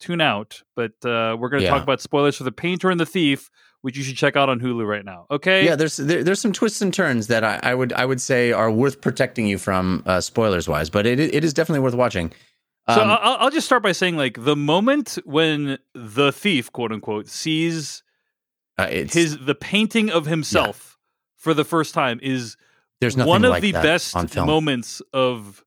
tune 0.00 0.20
out. 0.20 0.62
But 0.76 0.92
uh, 1.04 1.36
we're 1.38 1.48
going 1.48 1.60
to 1.60 1.64
Yeah. 1.64 1.70
talk 1.70 1.82
about 1.82 2.00
spoilers 2.02 2.36
for 2.36 2.44
The 2.44 2.52
Painter 2.52 2.90
and 2.90 3.00
the 3.00 3.06
Thief, 3.06 3.50
which 3.80 3.96
you 3.96 4.02
should 4.02 4.16
check 4.16 4.36
out 4.36 4.50
on 4.50 4.60
Hulu 4.60 4.86
right 4.86 5.04
now. 5.04 5.24
Okay? 5.30 5.64
yeah. 5.64 5.76
There's 5.76 5.96
there, 5.96 6.22
there's 6.22 6.40
some 6.40 6.52
twists 6.52 6.82
and 6.82 6.92
turns 6.92 7.28
that 7.28 7.42
I, 7.42 7.58
I 7.62 7.74
would 7.74 7.92
I 7.94 8.04
would 8.04 8.20
say 8.20 8.52
are 8.52 8.70
worth 8.70 9.00
protecting 9.00 9.46
you 9.46 9.56
from 9.56 10.02
uh, 10.04 10.20
spoilers 10.20 10.68
wise, 10.68 10.90
but 10.90 11.06
it 11.06 11.18
it 11.18 11.42
is 11.42 11.54
definitely 11.54 11.80
worth 11.80 11.94
watching. 11.94 12.32
So 12.88 13.00
Um, 13.02 13.10
I'll, 13.10 13.36
I'll 13.38 13.50
just 13.50 13.66
start 13.66 13.82
by 13.82 13.92
saying, 13.92 14.16
like, 14.16 14.42
the 14.42 14.56
moment 14.56 15.16
when 15.24 15.78
the 15.94 16.32
thief, 16.32 16.72
quote 16.72 16.90
unquote, 16.92 17.28
sees 17.28 18.02
uh, 18.78 18.88
it's, 18.90 19.14
his 19.14 19.38
the 19.38 19.54
painting 19.54 20.10
of 20.10 20.26
himself 20.26 20.89
for 21.40 21.52
the 21.54 21.64
first 21.64 21.92
time 21.94 22.20
is 22.22 22.56
there's 23.00 23.16
nothing 23.16 23.28
one 23.28 23.44
of 23.44 23.50
like 23.50 23.62
the 23.62 23.72
best 23.72 24.14
moments 24.36 25.02
of 25.12 25.64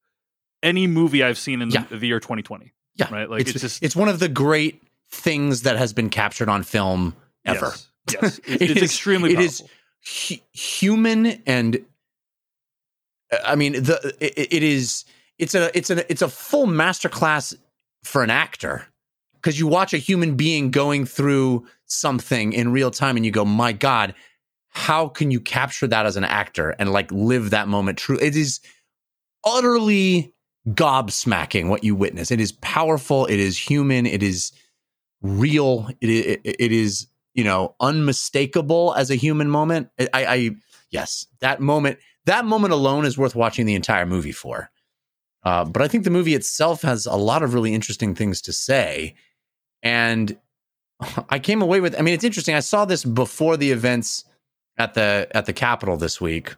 any 0.61 0.87
movie 0.87 1.21
I've 1.23 1.37
seen 1.37 1.61
in 1.61 1.69
Yeah. 1.71 1.83
the, 1.89 1.97
the 1.97 2.07
year 2.07 2.19
2020. 2.19 2.71
Yeah, 2.95 3.13
right. 3.13 3.29
Like 3.29 3.41
it's, 3.41 3.51
it's, 3.51 3.61
just 3.61 3.83
it's 3.83 3.95
one 3.95 4.07
of 4.07 4.19
the 4.19 4.29
great 4.29 4.81
things 5.11 5.63
that 5.63 5.75
has 5.77 5.91
been 5.93 6.09
captured 6.09 6.47
on 6.47 6.63
film 6.63 7.15
ever. 7.43 7.73
Yes, 7.75 7.87
yes. 8.21 8.39
It's, 8.47 8.47
It 8.47 8.61
it's 8.61 8.71
is- 8.77 8.83
extremely 8.83 9.31
it 9.31 9.35
powerful. 9.37 9.65
is 10.05 10.29
hu- 10.29 10.43
human 10.51 11.41
and 11.45 11.83
uh, 13.31 13.37
I 13.45 13.55
mean 13.55 13.73
the 13.73 14.15
it, 14.19 14.53
it 14.53 14.63
is 14.63 15.05
it's 15.39 15.55
a 15.55 15.75
it's 15.77 15.89
a 15.89 16.09
it's 16.11 16.21
a 16.21 16.29
full 16.29 16.67
masterclass 16.67 17.55
for 18.03 18.21
an 18.23 18.29
actor 18.29 18.85
because 19.35 19.59
you 19.59 19.65
watch 19.67 19.93
a 19.93 19.97
human 19.97 20.35
being 20.35 20.69
going 20.71 21.05
through 21.05 21.65
something 21.85 22.53
in 22.53 22.71
real 22.71 22.91
time 22.91 23.15
and 23.17 23.25
you 23.25 23.31
go 23.31 23.43
my 23.45 23.71
god 23.73 24.13
how 24.73 25.07
can 25.07 25.31
you 25.31 25.39
capture 25.39 25.87
that 25.87 26.05
as 26.05 26.17
an 26.17 26.23
actor 26.23 26.71
and 26.79 26.91
like 26.91 27.11
live 27.11 27.51
that 27.51 27.67
moment 27.67 27.97
true? 27.97 28.17
It 28.19 28.35
is 28.35 28.59
utterly 29.45 30.33
gobsmacking 30.69 31.69
what 31.69 31.83
you 31.83 31.95
witness. 31.95 32.31
It 32.31 32.39
is 32.39 32.51
powerful 32.53 33.25
it 33.27 33.39
is 33.39 33.57
human 33.57 34.05
it 34.05 34.23
is 34.23 34.51
real 35.21 35.89
it 36.01 36.09
is, 36.09 36.37
it 36.43 36.71
is 36.71 37.07
you 37.33 37.43
know 37.43 37.75
unmistakable 37.79 38.93
as 38.97 39.11
a 39.11 39.15
human 39.15 39.49
moment. 39.49 39.89
I, 39.99 40.07
I 40.13 40.51
yes 40.89 41.27
that 41.39 41.59
moment 41.59 41.99
that 42.25 42.45
moment 42.45 42.73
alone 42.73 43.05
is 43.05 43.17
worth 43.17 43.35
watching 43.35 43.65
the 43.65 43.75
entire 43.75 44.05
movie 44.05 44.31
for. 44.31 44.69
Uh, 45.43 45.65
but 45.65 45.81
i 45.81 45.89
think 45.89 46.05
the 46.05 46.09
movie 46.09 46.35
itself 46.35 46.83
has 46.83 47.05
a 47.05 47.15
lot 47.15 47.43
of 47.43 47.53
really 47.53 47.73
interesting 47.73 48.15
things 48.15 48.41
to 48.41 48.53
say 48.53 49.13
and 49.81 50.37
i 51.29 51.37
came 51.37 51.61
away 51.61 51.81
with 51.81 51.99
i 51.99 52.01
mean 52.01 52.13
it's 52.13 52.23
interesting 52.23 52.55
i 52.55 52.61
saw 52.61 52.85
this 52.85 53.03
before 53.03 53.57
the 53.57 53.69
events 53.69 54.23
at 54.77 54.93
the 54.93 55.27
at 55.31 55.45
the 55.45 55.53
capitol 55.53 55.97
this 55.97 56.19
week 56.21 56.55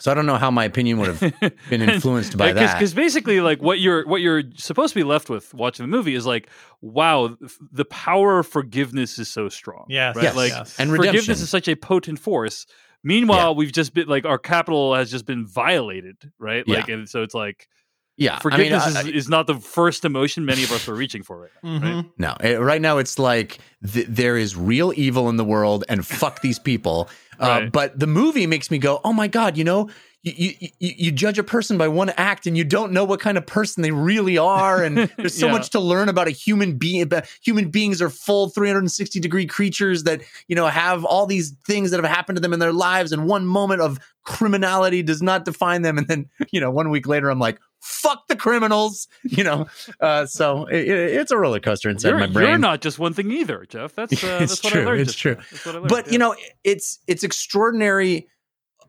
so 0.00 0.10
i 0.10 0.14
don't 0.14 0.26
know 0.26 0.36
how 0.36 0.50
my 0.50 0.64
opinion 0.64 0.98
would 0.98 1.14
have 1.14 1.34
been 1.70 1.82
influenced 1.82 2.36
by 2.36 2.52
that 2.52 2.74
because 2.74 2.92
basically 2.94 3.40
like 3.40 3.62
what 3.62 3.78
you're 3.78 4.06
what 4.08 4.20
you're 4.20 4.42
supposed 4.56 4.92
to 4.92 4.98
be 4.98 5.04
left 5.04 5.30
with 5.30 5.54
watching 5.54 5.84
the 5.84 5.88
movie 5.96 6.14
is 6.14 6.26
like 6.26 6.48
wow 6.80 7.36
the 7.72 7.84
power 7.84 8.40
of 8.40 8.46
forgiveness 8.46 9.18
is 9.18 9.28
so 9.28 9.48
strong 9.48 9.84
Yes, 9.88 10.16
right 10.16 10.24
Yes. 10.24 10.36
like 10.36 10.50
yes. 10.50 10.80
and 10.80 10.90
forgiveness 10.90 11.40
is 11.40 11.48
such 11.48 11.68
a 11.68 11.76
potent 11.76 12.18
force 12.18 12.66
meanwhile 13.04 13.54
we've 13.54 13.72
just 13.72 13.94
been 13.94 14.08
like 14.08 14.24
our 14.24 14.38
capital 14.38 14.94
has 14.94 15.10
just 15.10 15.26
been 15.26 15.46
violated 15.46 16.32
right 16.40 16.64
Yeah. 16.66 16.76
like 16.78 16.88
and 16.88 17.08
so 17.08 17.22
it's 17.22 17.34
like 17.34 17.68
yeah 18.16 18.38
forgiveness 18.38 18.84
I 18.84 18.88
mean, 18.88 18.96
I- 18.96 19.00
is, 19.00 19.24
is 19.24 19.28
not 19.28 19.46
the 19.46 19.54
first 19.56 20.04
emotion 20.04 20.44
many 20.44 20.62
of 20.64 20.70
us 20.72 20.88
are 20.88 20.94
reaching 20.94 21.22
for 21.22 21.40
right 21.40 21.50
now 21.62 21.72
right? 21.72 21.82
Mhm. 21.82 22.10
No, 22.18 22.36
eh, 22.40 22.54
right 22.56 22.80
now 22.80 22.98
it's 22.98 23.18
like 23.18 23.58
th- 23.92 24.06
there 24.08 24.36
is 24.36 24.56
real 24.56 24.92
evil 24.96 25.28
in 25.28 25.36
the 25.36 25.44
world, 25.44 25.84
and 25.88 26.06
fuck 26.06 26.40
these 26.42 26.58
people. 26.58 27.08
Uh, 27.40 27.46
Right. 27.62 27.72
But 27.72 27.98
the 27.98 28.06
movie 28.06 28.46
makes 28.46 28.70
me 28.70 28.78
go, 28.78 29.00
oh 29.04 29.12
my 29.12 29.26
god, 29.26 29.56
you 29.58 29.64
know, 29.64 29.88
you, 30.22 30.52
you 30.60 30.68
you 30.78 30.92
you 31.06 31.10
judge 31.10 31.36
a 31.36 31.42
person 31.42 31.76
by 31.76 31.88
one 31.88 32.10
act, 32.10 32.46
and 32.46 32.56
you 32.56 32.62
don't 32.62 32.92
know 32.92 33.02
what 33.02 33.18
kind 33.18 33.36
of 33.36 33.44
person 33.44 33.82
they 33.82 33.90
really 33.90 34.38
are, 34.38 34.84
and 34.84 34.96
there's 35.18 35.36
so 35.36 35.46
Yeah. 35.46 35.52
much 35.52 35.70
to 35.70 35.80
learn 35.80 36.08
about 36.08 36.28
a 36.28 36.30
human 36.30 36.78
being. 36.78 37.02
About 37.02 37.26
human 37.42 37.70
beings 37.70 38.00
are 38.00 38.08
full 38.08 38.50
360 38.50 39.18
degree 39.18 39.46
creatures 39.46 40.04
that 40.04 40.22
you 40.46 40.54
know 40.54 40.68
have 40.68 41.04
all 41.04 41.26
these 41.26 41.56
things 41.66 41.90
that 41.90 41.96
have 42.00 42.08
happened 42.08 42.36
to 42.36 42.40
them 42.40 42.52
in 42.52 42.60
their 42.60 42.72
lives, 42.72 43.10
and 43.10 43.26
one 43.26 43.46
moment 43.48 43.80
of 43.80 43.98
criminality 44.22 45.02
does 45.02 45.20
not 45.20 45.44
define 45.44 45.82
them, 45.82 45.98
and 45.98 46.06
then 46.06 46.26
you 46.52 46.60
know 46.60 46.70
one 46.70 46.88
week 46.90 47.08
later 47.08 47.30
I'm 47.30 47.40
like. 47.40 47.58
Fuck 47.86 48.28
the 48.28 48.36
criminals, 48.36 49.08
you 49.24 49.44
know. 49.44 49.66
Uh, 50.00 50.24
so 50.26 50.64
it, 50.66 50.88
it- 50.88 51.12
it's 51.20 51.30
a 51.30 51.36
roller 51.36 51.60
coaster 51.60 51.90
inside 51.90 52.08
You're, 52.10 52.18
my 52.18 52.26
brain. 52.26 52.48
you're 52.48 52.58
not 52.58 52.80
just 52.80 52.98
one 52.98 53.12
thing 53.12 53.30
either, 53.30 53.66
Jeff. 53.68 53.94
That's 53.94 54.24
uh, 54.24 54.38
It's 54.40 54.52
that's 54.52 54.64
what 54.64 54.72
true, 54.72 54.82
I 54.82 54.84
learned. 54.86 55.00
it's 55.02 55.14
true. 55.14 55.34
That's 55.34 55.66
what 55.66 55.74
I 55.74 55.78
learned, 55.78 55.88
but 55.90 56.06
yeah. 56.06 56.12
you 56.12 56.18
know 56.18 56.34
it's 56.64 56.98
it's 57.06 57.22
extraordinary 57.22 58.26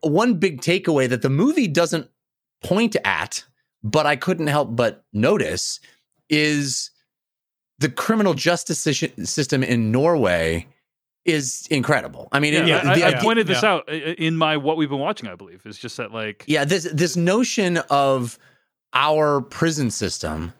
one 0.01 0.35
big 0.35 0.61
takeaway 0.61 1.09
that 1.09 1.21
the 1.23 1.29
movie 1.29 1.67
doesn't 1.67 2.09
point 2.63 2.95
at 3.03 3.43
but 3.83 4.05
i 4.05 4.15
couldn't 4.15 4.47
help 4.47 4.75
but 4.75 5.03
notice 5.13 5.79
is 6.29 6.91
the 7.79 7.89
criminal 7.89 8.33
justice 8.33 8.79
system 8.79 9.63
in 9.63 9.91
norway 9.91 10.65
is 11.25 11.67
incredible 11.71 12.27
i 12.31 12.39
mean 12.39 12.53
Yeah, 12.53 12.59
it- 12.61 12.67
Yeah, 12.67 12.77
I, 12.91 12.95
the 12.99 13.03
I 13.03 13.07
idea- 13.09 13.21
pointed 13.21 13.47
this 13.47 13.63
yeah. 13.63 13.69
out 13.73 13.83
i- 13.87 13.91
i- 13.93 14.15
in 14.17 14.37
my 14.37 14.57
what 14.57 14.77
we've 14.77 14.89
been 14.89 14.99
watching. 14.99 15.27
I 15.29 15.35
believe 15.35 15.65
is 15.65 15.77
just 15.77 15.97
that 15.97 16.11
like 16.11 16.43
yeah 16.47 16.65
this 16.65 16.87
this 16.91 17.15
notion 17.15 17.77
of 17.89 18.37
our 18.93 19.41
prison 19.41 19.91
system 19.91 20.53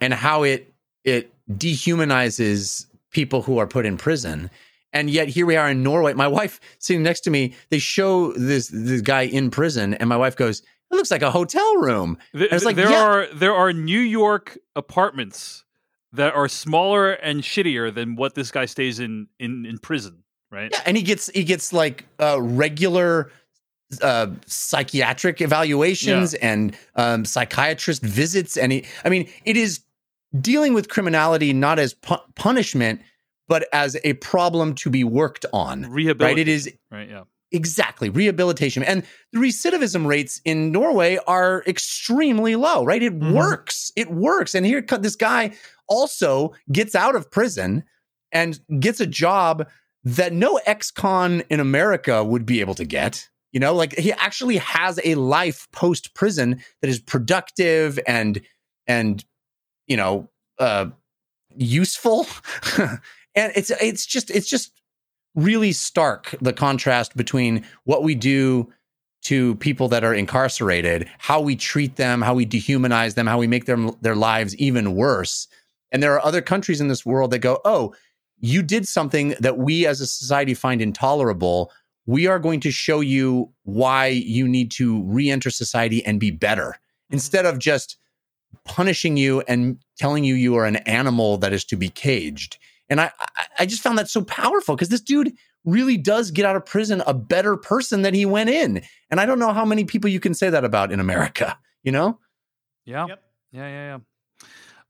and 0.00 0.12
how 0.14 0.42
it 0.42 0.72
it 1.04 1.32
dehumanizes 1.50 2.86
people 3.10 3.42
who 3.42 3.58
are 3.58 3.66
put 3.66 3.86
in 3.86 3.96
prison 3.96 4.50
and 4.92 5.10
yet 5.10 5.28
here 5.28 5.46
we 5.46 5.56
are 5.56 5.70
in 5.70 5.82
Norway 5.82 6.12
my 6.12 6.28
wife 6.28 6.60
sitting 6.78 7.02
next 7.02 7.20
to 7.20 7.30
me 7.30 7.54
they 7.70 7.78
show 7.78 8.32
this 8.32 8.68
this 8.68 9.00
guy 9.00 9.22
in 9.22 9.50
prison 9.50 9.94
and 9.94 10.08
my 10.08 10.16
wife 10.16 10.36
goes 10.36 10.62
it 10.90 10.94
looks 10.94 11.10
like 11.10 11.22
a 11.22 11.30
hotel 11.30 11.76
room 11.76 12.18
th- 12.32 12.50
it's 12.50 12.64
like, 12.64 12.76
there 12.76 12.90
yeah. 12.90 13.02
are 13.02 13.26
there 13.34 13.54
are 13.54 13.72
New 13.72 14.00
York 14.00 14.58
apartments 14.76 15.64
that 16.12 16.34
are 16.34 16.48
smaller 16.48 17.12
and 17.12 17.42
shittier 17.42 17.94
than 17.94 18.16
what 18.16 18.34
this 18.34 18.50
guy 18.50 18.66
stays 18.66 19.00
in 19.00 19.28
in 19.38 19.66
in 19.66 19.78
prison. 19.78 20.24
Right? 20.50 20.70
yeah, 20.72 20.80
and 20.86 20.96
he 20.96 21.02
gets 21.02 21.28
he 21.28 21.44
gets 21.44 21.74
like 21.74 22.06
uh 22.18 22.40
regular 22.40 23.30
uh, 24.02 24.28
psychiatric 24.46 25.40
evaluations 25.40 26.34
and 26.34 26.76
um, 26.96 27.24
psychiatrist 27.24 28.02
visits. 28.02 28.56
And 28.56 28.72
he, 28.72 28.84
I 29.04 29.08
mean, 29.08 29.28
it 29.44 29.56
is 29.56 29.80
dealing 30.40 30.74
with 30.74 30.88
criminality 30.88 31.52
not 31.52 31.78
as 31.78 31.94
pu- 31.94 32.16
punishment, 32.34 33.00
but 33.48 33.66
as 33.72 33.96
a 34.04 34.12
problem 34.14 34.74
to 34.76 34.90
be 34.90 35.04
worked 35.04 35.46
on. 35.52 35.90
Rehabilitation. 35.90 36.36
Right? 36.36 36.38
It 36.38 36.48
is 36.48 36.70
Right. 36.90 37.08
Yeah. 37.08 37.22
exactly 37.50 38.10
rehabilitation. 38.10 38.82
And 38.82 39.04
the 39.32 39.38
recidivism 39.38 40.06
rates 40.06 40.40
in 40.44 40.70
Norway 40.70 41.18
are 41.26 41.64
extremely 41.66 42.56
low, 42.56 42.84
right? 42.84 43.02
It 43.02 43.18
Mhm. 43.18 43.32
works. 43.32 43.90
It 43.96 44.10
works. 44.10 44.54
And 44.54 44.66
here, 44.66 44.82
this 44.82 45.16
guy 45.16 45.52
also 45.88 46.52
gets 46.70 46.94
out 46.94 47.16
of 47.16 47.30
prison 47.30 47.84
and 48.32 48.60
gets 48.80 49.00
a 49.00 49.06
job 49.06 49.66
that 50.04 50.34
no 50.34 50.60
ex-con 50.66 51.42
in 51.48 51.58
America 51.58 52.22
would 52.22 52.44
be 52.44 52.60
able 52.60 52.74
to 52.74 52.84
get. 52.84 53.30
You 53.52 53.60
know, 53.60 53.74
like 53.74 53.96
he 53.96 54.12
actually 54.12 54.58
has 54.58 55.00
a 55.04 55.14
life 55.14 55.68
post 55.72 56.14
prison 56.14 56.60
that 56.82 56.88
is 56.88 57.00
productive 57.00 57.98
and 58.06 58.40
and 58.86 59.24
you 59.86 59.96
know 59.96 60.28
uh 60.58 60.86
useful. 61.56 62.26
and 62.78 63.52
it's 63.54 63.70
it's 63.70 64.06
just 64.06 64.30
it's 64.30 64.48
just 64.48 64.72
really 65.34 65.72
stark 65.72 66.34
the 66.40 66.52
contrast 66.52 67.16
between 67.16 67.64
what 67.84 68.02
we 68.02 68.14
do 68.14 68.70
to 69.20 69.56
people 69.56 69.88
that 69.88 70.04
are 70.04 70.14
incarcerated, 70.14 71.08
how 71.18 71.40
we 71.40 71.56
treat 71.56 71.96
them, 71.96 72.22
how 72.22 72.34
we 72.34 72.46
dehumanize 72.46 73.14
them, 73.14 73.26
how 73.26 73.38
we 73.38 73.46
make 73.46 73.66
them 73.66 73.96
their 74.00 74.14
lives 74.14 74.54
even 74.56 74.94
worse. 74.94 75.48
And 75.90 76.02
there 76.02 76.14
are 76.14 76.24
other 76.24 76.42
countries 76.42 76.80
in 76.80 76.88
this 76.88 77.04
world 77.04 77.30
that 77.30 77.40
go, 77.40 77.60
"Oh, 77.64 77.94
you 78.40 78.62
did 78.62 78.86
something 78.86 79.34
that 79.40 79.58
we 79.58 79.86
as 79.86 80.00
a 80.00 80.06
society 80.06 80.54
find 80.54 80.80
intolerable. 80.80 81.72
We 82.08 82.26
are 82.26 82.40
going 82.40 82.60
to 82.60 82.72
show 82.72 83.00
you 83.00 83.52
why 83.62 84.06
you 84.08 84.48
need 84.48 84.72
to 84.72 85.04
re-enter 85.04 85.50
society 85.50 86.04
and 86.04 86.18
be 86.18 86.32
better." 86.32 86.74
Instead 87.10 87.46
of 87.46 87.58
just 87.58 87.96
punishing 88.64 89.16
you 89.16 89.42
and 89.42 89.78
telling 89.96 90.24
you 90.24 90.34
you 90.34 90.56
are 90.56 90.66
an 90.66 90.76
animal 90.76 91.38
that 91.38 91.52
is 91.52 91.64
to 91.66 91.76
be 91.76 91.88
caged. 91.88 92.58
And 92.88 93.00
I, 93.00 93.12
I, 93.36 93.44
I 93.60 93.66
just 93.66 93.82
found 93.82 93.98
that 93.98 94.08
so 94.10 94.22
powerful 94.22 94.74
because 94.74 94.88
this 94.88 95.00
dude 95.00 95.32
really 95.64 95.96
does 95.96 96.30
get 96.30 96.44
out 96.44 96.56
of 96.56 96.64
prison 96.64 97.02
a 97.06 97.14
better 97.14 97.56
person 97.56 98.02
than 98.02 98.14
he 98.14 98.24
went 98.26 98.50
in. 98.50 98.82
And 99.10 99.20
I 99.20 99.26
don't 99.26 99.38
know 99.38 99.52
how 99.52 99.64
many 99.64 99.84
people 99.84 100.08
you 100.10 100.20
can 100.20 100.34
say 100.34 100.50
that 100.50 100.64
about 100.64 100.92
in 100.92 101.00
America, 101.00 101.58
you 101.82 101.92
know? 101.92 102.18
Yeah. 102.84 103.06
Yep. 103.06 103.22
Yeah. 103.52 103.68
Yeah. 103.68 103.98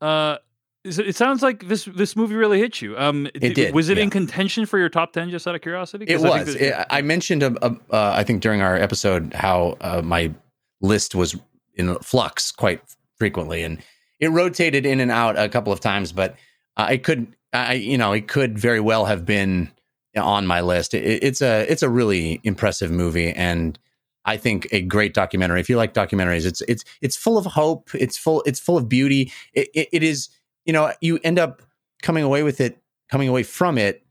Yeah. 0.00 0.06
Uh, 0.08 0.32
is 0.32 0.47
it, 0.96 1.16
sounds 1.16 1.42
like 1.42 1.68
this 1.68 1.84
this 1.84 2.14
movie 2.16 2.36
really 2.36 2.58
hit 2.58 2.80
you. 2.80 2.96
Um, 2.96 3.26
It 3.34 3.54
did, 3.54 3.74
Was 3.74 3.88
it 3.88 3.98
in 3.98 4.08
contention 4.10 4.64
for 4.64 4.78
your 4.78 4.88
top 4.88 5.12
ten? 5.12 5.28
Just 5.28 5.46
out 5.46 5.54
of 5.54 5.60
curiosity, 5.60 6.04
It 6.06 6.20
I 6.20 6.22
think 6.22 6.46
was. 6.46 6.54
that- 6.56 6.86
I 6.94 7.02
mentioned, 7.02 7.42
a, 7.42 7.52
a, 7.66 7.76
uh, 7.90 8.12
I 8.16 8.22
think 8.24 8.40
during 8.40 8.62
our 8.62 8.76
episode, 8.76 9.34
how 9.34 9.76
uh, 9.80 10.00
my 10.02 10.32
list 10.80 11.14
was 11.14 11.36
in 11.74 11.94
flux 11.96 12.52
quite 12.52 12.80
frequently, 13.16 13.62
and 13.64 13.78
it 14.20 14.28
rotated 14.28 14.86
in 14.86 15.00
and 15.00 15.10
out 15.10 15.38
a 15.38 15.48
couple 15.48 15.72
of 15.72 15.80
times. 15.80 16.12
But 16.12 16.36
I 16.76 16.96
could, 16.96 17.26
I 17.52 17.74
you 17.74 17.98
know, 17.98 18.12
it 18.12 18.28
could 18.28 18.58
very 18.58 18.80
well 18.80 19.04
have 19.06 19.26
been 19.26 19.70
on 20.16 20.46
my 20.46 20.60
list. 20.60 20.94
It, 20.94 21.22
it's 21.22 21.42
a 21.42 21.70
it's 21.70 21.82
a 21.82 21.88
really 21.88 22.40
impressive 22.44 22.90
movie, 22.90 23.32
and 23.32 23.78
I 24.24 24.36
think 24.36 24.68
a 24.72 24.82
great 24.82 25.14
documentary. 25.14 25.60
If 25.60 25.68
you 25.70 25.76
like 25.76 25.94
documentaries, 25.94 26.44
it's 26.46 26.60
it's 26.62 26.84
it's 27.00 27.16
full 27.16 27.38
of 27.38 27.46
hope. 27.46 27.90
It's 27.94 28.16
full 28.18 28.42
it's 28.46 28.60
full 28.60 28.76
of 28.76 28.88
beauty. 28.88 29.32
It, 29.54 29.68
it, 29.74 29.88
it 29.92 30.02
is 30.02 30.28
you 30.68 30.72
know 30.72 30.92
you 31.00 31.18
end 31.24 31.40
up 31.40 31.62
coming 32.02 32.22
away 32.22 32.44
with 32.44 32.60
it, 32.60 32.80
coming 33.10 33.28
away 33.28 33.42
from 33.42 33.76
it. 33.78 34.04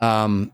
Um, 0.00 0.50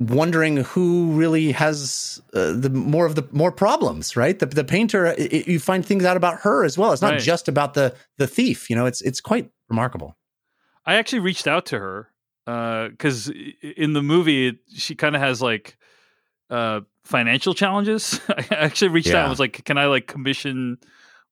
wondering 0.00 0.58
who 0.58 1.10
really 1.12 1.50
has 1.52 2.22
uh, 2.32 2.52
the 2.52 2.70
more 2.70 3.04
of 3.04 3.16
the 3.16 3.26
more 3.32 3.50
problems 3.50 4.16
right 4.16 4.38
the, 4.38 4.46
the 4.46 4.62
painter 4.62 5.06
it, 5.18 5.48
you 5.48 5.58
find 5.58 5.84
things 5.84 6.04
out 6.04 6.16
about 6.16 6.38
her 6.42 6.62
as 6.64 6.78
well 6.78 6.92
it's 6.92 7.02
not 7.02 7.14
Right. 7.14 7.20
just 7.20 7.48
about 7.48 7.74
the 7.74 7.96
the 8.16 8.28
thief 8.28 8.70
you 8.70 8.76
know 8.76 8.86
it's 8.86 9.00
it's 9.02 9.20
quite 9.20 9.50
remarkable 9.68 10.16
I 10.86 10.94
actually 10.94 11.18
reached 11.18 11.48
out 11.48 11.66
to 11.66 11.78
her 11.80 12.10
because 12.46 13.28
in 13.76 13.92
the 13.92 14.02
movie 14.02 14.58
she 14.72 14.94
kind 14.94 15.16
of 15.16 15.20
has 15.20 15.42
like 15.42 15.76
uh, 16.48 16.80
financial 17.04 17.52
challenges. 17.52 18.20
I 18.28 18.46
actually 18.52 18.88
reached 18.88 19.08
out 19.08 19.14
Yeah. 19.14 19.20
and 19.24 19.30
was 19.30 19.40
like, 19.40 19.62
"Can 19.66 19.76
I 19.76 19.84
like 19.86 20.06
commission 20.06 20.78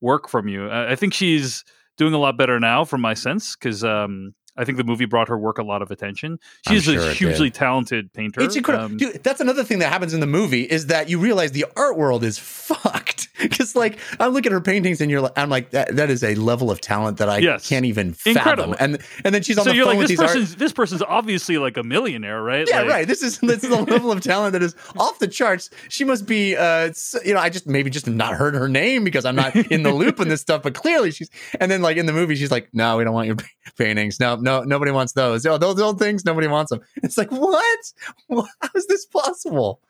work 0.02 0.28
from 0.28 0.46
you?" 0.48 0.68
I 0.70 0.94
think 0.96 1.14
she's 1.14 1.64
doing 1.96 2.14
a 2.14 2.18
lot 2.18 2.36
better 2.36 2.60
now, 2.60 2.84
from 2.84 3.00
my 3.00 3.14
sense, 3.14 3.56
because 3.56 3.84
um, 3.84 4.34
I 4.56 4.64
think 4.64 4.78
the 4.78 4.84
movie 4.84 5.04
brought 5.04 5.28
her 5.28 5.38
work 5.38 5.58
a 5.58 5.62
lot 5.62 5.82
of 5.82 5.90
attention. 5.90 6.38
She's 6.66 6.84
sure 6.84 7.00
a 7.00 7.10
it 7.10 7.16
hugely 7.16 7.50
talented 7.50 8.12
painter. 8.12 8.40
it's 8.40 8.56
incredible 8.56 8.86
Um, 8.86 8.96
dude 8.96 9.22
that's 9.22 9.40
another 9.40 9.64
thing 9.64 9.80
that 9.80 9.92
happens 9.92 10.14
in 10.14 10.20
the 10.20 10.26
movie 10.26 10.62
is 10.62 10.86
that 10.86 11.08
you 11.08 11.18
realize 11.18 11.52
the 11.52 11.66
art 11.76 11.96
world 11.96 12.24
is 12.24 12.38
fucked 12.66 13.25
because 13.42 13.74
like 13.76 13.98
i 14.20 14.26
look 14.26 14.46
at 14.46 14.52
her 14.52 14.60
paintings 14.60 15.00
and 15.00 15.10
you're 15.10 15.20
like 15.20 15.32
i'm 15.36 15.48
like 15.50 15.70
that, 15.70 15.94
that 15.96 16.10
is 16.10 16.22
a 16.24 16.34
level 16.36 16.70
of 16.70 16.80
talent 16.80 17.18
that 17.18 17.28
i 17.28 17.38
Yes. 17.38 17.68
can't 17.68 17.84
even 17.84 18.12
fathom 18.12 18.36
Incredible. 18.36 18.76
and 18.80 18.98
and 19.24 19.34
then 19.34 19.42
she's 19.42 19.58
on 19.58 19.64
so 19.64 19.70
the 19.70 19.76
you're 19.76 19.84
phone 19.86 19.94
like 19.96 20.08
with 20.08 20.08
this 20.08 20.18
these 20.18 20.20
art 20.20 20.28
person's 20.30 20.56
this 20.56 20.72
person's 20.72 21.02
obviously 21.02 21.58
like 21.58 21.76
a 21.76 21.82
millionaire, 21.82 22.42
right? 22.42 22.66
Yeah, 22.68 22.80
Like, 22.80 22.88
right. 22.90 23.06
This 23.08 23.22
is 23.22 23.38
this 23.40 23.62
is 23.64 23.70
a 23.70 23.82
level 23.82 24.10
of 24.12 24.20
talent 24.20 24.52
that 24.52 24.62
is 24.62 24.74
off 24.98 25.18
the 25.18 25.28
charts. 25.28 25.70
She 25.88 26.04
must 26.04 26.26
be, 26.26 26.56
uh, 26.56 26.92
you 27.24 27.34
know, 27.34 27.40
I 27.40 27.50
just 27.50 27.66
maybe 27.66 27.90
just 27.90 28.06
not 28.08 28.34
heard 28.34 28.54
her 28.54 28.68
name 28.68 29.04
because 29.04 29.24
I'm 29.24 29.36
not 29.36 29.54
in 29.56 29.82
the 29.82 29.92
loop 29.92 30.18
in 30.20 30.28
this 30.28 30.40
stuff. 30.40 30.62
But 30.62 30.74
clearly, 30.74 31.10
she's. 31.10 31.30
And 31.60 31.70
then, 31.70 31.82
like 31.82 31.96
in 31.96 32.06
the 32.06 32.12
movie, 32.12 32.34
she's 32.36 32.50
like, 32.50 32.68
"No, 32.72 32.96
we 32.96 33.04
don't 33.04 33.14
want 33.14 33.26
your 33.26 33.36
paintings. 33.78 34.18
No, 34.18 34.36
no, 34.36 34.62
nobody 34.62 34.90
wants 34.92 35.12
those. 35.12 35.44
Oh, 35.46 35.58
those 35.58 35.80
old 35.80 35.98
things, 35.98 36.24
nobody 36.24 36.46
wants 36.48 36.70
them." 36.70 36.80
It's 37.02 37.16
like, 37.18 37.30
what? 37.30 37.92
How 38.30 38.44
is 38.74 38.86
this 38.86 39.06
possible? 39.06 39.80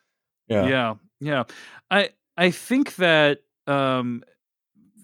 yeah 0.49 0.95
yeah 1.21 1.43
i 1.91 2.11
i 2.37 2.51
think 2.51 2.97
that 2.97 3.39
um 3.67 4.23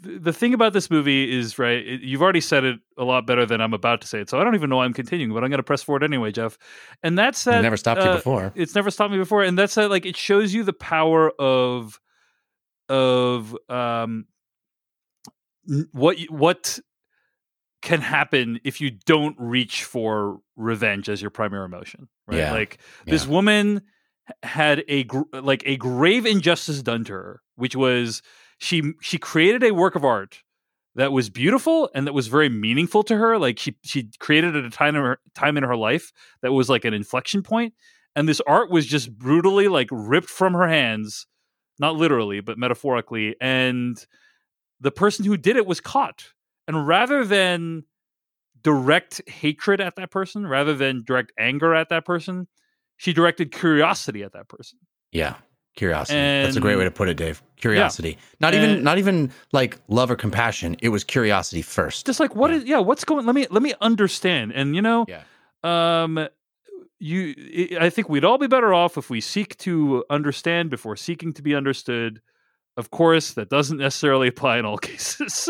th- 0.05 0.21
the 0.23 0.33
thing 0.33 0.55
about 0.55 0.73
this 0.73 0.91
movie 0.91 1.33
is 1.37 1.59
right 1.59 1.87
it, 1.87 2.01
you've 2.03 2.23
already 2.23 2.41
said 2.41 2.65
it 2.65 2.79
a 2.99 3.05
lot 3.05 3.27
better 3.27 3.45
than 3.47 3.61
i'm 3.61 3.75
about 3.75 4.01
to 4.01 4.07
say 4.07 4.21
it 4.21 4.29
so 4.31 4.39
i 4.41 4.45
don't 4.45 4.55
even 4.55 4.69
know 4.71 4.77
why 4.77 4.85
i'm 4.85 4.93
continuing 4.93 5.33
but 5.33 5.43
i'm 5.45 5.51
going 5.51 5.59
to 5.59 5.63
press 5.63 5.83
forward 5.83 6.03
anyway 6.03 6.31
jeff 6.33 6.59
and 7.03 7.19
that's 7.19 7.45
that 7.45 7.59
It 7.61 7.63
never 7.63 7.77
stopped 7.77 8.03
you 8.03 8.11
uh, 8.11 8.17
before. 8.17 8.53
it's 8.55 8.75
never 8.75 8.91
stopped 8.91 9.13
me 9.13 9.19
before 9.19 9.43
and 9.43 9.59
that's 9.59 9.75
that 9.75 9.91
like 9.91 10.07
it 10.07 10.17
shows 10.17 10.53
you 10.55 10.63
the 10.65 10.73
power 10.73 11.31
of 11.39 11.99
of 12.89 13.57
um 13.69 14.27
what 15.93 16.19
what 16.29 16.79
can 17.83 18.01
happen 18.01 18.61
if 18.65 18.81
you 18.81 18.91
don't 19.07 19.37
reach 19.39 19.85
for 19.85 20.39
revenge 20.57 21.09
as 21.09 21.21
your 21.21 21.31
primary 21.31 21.65
emotion 21.65 22.09
right 22.27 22.39
Yeah. 22.39 22.53
like 22.53 22.79
this 23.07 23.25
Yeah. 23.25 23.31
woman 23.31 23.83
had 24.43 24.85
a 24.89 25.05
gr- 25.05 25.23
like 25.33 25.63
a 25.67 25.77
grave 25.77 26.27
injustice 26.27 26.83
done 26.83 27.05
to 27.05 27.13
her 27.13 27.43
which 27.57 27.75
was 27.75 28.23
she 28.59 28.95
she 29.01 29.19
created 29.19 29.63
a 29.65 29.75
work 29.75 29.97
of 29.97 30.05
art 30.05 30.43
that 30.95 31.13
was 31.13 31.31
beautiful 31.31 31.91
and 31.95 32.07
that 32.07 32.13
was 32.13 32.29
very 32.29 32.49
meaningful 32.49 33.03
to 33.03 33.17
her 33.17 33.39
like 33.39 33.59
she 33.59 33.77
she 33.83 34.09
created 34.21 34.55
at 34.55 34.65
a 34.65 34.71
time 34.71 34.95
in 34.95 35.03
her 35.03 35.19
time 35.35 35.57
in 35.57 35.65
her 35.65 35.77
life 35.77 36.13
that 36.43 36.53
was 36.53 36.69
like 36.69 36.85
an 36.85 36.95
inflection 36.95 37.43
point 37.43 37.75
and 38.15 38.29
this 38.29 38.41
art 38.47 38.71
was 38.71 38.87
just 38.87 39.17
brutally 39.17 39.69
like 39.69 39.89
ripped 39.91 40.29
from 40.29 40.55
her 40.55 40.69
hands 40.69 41.27
not 41.79 41.97
literally 41.97 42.41
but 42.41 42.59
metaphorically 42.59 43.35
and 43.41 44.07
the 44.81 44.93
person 44.93 45.25
who 45.25 45.37
did 45.37 45.57
it 45.57 45.67
was 45.67 45.81
caught 45.81 46.25
and 46.69 46.87
rather 46.87 47.25
than 47.25 47.85
direct 48.63 49.21
hatred 49.29 49.81
at 49.81 49.97
that 49.97 50.11
person 50.11 50.47
rather 50.47 50.75
than 50.75 51.03
direct 51.05 51.33
anger 51.39 51.75
at 51.75 51.89
that 51.89 52.05
person 52.05 52.47
she 52.97 53.13
directed 53.13 53.53
curiosity 53.53 54.23
at 54.23 54.33
that 54.33 54.49
person 54.49 54.79
Yeah, 55.13 55.35
curiosity. 55.77 56.19
That's 56.19 56.57
a 56.57 56.61
great 56.61 56.77
way 56.77 56.85
to 56.85 56.91
put 56.91 57.09
it, 57.09 57.17
Dave. 57.17 57.43
Curiosity. 57.57 58.19
Not 58.41 58.55
even 58.55 58.83
not 58.83 58.99
even 58.99 59.31
like 59.53 59.79
love 59.89 60.11
or 60.11 60.17
compassion. 60.17 60.77
It 60.83 60.89
was 60.91 61.05
curiosity 61.05 61.63
first. 61.63 62.07
just 62.07 62.19
like 62.21 62.35
what 62.35 62.51
Yeah. 62.51 62.57
is 62.57 62.65
yeah 62.65 62.79
what's 62.79 63.05
going 63.05 63.25
let 63.27 63.35
me 63.35 63.47
let 63.51 63.63
me 63.63 63.73
understand 63.81 64.53
and 64.53 64.75
you 64.75 64.83
know 64.83 65.07
Yeah. 65.09 65.23
um 65.65 66.29
you 66.99 67.35
i 67.81 67.87
I 67.87 67.91
think 67.91 68.09
we'd 68.09 68.25
all 68.25 68.39
be 68.39 68.47
better 68.49 68.73
off 68.75 68.97
if 68.99 69.11
we 69.11 69.21
seek 69.21 69.57
to 69.59 70.05
understand 70.11 70.71
before 70.71 70.97
seeking 70.97 71.33
to 71.35 71.43
be 71.43 71.55
understood 71.55 72.21
of 72.77 72.91
course 72.91 73.35
that 73.35 73.49
doesn't 73.51 73.79
necessarily 73.79 74.29
apply 74.29 74.59
in 74.59 74.65
all 74.65 74.79
cases 74.79 75.49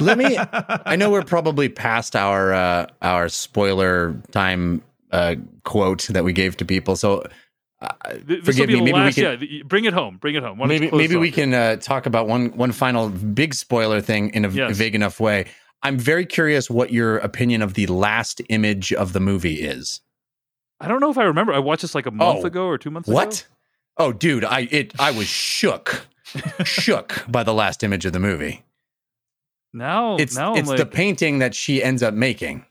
Let 0.00 0.18
me- 0.18 0.36
I 0.38 0.96
know 0.96 1.10
we're 1.10 1.22
probably 1.36 1.68
past 1.68 2.14
our 2.16 2.52
uh, 2.52 2.86
our 3.02 3.28
spoiler 3.28 4.14
time 4.30 4.82
uh, 5.12 5.34
quote 5.64 6.06
that 6.10 6.24
we 6.24 6.32
gave 6.32 6.56
to 6.58 6.64
people. 6.64 6.96
So 6.96 7.24
uh, 7.82 7.88
Th- 8.12 8.24
this 8.26 8.44
forgive 8.44 8.68
me. 8.68 8.76
Maybe 8.80 8.92
we 8.92 8.98
last 8.98 9.14
can 9.14 9.38
yeah 9.40 9.62
bring 9.64 9.84
it 9.86 9.92
home 9.94 10.18
bring 10.18 10.34
it 10.34 10.42
home 10.42 10.58
Why 10.58 10.66
maybe 10.66 10.90
maybe 10.90 11.16
we 11.16 11.30
can 11.30 11.54
uh, 11.54 11.76
talk 11.76 12.06
about 12.06 12.28
one 12.28 12.50
one 12.56 12.72
final 12.72 13.08
big 13.08 13.54
spoiler 13.54 14.00
thing 14.00 14.30
in 14.34 14.44
a, 14.44 14.48
Yes. 14.50 14.76
vague 14.76 14.94
enough 14.94 15.18
way. 15.20 15.46
I'm 15.82 15.98
very 15.98 16.26
curious 16.26 16.68
what 16.68 16.92
your 16.92 17.16
opinion 17.18 17.62
of 17.62 17.72
the 17.72 17.86
last 17.86 18.42
image 18.50 18.92
of 18.92 19.14
the 19.14 19.20
movie 19.20 19.62
is. 19.62 20.02
i 20.78 20.88
don't 20.88 21.00
know 21.00 21.10
if 21.10 21.16
i 21.18 21.24
remember 21.24 21.52
i 21.54 21.58
watched 21.58 21.82
this 21.82 21.94
like 21.94 22.04
a 22.06 22.10
month 22.10 22.40
Oh, 22.44 22.46
ago 22.46 22.66
or 22.66 22.76
two 22.78 22.90
months 22.90 23.08
ago 23.08 23.14
What? 23.16 23.46
Oh, 23.96 24.12
dude, 24.12 24.44
I 24.44 24.68
it 24.70 24.92
I 24.98 25.10
was 25.10 25.26
shook, 25.26 26.06
shook 26.64 27.24
by 27.28 27.42
the 27.44 27.52
last 27.54 27.82
image 27.82 28.04
of 28.06 28.12
the 28.12 28.20
movie. 28.20 28.62
now 29.72 30.16
It's 30.16 30.36
now 30.36 30.54
it's 30.54 30.68
i'm 30.70 30.76
the 30.76 30.86
painting 30.86 31.38
that 31.40 31.54
she 31.54 31.82
ends 31.82 32.02
up 32.02 32.14
making. 32.14 32.64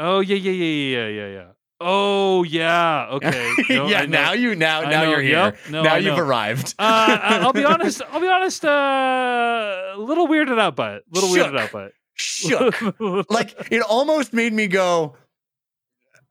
oh 0.00 0.20
yeah 0.20 0.36
yeah 0.36 0.52
yeah 0.52 0.98
yeah 0.98 1.08
yeah 1.08 1.28
yeah 1.38 1.46
Oh 1.82 2.42
yeah. 2.44 3.08
Okay. 3.12 3.48
No, 3.70 3.86
yeah, 3.88 4.04
now 4.06 4.32
you 4.32 4.54
now 4.54 4.82
now 4.82 5.02
you're 5.10 5.20
here. 5.20 5.32
Yep. 5.32 5.56
No, 5.70 5.82
now 5.82 5.94
I 5.94 5.98
you've 5.98 6.16
know. 6.16 6.22
arrived. 6.22 6.74
uh, 6.78 7.18
I'll 7.22 7.52
be 7.52 7.64
honest. 7.74 8.02
I'll 8.10 8.20
be 8.20 8.28
honest. 8.28 8.64
Uh, 8.64 8.68
a 8.68 9.98
little 9.98 10.26
weirded 10.28 10.58
out 10.60 10.76
by 10.76 10.94
it. 10.96 11.04
A 11.10 11.14
little 11.14 11.30
weirded 11.30 11.52
Shook. 11.52 11.60
out 11.60 11.72
by 11.72 11.84
it. 11.86 11.94
Shook. 12.14 13.00
like 13.30 13.68
it 13.72 13.82
almost 13.82 14.32
made 14.32 14.52
me 14.52 14.66
go. 14.68 15.16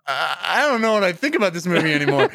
"I- 0.07 0.65
don't 0.69 0.81
know 0.81 0.93
what 0.93 1.03
I 1.03 1.13
think 1.13 1.35
about 1.35 1.53
this 1.53 1.65
movie 1.65 1.93
anymore. 1.93 2.29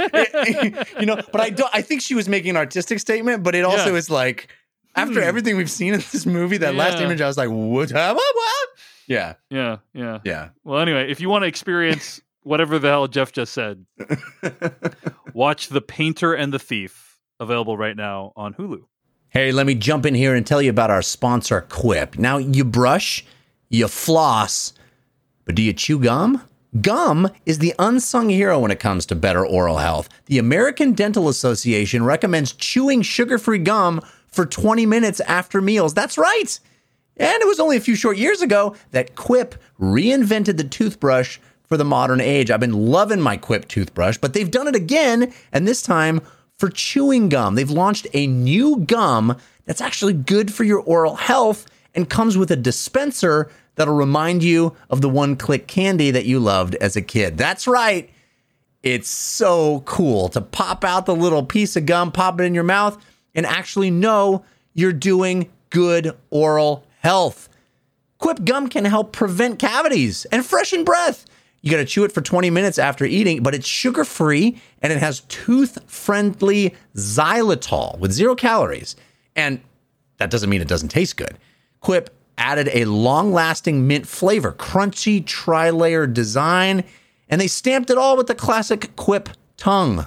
you 1.00 1.06
know, 1.06 1.16
but 1.32 1.40
I 1.40 1.50
don't. 1.50 1.70
I 1.74 1.82
think 1.82 2.02
she 2.02 2.14
was 2.14 2.28
making 2.28 2.50
an 2.50 2.56
artistic 2.56 2.98
statement, 3.00 3.42
but 3.42 3.54
it 3.54 3.64
also 3.64 3.90
Yeah. 3.92 3.98
is 3.98 4.10
like 4.10 4.48
after 4.94 5.20
Hmm. 5.20 5.28
everything 5.28 5.56
we've 5.56 5.70
seen 5.70 5.94
in 5.94 6.00
this 6.00 6.26
movie, 6.26 6.56
that 6.58 6.74
last 6.74 7.00
image, 7.00 7.20
I 7.20 7.26
was 7.26 7.36
like, 7.36 7.48
what? 7.50 7.92
What? 7.92 8.16
what? 8.16 8.68
Yeah, 9.08 9.34
yeah. 9.50 9.76
Yeah. 9.92 10.18
yeah. 10.24 10.48
Well, 10.64 10.80
anyway, 10.80 11.10
if 11.10 11.20
you 11.20 11.28
want 11.28 11.42
to 11.42 11.48
experience 11.48 12.20
whatever 12.46 12.78
the 12.78 12.88
hell 12.88 13.08
Jeff 13.08 13.32
just 13.32 13.52
said, 13.52 13.84
watch 15.34 15.68
The 15.68 15.80
Painter 15.80 16.32
and 16.32 16.52
the 16.52 16.58
Thief, 16.58 17.18
available 17.40 17.76
right 17.76 17.96
now 17.96 18.32
on 18.36 18.54
Hulu. 18.54 18.84
Hey, 19.30 19.50
let 19.50 19.66
me 19.66 19.74
jump 19.74 20.06
in 20.06 20.14
here 20.14 20.34
and 20.34 20.46
tell 20.46 20.62
you 20.62 20.70
about 20.70 20.90
our 20.90 21.02
sponsor, 21.02 21.62
Quip. 21.62 22.16
Now, 22.16 22.38
you 22.38 22.64
brush, 22.64 23.24
you 23.68 23.88
floss, 23.88 24.72
but 25.44 25.56
do 25.56 25.62
you 25.62 25.72
chew 25.72 25.98
gum? 25.98 26.42
Gum 26.80 27.28
is 27.46 27.58
the 27.58 27.74
unsung 27.78 28.28
hero 28.28 28.60
when 28.60 28.70
it 28.70 28.80
comes 28.80 29.06
to 29.06 29.16
better 29.16 29.44
oral 29.44 29.78
health. 29.78 30.08
The 30.26 30.38
American 30.38 30.92
Dental 30.92 31.28
Association 31.28 32.04
recommends 32.04 32.52
chewing 32.52 33.02
sugar 33.02 33.38
free 33.38 33.58
gum 33.58 34.00
for 34.28 34.46
20 34.46 34.86
minutes 34.86 35.20
after 35.20 35.60
meals. 35.60 35.94
That's 35.94 36.16
right. 36.16 36.58
And 37.16 37.42
it 37.42 37.46
was 37.46 37.58
only 37.58 37.76
a 37.76 37.80
few 37.80 37.94
short 37.94 38.18
years 38.18 38.42
ago 38.42 38.76
that 38.90 39.16
Quip 39.16 39.54
reinvented 39.80 40.58
the 40.58 40.64
toothbrush 40.64 41.38
for 41.66 41.76
the 41.76 41.84
modern 41.84 42.20
age. 42.20 42.50
I've 42.50 42.60
been 42.60 42.86
loving 42.86 43.20
my 43.20 43.36
Quip 43.36 43.68
toothbrush, 43.68 44.18
but 44.18 44.32
they've 44.32 44.50
done 44.50 44.68
it 44.68 44.76
again, 44.76 45.32
and 45.52 45.66
this 45.66 45.82
time 45.82 46.20
for 46.56 46.70
chewing 46.70 47.28
gum. 47.28 47.54
They've 47.54 47.70
launched 47.70 48.06
a 48.14 48.26
new 48.26 48.78
gum 48.78 49.36
that's 49.66 49.80
actually 49.80 50.14
good 50.14 50.52
for 50.52 50.64
your 50.64 50.80
oral 50.80 51.16
health 51.16 51.66
and 51.94 52.08
comes 52.08 52.38
with 52.38 52.50
a 52.50 52.56
dispenser 52.56 53.50
that'll 53.74 53.94
remind 53.94 54.42
you 54.42 54.74
of 54.90 55.00
the 55.00 55.08
one 55.08 55.36
click 55.36 55.66
candy 55.66 56.10
that 56.10 56.26
you 56.26 56.38
loved 56.38 56.74
as 56.76 56.96
a 56.96 57.02
kid. 57.02 57.36
That's 57.36 57.66
right. 57.66 58.10
It's 58.82 59.08
so 59.08 59.80
cool 59.84 60.28
to 60.30 60.40
pop 60.40 60.84
out 60.84 61.06
the 61.06 61.16
little 61.16 61.42
piece 61.42 61.76
of 61.76 61.86
gum, 61.86 62.12
pop 62.12 62.40
it 62.40 62.44
in 62.44 62.54
your 62.54 62.64
mouth, 62.64 63.02
and 63.34 63.44
actually 63.44 63.90
know 63.90 64.44
you're 64.74 64.92
doing 64.92 65.50
good 65.70 66.16
oral 66.30 66.86
health. 67.00 67.48
Quip 68.18 68.44
gum 68.44 68.68
can 68.68 68.84
help 68.84 69.12
prevent 69.12 69.58
cavities 69.58 70.24
and 70.26 70.44
freshen 70.44 70.84
breath. 70.84 71.26
You 71.66 71.72
got 71.72 71.78
to 71.78 71.84
chew 71.84 72.04
it 72.04 72.12
for 72.12 72.20
20 72.20 72.48
minutes 72.50 72.78
after 72.78 73.04
eating, 73.04 73.42
but 73.42 73.52
it's 73.52 73.66
sugar 73.66 74.04
free 74.04 74.56
and 74.82 74.92
it 74.92 75.00
has 75.00 75.22
tooth 75.22 75.78
friendly 75.90 76.76
xylitol 76.94 77.98
with 77.98 78.12
zero 78.12 78.36
calories. 78.36 78.94
And 79.34 79.60
that 80.18 80.30
doesn't 80.30 80.48
mean 80.48 80.60
it 80.60 80.68
doesn't 80.68 80.90
taste 80.90 81.16
good. 81.16 81.36
Quip 81.80 82.16
added 82.38 82.70
a 82.72 82.84
long 82.84 83.32
lasting 83.32 83.84
mint 83.84 84.06
flavor, 84.06 84.52
crunchy 84.52 85.26
tri 85.26 85.70
layer 85.70 86.06
design, 86.06 86.84
and 87.28 87.40
they 87.40 87.48
stamped 87.48 87.90
it 87.90 87.98
all 87.98 88.16
with 88.16 88.28
the 88.28 88.36
classic 88.36 88.94
Quip 88.94 89.28
tongue. 89.56 90.06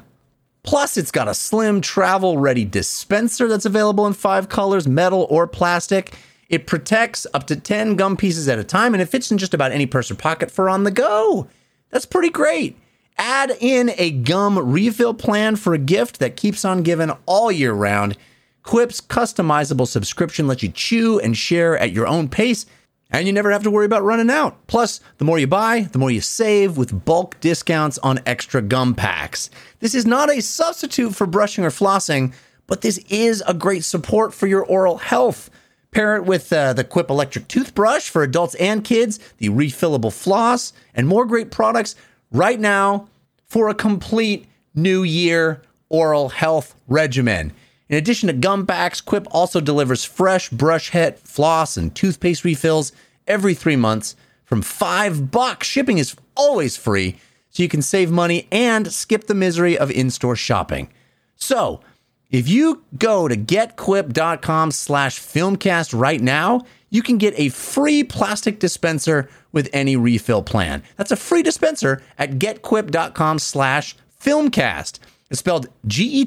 Plus, 0.63 0.95
it's 0.95 1.11
got 1.11 1.27
a 1.27 1.33
slim 1.33 1.81
travel 1.81 2.37
ready 2.37 2.63
dispenser 2.63 3.49
that's 3.49 3.65
available 3.65 4.07
in 4.07 4.13
five 4.13 4.47
colors 4.47 4.87
metal 4.87 5.27
or 5.29 5.45
plastic. 5.45 6.13
It 6.49 6.65
protects 6.65 7.27
up 7.33 7.45
to 7.47 7.55
10 7.55 7.95
gum 7.95 8.17
pieces 8.17 8.47
at 8.49 8.59
a 8.59 8.63
time 8.63 8.93
and 8.93 9.01
it 9.01 9.05
fits 9.05 9.31
in 9.31 9.37
just 9.37 9.53
about 9.53 9.71
any 9.71 9.85
purse 9.85 10.11
or 10.11 10.15
pocket 10.15 10.49
for 10.49 10.67
on 10.67 10.83
the 10.83 10.91
go. 10.91 11.47
That's 11.91 12.05
pretty 12.05 12.29
great. 12.29 12.77
Add 13.17 13.51
in 13.59 13.91
a 13.97 14.11
gum 14.11 14.57
refill 14.57 15.13
plan 15.13 15.55
for 15.55 15.73
a 15.73 15.77
gift 15.77 16.19
that 16.19 16.35
keeps 16.35 16.65
on 16.65 16.83
giving 16.83 17.11
all 17.25 17.51
year 17.51 17.73
round. 17.73 18.17
Quip's 18.63 19.01
customizable 19.01 19.87
subscription 19.87 20.47
lets 20.47 20.63
you 20.63 20.69
chew 20.69 21.19
and 21.19 21.35
share 21.35 21.77
at 21.77 21.91
your 21.91 22.07
own 22.07 22.29
pace, 22.29 22.65
and 23.11 23.25
you 23.27 23.33
never 23.33 23.51
have 23.51 23.63
to 23.63 23.71
worry 23.71 23.85
about 23.85 24.03
running 24.03 24.29
out. 24.29 24.65
Plus, 24.67 25.01
the 25.17 25.25
more 25.25 25.39
you 25.39 25.47
buy, 25.47 25.81
the 25.91 25.99
more 25.99 26.11
you 26.11 26.21
save 26.21 26.77
with 26.77 27.03
bulk 27.05 27.39
discounts 27.39 27.97
on 27.99 28.19
extra 28.25 28.61
gum 28.61 28.95
packs. 28.95 29.49
This 29.79 29.95
is 29.95 30.05
not 30.05 30.29
a 30.29 30.41
substitute 30.41 31.15
for 31.15 31.25
brushing 31.25 31.65
or 31.65 31.71
flossing, 31.71 32.33
but 32.67 32.81
this 32.81 32.99
is 33.09 33.43
a 33.47 33.53
great 33.53 33.83
support 33.83 34.33
for 34.33 34.47
your 34.47 34.63
oral 34.63 34.97
health. 34.97 35.49
Pair 35.91 36.15
it 36.15 36.25
with 36.25 36.53
uh, 36.53 36.73
the 36.73 36.83
Quip 36.83 37.09
electric 37.09 37.47
toothbrush 37.47 38.09
for 38.09 38.21
adults 38.23 38.55
and 38.55 38.83
kids, 38.83 39.19
the 39.37 39.49
refillable 39.49 40.13
floss, 40.13 40.71
and 40.93 41.07
more 41.07 41.25
great 41.25 41.49
products 41.49 41.95
right 42.31 42.59
now 42.59 43.07
for 43.47 43.69
a 43.69 43.73
complete 43.73 44.45
new 44.75 45.03
year 45.03 45.61
oral 45.89 46.29
health 46.29 46.75
regimen. 46.87 47.51
In 47.89 47.97
addition 47.97 48.27
to 48.27 48.33
gum 48.33 48.67
packs, 48.67 49.01
Quip 49.01 49.27
also 49.31 49.59
delivers 49.59 50.05
fresh 50.05 50.49
brush 50.49 50.89
head, 50.89 51.17
floss, 51.19 51.75
and 51.75 51.93
toothpaste 51.93 52.43
refills 52.43 52.91
every 53.25 53.55
three 53.55 53.75
months 53.75 54.15
from 54.45 54.61
five 54.61 55.31
bucks. 55.31 55.67
Shipping 55.67 55.97
is 55.97 56.15
always 56.35 56.77
free, 56.77 57.17
so 57.49 57.63
you 57.63 57.69
can 57.69 57.81
save 57.81 58.11
money 58.11 58.47
and 58.51 58.91
skip 58.93 59.25
the 59.25 59.33
misery 59.33 59.75
of 59.75 59.89
in-store 59.89 60.35
shopping. 60.35 60.89
So, 61.35 61.81
if 62.29 62.47
you 62.47 62.83
go 62.97 63.27
to 63.27 63.35
getquip.com 63.35 64.71
slash 64.71 65.19
filmcast 65.19 65.99
right 65.99 66.21
now, 66.21 66.61
you 66.89 67.01
can 67.01 67.17
get 67.17 67.33
a 67.39 67.49
free 67.49 68.03
plastic 68.03 68.59
dispenser 68.59 69.29
with 69.51 69.69
any 69.73 69.95
refill 69.95 70.43
plan. 70.43 70.83
That's 70.95 71.11
a 71.11 71.15
free 71.15 71.41
dispenser 71.43 72.01
at 72.17 72.33
getquip.com 72.33 73.39
slash 73.39 73.95
filmcast. 74.19 74.99
It's 75.29 75.39
spelled 75.39 75.67
G-E-T-Q-U-I-P 75.85 76.21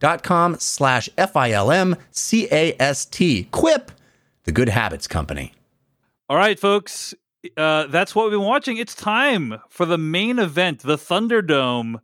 dot 0.00 0.22
com 0.22 0.56
slash 0.58 1.08
F-I-L-M-C-A-S-T. 1.18 1.98
Quip, 3.50 3.92
the 4.44 4.52
good 4.52 4.68
habits 4.70 5.06
company. 5.06 5.52
All 6.28 6.36
right, 6.36 6.58
folks. 6.58 7.14
Uh, 7.56 7.86
that's 7.86 8.14
what 8.14 8.24
we've 8.24 8.32
been 8.32 8.42
watching. 8.42 8.76
It's 8.76 8.94
time 8.94 9.58
for 9.68 9.86
the 9.86 9.96
main 9.98 10.38
event, 10.38 10.80
the 10.80 10.96
Thunderdome 10.96 12.00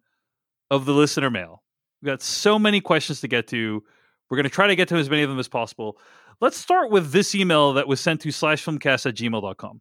of 0.71 0.87
the 0.87 0.93
listener 0.93 1.31
mail. 1.31 1.63
We've 2.07 2.13
got 2.13 2.23
so 2.23 2.57
many 2.57 2.81
questions 2.81 3.21
to 3.23 3.27
get 3.27 3.49
to. 3.49 3.83
We're 4.31 4.37
going 4.37 4.45
to 4.45 4.49
try 4.51 4.69
to 4.69 4.77
get 4.77 4.87
to 4.91 4.95
as 4.95 5.11
many 5.11 5.25
of 5.25 5.29
them 5.29 5.41
as 5.41 5.49
possible. 5.49 5.99
Let's 6.41 6.57
start 6.57 6.93
with 6.93 7.11
this 7.11 7.35
email 7.35 7.73
that 7.73 7.89
was 7.89 8.01
sent 8.01 8.21
to 8.21 8.31
slash 8.31 8.65
filmcast 8.65 9.07
at 9.07 9.17
gmail.com. 9.17 9.81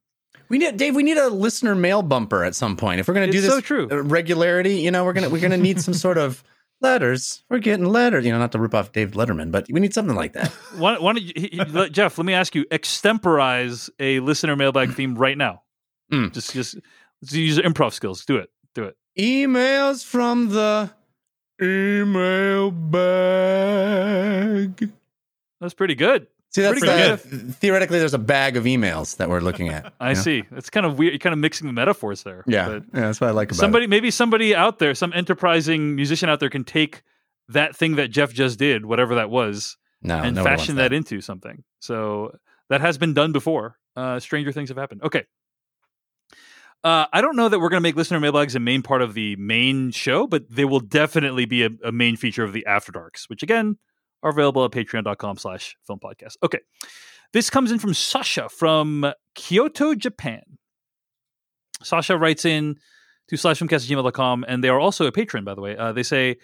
We 0.49 0.57
need 0.57 0.75
Dave. 0.77 0.95
We 0.95 1.03
need 1.03 1.17
a 1.19 1.27
listener 1.29 1.75
mail 1.75 2.01
bumper 2.01 2.43
at 2.43 2.55
some 2.55 2.77
point. 2.77 2.99
If 2.99 3.07
we're 3.07 3.13
going 3.13 3.27
to 3.27 3.31
do 3.31 3.37
It's 3.37 3.45
this 3.45 3.53
so 3.53 3.61
true. 3.61 3.87
uh, 3.91 4.01
regularity, 4.01 4.77
you 4.77 4.89
know, 4.89 5.05
we're 5.05 5.13
gonna 5.13 5.29
we're 5.29 5.39
gonna 5.39 5.55
need 5.57 5.79
some 5.79 5.93
sort 5.93 6.17
of 6.17 6.43
letters. 6.81 7.43
We're 7.47 7.59
getting 7.59 7.85
letters. 7.85 8.25
You 8.25 8.31
know, 8.31 8.39
not 8.39 8.51
to 8.53 8.59
rip 8.59 8.73
off 8.73 8.91
Dave 8.91 9.11
Letterman, 9.11 9.51
but 9.51 9.67
we 9.71 9.79
need 9.79 9.93
something 9.93 10.15
like 10.15 10.33
that. 10.33 10.47
Why, 10.77 10.97
why 10.97 11.13
don't 11.13 11.21
you, 11.21 11.33
he- 11.35 11.61
he- 11.63 11.89
Jeff, 11.89 12.17
let 12.17 12.25
me 12.25 12.33
ask 12.33 12.55
you, 12.55 12.65
extemporize 12.71 13.87
a 13.99 14.19
listener 14.21 14.55
mailbag 14.55 14.93
theme 14.95 15.13
right 15.15 15.37
now. 15.37 15.61
Mm. 16.11 16.33
Just, 16.33 16.53
just 16.53 16.75
use 17.29 17.57
your 17.57 17.65
improv 17.69 17.93
skills. 17.93 18.25
Do 18.25 18.37
it. 18.37 18.49
Do 18.73 18.83
it. 18.85 18.95
Emails 19.19 20.03
from 20.03 20.49
the 20.49 20.89
email 21.61 22.71
bag. 23.65 24.89
That's 25.61 25.73
pretty 25.73 25.95
good. 25.95 26.27
See, 26.55 26.61
that's 26.61 26.79
Pretty 26.79 26.95
the, 26.95 27.17
theoretically 27.51 27.99
there's 27.99 28.13
a 28.13 28.17
bag 28.17 28.55
of 28.55 28.63
emails 28.63 29.17
that 29.17 29.27
we're 29.27 29.41
looking 29.41 29.67
at. 29.67 29.93
I 29.99 30.13
know? 30.13 30.21
see. 30.21 30.43
It's 30.51 30.69
kind 30.69 30.85
of 30.85 30.97
weird. 30.97 31.11
You're 31.11 31.19
kind 31.19 31.33
of 31.33 31.39
mixing 31.39 31.67
the 31.67 31.73
metaphors 31.73 32.23
there. 32.23 32.45
Yeah, 32.47 32.67
But 32.69 32.83
yeah, 32.93 33.01
that's 33.01 33.19
what 33.19 33.27
I 33.27 33.31
like 33.31 33.49
about 33.49 33.57
somebody, 33.57 33.87
maybe 33.87 34.09
somebody 34.09 34.55
out 34.55 34.79
there, 34.79 34.95
some 34.95 35.11
enterprising 35.11 35.97
musician 35.97 36.29
out 36.29 36.39
there 36.39 36.49
can 36.49 36.63
take 36.63 37.03
that 37.49 37.75
thing 37.75 37.95
that 37.97 38.07
Jeff 38.07 38.31
just 38.31 38.57
did, 38.57 38.85
whatever 38.85 39.15
that 39.15 39.29
was. 39.29 39.75
No, 40.01 40.15
and 40.15 40.33
nobody 40.33 40.51
wants 40.51 40.61
fashion 40.63 40.75
that. 40.77 40.93
into 40.93 41.19
something. 41.19 41.65
So 41.79 42.37
that 42.69 42.79
has 42.79 42.97
been 42.97 43.13
done 43.13 43.33
before. 43.33 43.75
Uh, 43.97 44.21
stranger 44.21 44.53
things 44.53 44.69
have 44.69 44.77
happened. 44.77 45.03
Okay. 45.03 45.25
Uh, 46.85 47.07
I 47.11 47.21
don't 47.21 47.35
know 47.35 47.49
that 47.49 47.59
we're 47.59 47.69
going 47.69 47.81
to 47.81 47.83
make 47.83 47.95
listener 47.95 48.19
mailbags 48.19 48.53
a 48.53 48.59
main 48.59 48.83
part 48.83 49.01
of 49.01 49.15
the 49.15 49.35
main 49.37 49.89
show, 49.89 50.27
but 50.27 50.43
they 50.51 50.65
will 50.65 50.79
definitely 50.79 51.45
be 51.45 51.63
a, 51.63 51.71
a 51.83 51.91
main 51.91 52.15
feature 52.15 52.43
of 52.43 52.53
the 52.53 52.63
After 52.67 52.91
Darks, 52.91 53.27
which 53.27 53.41
again 53.41 53.79
are 54.21 54.29
available 54.29 54.63
at 54.63 54.69
patreon.com 54.69 55.37
slash 55.37 55.75
film 55.87 55.99
podcast. 55.99 56.37
Okay. 56.43 56.59
This 57.33 57.49
comes 57.49 57.71
in 57.71 57.79
from 57.79 57.95
Sasha 57.95 58.49
from 58.49 59.11
Kyoto, 59.33 59.95
Japan. 59.95 60.43
Sasha 61.81 62.19
writes 62.19 62.45
in 62.45 62.75
to 63.29 63.35
slash 63.35 63.59
filmcast 63.59 63.89
at 63.91 64.45
and 64.47 64.63
they 64.63 64.69
are 64.69 64.79
also 64.79 65.07
a 65.07 65.11
patron, 65.11 65.43
by 65.43 65.55
the 65.55 65.61
way. 65.61 65.75
Uh, 65.75 65.91
they 65.91 66.03
say, 66.03 66.35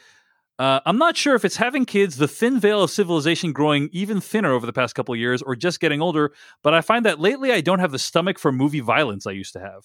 uh, 0.57 0.79
I'm 0.87 0.97
not 0.97 1.17
sure 1.17 1.35
if 1.35 1.45
it's 1.45 1.57
having 1.57 1.85
kids, 1.85 2.17
the 2.17 2.27
thin 2.27 2.59
veil 2.59 2.81
of 2.81 2.89
civilization 2.89 3.53
growing 3.53 3.89
even 3.91 4.19
thinner 4.19 4.53
over 4.53 4.65
the 4.65 4.73
past 4.73 4.95
couple 4.95 5.15
years, 5.15 5.43
or 5.43 5.55
just 5.55 5.79
getting 5.79 6.01
older, 6.01 6.33
but 6.63 6.73
I 6.73 6.81
find 6.81 7.05
that 7.05 7.19
lately 7.19 7.51
I 7.51 7.61
don't 7.61 7.79
have 7.79 7.91
the 7.91 7.99
stomach 7.99 8.39
for 8.39 8.51
movie 8.51 8.79
violence 8.79 9.27
I 9.27 9.31
used 9.31 9.53
to 9.53 9.59
have. 9.59 9.83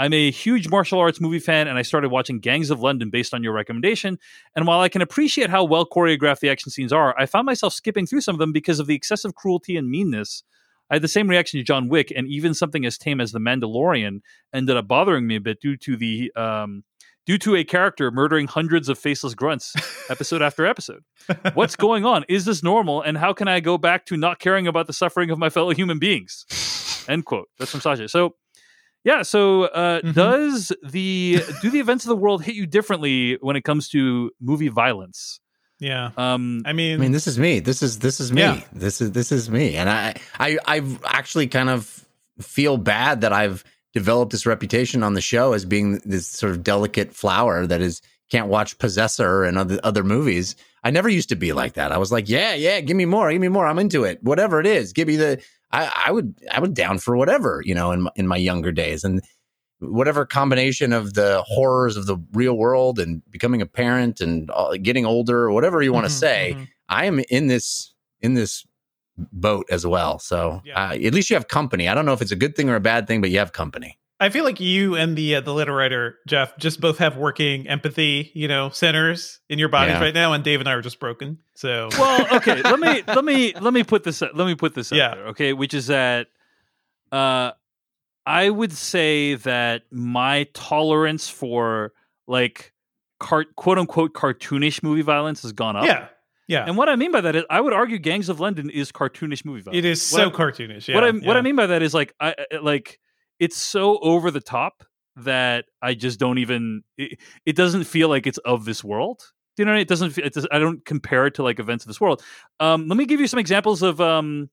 I'm 0.00 0.14
a 0.14 0.30
huge 0.30 0.66
martial 0.70 0.98
arts 0.98 1.20
movie 1.20 1.38
fan, 1.38 1.68
and 1.68 1.76
I 1.76 1.82
started 1.82 2.08
watching 2.08 2.40
Gangs 2.40 2.70
of 2.70 2.80
London 2.80 3.10
based 3.10 3.34
on 3.34 3.42
your 3.42 3.52
recommendation. 3.52 4.18
And 4.56 4.66
while 4.66 4.80
I 4.80 4.88
can 4.88 5.02
appreciate 5.02 5.50
how 5.50 5.62
well 5.62 5.84
choreographed 5.84 6.40
the 6.40 6.48
action 6.48 6.70
scenes 6.70 6.90
are, 6.90 7.14
I 7.18 7.26
found 7.26 7.44
myself 7.44 7.74
skipping 7.74 8.06
through 8.06 8.22
some 8.22 8.34
of 8.34 8.38
them 8.38 8.50
because 8.50 8.80
of 8.80 8.86
the 8.86 8.94
excessive 8.94 9.34
cruelty 9.34 9.76
and 9.76 9.90
meanness. 9.90 10.42
I 10.88 10.94
had 10.94 11.02
the 11.02 11.08
same 11.08 11.28
reaction 11.28 11.60
to 11.60 11.64
John 11.64 11.90
Wick, 11.90 12.10
and 12.16 12.26
even 12.28 12.54
something 12.54 12.86
as 12.86 12.96
tame 12.96 13.20
as 13.20 13.32
The 13.32 13.40
Mandalorian 13.40 14.22
ended 14.54 14.74
up 14.74 14.88
bothering 14.88 15.26
me 15.26 15.36
a 15.36 15.40
bit 15.40 15.60
due 15.60 15.76
to 15.76 15.98
the 15.98 16.32
um, 16.34 16.82
due 17.26 17.36
to 17.36 17.56
a 17.56 17.62
character 17.62 18.10
murdering 18.10 18.46
hundreds 18.46 18.88
of 18.88 18.98
faceless 18.98 19.34
grunts 19.34 19.74
episode 20.10 20.40
after 20.40 20.64
episode. 20.64 21.04
What's 21.52 21.76
going 21.76 22.06
on? 22.06 22.24
Is 22.26 22.46
this 22.46 22.62
normal? 22.62 23.02
And 23.02 23.18
how 23.18 23.34
can 23.34 23.48
I 23.48 23.60
go 23.60 23.76
back 23.76 24.06
to 24.06 24.16
not 24.16 24.38
caring 24.38 24.66
about 24.66 24.86
the 24.86 24.94
suffering 24.94 25.30
of 25.30 25.38
my 25.38 25.50
fellow 25.50 25.74
human 25.74 25.98
beings? 25.98 26.46
End 27.06 27.26
quote. 27.26 27.48
That's 27.58 27.70
from 27.70 27.82
Sasha. 27.82 28.08
So 28.08 28.36
yeah, 29.04 29.22
so 29.22 29.64
uh, 29.64 30.00
Mhm. 30.02 30.14
does 30.14 30.72
the 30.82 31.42
do 31.62 31.70
the 31.70 31.80
events 31.80 32.04
of 32.04 32.08
the 32.10 32.16
world 32.16 32.44
hit 32.44 32.54
you 32.54 32.66
differently 32.66 33.38
when 33.40 33.56
it 33.56 33.62
comes 33.64 33.88
to 33.90 34.30
movie 34.40 34.68
violence? 34.68 35.40
Yeah. 35.78 36.10
Um, 36.18 36.62
I 36.66 36.72
mean, 36.74 36.94
I 36.94 36.96
mean, 36.98 37.12
this 37.12 37.26
is 37.26 37.38
me. 37.38 37.58
This 37.60 37.82
is 37.82 38.00
this 38.00 38.20
is 38.20 38.32
me. 38.32 38.42
Yeah. 38.42 38.60
This 38.72 39.00
is 39.00 39.12
this 39.12 39.32
is 39.32 39.48
me. 39.48 39.76
And 39.76 39.88
I 39.88 40.14
I 40.38 40.58
I've 40.66 41.02
actually 41.04 41.46
kind 41.46 41.70
of 41.70 42.04
feel 42.40 42.76
bad 42.76 43.20
that 43.22 43.32
I've 43.32 43.64
developed 43.94 44.30
this 44.32 44.44
reputation 44.46 45.02
on 45.02 45.14
the 45.14 45.20
show 45.20 45.52
as 45.54 45.64
being 45.64 46.00
this 46.04 46.26
sort 46.26 46.52
of 46.52 46.62
delicate 46.62 47.14
flower 47.14 47.66
that 47.66 47.80
is 47.80 48.02
can't 48.30 48.46
watch 48.48 48.78
Possessor 48.78 49.42
and 49.44 49.56
other 49.58 49.80
other 49.82 50.04
movies. 50.04 50.54
I 50.84 50.90
never 50.90 51.08
used 51.08 51.28
to 51.30 51.36
be 51.36 51.52
like 51.52 51.74
that. 51.74 51.92
I 51.92 51.98
was 51.98 52.12
like, 52.12 52.28
yeah, 52.28 52.54
yeah, 52.54 52.80
give 52.80 52.96
me 52.96 53.04
more, 53.04 53.30
give 53.32 53.40
me 53.40 53.48
more. 53.48 53.66
I'm 53.66 53.78
into 53.78 54.04
it. 54.04 54.22
Whatever 54.22 54.60
it 54.60 54.66
is, 54.66 54.92
give 54.92 55.08
me 55.08 55.16
the. 55.16 55.42
I, 55.72 56.04
I 56.06 56.10
would 56.12 56.34
I 56.50 56.60
would 56.60 56.74
down 56.74 56.98
for 56.98 57.16
whatever 57.16 57.62
you 57.64 57.74
know 57.74 57.92
in 57.92 58.02
my, 58.02 58.10
in 58.16 58.26
my 58.26 58.36
younger 58.36 58.72
days 58.72 59.04
and 59.04 59.22
whatever 59.80 60.26
combination 60.26 60.92
of 60.92 61.14
the 61.14 61.42
horrors 61.46 61.96
of 61.96 62.06
the 62.06 62.18
real 62.32 62.54
world 62.54 62.98
and 62.98 63.22
becoming 63.30 63.62
a 63.62 63.66
parent 63.66 64.20
and 64.20 64.50
uh, 64.54 64.76
getting 64.82 65.06
older 65.06 65.44
or 65.44 65.52
whatever 65.52 65.80
you 65.82 65.92
want 65.92 66.04
to 66.06 66.12
mhm, 66.12 66.18
say. 66.18 66.54
mhm. 66.58 66.68
I 66.88 67.04
am 67.06 67.20
in 67.30 67.46
this 67.46 67.94
in 68.20 68.34
this 68.34 68.66
boat 69.32 69.66
as 69.70 69.86
well. 69.86 70.18
So 70.18 70.60
Yeah. 70.64 70.90
uh, 70.90 70.94
at 70.94 71.14
least 71.14 71.30
you 71.30 71.36
have 71.36 71.48
company. 71.48 71.88
I 71.88 71.94
don't 71.94 72.04
know 72.06 72.12
if 72.12 72.22
it's 72.22 72.32
a 72.32 72.36
good 72.36 72.56
thing 72.56 72.68
or 72.68 72.76
a 72.76 72.80
bad 72.80 73.06
thing, 73.06 73.20
but 73.20 73.30
you 73.30 73.38
have 73.38 73.52
company. 73.52 73.98
I 74.22 74.28
feel 74.28 74.44
like 74.44 74.60
you 74.60 74.96
and 74.96 75.16
the 75.16 75.36
uh, 75.36 75.40
the 75.40 75.54
letter 75.54 75.74
writer 75.74 76.18
Jeff 76.28 76.56
just 76.58 76.80
both 76.80 76.98
have 76.98 77.16
working 77.16 77.66
empathy, 77.66 78.30
you 78.34 78.48
know, 78.48 78.68
centers 78.68 79.40
in 79.48 79.58
your 79.58 79.70
bodies 79.70 79.94
Yeah. 79.94 80.00
right 80.02 80.14
now, 80.14 80.34
and 80.34 80.44
Dave 80.44 80.60
and 80.60 80.68
I 80.68 80.72
are 80.74 80.82
just 80.82 81.00
broken. 81.00 81.38
So 81.54 81.88
well, 81.98 82.26
okay. 82.36 82.60
let 82.62 82.78
me 82.78 83.02
let 83.08 83.24
me 83.24 83.54
let 83.58 83.72
me 83.72 83.82
put 83.82 84.04
this 84.04 84.20
let 84.20 84.36
me 84.46 84.54
put 84.54 84.74
this 84.74 84.92
out 84.92 85.16
there. 85.16 85.26
Okay, 85.28 85.52
which 85.54 85.72
is 85.72 85.86
that 85.86 86.26
uh, 87.12 87.52
I 88.26 88.50
would 88.50 88.72
say 88.72 89.34
that 89.36 89.82
my 89.90 90.46
tolerance 90.52 91.28
for 91.28 91.92
like 92.26 92.72
cart 93.18 93.56
quote 93.56 93.78
unquote 93.78 94.12
cartoonish 94.12 94.82
movie 94.82 95.02
violence 95.02 95.42
has 95.42 95.52
gone 95.52 95.76
up. 95.76 95.84
yeah, 95.84 96.08
yeah, 96.46 96.64
And 96.66 96.76
what 96.76 96.88
I 96.88 96.96
mean 96.96 97.10
by 97.12 97.20
that 97.22 97.36
is, 97.36 97.44
I 97.50 97.60
would 97.60 97.72
argue 97.72 97.98
Gangs 97.98 98.28
of 98.28 98.38
London 98.40 98.70
is 98.70 98.92
cartoonish 98.92 99.44
movie 99.44 99.62
violence. 99.62 99.78
it 99.78 99.84
is 99.84 100.10
What 100.12 100.18
so 100.20 100.28
I- 100.28 100.30
cartoonish. 100.32 100.88
Yeah, 100.88 100.94
what 100.94 101.04
I 101.04 101.10
what 101.10 101.36
I 101.36 101.40
mean 101.42 101.56
by 101.56 101.66
that 101.68 101.82
is 101.82 101.94
like 101.94 102.14
I 102.20 102.34
I- 102.52 102.56
like 102.58 102.98
it's 103.40 103.56
so 103.56 103.98
over 103.98 104.30
the 104.30 104.40
top 104.40 104.84
that 105.16 105.64
I 105.82 105.94
just 105.94 106.20
don't 106.20 106.38
even 106.38 106.82
it, 106.96 107.18
it 107.44 107.56
doesn't 107.56 107.84
feel 107.84 108.08
like 108.08 108.26
it's 108.28 108.38
of 108.38 108.64
this 108.64 108.84
world. 108.84 109.20
Do 109.56 109.62
you 109.62 109.64
know? 109.64 109.72
What 109.72 109.74
I 109.74 109.78
mean? 109.78 109.82
It 109.82 109.88
doesn't. 109.88 110.10
Feel, 110.10 110.24
it 110.26 110.32
does, 110.34 110.46
I 110.52 110.58
don't 110.60 110.84
compare 110.84 111.26
it 111.26 111.34
to 111.34 111.42
like 111.42 111.58
events 111.58 111.84
of 111.84 111.88
this 111.88 112.00
world. 112.00 112.22
Um, 112.60 112.86
let 112.86 112.96
me 112.96 113.04
give 113.04 113.18
you 113.18 113.26
some 113.26 113.40
examples 113.40 113.82
of 113.82 114.00
um 114.00 114.48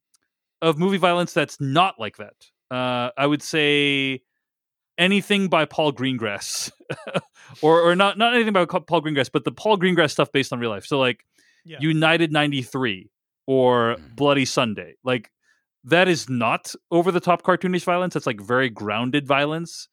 of 0.61 0.79
movie 0.79 0.97
violence 0.97 1.33
that's 1.33 1.61
not 1.61 1.99
like 1.99 2.17
that. 2.17 2.33
Uh, 2.71 3.11
I 3.15 3.27
would 3.27 3.43
say 3.43 4.23
anything 4.97 5.47
by 5.47 5.65
Paul 5.65 5.93
Greengrass, 5.93 6.71
or 7.61 7.81
or 7.81 7.95
not 7.95 8.17
not 8.17 8.33
anything 8.33 8.53
by 8.53 8.65
Paul 8.65 9.01
Greengrass, 9.01 9.29
but 9.31 9.43
the 9.43 9.51
Paul 9.51 9.77
Greengrass 9.77 10.11
stuff 10.11 10.31
based 10.31 10.51
on 10.51 10.59
real 10.59 10.71
life. 10.71 10.85
So 10.85 10.97
like 10.99 11.23
Yeah. 11.63 11.77
United 11.79 12.31
'93 12.31 13.11
or 13.45 13.95
Mm. 13.97 14.15
Bloody 14.15 14.45
Sunday, 14.45 14.95
like 15.03 15.29
that 15.87 16.07
is 16.07 16.29
not 16.29 16.73
over 16.91 17.11
the 17.11 17.19
top 17.19 17.41
cartoonish 17.43 17.83
violence. 17.83 18.13
That's 18.13 18.27
like 18.27 18.39
very 18.41 18.69
grounded 18.69 19.25
violence, 19.27 19.87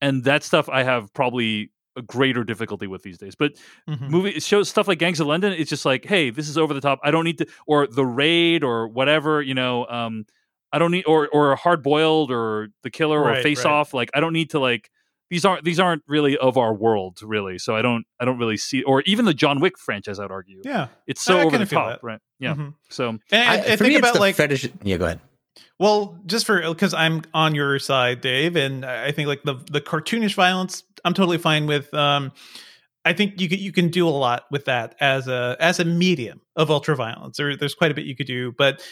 and 0.00 0.24
that 0.24 0.42
stuff 0.42 0.68
I 0.68 0.82
have 0.82 1.12
probably 1.14 1.70
a 1.96 2.00
greater 2.02 2.42
difficulty 2.42 2.86
with 2.86 3.02
these 3.02 3.18
days. 3.18 3.34
But 3.34 3.52
Mhm. 3.88 4.08
movie 4.08 4.40
shows 4.40 4.68
stuff 4.70 4.88
like 4.88 4.98
Gangs 4.98 5.20
of 5.20 5.26
London. 5.26 5.52
It's 5.52 5.68
just 5.68 5.84
like, 5.84 6.06
hey, 6.06 6.30
this 6.30 6.48
is 6.48 6.56
over 6.56 6.72
the 6.72 6.80
top. 6.80 6.98
I 7.04 7.10
don't 7.10 7.24
need 7.24 7.36
to, 7.38 7.46
or 7.66 7.86
The 7.86 8.06
Raid, 8.06 8.64
or 8.64 8.88
whatever. 8.88 9.42
You 9.42 9.52
know, 9.54 9.86
um, 9.88 10.24
I 10.72 10.78
don't 10.78 10.90
need, 10.90 11.04
or 11.06 11.28
or 11.28 11.54
Hard 11.56 11.82
Boiled, 11.82 12.30
or 12.30 12.68
The 12.82 12.90
Killer, 12.90 13.20
or 13.20 13.26
Right, 13.28 13.42
Face 13.42 13.64
right. 13.64 13.70
Off. 13.72 13.92
Like, 13.92 14.10
I 14.14 14.20
don't 14.20 14.32
need 14.32 14.50
to 14.50 14.58
like. 14.58 14.90
These 15.28 15.44
aren't 15.46 15.64
these 15.64 15.80
aren't 15.80 16.02
really 16.06 16.36
of 16.38 16.56
our 16.58 16.74
world, 16.74 17.20
really. 17.22 17.58
So 17.58 17.74
I 17.76 17.80
don't 17.82 18.04
I 18.20 18.24
don't 18.26 18.38
really 18.38 18.56
see, 18.58 18.82
or 18.82 19.00
even 19.02 19.24
the 19.24 19.32
John 19.34 19.60
Wick 19.60 19.78
franchise. 19.78 20.18
I'd 20.18 20.30
argue 20.30 20.60
Yeah, 20.64 20.88
it's 21.06 21.22
so 21.22 21.38
I 21.38 21.44
over 21.44 21.56
the 21.58 21.64
top, 21.66 21.88
that. 22.00 22.06
right? 22.06 22.20
Yeah. 22.38 22.54
Mhm. 22.54 22.74
So 22.90 23.08
And 23.08 23.20
I, 23.32 23.54
I, 23.54 23.56
I 23.56 23.60
for 23.76 23.84
think 23.84 23.94
me, 23.94 23.96
about 23.96 24.18
like 24.20 24.34
fetish. 24.34 24.68
Yeah, 24.82 24.96
go 24.98 25.06
ahead. 25.06 25.20
Well, 25.78 26.18
just 26.26 26.46
for 26.46 26.60
because 26.60 26.94
I'm 26.94 27.22
on 27.34 27.54
your 27.54 27.78
side, 27.78 28.20
Dave, 28.20 28.56
and 28.56 28.84
I 28.84 29.12
think 29.12 29.28
like 29.28 29.42
the 29.42 29.54
the 29.70 29.80
cartoonish 29.80 30.34
violence, 30.34 30.84
I'm 31.04 31.14
totally 31.14 31.38
fine 31.38 31.66
with. 31.66 31.92
Um, 31.94 32.32
I 33.04 33.12
think 33.12 33.40
you 33.40 33.48
can 33.48 33.58
you 33.58 33.72
can 33.72 33.88
do 33.88 34.06
a 34.06 34.10
lot 34.10 34.44
with 34.50 34.66
that 34.66 34.94
as 35.00 35.26
a 35.26 35.56
as 35.58 35.80
a 35.80 35.84
medium 35.84 36.40
of 36.56 36.70
ultra 36.70 36.94
violence. 36.94 37.36
There, 37.36 37.56
there's 37.56 37.74
quite 37.74 37.90
a 37.90 37.94
bit 37.94 38.06
you 38.06 38.14
could 38.14 38.26
do, 38.28 38.52
but 38.52 38.82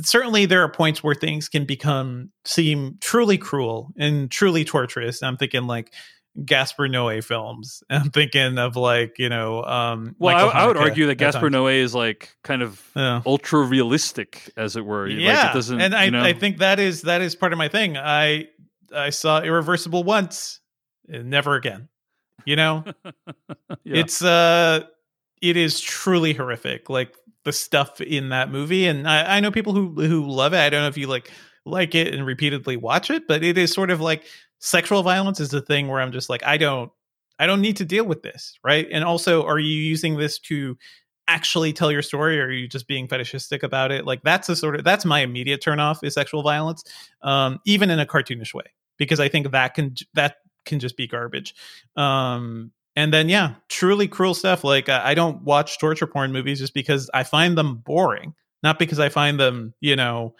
certainly 0.00 0.46
there 0.46 0.62
are 0.62 0.70
points 0.70 1.02
where 1.02 1.14
things 1.14 1.48
can 1.48 1.64
become 1.64 2.30
seem 2.44 2.96
truly 3.00 3.38
cruel 3.38 3.92
and 3.96 4.30
truly 4.30 4.64
torturous. 4.64 5.22
I'm 5.22 5.36
thinking 5.36 5.66
like 5.66 5.92
Gaspar 6.44 6.88
Noé 6.88 7.22
films. 7.22 7.82
I'm 7.90 8.10
thinking 8.10 8.58
of 8.58 8.76
like 8.76 9.18
you 9.18 9.28
know. 9.28 9.62
Um, 9.64 10.16
well, 10.18 10.34
Michael 10.34 10.50
I, 10.50 10.64
I 10.64 10.66
would 10.66 10.76
argue 10.76 11.06
that 11.06 11.12
at 11.12 11.18
Gaspar. 11.18 11.50
Noé 11.50 11.80
is 11.80 11.94
like 11.94 12.34
kind 12.42 12.62
of 12.62 12.82
Yeah. 12.94 13.22
ultra 13.26 13.60
realistic, 13.62 14.50
as 14.56 14.76
it 14.76 14.84
were. 14.84 15.08
Like, 15.08 15.18
yeah 15.18 15.50
it 15.50 15.54
doesn't, 15.54 15.80
and 15.80 15.94
I, 15.94 16.04
you 16.04 16.10
know, 16.10 16.22
I 16.22 16.32
think 16.32 16.58
that 16.58 16.78
is 16.78 17.02
that 17.02 17.20
is 17.20 17.34
part 17.34 17.52
of 17.52 17.58
my 17.58 17.68
thing 17.68 17.96
i 17.96 18.48
i 18.94 19.10
saw 19.10 19.40
irreversible 19.40 20.02
once 20.02 20.60
and 21.08 21.30
never 21.30 21.54
again 21.54 21.88
you 22.44 22.56
know 22.56 22.84
yeah. 23.04 23.44
it's 23.84 24.22
uh 24.22 24.82
it 25.40 25.56
is 25.56 25.80
truly 25.80 26.32
horrific 26.32 26.90
like 26.90 27.14
the 27.44 27.52
stuff 27.52 28.00
in 28.00 28.30
that 28.30 28.50
movie 28.50 28.86
and 28.86 29.08
I, 29.08 29.36
I 29.36 29.40
know 29.40 29.50
people 29.50 29.72
who 29.72 29.90
who 29.94 30.26
love 30.26 30.54
it 30.54 30.58
i 30.58 30.70
don't 30.70 30.82
know 30.82 30.88
if 30.88 30.98
you 30.98 31.06
like 31.06 31.30
like 31.64 31.94
it 31.94 32.12
and 32.12 32.26
repeatedly 32.26 32.76
watch 32.76 33.10
it 33.10 33.28
but 33.28 33.44
it 33.44 33.56
is 33.56 33.72
sort 33.72 33.90
of 33.90 34.00
like 34.00 34.24
sexual 34.60 35.02
violence 35.02 35.40
is 35.40 35.50
the 35.50 35.60
thing 35.60 35.88
where 35.88 36.00
i'm 36.00 36.12
just 36.12 36.30
like 36.30 36.44
i 36.44 36.56
don't 36.56 36.92
i 37.38 37.46
don't 37.46 37.60
need 37.60 37.76
to 37.76 37.84
deal 37.84 38.04
with 38.04 38.22
this 38.22 38.58
right? 38.62 38.86
And 38.90 39.04
also 39.04 39.44
are 39.44 39.58
you 39.58 39.74
using 39.74 40.16
this 40.16 40.38
to 40.40 40.76
actually 41.28 41.72
tell 41.72 41.92
your 41.92 42.02
story? 42.02 42.40
Or 42.40 42.46
are 42.46 42.52
you 42.52 42.66
just 42.66 42.88
being 42.88 43.06
fetishistic 43.06 43.62
about 43.62 43.92
it? 43.92 44.04
Like 44.04 44.22
that's 44.22 44.48
a 44.48 44.56
sort 44.56 44.74
of 44.76 44.84
that's 44.84 45.04
my 45.04 45.20
immediate 45.20 45.62
turn 45.62 45.78
off 45.78 46.02
is 46.02 46.14
sexual 46.14 46.42
violence 46.42 46.82
um 47.22 47.60
even 47.64 47.90
in 47.90 48.00
a 48.00 48.06
cartoonish 48.06 48.52
way 48.54 48.64
because 48.98 49.20
i 49.20 49.28
think 49.28 49.50
that 49.52 49.74
can 49.74 49.94
that 50.14 50.36
can 50.66 50.78
just 50.78 50.96
be 50.96 51.06
garbage. 51.06 51.54
Um 51.96 52.72
and 52.96 53.14
then 53.14 53.28
yeah 53.28 53.54
truly 53.68 54.08
cruel 54.08 54.34
stuff 54.34 54.64
like 54.64 54.88
uh, 54.88 55.00
i 55.04 55.14
don't 55.14 55.42
watch 55.42 55.78
torture 55.78 56.08
porn 56.08 56.32
movies 56.32 56.58
just 56.58 56.74
because 56.74 57.08
i 57.14 57.22
find 57.22 57.56
them 57.56 57.76
boring 57.76 58.34
not 58.64 58.80
because 58.80 58.98
i 58.98 59.08
find 59.08 59.38
them 59.38 59.72
you 59.80 59.94
know 59.94 60.34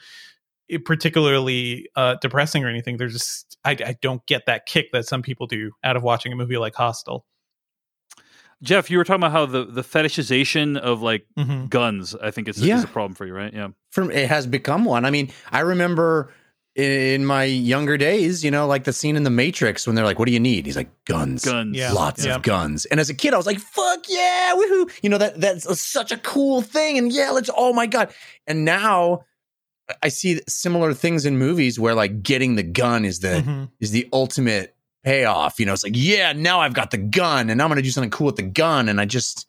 particularly 0.84 1.88
uh 1.94 2.16
depressing 2.20 2.64
or 2.64 2.68
anything 2.68 2.96
they're 2.96 3.06
just 3.06 3.49
I, 3.64 3.72
I 3.72 3.96
don't 4.00 4.24
get 4.26 4.46
that 4.46 4.66
kick 4.66 4.92
that 4.92 5.06
some 5.06 5.22
people 5.22 5.46
do 5.46 5.72
out 5.84 5.96
of 5.96 6.02
watching 6.02 6.32
a 6.32 6.36
movie 6.36 6.56
like 6.58 6.74
hostel 6.74 7.26
Jeff, 8.62 8.90
you 8.90 8.98
were 8.98 9.04
talking 9.04 9.22
about 9.22 9.32
how 9.32 9.46
the, 9.46 9.64
the 9.64 9.80
fetishization 9.82 10.76
of 10.78 11.00
like 11.00 11.24
hmm 11.36 11.64
guns, 11.66 12.14
I 12.14 12.30
think, 12.30 12.46
is, 12.48 12.60
Yeah. 12.60 12.76
is 12.76 12.84
a 12.84 12.88
problem 12.88 13.14
for 13.14 13.24
you, 13.26 13.32
right? 13.34 13.52
Yeah. 13.52 13.68
From 13.90 14.10
it 14.10 14.28
has 14.28 14.46
become 14.46 14.84
one. 14.84 15.04
I 15.06 15.10
mean, 15.10 15.30
I 15.50 15.60
remember 15.60 16.30
in 16.76 17.24
my 17.24 17.44
younger 17.44 17.96
days, 17.96 18.44
you 18.44 18.50
know, 18.50 18.66
like 18.66 18.84
the 18.84 18.92
scene 18.92 19.16
in 19.16 19.22
The 19.24 19.30
Matrix 19.30 19.86
when 19.86 19.96
they're 19.96 20.04
like, 20.04 20.18
"What 20.18 20.26
do 20.26 20.32
you 20.32 20.38
need?" 20.40 20.66
He's 20.66 20.76
like, 20.76 20.90
"Guns." 21.06 21.42
Guns. 21.44 21.74
Yeah. 21.76 21.92
Lots 21.92 22.24
Yeah. 22.24 22.36
of 22.36 22.42
guns. 22.42 22.84
And 22.84 23.00
as 23.00 23.08
a 23.08 23.14
kid, 23.14 23.32
I 23.32 23.38
was 23.38 23.46
like, 23.46 23.58
fuck 23.58 24.04
yeah, 24.08 24.52
woohoo. 24.54 24.90
You 25.02 25.08
know, 25.08 25.18
that 25.18 25.40
that's 25.40 25.64
a- 25.66 25.74
such 25.74 26.12
a 26.12 26.18
cool 26.18 26.60
thing. 26.60 26.98
And 26.98 27.10
yeah, 27.10 27.30
let's 27.30 27.48
oh 27.56 27.72
my 27.72 27.86
God. 27.86 28.12
And 28.46 28.64
now 28.66 29.24
I 30.02 30.08
see 30.08 30.40
similar 30.48 30.94
things 30.94 31.24
in 31.26 31.38
movies 31.38 31.78
where 31.80 31.94
like 31.94 32.22
getting 32.22 32.56
the 32.56 32.62
gun 32.62 33.04
is 33.04 33.20
the 33.20 33.42
Mhm. 33.46 33.70
is 33.80 33.90
the 33.90 34.08
ultimate 34.12 34.74
payoff. 35.04 35.58
You 35.58 35.66
know, 35.66 35.72
it's 35.72 35.82
like, 35.84 35.92
yeah, 35.96 36.32
now 36.32 36.60
I've 36.60 36.74
got 36.74 36.90
the 36.90 36.98
gun 36.98 37.48
and 37.50 37.58
now 37.58 37.64
I'm 37.64 37.70
gonna 37.70 37.82
do 37.82 37.90
something 37.90 38.10
cool 38.10 38.26
with 38.26 38.36
the 38.36 38.42
gun. 38.42 38.88
And 38.88 39.00
I 39.00 39.04
just 39.04 39.46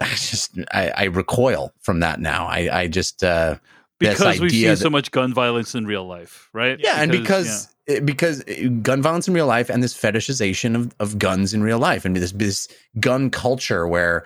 I 0.00 0.08
just 0.08 0.58
I, 0.72 0.90
I 0.90 1.04
recoil 1.04 1.72
from 1.80 2.00
that 2.00 2.20
now. 2.20 2.46
I 2.46 2.80
I 2.82 2.86
just 2.88 3.22
uh 3.24 3.56
this 4.00 4.18
Because 4.18 4.40
we've 4.40 4.50
idea 4.50 4.60
seen 4.60 4.68
that- 4.70 4.76
so 4.78 4.90
much 4.90 5.10
gun 5.12 5.32
violence 5.32 5.74
in 5.74 5.86
real 5.86 6.04
life, 6.06 6.48
right? 6.52 6.78
yeah, 6.80 7.00
and 7.00 7.10
because 7.12 7.68
it- 7.86 8.04
because 8.04 8.42
uh, 8.48 8.68
gun 8.82 9.02
violence 9.02 9.28
in 9.28 9.34
real 9.34 9.46
life 9.46 9.68
and 9.70 9.82
this 9.82 9.94
fetishization 9.94 10.74
of, 10.74 10.94
of 11.00 11.18
guns 11.18 11.52
in 11.54 11.62
real 11.62 11.78
life 11.78 12.04
and 12.04 12.16
this 12.16 12.32
this 12.32 12.66
gun 12.98 13.30
culture 13.30 13.86
where 13.86 14.24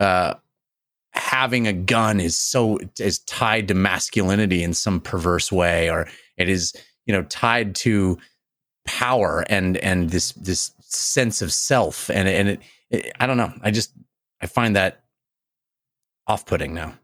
uh 0.00 0.34
having 1.16 1.66
a 1.66 1.72
gun 1.72 2.20
is 2.20 2.38
so 2.38 2.78
is 2.98 3.20
tied 3.20 3.68
to 3.68 3.74
masculinity 3.74 4.62
in 4.62 4.74
some 4.74 5.00
perverse 5.00 5.50
way 5.50 5.90
or 5.90 6.06
it 6.36 6.48
is 6.48 6.74
you 7.06 7.12
know 7.12 7.22
tied 7.24 7.74
to 7.74 8.18
power 8.86 9.44
and 9.48 9.76
and 9.78 10.10
this 10.10 10.32
this 10.32 10.72
sense 10.80 11.42
of 11.42 11.52
self 11.52 12.10
and 12.10 12.28
and 12.28 12.48
it, 12.48 12.60
it 12.90 13.12
I 13.18 13.26
don't 13.26 13.36
know 13.36 13.52
I 13.62 13.70
just 13.70 13.92
I 14.40 14.46
find 14.46 14.76
that 14.76 15.04
off-putting 16.26 16.74
now 16.74 16.94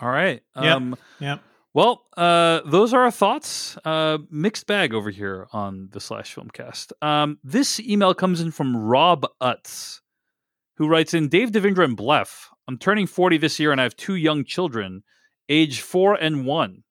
All 0.00 0.10
right. 0.10 0.42
Yep. 0.56 0.76
Um, 0.76 0.96
Yep. 1.20 1.40
Well, 1.74 2.02
uh, 2.16 2.60
those 2.64 2.92
are 2.94 3.02
our 3.02 3.10
thoughts. 3.10 3.76
Uh, 3.84 4.18
mixed 4.30 4.66
bag 4.66 4.94
over 4.94 5.10
here 5.10 5.46
on 5.52 5.88
the 5.92 6.00
Slash 6.00 6.34
Filmcast. 6.34 6.92
Um, 7.02 7.38
this 7.44 7.78
email 7.78 8.14
comes 8.14 8.40
in 8.40 8.50
from 8.50 8.76
Rob 8.76 9.26
Utz, 9.40 10.00
who 10.78 10.86
writes 10.86 11.12
in 11.12 11.28
Dave 11.28 11.50
Devindra 11.50 11.84
and 11.84 11.98
Blef. 11.98 12.46
I'm 12.68 12.78
turning 12.78 13.08
40 13.08 13.36
this 13.38 13.58
year 13.58 13.72
and 13.72 13.80
I 13.80 13.84
have 13.84 13.96
two 13.96 14.14
young 14.14 14.44
children, 14.44 15.02
age 15.48 15.80
four 15.80 16.14
and 16.14 16.46
one. 16.46 16.84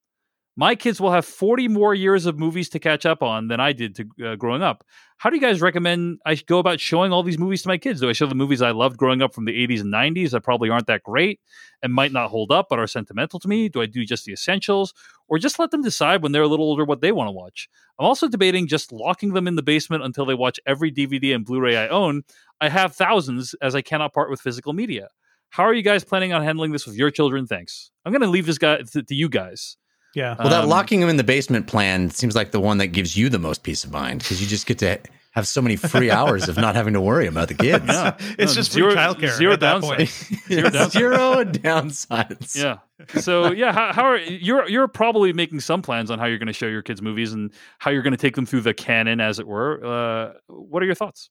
My 0.58 0.74
kids 0.74 1.00
will 1.00 1.12
have 1.12 1.24
40 1.24 1.68
more 1.68 1.94
years 1.94 2.26
of 2.26 2.36
movies 2.36 2.68
to 2.70 2.80
catch 2.80 3.06
up 3.06 3.22
on 3.22 3.46
than 3.46 3.60
I 3.60 3.72
did 3.72 3.94
to, 3.94 4.30
uh, 4.32 4.34
growing 4.34 4.60
up. 4.60 4.82
How 5.18 5.30
do 5.30 5.36
you 5.36 5.40
guys 5.40 5.60
recommend 5.60 6.18
I 6.26 6.34
go 6.34 6.58
about 6.58 6.80
showing 6.80 7.12
all 7.12 7.22
these 7.22 7.38
movies 7.38 7.62
to 7.62 7.68
my 7.68 7.78
kids? 7.78 8.00
Do 8.00 8.08
I 8.08 8.12
show 8.12 8.26
the 8.26 8.34
movies 8.34 8.60
I 8.60 8.72
loved 8.72 8.96
growing 8.96 9.22
up 9.22 9.32
from 9.32 9.44
the 9.44 9.52
80s 9.52 9.82
and 9.82 9.92
90s 9.92 10.32
that 10.32 10.40
probably 10.40 10.68
aren't 10.68 10.88
that 10.88 11.04
great 11.04 11.38
and 11.80 11.94
might 11.94 12.10
not 12.10 12.30
hold 12.30 12.50
up 12.50 12.66
but 12.68 12.80
are 12.80 12.88
sentimental 12.88 13.38
to 13.38 13.46
me? 13.46 13.68
Do 13.68 13.80
I 13.80 13.86
do 13.86 14.04
just 14.04 14.24
the 14.24 14.32
essentials 14.32 14.92
or 15.28 15.38
just 15.38 15.60
let 15.60 15.70
them 15.70 15.80
decide 15.80 16.24
when 16.24 16.32
they're 16.32 16.42
a 16.42 16.48
little 16.48 16.66
older 16.66 16.84
what 16.84 17.02
they 17.02 17.12
want 17.12 17.28
to 17.28 17.32
watch? 17.32 17.68
I'm 18.00 18.06
also 18.06 18.26
debating 18.26 18.66
just 18.66 18.90
locking 18.90 19.34
them 19.34 19.46
in 19.46 19.54
the 19.54 19.62
basement 19.62 20.02
until 20.02 20.26
they 20.26 20.34
watch 20.34 20.58
every 20.66 20.90
DVD 20.90 21.36
and 21.36 21.44
Blu 21.44 21.60
ray 21.60 21.76
I 21.76 21.86
own. 21.86 22.24
I 22.60 22.68
have 22.68 22.96
thousands 22.96 23.54
as 23.62 23.76
I 23.76 23.80
cannot 23.80 24.12
part 24.12 24.28
with 24.28 24.40
physical 24.40 24.72
media. 24.72 25.06
How 25.50 25.62
are 25.62 25.72
you 25.72 25.82
guys 25.82 26.02
planning 26.02 26.32
on 26.32 26.42
handling 26.42 26.72
this 26.72 26.84
with 26.84 26.96
your 26.96 27.12
children? 27.12 27.46
Thanks. 27.46 27.92
I'm 28.04 28.10
going 28.10 28.22
to 28.22 28.28
leave 28.28 28.46
this 28.46 28.58
guy 28.58 28.78
to 28.78 29.14
you 29.14 29.28
guys. 29.28 29.76
Yeah. 30.18 30.34
Well, 30.38 30.48
that 30.50 30.64
Um, 30.64 30.68
locking 30.68 31.00
them 31.00 31.08
in 31.08 31.16
the 31.16 31.24
basement 31.24 31.66
plan 31.68 32.10
seems 32.10 32.34
like 32.34 32.50
the 32.50 32.60
one 32.60 32.78
that 32.78 32.88
gives 32.88 33.16
you 33.16 33.28
the 33.28 33.38
most 33.38 33.62
peace 33.62 33.84
of 33.84 33.92
mind 33.92 34.20
because 34.20 34.40
you 34.42 34.46
just 34.48 34.66
get 34.66 34.78
to 34.80 34.98
have 35.32 35.46
so 35.46 35.62
many 35.62 35.76
free 35.76 36.10
hours 36.18 36.48
of 36.48 36.56
not 36.56 36.74
having 36.74 36.94
to 36.94 37.00
worry 37.00 37.26
about 37.28 37.46
the 37.48 37.54
kids. 37.54 37.84
Yeah. 37.86 38.16
it's 38.38 38.52
No, 38.52 38.54
just 38.60 38.72
zero- 38.72 38.90
free 38.90 38.98
childcare 38.98 39.36
zero 39.36 39.52
at 39.52 39.60
that 39.60 39.80
downside. 39.80 40.08
Zero 40.48 40.70
downside. 40.70 40.92
Zero 40.92 41.44
downsides. 41.44 42.56
Yeah. 42.56 42.78
So 43.20 43.52
yeah, 43.52 43.72
how, 43.72 43.92
how 43.92 44.04
are 44.04 44.18
you're 44.18 44.68
you're 44.68 44.88
probably 44.88 45.32
making 45.32 45.60
some 45.60 45.82
plans 45.82 46.10
on 46.10 46.18
how 46.18 46.26
you're 46.26 46.38
going 46.38 46.48
to 46.48 46.52
show 46.52 46.66
your 46.66 46.82
kids 46.82 47.00
movies 47.00 47.32
and 47.32 47.52
how 47.78 47.90
you're 47.92 48.02
going 48.02 48.12
to 48.12 48.16
take 48.26 48.34
them 48.34 48.46
through 48.46 48.62
the 48.62 48.74
canon, 48.74 49.20
as 49.20 49.38
it 49.38 49.46
were. 49.46 49.84
Uh, 49.84 50.32
what 50.48 50.82
are 50.82 50.86
your 50.86 50.94
thoughts? 50.96 51.30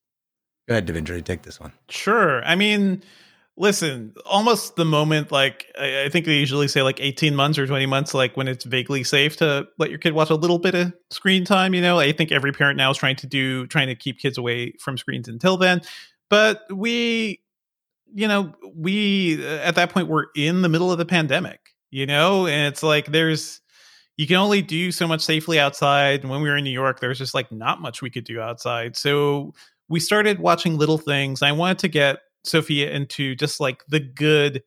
Go 0.67 0.73
ahead, 0.75 0.87
Devindra, 0.87 1.23
take 1.23 1.41
this 1.43 1.59
one. 1.59 1.71
Sure. 1.89 2.43
I 2.45 2.55
mean, 2.55 3.03
listen, 3.57 4.13
almost 4.25 4.75
the 4.75 4.85
moment, 4.85 5.31
like, 5.31 5.65
I, 5.77 6.05
I 6.05 6.09
think 6.09 6.25
they 6.25 6.35
usually 6.35 6.67
say 6.67 6.83
like 6.83 6.99
18 7.01 7.35
months 7.35 7.57
or 7.57 7.65
20 7.65 7.87
months, 7.87 8.13
like 8.13 8.37
when 8.37 8.47
it's 8.47 8.63
vaguely 8.63 9.03
safe 9.03 9.35
to 9.37 9.67
let 9.79 9.89
your 9.89 9.99
kid 9.99 10.13
watch 10.13 10.29
a 10.29 10.35
little 10.35 10.59
bit 10.59 10.75
of 10.75 10.93
screen 11.09 11.43
time. 11.43 11.73
You 11.73 11.81
know, 11.81 11.99
I 11.99 12.11
think 12.11 12.31
every 12.31 12.51
parent 12.51 12.77
now 12.77 12.91
is 12.91 12.97
trying 12.97 13.15
to 13.17 13.27
do, 13.27 13.65
trying 13.67 13.87
to 13.87 13.95
keep 13.95 14.19
kids 14.19 14.37
away 14.37 14.73
from 14.79 14.97
screens 14.97 15.27
until 15.27 15.57
then. 15.57 15.81
But 16.29 16.61
we, 16.71 17.41
you 18.13 18.27
know, 18.27 18.53
we, 18.75 19.43
uh, 19.43 19.57
at 19.57 19.75
that 19.75 19.89
point, 19.89 20.07
we're 20.07 20.25
in 20.35 20.61
the 20.61 20.69
middle 20.69 20.91
of 20.91 20.99
the 20.99 21.05
pandemic, 21.05 21.59
you 21.89 22.05
know, 22.05 22.45
and 22.45 22.67
it's 22.67 22.83
like 22.83 23.07
there's, 23.07 23.59
you 24.17 24.27
can 24.27 24.37
only 24.37 24.61
do 24.61 24.91
so 24.91 25.07
much 25.07 25.21
safely 25.21 25.59
outside. 25.59 26.21
And 26.21 26.29
when 26.29 26.41
we 26.41 26.49
were 26.49 26.57
in 26.57 26.63
New 26.63 26.71
York, 26.71 26.99
there 26.99 27.09
was 27.09 27.17
just 27.17 27.33
like 27.33 27.51
not 27.51 27.81
much 27.81 28.01
we 28.01 28.09
could 28.09 28.23
do 28.23 28.39
outside. 28.39 28.95
So 28.95 29.53
we 29.89 29.99
started 29.99 30.39
watching 30.39 30.77
little 30.77 30.97
things. 30.97 31.41
I 31.41 31.51
wanted 31.51 31.79
to 31.79 31.87
get 31.87 32.19
Sophia 32.47 32.91
into 32.91 33.35
just 33.35 33.59
like 33.59 33.83
the 33.87 33.99
good, 33.99 34.63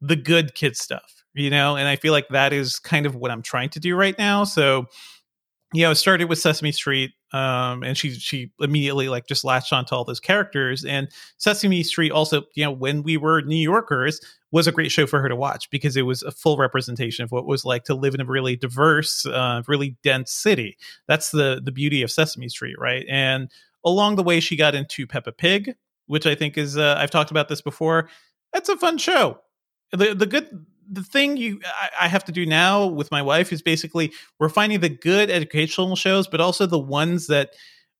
the 0.00 0.16
good 0.16 0.54
kid 0.54 0.76
stuff, 0.76 1.24
you 1.34 1.50
know? 1.50 1.76
And 1.76 1.88
I 1.88 1.96
feel 1.96 2.12
like 2.12 2.28
that 2.28 2.52
is 2.52 2.78
kind 2.78 3.06
of 3.06 3.14
what 3.14 3.30
I'm 3.30 3.42
trying 3.42 3.70
to 3.70 3.80
do 3.80 3.96
right 3.96 4.16
now. 4.18 4.44
So, 4.44 4.86
you 5.72 5.82
know, 5.82 5.92
it 5.92 5.96
started 5.96 6.28
with 6.28 6.38
Sesame 6.38 6.72
Street. 6.72 7.12
Um, 7.32 7.84
and 7.84 7.96
she 7.96 8.10
she 8.10 8.50
immediately 8.58 9.08
like 9.08 9.28
just 9.28 9.44
latched 9.44 9.72
onto 9.72 9.94
all 9.94 10.04
those 10.04 10.18
characters. 10.18 10.84
And 10.84 11.08
Sesame 11.38 11.84
Street 11.84 12.10
also, 12.10 12.42
you 12.56 12.64
know, 12.64 12.72
when 12.72 13.04
we 13.04 13.16
were 13.16 13.42
New 13.42 13.54
Yorkers, 13.54 14.20
was 14.52 14.66
a 14.66 14.72
great 14.72 14.90
show 14.90 15.06
for 15.06 15.20
her 15.20 15.28
to 15.28 15.36
watch 15.36 15.70
because 15.70 15.96
it 15.96 16.02
was 16.02 16.22
a 16.22 16.32
full 16.32 16.56
representation 16.56 17.22
of 17.22 17.30
what 17.30 17.46
was 17.46 17.64
like 17.64 17.84
to 17.84 17.94
live 17.94 18.14
in 18.14 18.20
a 18.20 18.24
really 18.24 18.56
diverse, 18.56 19.24
uh, 19.26 19.62
really 19.68 19.96
dense 20.02 20.32
city. 20.32 20.76
That's 21.06 21.30
the 21.30 21.60
the 21.62 21.72
beauty 21.72 22.02
of 22.02 22.10
Sesame 22.10 22.48
Street, 22.48 22.76
right? 22.78 23.06
And 23.08 23.48
along 23.84 24.16
the 24.16 24.24
way, 24.24 24.40
she 24.40 24.56
got 24.56 24.74
into 24.74 25.06
Peppa 25.06 25.32
Pig, 25.32 25.74
which 26.10 26.26
I 26.26 26.34
think 26.34 26.58
is 26.58 26.76
uh, 26.76 26.96
I've 26.98 27.10
talked 27.10 27.30
about 27.30 27.48
this 27.48 27.62
before. 27.62 28.08
That's 28.52 28.68
a 28.68 28.76
fun 28.76 28.98
show. 28.98 29.38
The 29.92 30.14
the 30.14 30.26
good 30.26 30.66
the 30.92 31.04
thing 31.04 31.36
you 31.36 31.60
I, 31.64 32.06
I 32.06 32.08
have 32.08 32.24
to 32.24 32.32
do 32.32 32.44
now 32.44 32.86
with 32.86 33.10
my 33.12 33.22
wife 33.22 33.52
is 33.52 33.62
basically 33.62 34.12
we're 34.40 34.48
finding 34.48 34.80
the 34.80 34.88
good 34.88 35.30
educational 35.30 35.94
shows, 35.94 36.26
but 36.26 36.40
also 36.40 36.66
the 36.66 36.78
ones 36.80 37.28
that 37.28 37.50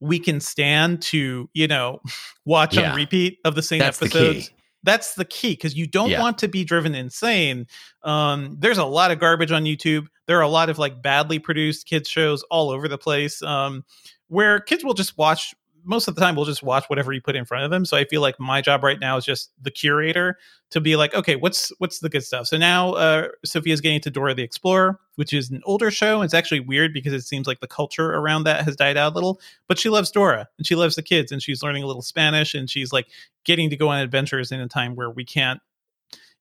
we 0.00 0.18
can 0.18 0.40
stand 0.40 1.02
to 1.02 1.48
you 1.54 1.68
know 1.68 2.00
watch 2.44 2.76
Yeah. 2.76 2.90
on 2.90 2.96
repeat 2.96 3.38
of 3.44 3.54
the 3.54 3.62
same 3.62 3.78
That's 3.78 3.98
the 3.98 4.06
episodes 4.06 4.48
key. 4.48 4.54
that's 4.82 5.14
the 5.14 5.24
key 5.24 5.50
because 5.52 5.76
you 5.76 5.86
don't 5.86 6.10
Yeah. 6.10 6.20
want 6.20 6.38
to 6.38 6.48
be 6.48 6.64
driven 6.64 6.94
insane. 6.96 7.66
Um, 8.02 8.56
there's 8.58 8.78
a 8.78 8.84
lot 8.84 9.10
of 9.12 9.20
garbage 9.20 9.52
on 9.52 9.64
YouTube. 9.64 10.06
There 10.26 10.38
are 10.38 10.42
a 10.42 10.48
lot 10.48 10.68
of 10.70 10.78
like 10.78 11.02
badly 11.02 11.38
produced 11.38 11.86
kids 11.86 12.08
shows 12.08 12.42
all 12.50 12.70
over 12.70 12.88
the 12.88 12.98
place 12.98 13.42
um, 13.42 13.84
where 14.28 14.58
kids 14.58 14.82
will 14.84 14.94
just 14.94 15.16
watch. 15.18 15.54
Most 15.84 16.08
of 16.08 16.14
the 16.14 16.20
time, 16.20 16.36
will 16.36 16.44
just 16.44 16.62
watch 16.62 16.84
whatever 16.88 17.12
you 17.12 17.20
put 17.20 17.36
in 17.36 17.44
front 17.44 17.64
of 17.64 17.70
them. 17.70 17.84
So 17.84 17.96
I 17.96 18.04
feel 18.04 18.20
like 18.20 18.38
my 18.38 18.60
job 18.60 18.82
right 18.84 18.98
now 19.00 19.16
is 19.16 19.24
just 19.24 19.50
the 19.62 19.70
curator 19.70 20.38
to 20.70 20.80
be 20.80 20.96
like, 20.96 21.14
okay, 21.14 21.36
what's 21.36 21.70
what's 21.78 21.98
the 22.00 22.08
good 22.08 22.22
stuff. 22.22 22.46
So 22.46 22.56
now 22.56 22.92
uh, 22.92 23.28
Sophia's 23.44 23.80
getting 23.80 24.00
to 24.02 24.10
Dora 24.10 24.34
the 24.34 24.42
Explorer, 24.42 24.98
which 25.16 25.32
is 25.32 25.50
an 25.50 25.62
older 25.64 25.90
show. 25.90 26.22
It's 26.22 26.34
actually 26.34 26.60
weird 26.60 26.92
because 26.92 27.12
it 27.12 27.22
seems 27.22 27.46
like 27.46 27.60
the 27.60 27.66
culture 27.66 28.14
around 28.14 28.44
that 28.44 28.64
has 28.64 28.76
died 28.76 28.96
out 28.96 29.12
a 29.12 29.14
little. 29.14 29.40
But 29.68 29.78
she 29.78 29.88
loves 29.88 30.10
Dora 30.10 30.48
and 30.58 30.66
she 30.66 30.74
loves 30.74 30.96
the 30.96 31.02
kids 31.02 31.32
and 31.32 31.42
she's 31.42 31.62
learning 31.62 31.82
a 31.82 31.86
little 31.86 32.02
Spanish 32.02 32.54
and 32.54 32.70
she's 32.70 32.92
like 32.92 33.08
getting 33.44 33.70
to 33.70 33.76
go 33.76 33.88
on 33.88 34.00
adventures 34.00 34.52
in 34.52 34.60
a 34.60 34.68
time 34.68 34.94
where 34.94 35.10
we 35.10 35.24
can't 35.24 35.60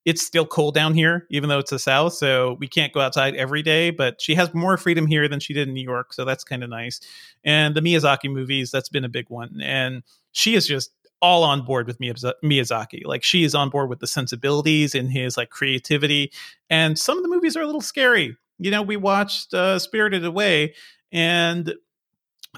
it's 0.06 0.26
still 0.26 0.46
cold 0.46 0.74
down 0.74 0.94
here 0.94 1.28
even 1.30 1.50
though 1.50 1.60
it's 1.60 1.72
the 1.72 1.80
south 1.80 2.14
so 2.14 2.56
we 2.60 2.68
can't 2.68 2.94
go 2.94 3.00
outside 3.00 3.36
every 3.36 3.62
day 3.62 3.90
but 3.90 4.22
she 4.22 4.36
has 4.36 4.54
more 4.54 4.78
freedom 4.78 5.06
here 5.08 5.28
than 5.28 5.40
she 5.40 5.54
did 5.54 5.68
in 5.68 5.74
new 5.74 5.84
york 5.84 6.14
so 6.14 6.26
that's 6.26 6.44
kind 6.44 6.64
of 6.64 6.70
nice. 6.70 7.00
And 7.44 7.76
the 7.76 7.82
miyazaki 7.82 8.32
movies 8.32 8.72
that's 8.72 8.90
been 8.90 9.06
a 9.06 9.10
big 9.10 9.30
one 9.30 9.60
and 9.62 10.04
she 10.32 10.56
is 10.56 10.68
just 10.68 10.92
all 11.22 11.44
on 11.44 11.64
board 11.64 11.86
with 11.86 12.00
miyazaki 12.00 13.06
like 13.06 13.24
she 13.24 13.44
is 13.44 13.54
on 13.54 13.70
board 13.70 13.90
with 13.90 14.00
the 14.00 14.08
sensibilities 14.08 14.96
and 14.96 15.12
his 15.12 15.36
like 15.36 15.50
creativity 15.50 16.32
and 16.70 16.98
some 16.98 17.18
of 17.18 17.24
the 17.24 17.30
movies 17.30 17.58
are 17.58 17.62
a 17.62 17.66
little 17.66 17.82
scary. 17.82 18.38
You 18.58 18.72
know 18.72 18.82
we 18.82 18.98
watched 18.98 19.54
uh, 19.54 19.80
spirited 19.80 20.24
away 20.26 20.76
and 21.12 21.74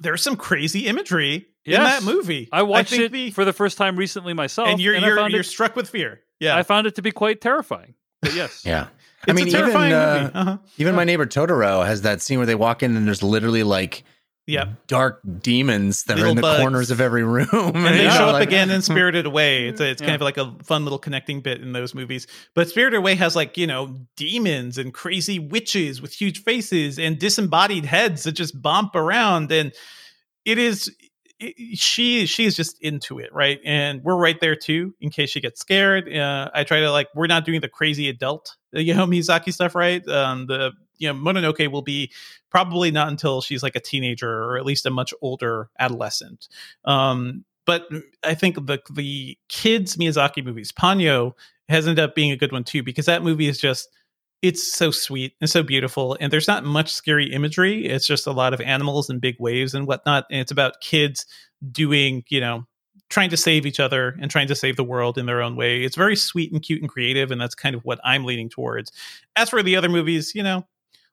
there's 0.02 0.22
some 0.22 0.36
crazy 0.36 0.88
imagery 0.88 1.48
in 1.66 1.74
that 1.74 2.04
movie. 2.04 2.50
I 2.52 2.64
watched 2.64 2.92
think 2.92 3.04
it 3.04 3.12
the- 3.12 3.32
for 3.32 3.46
the 3.46 3.54
first 3.54 3.78
time 3.78 3.96
recently 3.96 4.34
myself, 4.34 4.70
and 4.70 4.80
you're 4.80 4.96
I 4.96 5.00
you're, 5.00 5.30
you're 5.30 5.42
it, 5.42 5.46
struck 5.46 5.76
with 5.76 5.90
fear 5.90 6.22
yeah 6.42 6.58
I 6.58 6.64
found 6.64 6.88
it 6.88 6.96
to 6.96 7.02
be 7.02 7.12
quite 7.12 7.40
terrifying. 7.40 7.94
But 8.22 8.34
yes, 8.36 8.64
Yeah. 8.66 8.88
It's 9.28 9.30
I 9.30 9.34
mean, 9.34 9.46
a 9.46 9.50
even 9.50 9.60
terrifying 9.62 9.94
uh, 9.94 10.20
movie. 10.24 10.34
Uh-huh. 10.36 10.58
even 10.78 10.96
my 10.96 11.04
neighbor 11.06 11.26
Totoro 11.28 11.86
has 11.86 12.02
that 12.02 12.22
scene 12.22 12.40
where 12.40 12.46
they 12.48 12.56
walk 12.56 12.82
in 12.84 12.98
and 12.98 13.08
there's 13.08 13.24
literally 13.24 13.64
like 13.64 14.04
Yep. 14.48 14.88
dark 14.88 15.22
demons 15.42 16.04
that 16.06 16.20
are 16.20 16.26
in 16.26 16.36
the 16.36 16.42
bugs. 16.42 16.60
corners 16.60 16.90
of 16.92 17.00
every 17.00 17.24
room. 17.24 17.48
And 17.54 17.86
they 17.86 18.04
Yeah. 18.10 18.18
show 18.18 18.26
up 18.26 18.34
like- 18.34 18.48
again 18.48 18.72
in 18.72 18.82
Spirited 18.82 19.28
Away. 19.28 19.68
It's, 19.68 19.80
it's 19.80 20.02
kind 20.02 20.10
Yeah. 20.10 20.16
of 20.16 20.22
like 20.22 20.38
a 20.38 20.56
fun 20.64 20.84
little 20.84 20.98
connecting 20.98 21.42
bit 21.42 21.62
in 21.62 21.72
those 21.74 21.94
movies. 21.94 22.26
But 22.56 22.68
Spirited 22.68 22.98
Away 22.98 23.14
has 23.16 23.36
like, 23.36 23.56
you 23.58 23.68
know, 23.68 23.96
demons 24.18 24.80
and 24.80 24.92
crazy 24.94 25.38
witches 25.38 26.02
with 26.02 26.12
huge 26.20 26.42
faces 26.44 26.98
and 26.98 27.20
disembodied 27.20 27.86
heads 27.86 28.24
that 28.24 28.32
just 28.32 28.60
bump 28.60 28.96
around. 28.96 29.52
And 29.52 29.72
it 30.44 30.58
is, 30.58 30.94
she, 31.74 32.26
she's 32.26 32.56
just 32.56 32.80
into 32.82 33.20
it, 33.20 33.34
right? 33.34 33.60
And 33.66 34.04
we're 34.04 34.16
right 34.16 34.40
there 34.40 34.56
too, 34.56 34.94
in 35.02 35.10
case 35.10 35.30
she 35.30 35.42
gets 35.42 35.60
scared. 35.60 36.12
Uh, 36.14 36.50
I 36.54 36.64
try 36.64 36.80
to 36.82 36.92
like, 36.92 37.08
we're 37.16 37.28
not 37.28 37.46
doing 37.46 37.62
the 37.62 37.70
crazy 37.70 38.10
adult, 38.10 38.56
you 38.72 38.94
know, 38.94 39.06
Miyazaki 39.06 39.54
stuff, 39.54 39.76
right? 39.76 40.06
Um, 40.08 40.48
the, 40.48 40.72
you 40.98 41.12
know, 41.12 41.20
Mononoke 41.20 41.72
will 41.72 41.82
be 41.82 42.12
probably 42.50 42.92
not 42.92 43.08
until 43.08 43.42
she's 43.42 43.64
like 43.64 43.76
a 43.76 43.80
teenager 43.80 44.30
or 44.30 44.58
at 44.58 44.66
least 44.66 44.86
a 44.86 44.92
much 44.92 45.14
older 45.22 45.70
adolescent. 45.80 46.48
Um, 46.86 47.46
but 47.66 47.88
I 48.24 48.34
think 48.34 48.56
the 48.56 48.80
the 48.92 49.38
kids 49.48 49.96
Miyazaki 49.96 50.44
movies, 50.44 50.72
Ponyo 50.72 51.34
has 51.70 51.88
ended 51.88 52.04
up 52.04 52.16
being 52.16 52.32
a 52.32 52.38
good 52.38 52.52
one 52.52 52.64
too 52.64 52.84
because 52.84 53.06
that 53.06 53.24
movie 53.24 53.48
is 53.48 53.60
just 53.60 53.90
it's 54.42 54.74
so 54.74 54.92
sweet 54.92 55.34
and 55.40 55.50
so 55.50 55.62
beautiful 55.62 56.18
and 56.20 56.34
there's 56.34 56.48
not 56.48 56.64
much 56.64 56.92
scary 56.92 57.32
imagery. 57.32 57.86
It's 57.86 58.08
just 58.08 58.26
a 58.28 58.32
lot 58.32 58.54
of 58.54 58.62
animals 58.62 59.10
and 59.10 59.22
big 59.22 59.36
waves 59.40 59.74
and 59.74 59.88
whatnot. 59.88 60.26
And 60.32 60.42
it's 60.42 60.52
about 60.52 60.82
kids 60.82 61.26
doing, 61.72 62.24
you 62.30 62.42
know, 62.42 62.66
trying 63.10 63.30
to 63.30 63.38
save 63.38 63.66
each 63.66 63.80
other 63.80 64.18
and 64.20 64.32
trying 64.32 64.48
to 64.48 64.56
save 64.56 64.78
the 64.78 64.84
world 64.84 65.18
in 65.18 65.26
their 65.26 65.42
own 65.42 65.56
way. 65.56 65.84
It's 65.84 65.96
very 65.96 66.16
sweet 66.16 66.52
and 66.52 66.62
cute 66.62 66.82
and 66.82 66.90
creative, 66.90 67.30
and 67.30 67.40
that's 67.40 67.54
kind 67.54 67.76
of 67.76 67.84
what 67.84 68.00
I'm 68.04 68.24
leaning 68.24 68.50
towards. 68.50 68.92
As 69.36 69.50
for 69.50 69.62
the 69.62 69.76
other 69.76 69.90
movies, 69.90 70.34
you 70.34 70.42
know, 70.42 70.66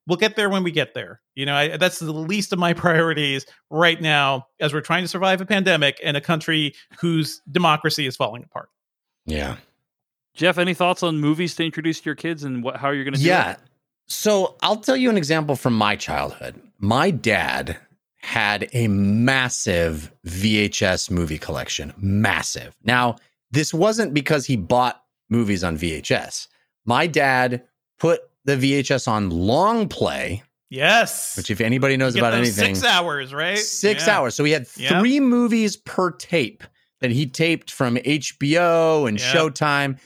we'll 0.06 0.16
get 0.16 0.36
there 0.36 0.48
when 0.48 0.62
we 0.62 0.70
get 0.70 0.94
there. 0.94 1.20
You 1.34 1.44
know, 1.44 1.55
I, 1.55 1.76
that's 1.76 1.98
the 1.98 2.12
least 2.12 2.52
of 2.52 2.59
my 2.59 2.72
priorities 2.74 3.46
right 3.68 4.00
now 4.00 4.46
as 4.60 4.72
we're 4.72 4.80
trying 4.80 5.05
to 5.05 5.09
survive 5.09 5.40
a 5.40 5.46
pandemic 5.46 6.00
in 6.00 6.16
a 6.16 6.20
country 6.20 6.74
whose 7.00 7.42
democracy 7.50 8.06
is 8.06 8.16
falling 8.16 8.44
apart. 8.44 8.70
yeah. 9.26 9.56
Jeff, 10.39 10.56
any 10.56 10.73
thoughts 10.73 11.02
on 11.02 11.19
movies 11.19 11.56
to 11.56 11.65
introduce 11.65 11.98
to 12.01 12.06
your 12.06 12.15
kids 12.15 12.44
and 12.44 12.62
what, 12.62 12.77
how 12.77 12.90
you're 12.90 13.02
going 13.02 13.15
to 13.15 13.20
do 13.20 13.27
Yeah. 13.27 13.52
it? 13.52 13.59
So 14.06 14.55
I'll 14.62 14.77
tell 14.77 14.97
you 14.97 15.10
an 15.10 15.16
example 15.16 15.56
from 15.56 15.74
my 15.74 15.97
childhood. 15.97 16.55
My 16.78 17.10
dad 17.10 17.77
had 18.23 18.69
a 18.73 18.86
massive 18.89 20.12
VHS 20.24 21.10
movie 21.10 21.39
collection, 21.39 21.93
massive. 21.98 22.74
Now, 22.85 23.16
this 23.51 23.74
wasn't 23.74 24.15
because 24.15 24.47
he 24.47 24.55
bought 24.56 25.02
movies 25.28 25.65
on 25.65 25.77
VHS. 25.77 26.47
My 26.86 27.09
dad 27.09 27.65
put 27.98 28.20
the 28.44 28.56
VHS 28.56 29.09
on 29.09 29.31
long 29.31 29.89
play, 29.89 30.44
Yes. 30.70 31.36
which 31.36 31.51
if 31.51 31.60
anybody 31.60 31.97
knows 31.97 32.15
about 32.15 32.32
anything, 32.32 32.77
Six 32.77 32.86
hours, 32.86 33.35
right? 33.35 33.59
six 33.59 34.06
Yeah. 34.06 34.19
hours. 34.19 34.36
So 34.36 34.44
he 34.44 34.52
had 34.52 34.69
Yeah. 34.77 35.01
three 35.01 35.19
movies 35.19 35.77
per 35.77 36.12
tape 36.12 36.62
that 37.01 37.10
he 37.10 37.27
taped 37.27 37.70
from 37.73 37.97
HBO 38.05 39.06
and 39.06 39.19
Yeah. 39.19 39.32
Showtime. 39.35 39.98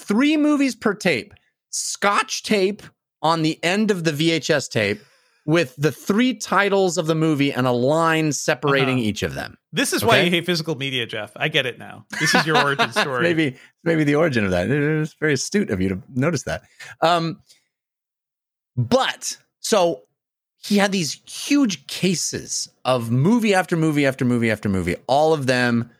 Three 0.00 0.36
movies 0.36 0.74
per 0.74 0.94
tape. 0.94 1.34
Scotch 1.70 2.42
tape 2.42 2.82
on 3.22 3.42
the 3.42 3.62
end 3.62 3.90
of 3.90 4.04
the 4.04 4.12
VHS 4.12 4.68
tape 4.70 5.00
with 5.46 5.74
the 5.76 5.92
three 5.92 6.34
titles 6.34 6.96
of 6.98 7.06
the 7.06 7.14
movie 7.14 7.52
and 7.52 7.66
a 7.66 7.70
line 7.72 8.32
separating 8.32 8.96
Uh-huh. 8.98 9.08
each 9.08 9.22
of 9.22 9.34
them. 9.34 9.56
This 9.72 9.92
is 9.92 10.04
why 10.04 10.16
Okay. 10.18 10.24
you 10.26 10.30
hate 10.30 10.46
physical 10.46 10.74
media, 10.74 11.06
Jeff. 11.06 11.32
I 11.36 11.48
get 11.48 11.66
it 11.66 11.78
now. 11.78 12.06
This 12.18 12.34
is 12.34 12.46
your 12.46 12.56
origin 12.58 12.92
story. 13.02 13.22
maybe 13.22 13.56
maybe 13.84 14.04
the 14.04 14.14
origin 14.16 14.44
of 14.44 14.50
that. 14.52 14.70
It 14.70 14.98
was 14.98 15.14
very 15.14 15.34
astute 15.34 15.70
of 15.70 15.80
you 15.80 15.88
to 15.90 16.02
notice 16.14 16.42
that. 16.44 16.62
Um, 17.00 17.40
but 18.76 19.36
so 19.60 20.02
he 20.62 20.76
had 20.78 20.92
these 20.92 21.20
huge 21.26 21.86
cases 21.86 22.68
of 22.84 23.10
movie 23.10 23.54
after 23.54 23.76
movie 23.76 24.06
after 24.06 24.24
movie 24.24 24.50
after 24.50 24.68
movie, 24.68 24.96
all 25.06 25.32
of 25.32 25.46
them 25.46 25.90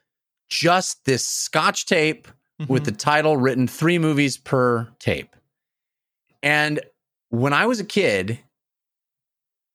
just 0.48 1.04
this 1.04 1.24
scotch 1.26 1.86
tape 1.86 2.28
with 2.68 2.82
Mhm. 2.82 2.86
the 2.86 2.92
title 2.92 3.36
written 3.36 3.66
three 3.66 3.98
movies 3.98 4.36
per 4.36 4.88
tape. 4.98 5.34
And 6.42 6.80
when 7.30 7.52
I 7.52 7.66
was 7.66 7.80
a 7.80 7.84
kid, 7.84 8.38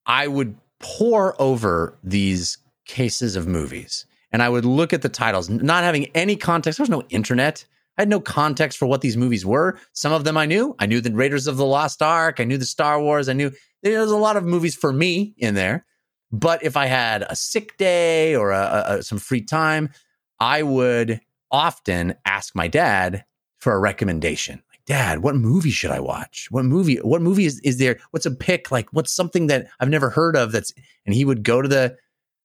I 0.06 0.28
would 0.28 0.56
pour 0.80 1.40
over 1.42 1.98
these 2.04 2.58
cases 2.86 3.36
of 3.36 3.48
movies 3.48 4.06
and 4.32 4.44
I 4.44 4.50
would 4.50 4.66
look 4.66 4.94
at 4.94 5.02
the 5.02 5.10
titles, 5.10 5.50
not 5.50 5.84
having 5.84 6.06
any 6.16 6.36
context. 6.36 6.78
There 6.78 6.84
was 6.84 6.90
no 6.90 7.04
internet. 7.10 7.66
I 7.98 8.02
had 8.02 8.10
no 8.10 8.20
context 8.20 8.78
for 8.78 8.86
what 8.86 9.02
these 9.02 9.16
movies 9.18 9.46
were. 9.46 9.80
Some 9.94 10.12
of 10.12 10.26
them 10.26 10.38
I 10.38 10.46
knew. 10.46 10.76
I 10.80 10.86
knew 10.86 11.00
the 11.02 11.12
Raiders 11.12 11.48
of 11.48 11.58
the 11.58 11.66
Lost 11.66 12.02
Ark. 12.02 12.40
I 12.40 12.44
knew 12.44 12.58
the 12.58 12.66
Star 12.66 13.02
Wars. 13.02 13.30
I 13.30 13.34
knew 13.34 13.52
there 13.84 14.02
was 14.02 14.12
a 14.12 14.18
lot 14.18 14.36
of 14.36 14.44
movies 14.44 14.76
for 14.76 14.92
me 14.92 15.34
in 15.38 15.56
there. 15.56 15.86
But 16.32 16.62
if 16.64 16.76
I 16.76 16.88
had 16.88 17.24
a 17.30 17.36
sick 17.36 17.78
day 17.78 18.36
or 18.36 18.52
a, 18.52 18.84
a- 18.88 19.04
some 19.04 19.18
free 19.20 19.42
time, 19.42 19.90
I 20.40 20.64
would 20.64 21.22
often 21.56 22.16
ask 22.26 22.54
my 22.56 22.68
dad 22.68 23.24
for 23.60 23.74
a 23.74 23.80
recommendation. 23.80 24.62
Like, 24.70 24.86
Dad, 24.86 25.24
what 25.24 25.36
movie 25.36 25.72
should 25.72 25.92
I 25.92 26.00
watch? 26.02 26.48
What 26.52 26.66
movie? 26.66 26.98
What 26.98 27.22
movie 27.22 27.46
is, 27.46 27.60
is 27.62 27.78
there? 27.78 27.98
What's 28.12 28.26
a 28.26 28.32
pick? 28.32 28.72
Like, 28.72 28.92
what's 28.92 29.12
something 29.12 29.48
that 29.48 29.68
I've 29.80 29.90
never 29.90 30.10
heard 30.10 30.36
of? 30.36 30.52
That's 30.52 30.74
and 31.06 31.16
he 31.16 31.24
would 31.26 31.44
go 31.44 31.62
to 31.62 31.68
the 31.68 31.98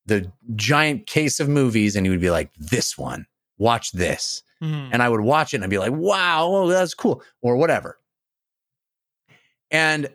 the 0.07 0.31
giant 0.55 1.07
case 1.07 1.41
of 1.41 1.49
movies 1.49 1.97
and 1.97 2.07
he 2.07 2.11
would 2.11 2.20
be 2.20 2.31
like, 2.31 2.51
"This 2.57 2.97
one, 2.97 3.27
watch 3.59 3.91
this." 3.93 4.43
Mhm. 4.62 4.91
and 4.93 5.03
I 5.03 5.09
would 5.09 5.23
watch 5.23 5.55
it 5.55 5.57
and 5.57 5.65
I'd 5.65 5.70
be 5.70 5.78
like, 5.78 5.93
wow, 5.93 6.47
oh, 6.47 6.69
that's 6.69 6.93
cool, 6.93 7.23
or 7.41 7.57
whatever. 7.57 7.99
And 9.70 10.09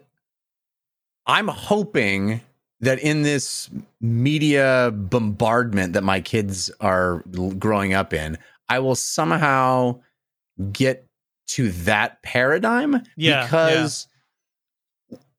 I'm 1.25 1.47
hoping 1.47 2.41
that 2.81 2.99
in 2.99 3.23
this 3.23 3.69
media 4.01 4.91
bombardment 4.93 5.93
that 5.93 6.03
my 6.03 6.21
kids 6.21 6.69
are 6.79 7.23
growing 7.57 7.93
up 7.95 8.13
in, 8.13 8.37
I 8.69 8.79
will 8.79 8.95
somehow 8.95 10.01
get 10.71 11.07
to 11.47 11.71
that 11.71 12.21
paradigm 12.23 13.01
Yeah, 13.15 13.43
because 13.43 14.07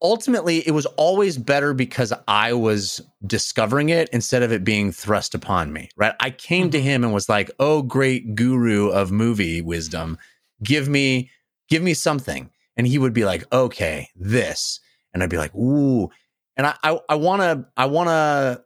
ultimately 0.03 0.67
it 0.67 0.73
was 0.73 0.87
always 0.87 1.39
better 1.39 1.75
because 1.75 2.13
I 2.29 2.53
was 2.53 3.01
discovering 3.27 3.89
it 3.89 4.09
instead 4.11 4.43
of 4.43 4.53
it 4.53 4.65
being 4.65 4.93
thrust 4.93 5.35
upon 5.35 5.73
me, 5.73 5.91
right? 5.97 6.15
I 6.21 6.31
came 6.31 6.71
to 6.71 6.79
mm-hmm. 6.79 6.87
him 6.87 7.05
and 7.05 7.13
was 7.13 7.29
like, 7.29 7.51
"Oh, 7.59 7.83
great 7.83 8.35
guru 8.35 8.89
of 8.89 9.11
movie 9.11 9.63
wisdom, 9.63 10.19
give 10.63 10.89
me 10.89 11.31
give 11.69 11.83
me 11.83 11.95
something." 11.95 12.51
And 12.77 12.87
he 12.87 12.99
would 12.99 13.15
be 13.15 13.25
like, 13.25 13.45
"Okay, 13.53 14.09
this." 14.15 14.81
And 15.13 15.23
I'd 15.23 15.31
be 15.31 15.39
like, 15.39 15.55
"Ooh." 15.55 16.11
And 16.57 16.67
I 16.67 16.75
I, 16.83 17.01
I 17.09 17.15
want 17.17 17.43
to 17.43 17.67
I 17.77 17.87
want 17.87 18.09
to 18.09 18.63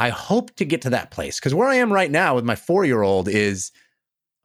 I 0.00 0.08
hope 0.08 0.54
to 0.56 0.64
get 0.64 0.82
to 0.82 0.90
that 0.90 1.10
place 1.10 1.38
cuz 1.40 1.54
where 1.54 1.68
I 1.68 1.76
am 1.76 1.92
right 1.92 2.10
now 2.10 2.34
with 2.34 2.44
my 2.44 2.54
4-year-old 2.56 3.28
is 3.28 3.70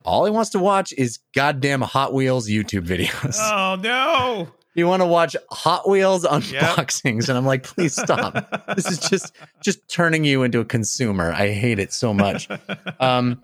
all 0.03 0.25
he 0.25 0.31
wants 0.31 0.51
to 0.51 0.59
watch 0.59 0.93
is 0.97 1.19
goddamn 1.33 1.81
Hot 1.81 2.13
Wheels 2.13 2.47
YouTube 2.49 2.85
videos. 2.85 3.37
Oh 3.41 3.75
no! 3.81 4.49
You 4.75 4.85
want 4.87 5.01
to 5.01 5.05
watch 5.07 5.35
Hot 5.49 5.87
Wheels 5.89 6.23
Yep. 6.25 6.33
unboxings, 6.33 7.29
and 7.29 7.37
I'm 7.37 7.45
like, 7.45 7.63
please 7.63 7.95
stop. 7.95 8.33
this 8.75 8.85
is 8.91 8.99
just 8.99 9.33
just 9.63 9.79
turning 9.87 10.23
you 10.25 10.43
into 10.43 10.59
a 10.59 10.65
consumer. 10.65 11.31
I 11.31 11.49
hate 11.51 11.79
it 11.79 11.93
so 11.93 12.13
much. 12.13 12.49
Um, 12.99 13.41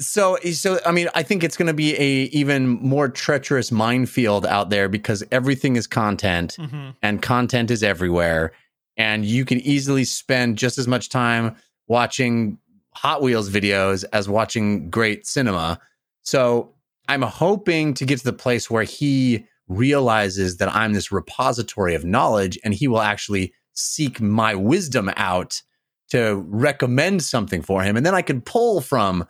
so 0.00 0.36
so 0.52 0.78
I 0.84 0.92
mean, 0.92 1.08
I 1.14 1.22
think 1.22 1.44
it's 1.44 1.56
going 1.56 1.66
to 1.68 1.74
be 1.74 1.94
a 1.98 2.24
even 2.42 2.68
more 2.68 3.08
treacherous 3.08 3.70
minefield 3.72 4.44
out 4.46 4.70
there 4.70 4.88
because 4.88 5.22
everything 5.30 5.76
is 5.76 5.86
content, 5.86 6.56
Mhm. 6.58 6.94
and 7.02 7.22
content 7.22 7.70
is 7.70 7.82
everywhere, 7.82 8.52
and 8.98 9.24
you 9.24 9.44
can 9.44 9.60
easily 9.60 10.04
spend 10.04 10.58
just 10.58 10.76
as 10.76 10.88
much 10.88 11.08
time 11.08 11.56
watching 11.86 12.58
Hot 12.94 13.22
Wheels 13.22 13.48
videos 13.48 14.04
as 14.12 14.28
watching 14.28 14.90
great 14.90 15.26
cinema. 15.26 15.80
So 16.22 16.74
I'm 17.08 17.22
hoping 17.22 17.94
to 17.94 18.04
get 18.04 18.18
to 18.18 18.24
the 18.24 18.32
place 18.32 18.68
where 18.68 18.82
he 18.82 19.46
realizes 19.68 20.56
that 20.56 20.74
I'm 20.74 20.92
this 20.92 21.12
repository 21.12 21.94
of 21.94 22.04
knowledge 22.04 22.58
and 22.64 22.74
he 22.74 22.88
will 22.88 23.00
actually 23.00 23.54
seek 23.72 24.20
my 24.20 24.54
wisdom 24.54 25.10
out 25.16 25.62
to 26.10 26.44
recommend 26.48 27.22
something 27.22 27.62
for 27.62 27.82
him. 27.82 27.96
And 27.96 28.04
then 28.04 28.14
I 28.14 28.22
can 28.22 28.40
pull 28.40 28.80
from 28.80 29.26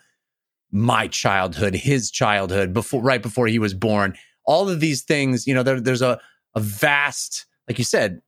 my 0.71 1.07
childhood, 1.07 1.75
his 1.75 2.09
childhood, 2.09 2.73
before 2.73 3.01
right 3.01 3.21
before 3.21 3.47
he 3.47 3.59
was 3.59 3.73
born. 3.73 4.15
All 4.45 4.67
of 4.69 4.79
these 4.79 5.03
things, 5.03 5.45
you 5.45 5.53
know, 5.53 5.61
there, 5.63 5.79
there's 5.79 6.01
a, 6.01 6.19
a 6.55 6.59
vast, 6.59 7.45
like 7.67 7.77
you 7.77 7.83
said, 7.83 8.21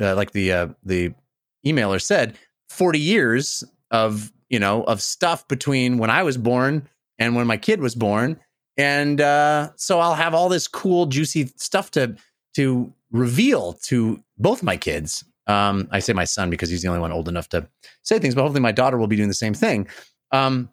uh, 0.00 0.14
like 0.14 0.32
the 0.32 0.52
uh, 0.52 0.68
the 0.82 1.14
emailer 1.66 2.00
said, 2.00 2.36
40 2.68 2.98
years 2.98 3.64
of 3.90 4.32
you 4.48 4.58
know 4.58 4.82
of 4.84 5.00
stuff 5.02 5.46
between 5.48 5.98
when 5.98 6.10
I 6.10 6.22
was 6.22 6.36
born 6.36 6.88
and 7.18 7.36
when 7.36 7.46
my 7.46 7.56
kid 7.56 7.80
was 7.80 7.94
born, 7.94 8.40
and 8.76 9.20
uh, 9.20 9.70
so 9.76 10.00
I'll 10.00 10.14
have 10.14 10.34
all 10.34 10.48
this 10.48 10.68
cool, 10.68 11.06
juicy 11.06 11.52
stuff 11.56 11.90
to 11.92 12.16
to 12.56 12.92
reveal 13.10 13.74
to 13.84 14.22
both 14.38 14.62
my 14.62 14.76
kids. 14.76 15.24
Um, 15.46 15.88
I 15.90 15.98
say 15.98 16.12
my 16.14 16.24
son 16.24 16.50
because 16.50 16.70
he's 16.70 16.82
the 16.82 16.88
only 16.88 17.00
one 17.00 17.12
old 17.12 17.28
enough 17.28 17.48
to 17.50 17.68
say 18.02 18.18
things, 18.18 18.34
but 18.34 18.42
hopefully 18.42 18.60
my 18.60 18.72
daughter 18.72 18.96
will 18.96 19.06
be 19.06 19.16
doing 19.16 19.28
the 19.28 19.34
same 19.34 19.54
thing. 19.54 19.86
Um, 20.32 20.70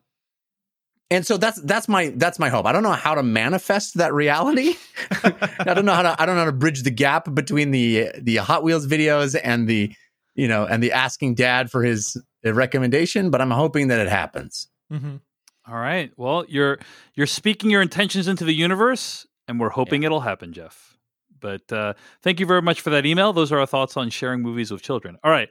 and 1.12 1.28
so 1.28 1.38
that's 1.38 1.62
that's 1.62 1.88
my 1.88 2.12
that's 2.16 2.40
my 2.40 2.50
hope. 2.50 2.66
I 2.66 2.72
don't 2.72 2.82
know 2.82 2.92
how 2.94 3.14
to 3.14 3.22
manifest 3.22 3.98
that 3.98 4.14
reality. 4.14 4.76
I 5.24 5.74
don't 5.76 5.86
know 5.86 5.94
how 5.94 6.02
to 6.02 6.20
I 6.20 6.26
don't 6.26 6.36
know 6.36 6.42
how 6.42 6.46
to 6.46 6.52
bridge 6.52 6.82
the 6.82 6.92
gap 6.92 7.32
between 7.36 7.70
the 7.70 8.08
the 8.20 8.38
Hot 8.38 8.64
Wheels 8.64 8.88
videos 8.88 9.40
and 9.44 9.68
the 9.68 9.94
you 10.34 10.48
know 10.48 10.66
and 10.66 10.82
the 10.82 10.92
asking 10.94 11.36
dad 11.36 11.70
for 11.70 11.84
his 11.84 12.18
recommendation, 12.44 13.30
but 13.30 13.42
I'm 13.42 13.52
hoping 13.52 13.90
that 13.90 14.00
it 14.00 14.10
happens. 14.10 14.68
Mhm. 14.92 15.20
All 15.68 15.76
right. 15.76 16.12
Well, 16.18 16.46
you're 16.48 16.80
you're 17.14 17.28
speaking 17.28 17.70
your 17.70 17.82
intentions 17.82 18.28
into 18.28 18.46
the 18.46 18.54
universe, 18.54 19.28
and 19.48 19.60
we're 19.60 19.70
hoping 19.70 20.04
it'll 20.04 20.22
happen, 20.22 20.54
Jeff. 20.54 20.98
But 21.40 21.72
uh, 21.72 21.94
thank 22.24 22.40
you 22.40 22.46
very 22.46 22.62
much 22.62 22.82
for 22.82 22.90
that 22.92 23.06
email. 23.06 23.34
Those 23.34 23.52
are 23.52 23.60
our 23.60 23.66
thoughts 23.66 23.98
on 23.98 24.10
sharing 24.10 24.42
movies 24.42 24.72
with 24.72 24.82
children. 24.82 25.18
All 25.24 25.32
right. 25.32 25.50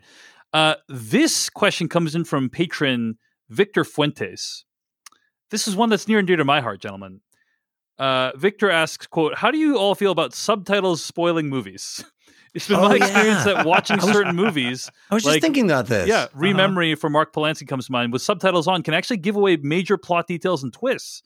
Uh, 0.52 0.74
this 0.88 1.48
question 1.50 1.88
comes 1.88 2.14
in 2.14 2.24
from 2.24 2.48
patron 2.48 3.18
Victor 3.50 3.84
Fuentes. 3.84 4.64
This 5.50 5.66
is 5.68 5.76
one 5.76 5.88
that's 5.88 6.06
near 6.08 6.18
and 6.18 6.26
dear 6.26 6.36
to 6.36 6.44
my 6.44 6.60
heart, 6.60 6.80
gentlemen. 6.80 7.20
Uh, 7.98 8.32
Victor 8.36 8.70
asks, 8.70 9.06
"quote 9.06 9.34
How 9.34 9.50
do 9.50 9.58
you 9.58 9.76
all 9.76 9.94
feel 9.94 10.10
about 10.12 10.32
subtitles 10.34 11.04
spoiling 11.04 11.48
movies?" 11.48 12.04
It's 12.52 12.66
been 12.66 12.78
Oh, 12.80 12.88
my 12.88 12.96
yeah. 12.96 13.04
experience 13.04 13.44
that 13.44 13.64
watching 13.64 14.00
certain 14.00 14.34
movies 14.34 14.90
I 15.08 15.14
was 15.14 15.24
Like, 15.24 15.34
just 15.34 15.42
thinking 15.42 15.66
about 15.70 15.86
this. 15.86 16.08
yeah, 16.08 16.26
rememory 16.34 16.98
for 16.98 17.08
Mark 17.08 17.32
Palansky 17.32 17.68
comes 17.68 17.86
to 17.86 17.92
mind 17.92 18.12
with 18.12 18.22
subtitles 18.22 18.66
on 18.66 18.82
can 18.82 18.92
actually 18.92 19.18
give 19.18 19.36
away 19.36 19.56
major 19.58 19.96
plot 19.96 20.26
details 20.26 20.64
and 20.64 20.72
twists. 20.72 21.22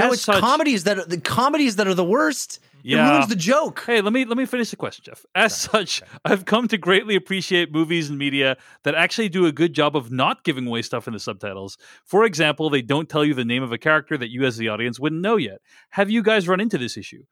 No, 0.00 0.12
it's 0.12 0.22
such- 0.22 0.40
comedies 0.40 0.84
that 0.84 0.98
are 0.98 1.04
the 1.04 1.20
comedies 1.20 1.76
that 1.76 1.86
are 1.86 1.94
the 1.94 2.04
worst. 2.04 2.60
It 2.84 2.92
Yeah. 2.92 3.10
ruins 3.10 3.28
the 3.28 3.36
joke. 3.36 3.82
Hey, 3.86 4.00
let 4.00 4.12
me 4.12 4.24
let 4.24 4.36
me 4.38 4.46
finish 4.46 4.70
the 4.70 4.76
question, 4.76 5.02
Jeff. 5.04 5.26
As 5.34 5.54
such, 5.58 6.00
I've 6.24 6.44
come 6.44 6.68
to 6.68 6.78
greatly 6.78 7.16
appreciate 7.16 7.72
movies 7.72 8.08
and 8.08 8.18
media 8.18 8.56
that 8.84 8.94
actually 8.94 9.28
do 9.28 9.46
a 9.46 9.52
good 9.52 9.72
job 9.74 9.96
of 9.96 10.12
not 10.12 10.44
giving 10.44 10.66
away 10.66 10.82
stuff 10.82 11.06
in 11.08 11.12
the 11.12 11.18
subtitles. 11.18 11.76
For 12.04 12.24
example, 12.24 12.70
they 12.70 12.82
don't 12.82 13.08
tell 13.08 13.24
you 13.24 13.34
the 13.34 13.44
name 13.44 13.62
of 13.64 13.72
a 13.72 13.78
character 13.78 14.16
that 14.16 14.30
you 14.30 14.44
as 14.44 14.56
the 14.56 14.68
audience 14.68 15.00
wouldn't 15.00 15.20
know 15.20 15.36
yet. 15.36 15.58
Have 15.90 16.08
you 16.08 16.22
guys 16.22 16.46
run 16.46 16.60
into 16.60 16.78
this 16.78 16.96
issue? 16.96 17.24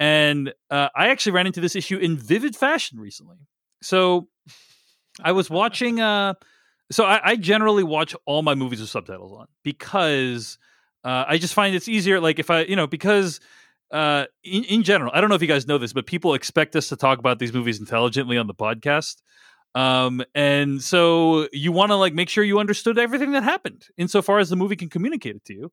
And 0.00 0.52
uh, 0.70 0.88
I 0.96 1.08
actually 1.08 1.32
ran 1.32 1.46
into 1.46 1.60
this 1.60 1.76
issue 1.76 1.98
in 1.98 2.16
vivid 2.16 2.56
fashion 2.56 2.98
recently. 2.98 3.36
So 3.82 4.28
I 5.22 5.32
was 5.32 5.50
watching 5.50 6.00
uh 6.00 6.34
so 6.90 7.04
I, 7.04 7.20
I 7.30 7.36
generally 7.36 7.84
watch 7.84 8.14
all 8.26 8.42
my 8.42 8.54
movies 8.54 8.80
with 8.80 8.90
subtitles 8.90 9.32
on 9.32 9.46
because 9.64 10.58
uh, 11.04 11.24
I 11.26 11.38
just 11.38 11.54
find 11.54 11.74
it's 11.74 11.88
easier. 11.88 12.20
Like 12.20 12.38
if 12.38 12.50
I, 12.50 12.62
you 12.62 12.76
know, 12.76 12.86
because 12.86 13.40
uh, 13.90 14.26
in, 14.44 14.64
in 14.64 14.82
general, 14.82 15.10
I 15.14 15.20
don't 15.20 15.28
know 15.28 15.36
if 15.36 15.42
you 15.42 15.48
guys 15.48 15.66
know 15.66 15.78
this, 15.78 15.92
but 15.92 16.06
people 16.06 16.34
expect 16.34 16.76
us 16.76 16.88
to 16.88 16.96
talk 16.96 17.18
about 17.18 17.38
these 17.38 17.52
movies 17.52 17.80
intelligently 17.80 18.38
on 18.38 18.46
the 18.46 18.54
podcast. 18.54 19.22
Um, 19.74 20.22
and 20.34 20.82
so 20.82 21.48
you 21.52 21.72
want 21.72 21.90
to 21.90 21.96
like 21.96 22.14
make 22.14 22.28
sure 22.28 22.44
you 22.44 22.58
understood 22.58 22.98
everything 22.98 23.32
that 23.32 23.42
happened 23.42 23.86
insofar 23.96 24.38
as 24.38 24.50
the 24.50 24.56
movie 24.56 24.76
can 24.76 24.90
communicate 24.90 25.36
it 25.36 25.44
to 25.46 25.54
you. 25.54 25.72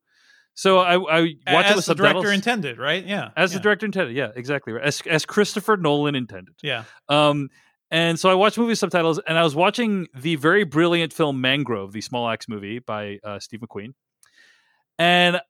So 0.53 0.79
I, 0.79 0.95
I 0.95 1.21
watched 1.53 1.69
as 1.69 1.71
it 1.71 1.75
with 1.75 1.85
the 1.85 1.95
director 1.95 2.17
subtitles. 2.19 2.33
intended, 2.33 2.77
right? 2.79 3.05
Yeah, 3.05 3.29
as 3.37 3.51
yeah. 3.51 3.57
the 3.57 3.63
director 3.63 3.85
intended. 3.85 4.15
Yeah, 4.15 4.31
exactly. 4.35 4.73
right. 4.73 4.83
As 4.83 5.01
as 5.05 5.25
Christopher 5.25 5.77
Nolan 5.77 6.15
intended. 6.15 6.55
Yeah, 6.61 6.83
Um, 7.07 7.49
and 7.91 8.19
so 8.19 8.29
I 8.29 8.33
watched 8.33 8.57
movie 8.57 8.75
subtitles, 8.75 9.19
and 9.25 9.37
I 9.37 9.43
was 9.43 9.55
watching 9.55 10.07
the 10.13 10.35
very 10.35 10.63
brilliant 10.63 11.13
film 11.13 11.41
Mangrove, 11.41 11.91
the 11.91 12.01
Small 12.01 12.29
Axe 12.29 12.47
movie 12.47 12.79
by 12.79 13.19
uh, 13.23 13.39
Steve 13.39 13.61
McQueen. 13.61 13.93
And 14.99 15.41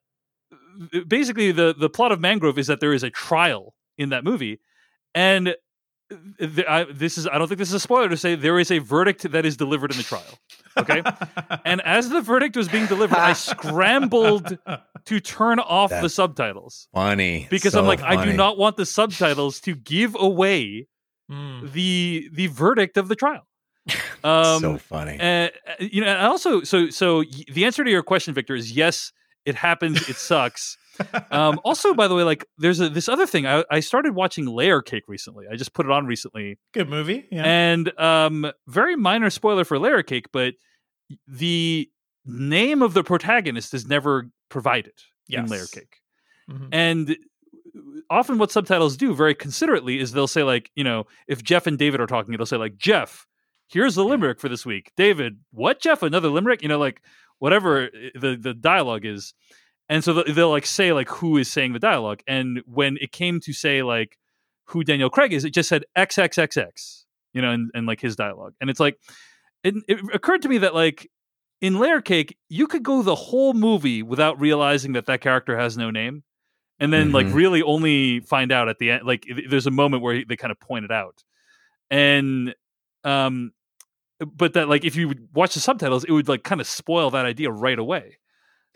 basically, 1.06 1.52
the 1.52 1.74
the 1.76 1.90
plot 1.90 2.12
of 2.12 2.20
Mangrove 2.20 2.58
is 2.58 2.68
that 2.68 2.80
there 2.80 2.92
is 2.94 3.02
a 3.02 3.10
trial 3.10 3.74
in 3.98 4.08
that 4.10 4.24
movie, 4.24 4.60
and 5.14 5.54
th- 6.38 6.66
I, 6.66 6.84
this 6.84 7.18
is 7.18 7.26
I 7.26 7.36
don't 7.36 7.48
think 7.48 7.58
this 7.58 7.68
is 7.68 7.74
a 7.74 7.80
spoiler 7.80 8.08
to 8.08 8.16
say 8.16 8.34
there 8.36 8.58
is 8.58 8.70
a 8.70 8.78
verdict 8.78 9.30
that 9.32 9.44
is 9.44 9.56
delivered 9.56 9.90
in 9.90 9.96
the 9.96 10.02
trial. 10.04 10.38
Okay, 10.78 11.02
and 11.64 11.80
as 11.82 12.08
the 12.08 12.20
verdict 12.20 12.56
was 12.56 12.68
being 12.68 12.86
delivered, 12.86 13.18
I 13.18 13.32
scrambled 13.34 14.56
to 15.06 15.20
turn 15.20 15.58
off 15.58 15.90
the 15.90 16.08
subtitles 16.08 16.88
Funny. 16.94 17.48
because 17.50 17.72
So 17.72 17.80
I'm 17.80 17.86
like, 17.86 18.00
I 18.02 18.24
do 18.24 18.32
not 18.32 18.56
want 18.56 18.76
the 18.76 18.86
subtitles 18.86 19.60
to 19.62 19.74
give 19.74 20.16
away 20.18 20.86
Mm. 21.30 21.70
the 21.72 22.28
the 22.32 22.48
verdict 22.48 22.96
of 22.96 23.06
the 23.08 23.14
trial. 23.16 23.46
Um, 24.24 24.60
so 24.60 24.76
funny. 24.78 25.18
uh, 25.18 25.48
you 25.78 26.02
know, 26.02 26.08
and 26.08 26.26
also, 26.26 26.62
so 26.62 26.90
so 26.90 27.22
the 27.52 27.64
answer 27.64 27.82
to 27.84 27.90
your 27.90 28.02
question, 28.02 28.34
Victor, 28.34 28.54
is 28.54 28.70
yes. 28.72 29.12
It 29.44 29.54
happens. 29.54 30.08
It 30.08 30.16
sucks. 30.16 30.76
um, 31.30 31.60
also, 31.64 31.94
by 31.94 32.08
the 32.08 32.14
way, 32.14 32.22
like 32.24 32.44
there's 32.58 32.78
a, 32.80 32.88
this 32.88 33.08
other 33.08 33.26
thing. 33.26 33.46
I, 33.46 33.64
I 33.70 33.80
started 33.80 34.14
watching 34.14 34.46
Layer 34.46 34.82
Cake 34.82 35.04
recently. 35.08 35.46
I 35.50 35.56
just 35.56 35.72
put 35.72 35.86
it 35.86 35.92
on 35.92 36.06
recently, 36.06 36.58
Good 36.72 36.88
movie. 36.90 37.26
Yeah. 37.32 37.44
and 37.44 37.98
um, 37.98 38.52
very 38.66 38.96
minor 38.96 39.30
spoiler 39.30 39.64
for 39.64 39.78
Layer 39.78 40.02
Cake, 40.02 40.26
but 40.32 40.54
the 41.26 41.88
name 42.26 42.82
of 42.82 42.92
the 42.94 43.02
protagonist 43.02 43.72
is 43.74 43.86
never 43.86 44.28
provided 44.50 44.92
in 45.28 45.46
Layer 45.46 45.60
Yes. 45.62 45.70
Cake. 45.70 45.96
Mhm. 46.50 46.68
And 46.72 47.16
often 48.10 48.36
what 48.38 48.50
subtitles 48.50 48.96
do 48.96 49.14
very 49.14 49.34
considerately 49.34 49.98
is 50.00 50.12
they'll 50.12 50.26
say 50.26 50.42
like, 50.42 50.70
you 50.74 50.84
know, 50.84 51.06
if 51.28 51.42
Jeff 51.42 51.66
and 51.66 51.78
David 51.78 52.00
are 52.00 52.06
talking, 52.06 52.34
it'll 52.34 52.44
say 52.46 52.56
like, 52.56 52.76
Jeff, 52.76 53.26
here's 53.68 53.94
the 53.94 54.04
limerick 54.04 54.40
for 54.40 54.48
this 54.48 54.66
week. 54.66 54.90
David, 54.96 55.38
what 55.52 55.80
Jeff? 55.80 56.02
Another 56.02 56.28
limerick? 56.28 56.62
You 56.62 56.68
know, 56.68 56.78
like 56.78 57.00
whatever 57.40 57.90
the 58.14 58.36
the 58.40 58.54
dialogue 58.54 59.04
is. 59.04 59.34
And 59.88 60.04
so 60.04 60.14
they'll, 60.14 60.32
they'll 60.34 60.50
like 60.50 60.66
say 60.66 60.92
like 60.92 61.08
who 61.08 61.36
is 61.36 61.50
saying 61.50 61.72
the 61.72 61.80
dialogue. 61.80 62.20
And 62.28 62.62
when 62.64 62.96
it 63.00 63.10
came 63.10 63.40
to 63.40 63.52
say 63.52 63.82
like 63.82 64.16
who 64.66 64.84
Daniel 64.84 65.10
Craig 65.10 65.32
is, 65.32 65.44
it 65.44 65.52
just 65.52 65.68
said 65.68 65.84
XXXX, 65.98 67.04
you 67.32 67.42
know, 67.42 67.50
and, 67.50 67.72
and 67.74 67.86
like 67.88 68.00
his 68.00 68.14
dialogue. 68.14 68.54
And 68.60 68.70
it's 68.70 68.78
like 68.78 68.98
it, 69.64 69.74
it 69.88 69.98
occurred 70.14 70.42
to 70.42 70.48
me 70.48 70.58
that 70.58 70.74
like 70.76 71.10
in 71.60 71.78
Layer 71.80 72.00
Cake, 72.00 72.36
you 72.48 72.66
could 72.68 72.82
go 72.84 73.02
the 73.02 73.16
whole 73.16 73.52
movie 73.52 74.02
without 74.02 74.40
realizing 74.40 74.92
that 74.92 75.06
that 75.06 75.20
character 75.20 75.58
has 75.58 75.76
no 75.76 75.90
name, 75.90 76.22
and 76.78 76.92
then 76.92 77.10
like 77.12 77.26
Mhm. 77.26 77.34
really 77.34 77.62
only 77.62 78.20
find 78.20 78.50
out 78.52 78.68
at 78.68 78.78
the 78.78 78.92
end. 78.92 79.06
Like 79.06 79.26
there's 79.48 79.66
a 79.66 79.70
moment 79.72 80.02
where 80.02 80.24
they 80.24 80.36
kind 80.36 80.52
of 80.52 80.60
point 80.60 80.84
it 80.86 80.90
out, 80.92 81.22
and 81.90 82.54
um, 83.04 83.52
but 84.24 84.52
that 84.54 84.68
like 84.68 84.84
if 84.84 84.96
you 84.96 85.08
would 85.08 85.28
watch 85.34 85.54
the 85.54 85.60
subtitles, 85.60 86.04
it 86.04 86.12
would 86.12 86.28
like 86.28 86.42
kind 86.44 86.60
of 86.60 86.66
spoil 86.66 87.10
that 87.10 87.26
idea 87.26 87.50
right 87.50 87.78
away. 87.78 88.16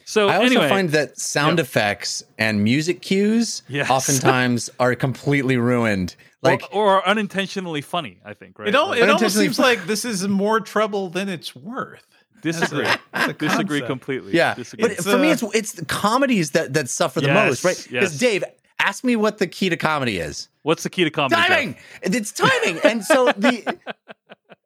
So 0.07 0.29
I 0.29 0.35
also 0.37 0.47
anyway, 0.47 0.69
find 0.69 0.91
that 0.91 1.19
sound 1.19 1.59
Yeah. 1.59 1.63
effects 1.63 2.23
and 2.39 2.63
music 2.63 3.01
cues 3.01 3.63
Yes. 3.69 3.89
oftentimes 3.91 4.69
are 4.81 4.95
completely 4.95 5.57
ruined. 5.57 6.15
Like 6.43 6.63
or, 6.73 6.97
or 6.99 7.09
unintentionally 7.09 7.81
funny. 7.81 8.21
I 8.25 8.35
think 8.35 8.59
right. 8.59 8.69
It, 8.69 8.75
al- 8.75 8.89
Like, 8.89 9.01
it 9.01 9.09
almost 9.09 9.35
seems 9.37 9.57
fu- 9.57 9.63
like 9.63 9.87
this 9.87 10.05
is 10.05 10.29
more 10.29 10.61
trouble 10.61 11.09
than 11.09 11.31
it's 11.31 11.57
worth. 11.57 12.05
disagree. 12.43 12.85
As 12.85 12.95
a- 12.97 13.17
as 13.17 13.29
a 13.31 13.33
disagree 13.33 13.81
completely. 13.81 14.35
yeah, 14.35 14.55
Disagree. 14.55 14.83
but 14.83 14.91
It's, 14.93 15.05
for 15.11 15.17
me, 15.17 15.31
uh, 15.31 15.33
it's 15.33 15.43
it's 15.55 15.73
the 15.73 15.87
comedies 15.87 16.51
that 16.51 16.75
that 16.75 16.91
suffer 16.91 17.23
the 17.23 17.29
Yes, 17.29 17.49
most, 17.49 17.65
right? 17.65 17.77
Because 17.91 18.13
yes. 18.13 18.19
Dave, 18.19 18.45
ask 18.79 19.05
me 19.05 19.17
what 19.17 19.39
the 19.39 19.47
key 19.47 19.71
to 19.71 19.77
comedy 19.79 20.19
is. 20.19 20.49
What's 20.65 20.83
the 20.83 20.91
key 20.91 21.05
to 21.05 21.11
comedy? 21.11 21.37
Jeff? 21.41 21.49
Timing. 21.49 21.77
It's 22.03 22.31
timing, 22.33 22.79
and 22.85 23.03
so 23.03 23.33
the 23.39 23.79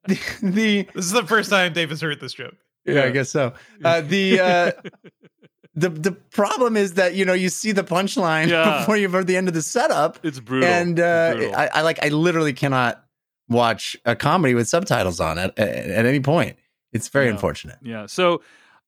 the, 0.09 0.19
the 0.43 0.83
This 0.95 1.05
is 1.07 1.13
the 1.13 1.27
first 1.27 1.51
time 1.51 1.73
Dave 1.73 1.91
has 1.91 2.01
heard 2.01 2.21
this 2.21 2.33
joke. 2.35 2.55
yeah, 2.85 3.05
I 3.05 3.11
guess 3.11 3.31
so. 3.31 3.53
Uh, 3.85 4.01
the 4.01 4.41
uh, 4.41 4.73
the 5.75 5.91
the 5.91 6.13
problem 6.13 6.77
is 6.77 6.95
that 6.95 7.15
you 7.15 7.25
know 7.25 7.33
you 7.35 7.49
see 7.49 7.73
the 7.73 7.85
punchline 7.85 8.49
Yeah. 8.49 8.79
before 8.81 8.97
you've 8.97 9.13
heard 9.13 9.27
the 9.27 9.37
end 9.37 9.49
of 9.49 9.55
the 9.55 9.63
setup, 9.63 10.19
It's 10.23 10.41
brutal. 10.41 10.69
and 10.69 10.99
It's 10.99 11.05
uh, 11.07 11.35
brutal. 11.37 11.55
I, 11.57 11.71
I 11.75 11.83
like 11.83 12.05
I 12.05 12.09
literally 12.09 12.53
cannot 12.53 13.05
watch 13.49 13.97
a 14.05 14.15
comedy 14.17 14.55
with 14.55 14.69
subtitles 14.69 15.21
on 15.21 15.39
at 15.39 15.59
at, 15.59 15.69
at 15.69 16.07
any 16.07 16.21
point. 16.21 16.57
It's 16.93 17.09
very 17.09 17.27
Yeah. 17.27 17.33
unfortunate. 17.33 17.79
Yeah. 17.83 18.07
So 18.07 18.43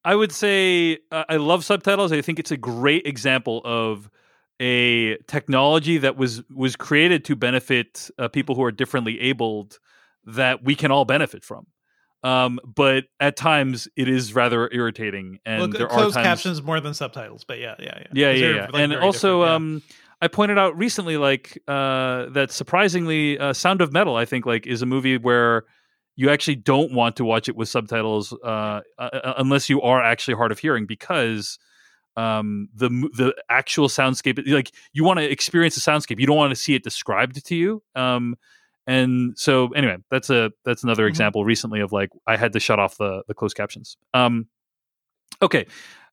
I 0.04 0.14
would 0.14 0.32
say 0.32 0.98
uh, 1.12 1.24
I 1.28 1.36
love 1.36 1.64
subtitles. 1.64 2.10
I 2.12 2.22
think 2.22 2.38
it's 2.38 2.50
a 2.50 2.56
great 2.56 3.06
example 3.06 3.60
of 3.64 4.08
a 4.60 5.16
technology 5.26 5.98
that 5.98 6.16
was 6.16 6.42
was 6.54 6.76
created 6.76 7.24
to 7.26 7.36
benefit 7.36 8.10
uh, 8.18 8.28
people 8.28 8.54
who 8.54 8.62
are 8.62 8.72
differently 8.72 9.20
abled 9.20 9.78
that 10.24 10.64
we 10.64 10.74
can 10.74 10.90
all 10.90 11.04
benefit 11.04 11.44
from. 11.44 11.66
Um, 12.22 12.60
but 12.64 13.04
at 13.18 13.36
times 13.36 13.88
it 13.96 14.08
is 14.08 14.34
rather 14.34 14.68
irritating, 14.72 15.38
and 15.46 15.62
Look, 15.62 15.72
there 15.72 15.90
are 15.90 16.02
times 16.02 16.14
captions 16.14 16.62
more 16.62 16.78
than 16.78 16.92
subtitles, 16.92 17.44
but 17.44 17.58
yeah, 17.58 17.76
yeah, 17.78 17.98
yeah. 17.98 18.06
yeah, 18.12 18.30
yeah, 18.30 18.54
yeah. 18.54 18.66
like, 18.70 18.74
and 18.74 18.94
also, 18.94 19.42
yeah. 19.42 19.54
um, 19.54 19.82
I 20.20 20.28
pointed 20.28 20.58
out 20.58 20.76
recently, 20.76 21.16
like 21.16 21.62
uh, 21.66 22.26
that 22.30 22.50
surprisingly, 22.50 23.38
uh, 23.38 23.54
Sound 23.54 23.80
of 23.80 23.92
Metal, 23.92 24.16
I 24.16 24.26
think, 24.26 24.44
like 24.44 24.66
is 24.66 24.82
a 24.82 24.86
movie 24.86 25.16
where 25.16 25.64
you 26.14 26.28
actually 26.28 26.56
don't 26.56 26.92
want 26.92 27.16
to 27.16 27.24
watch 27.24 27.48
it 27.48 27.56
with 27.56 27.70
subtitles 27.70 28.34
uh, 28.44 28.82
uh, 28.98 29.34
unless 29.38 29.70
you 29.70 29.80
are 29.80 30.02
actually 30.02 30.34
hard 30.34 30.52
of 30.52 30.58
hearing 30.58 30.84
because 30.84 31.58
um, 32.16 32.68
the 32.74 32.88
the 33.16 33.34
actual 33.48 33.88
soundscape, 33.88 34.42
like 34.46 34.72
you 34.92 35.04
want 35.04 35.18
to 35.18 35.30
experience 35.30 35.74
the 35.74 35.80
soundscape, 35.80 36.20
you 36.20 36.26
don't 36.26 36.36
want 36.36 36.50
to 36.50 36.56
see 36.56 36.74
it 36.74 36.84
described 36.84 37.42
to 37.46 37.54
you. 37.54 37.82
Um, 37.94 38.36
and 38.90 39.38
so, 39.38 39.68
anyway, 39.68 39.96
that's 40.10 40.30
a 40.30 40.50
that's 40.64 40.82
another 40.84 41.04
Mhm. 41.06 41.10
example 41.10 41.44
recently 41.44 41.80
of 41.80 41.92
like 41.92 42.10
I 42.26 42.36
had 42.36 42.52
to 42.54 42.60
shut 42.60 42.78
off 42.78 42.96
the 42.98 43.22
the 43.28 43.34
closed 43.34 43.56
captions. 43.56 43.96
Um, 44.14 44.46
okay. 45.42 45.66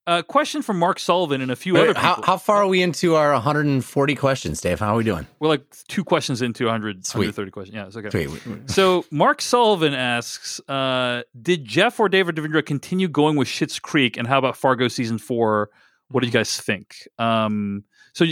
Uh, 0.06 0.22
question 0.22 0.62
from 0.62 0.78
Mark 0.78 0.98
Sullivan 0.98 1.42
and 1.42 1.50
a 1.50 1.56
few 1.56 1.74
Wait, 1.74 1.82
other 1.82 1.88
people. 1.92 2.00
how, 2.00 2.22
how 2.22 2.36
far 2.38 2.62
are 2.62 2.66
we 2.66 2.80
into 2.80 3.14
our 3.14 3.30
140 3.34 4.14
questions, 4.14 4.58
Dave? 4.62 4.80
How 4.80 4.94
are 4.94 4.96
we 4.96 5.04
doing? 5.04 5.26
We're 5.38 5.48
like 5.48 5.64
two 5.86 6.02
questions 6.02 6.40
into 6.40 6.64
100, 6.64 7.04
Sweet. 7.04 7.26
130 7.36 7.50
questions. 7.50 7.74
Yeah, 7.76 7.86
it's 7.88 7.96
okay. 7.98 8.08
Sweet. 8.08 8.46
We- 8.46 8.52
we- 8.54 8.68
So 8.68 9.04
Mark 9.10 9.42
Sullivan 9.42 9.92
asks, 9.92 10.60
uh, 10.66 11.24
did 11.42 11.66
Jeff 11.66 12.00
or 12.00 12.08
David 12.08 12.36
Devindra 12.36 12.64
continue 12.64 13.06
going 13.06 13.36
with 13.36 13.48
Schitt's 13.48 13.78
Creek, 13.78 14.16
and 14.16 14.26
how 14.26 14.38
about 14.38 14.56
Fargo 14.56 14.88
season 14.88 15.18
four? 15.18 15.68
What 16.10 16.22
do 16.22 16.26
you 16.26 16.32
guys 16.32 16.58
think? 16.58 17.06
Um, 17.18 17.84
so 18.12 18.24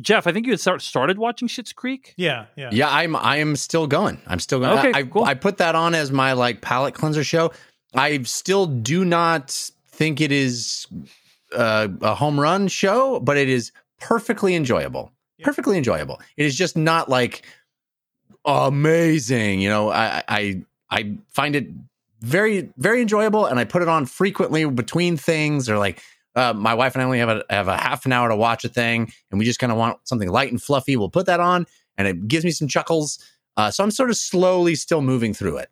Jeff, 0.00 0.26
I 0.26 0.32
think 0.32 0.46
you 0.46 0.52
had 0.52 0.60
start, 0.60 0.82
started 0.82 1.18
watching 1.18 1.48
Schitt's 1.48 1.72
Creek. 1.72 2.14
yeah, 2.16 2.46
yeah, 2.56 2.70
Yeah, 2.72 2.88
I'm 2.90 3.14
I 3.16 3.36
am 3.36 3.56
still 3.56 3.86
going. 3.86 4.20
I'm 4.26 4.40
still 4.40 4.60
going. 4.60 4.78
Okay, 4.78 4.92
I, 4.94 5.02
cool. 5.04 5.24
I 5.24 5.34
put 5.34 5.58
that 5.58 5.74
on 5.74 5.94
as 5.94 6.10
my 6.10 6.32
like 6.32 6.60
palate 6.60 6.94
cleanser 6.94 7.24
show. 7.24 7.52
I 7.94 8.22
still 8.22 8.66
do 8.66 9.04
not 9.04 9.50
think 9.88 10.20
it 10.20 10.32
is 10.32 10.86
uh, 11.54 11.88
a 12.00 12.14
home 12.14 12.38
run 12.38 12.68
show, 12.68 13.20
but 13.20 13.36
it 13.36 13.48
is 13.48 13.72
perfectly 14.00 14.54
enjoyable. 14.54 15.12
Yeah. 15.38 15.46
Perfectly 15.46 15.76
enjoyable. 15.76 16.20
It 16.36 16.46
is 16.46 16.56
just 16.56 16.76
not 16.76 17.08
like 17.08 17.42
amazing. 18.44 19.60
You 19.60 19.68
know, 19.68 19.90
I 19.90 20.22
I 20.28 20.62
I 20.90 21.16
find 21.28 21.56
it 21.56 21.68
very 22.20 22.70
very 22.76 23.00
enjoyable, 23.00 23.46
and 23.46 23.58
I 23.58 23.64
put 23.64 23.82
it 23.82 23.88
on 23.88 24.06
frequently 24.06 24.64
between 24.64 25.16
things 25.16 25.68
or 25.68 25.78
like. 25.78 26.02
Uh, 26.36 26.52
my 26.54 26.74
wife 26.74 26.94
and 26.94 27.02
I 27.02 27.04
only 27.04 27.18
have 27.18 27.28
a 27.28 27.44
have 27.50 27.68
a 27.68 27.76
half 27.76 28.06
an 28.06 28.12
hour 28.12 28.28
to 28.28 28.36
watch 28.36 28.64
a 28.64 28.68
thing, 28.68 29.12
and 29.30 29.38
we 29.38 29.44
just 29.44 29.58
kind 29.58 29.72
of 29.72 29.78
want 29.78 29.98
something 30.04 30.28
light 30.30 30.50
and 30.50 30.62
fluffy. 30.62 30.96
We'll 30.96 31.10
put 31.10 31.26
that 31.26 31.40
on, 31.40 31.66
and 31.98 32.06
it 32.06 32.28
gives 32.28 32.44
me 32.44 32.50
some 32.52 32.68
chuckles. 32.68 33.18
Uh, 33.56 33.70
so 33.70 33.82
I'm 33.82 33.90
sort 33.90 34.10
of 34.10 34.16
slowly 34.16 34.74
still 34.76 35.02
moving 35.02 35.34
through 35.34 35.58
it. 35.58 35.70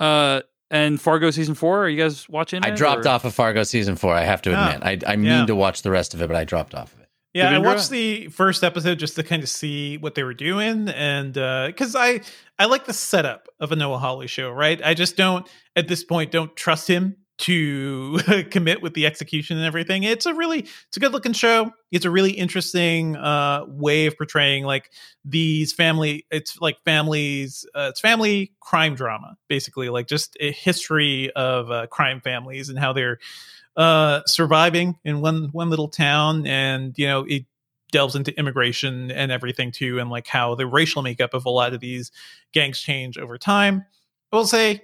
Uh, 0.00 0.42
and 0.70 1.00
Fargo 1.00 1.30
season 1.30 1.54
four. 1.54 1.84
Are 1.84 1.88
you 1.88 2.00
guys 2.00 2.28
watching? 2.28 2.64
I 2.64 2.68
it, 2.68 2.76
dropped 2.76 3.06
or- 3.06 3.08
off 3.08 3.24
of 3.24 3.34
Fargo 3.34 3.62
season 3.64 3.96
four. 3.96 4.14
I 4.14 4.22
have 4.24 4.42
to 4.42 4.52
Ah, 4.54 4.74
admit, 4.76 5.04
I, 5.06 5.12
I 5.12 5.16
mean 5.16 5.26
yeah. 5.26 5.46
to 5.46 5.54
watch 5.56 5.82
the 5.82 5.90
rest 5.90 6.14
of 6.14 6.22
it, 6.22 6.26
but 6.28 6.36
I 6.36 6.44
dropped 6.44 6.74
off 6.74 6.92
of 6.94 7.00
it. 7.00 7.08
Yeah, 7.34 7.50
I 7.50 7.58
watched 7.58 7.90
the 7.90 8.28
first 8.28 8.64
episode 8.64 8.98
just 8.98 9.14
to 9.16 9.22
kind 9.22 9.42
of 9.42 9.48
see 9.48 9.96
what 9.96 10.14
they 10.14 10.22
were 10.24 10.34
doing, 10.34 10.88
and 10.88 11.34
because 11.34 11.94
I 11.94 12.20
I 12.58 12.64
like 12.66 12.86
the 12.86 12.92
setup 12.92 13.48
of 13.60 13.70
a 13.70 13.76
Noah 13.76 13.98
Hawley 13.98 14.26
show, 14.26 14.50
right? 14.50 14.80
I 14.84 14.94
just 14.94 15.16
don't 15.16 15.46
at 15.76 15.88
this 15.88 16.02
point 16.02 16.32
don't 16.32 16.54
trust 16.56 16.88
him 16.88 17.16
to 17.38 18.18
commit 18.50 18.82
with 18.82 18.94
the 18.94 19.06
execution 19.06 19.56
and 19.56 19.66
everything. 19.66 20.02
It's 20.02 20.26
a 20.26 20.34
really 20.34 20.60
it's 20.60 20.96
a 20.96 21.00
good 21.00 21.12
looking 21.12 21.32
show. 21.32 21.72
It's 21.90 22.04
a 22.04 22.10
really 22.10 22.32
interesting 22.32 23.16
uh, 23.16 23.64
way 23.66 24.06
of 24.06 24.16
portraying 24.16 24.64
like 24.64 24.90
these 25.24 25.72
family. 25.72 26.26
It's 26.30 26.60
like 26.60 26.78
families. 26.84 27.66
Uh, 27.74 27.88
it's 27.90 28.00
family 28.00 28.52
crime 28.60 28.94
drama, 28.94 29.36
basically, 29.48 29.88
like 29.88 30.06
just 30.08 30.36
a 30.40 30.52
history 30.52 31.30
of 31.32 31.70
uh, 31.70 31.86
crime 31.86 32.20
families 32.20 32.68
and 32.68 32.78
how 32.78 32.92
they're 32.92 33.18
uh 33.76 34.22
surviving 34.26 34.98
in 35.04 35.20
one 35.20 35.50
one 35.52 35.70
little 35.70 35.88
town 35.88 36.44
and 36.48 36.94
you 36.98 37.06
know 37.06 37.24
it 37.28 37.44
delves 37.92 38.16
into 38.16 38.36
immigration 38.36 39.12
and 39.12 39.30
everything 39.30 39.70
too 39.70 40.00
and 40.00 40.10
like 40.10 40.26
how 40.26 40.56
the 40.56 40.66
racial 40.66 41.00
makeup 41.00 41.32
of 41.32 41.46
a 41.46 41.50
lot 41.50 41.72
of 41.72 41.78
these 41.78 42.10
gangs 42.52 42.80
change 42.80 43.16
over 43.16 43.38
time 43.38 43.84
i 44.32 44.36
will 44.36 44.44
say 44.44 44.82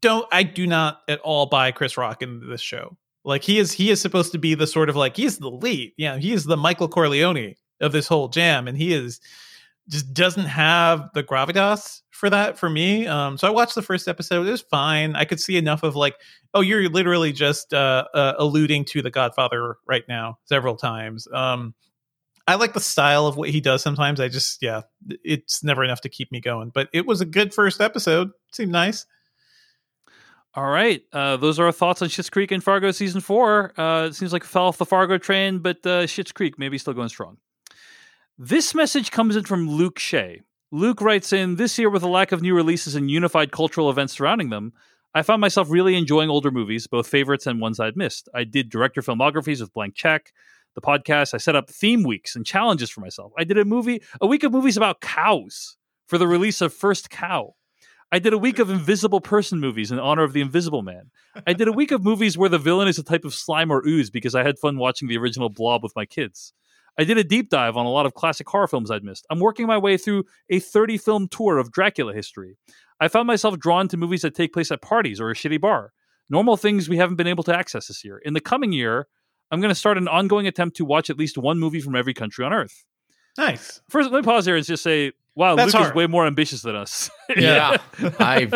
don't 0.00 0.26
i 0.32 0.42
do 0.42 0.66
not 0.66 1.00
at 1.08 1.20
all 1.20 1.46
buy 1.46 1.70
chris 1.70 1.96
rock 1.96 2.22
in 2.22 2.48
this 2.48 2.60
show 2.60 2.96
Like 3.26 3.42
he 3.42 3.58
is 3.58 3.72
he 3.72 3.90
is 3.90 4.00
supposed 4.00 4.30
to 4.32 4.38
be 4.38 4.54
the 4.54 4.68
sort 4.68 4.88
of 4.88 4.94
like 4.94 5.16
he's 5.16 5.38
the 5.38 5.50
lead. 5.50 5.92
Yeah, 5.96 6.16
he 6.16 6.32
is 6.32 6.44
the 6.44 6.56
Michael 6.56 6.88
Corleone 6.88 7.56
of 7.80 7.90
this 7.90 8.06
whole 8.06 8.28
jam, 8.28 8.68
and 8.68 8.78
he 8.78 8.94
is 8.94 9.20
just 9.88 10.14
doesn't 10.14 10.46
have 10.46 11.10
the 11.12 11.24
gravitas 11.24 12.02
for 12.10 12.30
that 12.30 12.56
for 12.56 12.70
me. 12.70 13.04
Um, 13.06 13.36
so 13.36 13.48
I 13.48 13.50
watched 13.50 13.74
the 13.74 13.82
first 13.82 14.06
episode. 14.06 14.46
It 14.46 14.52
was 14.52 14.62
fine. 14.62 15.16
I 15.16 15.24
could 15.24 15.40
see 15.40 15.56
enough 15.56 15.82
of 15.82 15.96
like, 15.96 16.14
oh, 16.54 16.60
you're 16.60 16.88
literally 16.88 17.32
just 17.32 17.74
uh, 17.74 18.04
uh, 18.14 18.34
alluding 18.38 18.84
to 18.86 19.02
the 19.02 19.10
Godfather 19.10 19.76
right 19.86 20.04
now 20.08 20.38
several 20.44 20.76
times. 20.76 21.26
Um, 21.32 21.74
I 22.46 22.54
like 22.54 22.74
the 22.74 22.80
style 22.80 23.26
of 23.26 23.36
what 23.36 23.50
he 23.50 23.60
does 23.60 23.82
sometimes. 23.82 24.20
I 24.20 24.28
just, 24.28 24.62
yeah, 24.62 24.82
it's 25.24 25.64
never 25.64 25.82
enough 25.82 26.00
to 26.02 26.08
keep 26.08 26.30
me 26.30 26.40
going. 26.40 26.70
But 26.72 26.88
it 26.92 27.06
was 27.06 27.20
a 27.20 27.26
good 27.26 27.52
first 27.52 27.80
episode. 27.80 28.30
seemed 28.52 28.72
nice. 28.72 29.04
All 30.56 30.70
right. 30.70 31.02
Uh, 31.12 31.36
those 31.36 31.60
are 31.60 31.66
our 31.66 31.72
thoughts 31.72 32.00
on 32.00 32.08
Schitt's 32.08 32.30
Creek 32.30 32.50
and 32.50 32.64
Fargo 32.64 32.90
season 32.90 33.20
four. 33.20 33.78
Uh, 33.78 34.06
it 34.06 34.14
seems 34.14 34.32
like 34.32 34.42
it 34.42 34.48
fell 34.48 34.64
off 34.64 34.78
the 34.78 34.86
Fargo 34.86 35.18
train, 35.18 35.58
but 35.58 35.76
uh, 35.84 36.06
Schitt's 36.06 36.32
Creek 36.32 36.58
maybe 36.58 36.78
still 36.78 36.94
going 36.94 37.10
strong. 37.10 37.36
This 38.38 38.74
message 38.74 39.10
comes 39.10 39.36
in 39.36 39.44
from 39.44 39.68
Luke 39.68 39.98
Shea. 39.98 40.40
Luke 40.72 41.02
writes 41.02 41.34
in 41.34 41.56
This 41.56 41.78
year, 41.78 41.90
with 41.90 42.02
a 42.02 42.08
lack 42.08 42.32
of 42.32 42.40
new 42.40 42.54
releases 42.54 42.94
and 42.94 43.10
unified 43.10 43.52
cultural 43.52 43.90
events 43.90 44.14
surrounding 44.14 44.48
them, 44.48 44.72
I 45.14 45.20
found 45.20 45.42
myself 45.42 45.70
really 45.70 45.94
enjoying 45.94 46.30
older 46.30 46.50
movies, 46.50 46.86
both 46.86 47.06
favorites 47.06 47.46
and 47.46 47.60
ones 47.60 47.78
I'd 47.78 47.96
missed. 47.96 48.30
I 48.34 48.44
did 48.44 48.70
director 48.70 49.02
filmographies 49.02 49.60
with 49.60 49.74
Blank 49.74 49.94
Check, 49.94 50.32
the 50.74 50.80
podcast. 50.80 51.34
I 51.34 51.38
set 51.38 51.56
up 51.56 51.68
theme 51.68 52.02
weeks 52.02 52.34
and 52.34 52.46
challenges 52.46 52.88
for 52.88 53.02
myself. 53.02 53.32
I 53.38 53.44
did 53.44 53.58
a 53.58 53.64
movie, 53.66 54.02
a 54.22 54.26
week 54.26 54.42
of 54.42 54.52
movies 54.52 54.78
about 54.78 55.02
cows 55.02 55.76
for 56.06 56.16
the 56.16 56.26
release 56.26 56.62
of 56.62 56.72
First 56.72 57.10
Cow. 57.10 57.54
I 58.12 58.20
did 58.20 58.32
a 58.32 58.38
week 58.38 58.58
of 58.60 58.70
invisible 58.70 59.20
person 59.20 59.58
movies 59.58 59.90
in 59.90 59.98
honor 59.98 60.22
of 60.22 60.32
the 60.32 60.40
Invisible 60.40 60.82
Man. 60.82 61.10
I 61.46 61.52
did 61.54 61.66
a 61.66 61.72
week 61.72 61.90
of 61.90 62.04
movies 62.04 62.38
where 62.38 62.48
the 62.48 62.58
villain 62.58 62.86
is 62.86 62.98
a 62.98 63.02
type 63.02 63.24
of 63.24 63.34
slime 63.34 63.70
or 63.72 63.86
ooze 63.86 64.10
because 64.10 64.34
I 64.34 64.44
had 64.44 64.58
fun 64.58 64.78
watching 64.78 65.08
the 65.08 65.18
original 65.18 65.48
Blob 65.48 65.82
with 65.82 65.96
my 65.96 66.06
kids. 66.06 66.52
I 66.98 67.04
did 67.04 67.18
a 67.18 67.24
deep 67.24 67.50
dive 67.50 67.76
on 67.76 67.84
a 67.84 67.90
lot 67.90 68.06
of 68.06 68.14
classic 68.14 68.48
horror 68.48 68.68
films 68.68 68.90
I'd 68.90 69.04
missed. 69.04 69.26
I'm 69.28 69.40
working 69.40 69.66
my 69.66 69.76
way 69.76 69.96
through 69.96 70.24
a 70.48 70.60
30 70.60 70.98
film 70.98 71.28
tour 71.28 71.58
of 71.58 71.72
Dracula 71.72 72.14
history. 72.14 72.56
I 73.00 73.08
found 73.08 73.26
myself 73.26 73.58
drawn 73.58 73.88
to 73.88 73.96
movies 73.96 74.22
that 74.22 74.34
take 74.34 74.52
place 74.52 74.70
at 74.70 74.80
parties 74.80 75.20
or 75.20 75.30
a 75.30 75.34
shitty 75.34 75.60
bar. 75.60 75.92
Normal 76.30 76.56
things 76.56 76.88
we 76.88 76.96
haven't 76.96 77.16
been 77.16 77.26
able 77.26 77.44
to 77.44 77.56
access 77.56 77.88
this 77.88 78.04
year. 78.04 78.18
In 78.18 78.34
the 78.34 78.40
coming 78.40 78.72
year, 78.72 79.08
I'm 79.50 79.60
going 79.60 79.70
to 79.70 79.74
start 79.74 79.98
an 79.98 80.08
ongoing 80.08 80.46
attempt 80.46 80.76
to 80.78 80.84
watch 80.84 81.10
at 81.10 81.18
least 81.18 81.38
one 81.38 81.58
movie 81.58 81.80
from 81.80 81.94
every 81.94 82.14
country 82.14 82.44
on 82.44 82.52
Earth. 82.52 82.84
Nice. 83.36 83.80
First, 83.90 84.10
let 84.10 84.22
me 84.22 84.24
pause 84.24 84.46
here 84.46 84.56
and 84.56 84.64
just 84.64 84.82
say, 84.82 85.12
wow, 85.36 85.54
That's 85.54 85.72
Luke 85.74 85.86
is 85.86 85.94
way 85.94 86.06
more 86.08 86.26
ambitious 86.26 86.62
than 86.62 86.74
us. 86.74 87.10
Yeah. 87.36 87.76
I 88.18 88.46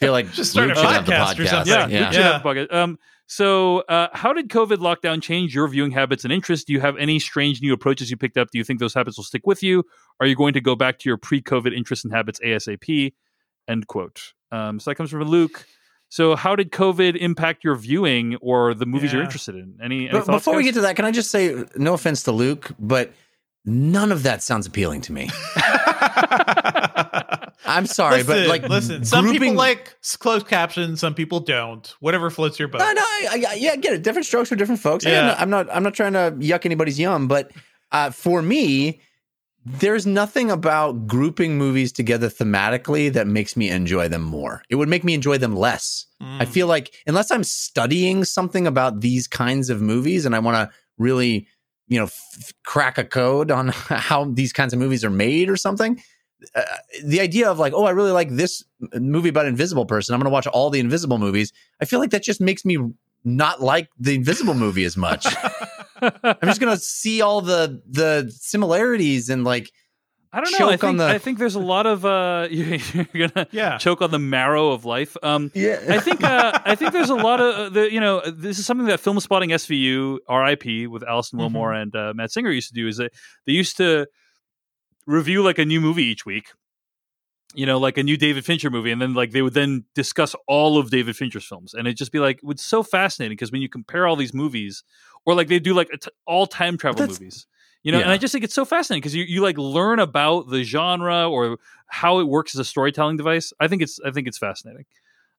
feel 0.00 0.12
like 0.12 0.32
Just 0.32 0.52
start 0.52 0.68
Luke 0.68 0.76
a 0.76 0.80
should 0.80 0.90
have 0.90 1.06
the 1.06 1.12
podcast 1.12 1.38
or 1.38 1.46
something. 1.46 1.72
yeah, 1.72 1.86
yeah. 1.88 2.00
Luke 2.04 2.12
should 2.14 2.22
have 2.22 2.40
a 2.40 2.44
bucket. 2.44 2.72
Um, 2.72 2.98
so, 3.26 3.80
uh, 3.88 4.08
how 4.12 4.32
did 4.32 4.48
COVID 4.48 4.76
lockdown 4.78 5.22
change 5.22 5.54
your 5.54 5.66
viewing 5.68 5.90
habits 5.90 6.24
and 6.24 6.32
interests? 6.32 6.64
Do 6.64 6.72
you 6.72 6.80
have 6.80 6.96
any 6.98 7.18
strange 7.18 7.62
new 7.62 7.72
approaches 7.72 8.10
you 8.10 8.16
picked 8.16 8.36
up? 8.36 8.50
Do 8.50 8.58
you 8.58 8.64
think 8.64 8.78
those 8.80 8.94
habits 8.94 9.16
will 9.16 9.24
stick 9.24 9.46
with 9.46 9.62
you? 9.62 9.84
Are 10.20 10.26
you 10.26 10.36
going 10.36 10.52
to 10.54 10.60
go 10.60 10.74
back 10.76 10.98
to 11.00 11.08
your 11.08 11.16
pre-COVID 11.16 11.74
interests 11.74 12.04
and 12.04 12.12
habits 12.12 12.40
ASAP? 12.44 13.12
End 13.68 13.86
quote. 13.86 14.34
Um, 14.50 14.78
so 14.80 14.90
that 14.90 14.96
comes 14.96 15.10
from 15.10 15.22
Luke. 15.22 15.66
So, 16.10 16.36
how 16.36 16.54
did 16.56 16.70
COVID 16.72 17.16
impact 17.16 17.64
your 17.64 17.74
viewing 17.74 18.36
or 18.36 18.74
the 18.74 18.84
movies 18.84 19.12
you're 19.14 19.22
interested 19.22 19.54
in? 19.54 19.78
Any, 19.82 20.00
any 20.00 20.08
But 20.12 20.26
thoughts, 20.26 20.44
before 20.44 20.56
we 20.56 20.62
get 20.64 20.74
to 20.74 20.82
that, 20.82 20.94
can 20.96 21.06
I 21.06 21.10
just 21.10 21.30
say, 21.30 21.64
no 21.76 21.94
offense 21.94 22.24
to 22.24 22.32
Luke, 22.32 22.70
but 22.78 23.12
none 23.64 24.12
of 24.12 24.24
that 24.24 24.42
sounds 24.42 24.66
appealing 24.66 25.00
to 25.02 25.12
me. 25.12 25.30
I'm 27.64 27.86
sorry, 27.86 28.18
listen, 28.18 28.26
but 28.34 28.48
like, 28.48 28.68
listen. 28.68 29.04
Some 29.04 29.24
grouping- 29.24 29.40
people 29.40 29.54
like 29.56 29.96
closed 30.18 30.46
captions. 30.48 31.00
Some 31.00 31.14
people 31.14 31.40
don't. 31.40 31.86
Whatever 32.00 32.30
floats 32.30 32.58
your 32.58 32.68
boat. 32.68 32.78
No, 32.80 32.92
no, 32.92 33.00
I, 33.02 33.44
I, 33.50 33.54
yeah, 33.54 33.70
I 33.72 33.76
get 33.76 33.94
it. 33.94 34.02
Different 34.02 34.26
strokes 34.26 34.48
for 34.48 34.56
different 34.56 34.80
folks. 34.80 35.04
Yeah. 35.04 35.34
I'm 35.38 35.50
not, 35.50 35.68
I'm 35.74 35.82
not 35.82 35.94
trying 35.94 36.12
to 36.14 36.32
yuck 36.38 36.64
anybody's 36.66 36.98
yum, 36.98 37.28
but 37.28 37.50
uh, 37.92 38.10
for 38.10 38.42
me, 38.42 39.00
there's 39.64 40.06
nothing 40.06 40.50
about 40.50 41.06
grouping 41.06 41.56
movies 41.56 41.92
together 41.92 42.28
thematically 42.28 43.12
that 43.12 43.28
makes 43.28 43.56
me 43.56 43.70
enjoy 43.70 44.08
them 44.08 44.22
more. 44.22 44.62
It 44.68 44.74
would 44.74 44.88
make 44.88 45.04
me 45.04 45.14
enjoy 45.14 45.38
them 45.38 45.54
less. 45.54 46.06
I 46.20 46.44
Mm. 46.44 46.48
feel 46.48 46.66
like 46.66 46.92
unless 47.06 47.30
I'm 47.30 47.44
studying 47.44 48.24
something 48.24 48.66
about 48.66 49.00
these 49.00 49.28
kinds 49.28 49.70
of 49.70 49.80
movies 49.80 50.26
and 50.26 50.34
I 50.34 50.40
want 50.40 50.56
to 50.56 50.76
really, 50.98 51.46
you 51.92 51.98
know, 51.98 52.06
f- 52.06 52.52
crack 52.64 52.98
a 52.98 53.04
code 53.04 53.50
on 53.50 53.68
how 53.88 54.24
these 54.24 54.52
kinds 54.52 54.72
of 54.72 54.78
movies 54.78 55.04
are 55.04 55.10
made 55.10 55.50
or 55.50 55.56
something, 55.56 56.02
uh, 56.54 56.62
the 57.04 57.20
idea 57.20 57.50
of 57.50 57.58
like, 57.58 57.72
oh, 57.74 57.84
I 57.84 57.90
really 57.90 58.10
like 58.10 58.30
this 58.30 58.64
movie 58.94 59.28
about 59.28 59.46
Invisible 59.46 59.86
Person. 59.86 60.14
I'm 60.14 60.20
going 60.20 60.30
to 60.30 60.32
watch 60.32 60.46
all 60.46 60.70
the 60.70 60.80
Invisible 60.80 61.18
movies. 61.18 61.52
I 61.80 61.84
feel 61.84 61.98
like 61.98 62.10
that 62.10 62.22
just 62.22 62.40
makes 62.40 62.64
me 62.64 62.78
not 63.24 63.60
like 63.60 63.88
the 63.98 64.14
Invisible 64.14 64.54
movie 64.54 64.84
as 64.84 64.96
much. 64.96 65.26
I'm 66.00 66.36
just 66.44 66.60
going 66.60 66.74
to 66.74 66.82
see 66.82 67.20
all 67.20 67.40
the 67.42 67.80
the 67.88 68.32
similarities 68.34 69.28
and 69.28 69.44
like 69.44 69.70
I 70.34 70.40
don't 70.40 70.50
know. 70.58 70.68
I 70.68 70.70
choke 70.72 70.84
on 70.84 70.90
think, 70.90 70.98
the- 70.98 71.06
I 71.08 71.18
think 71.18 71.38
there's 71.38 71.54
a 71.56 71.60
lot 71.60 71.84
of 71.86 72.04
uh, 72.06 72.48
you're 72.50 72.78
gonna 73.28 73.46
Yeah. 73.50 73.76
choke 73.78 74.00
on 74.00 74.10
the 74.10 74.18
marrow 74.18 74.70
of 74.70 74.84
life. 74.84 75.16
Um, 75.22 75.50
yeah. 75.54 75.78
I 75.88 75.98
think 76.00 76.24
uh, 76.24 76.58
I 76.64 76.74
think 76.74 76.92
there's 76.92 77.10
a 77.10 77.14
lot 77.14 77.40
of 77.40 77.54
uh, 77.54 77.68
the 77.68 77.92
you 77.92 78.00
know 78.00 78.22
this 78.26 78.58
is 78.58 78.64
something 78.64 78.86
that 78.86 79.00
Film 79.00 79.20
Spotting 79.20 79.50
SVU 79.50 80.18
RIP 80.28 80.90
with 80.90 81.02
Alison 81.02 81.38
Willmore 81.38 81.74
and 81.80 81.94
uh, 81.94 82.12
Matt 82.16 82.32
Singer 82.32 82.50
used 82.50 82.68
to 82.68 82.74
do 82.74 82.88
is 82.88 82.96
that 82.96 83.12
they 83.46 83.52
used 83.52 83.76
to 83.76 84.06
review 85.06 85.42
like 85.42 85.58
a 85.58 85.64
new 85.64 85.80
movie 85.80 86.04
each 86.04 86.24
week. 86.24 86.48
You 87.54 87.66
know, 87.66 87.76
like 87.76 87.98
a 87.98 88.02
new 88.02 88.16
David 88.16 88.46
Fincher 88.46 88.70
movie, 88.70 88.90
and 88.90 89.02
then 89.02 89.12
like 89.12 89.32
they 89.32 89.42
would 89.42 89.52
then 89.52 89.84
discuss 89.94 90.34
all 90.48 90.78
of 90.78 90.88
David 90.90 91.14
Fincher's 91.18 91.44
films, 91.44 91.74
and 91.74 91.86
it'd 91.86 91.98
just 91.98 92.10
be 92.10 92.18
like 92.18 92.40
it's 92.44 92.62
so 92.64 92.82
fascinating 92.82 93.36
because 93.36 93.52
when 93.52 93.60
you 93.60 93.68
compare 93.68 94.06
all 94.06 94.16
these 94.16 94.32
movies, 94.32 94.82
or 95.26 95.34
like 95.34 95.48
they 95.48 95.58
do 95.58 95.74
like 95.74 95.90
a 95.92 95.98
t- 95.98 96.10
all 96.26 96.46
time 96.46 96.78
travel 96.78 97.00
That's- 97.00 97.20
movies, 97.20 97.46
you 97.82 97.92
know, 97.92 97.98
and 98.04 98.10
I 98.10 98.16
just 98.16 98.32
think 98.32 98.44
it's 98.44 98.54
so 98.54 98.64
fascinating 98.64 99.00
because 99.00 99.14
you, 99.14 99.24
you 99.24 99.40
like 99.42 99.58
learn 99.58 99.98
about 99.98 100.48
the 100.48 100.62
genre 100.62 101.28
or 101.28 101.58
how 101.86 102.20
it 102.20 102.24
works 102.24 102.54
as 102.54 102.58
a 102.60 102.64
storytelling 102.64 103.16
device. 103.16 103.52
I 103.60 103.68
think 103.68 103.82
it's 103.82 103.98
I 104.04 104.10
think 104.10 104.28
it's 104.28 104.38
fascinating. 104.38 104.84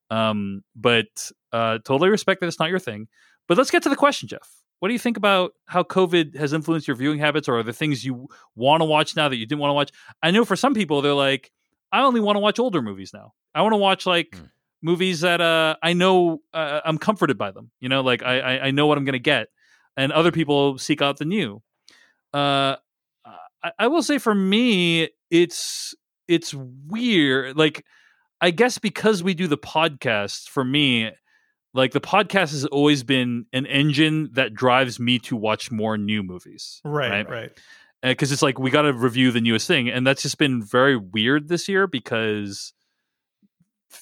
Um, 0.09 0.63
but 0.75 1.31
uh, 1.51 1.79
totally 1.83 2.09
respect 2.09 2.41
that 2.41 2.47
it's 2.47 2.59
not 2.59 2.69
your 2.69 2.79
thing. 2.79 3.07
But 3.47 3.57
let's 3.57 3.71
get 3.71 3.83
to 3.83 3.89
the 3.89 3.95
question, 3.95 4.27
Jeff. 4.27 4.49
What 4.79 4.89
do 4.89 4.93
you 4.93 4.99
think 4.99 5.15
about 5.17 5.53
how 5.65 5.83
COVID 5.83 6.35
has 6.35 6.51
influenced 6.53 6.87
your 6.87 6.97
viewing 6.97 7.19
habits, 7.19 7.47
or 7.47 7.57
are 7.59 7.63
the 7.63 7.73
things 7.73 8.03
you 8.03 8.27
want 8.55 8.81
to 8.81 8.85
watch 8.85 9.15
now 9.15 9.29
that 9.29 9.37
you 9.37 9.45
didn't 9.45 9.61
want 9.61 9.69
to 9.69 9.75
watch? 9.75 9.91
I 10.21 10.31
know 10.31 10.43
for 10.43 10.55
some 10.57 10.73
people 10.73 11.01
they're 11.01 11.13
like, 11.13 11.51
I 11.91 12.01
only 12.01 12.19
want 12.19 12.35
to 12.35 12.41
watch 12.41 12.59
older 12.59 12.81
movies 12.81 13.13
now. 13.13 13.33
I 13.55 13.61
want 13.61 13.73
to 13.73 13.77
watch 13.77 14.05
like 14.05 14.35
Hmm. 14.35 14.45
movies 14.81 15.21
that 15.21 15.39
uh, 15.39 15.77
I 15.81 15.93
know 15.93 16.41
uh, 16.53 16.81
I'm 16.83 16.97
comforted 16.97 17.37
by 17.37 17.51
them. 17.51 17.71
You 17.79 17.87
know, 17.87 18.01
like 18.01 18.23
I 18.23 18.39
I, 18.39 18.65
I 18.65 18.71
know 18.71 18.87
what 18.87 18.97
I'm 18.97 19.05
going 19.05 19.13
to 19.13 19.19
get, 19.19 19.47
and 19.95 20.11
other 20.11 20.31
people 20.31 20.77
seek 20.77 21.01
out 21.01 21.17
the 21.17 21.25
new. 21.25 21.61
Uh, 22.33 22.77
I, 23.63 23.71
I 23.79 23.87
will 23.87 24.03
say 24.03 24.17
for 24.17 24.35
me, 24.35 25.09
it's 25.29 25.95
it's 26.27 26.53
weird. 26.53 27.57
Like, 27.57 27.85
I 28.41 28.51
guess 28.51 28.77
because 28.77 29.23
we 29.23 29.33
do 29.33 29.47
the 29.47 29.57
podcast, 29.57 30.49
for 30.49 30.63
me, 30.63 31.11
like 31.73 31.91
the 31.91 32.01
podcast 32.01 32.51
has 32.51 32.65
always 32.65 33.03
been 33.03 33.45
an 33.53 33.65
engine 33.65 34.29
that 34.33 34.53
drives 34.53 34.99
me 34.99 35.19
to 35.19 35.35
watch 35.35 35.71
more 35.71 35.97
new 35.97 36.23
movies. 36.23 36.81
Right, 36.83 37.27
right. 37.29 37.51
Because 38.01 38.31
it's 38.31 38.41
like 38.41 38.59
we 38.59 38.69
got 38.69 38.81
to 38.81 38.93
review 38.93 39.31
the 39.31 39.39
newest 39.39 39.67
thing, 39.67 39.89
and 39.89 40.05
that's 40.05 40.21
just 40.21 40.37
been 40.37 40.61
very 40.61 40.97
weird 40.97 41.47
this 41.47 41.69
year 41.69 41.87
because 41.87 42.73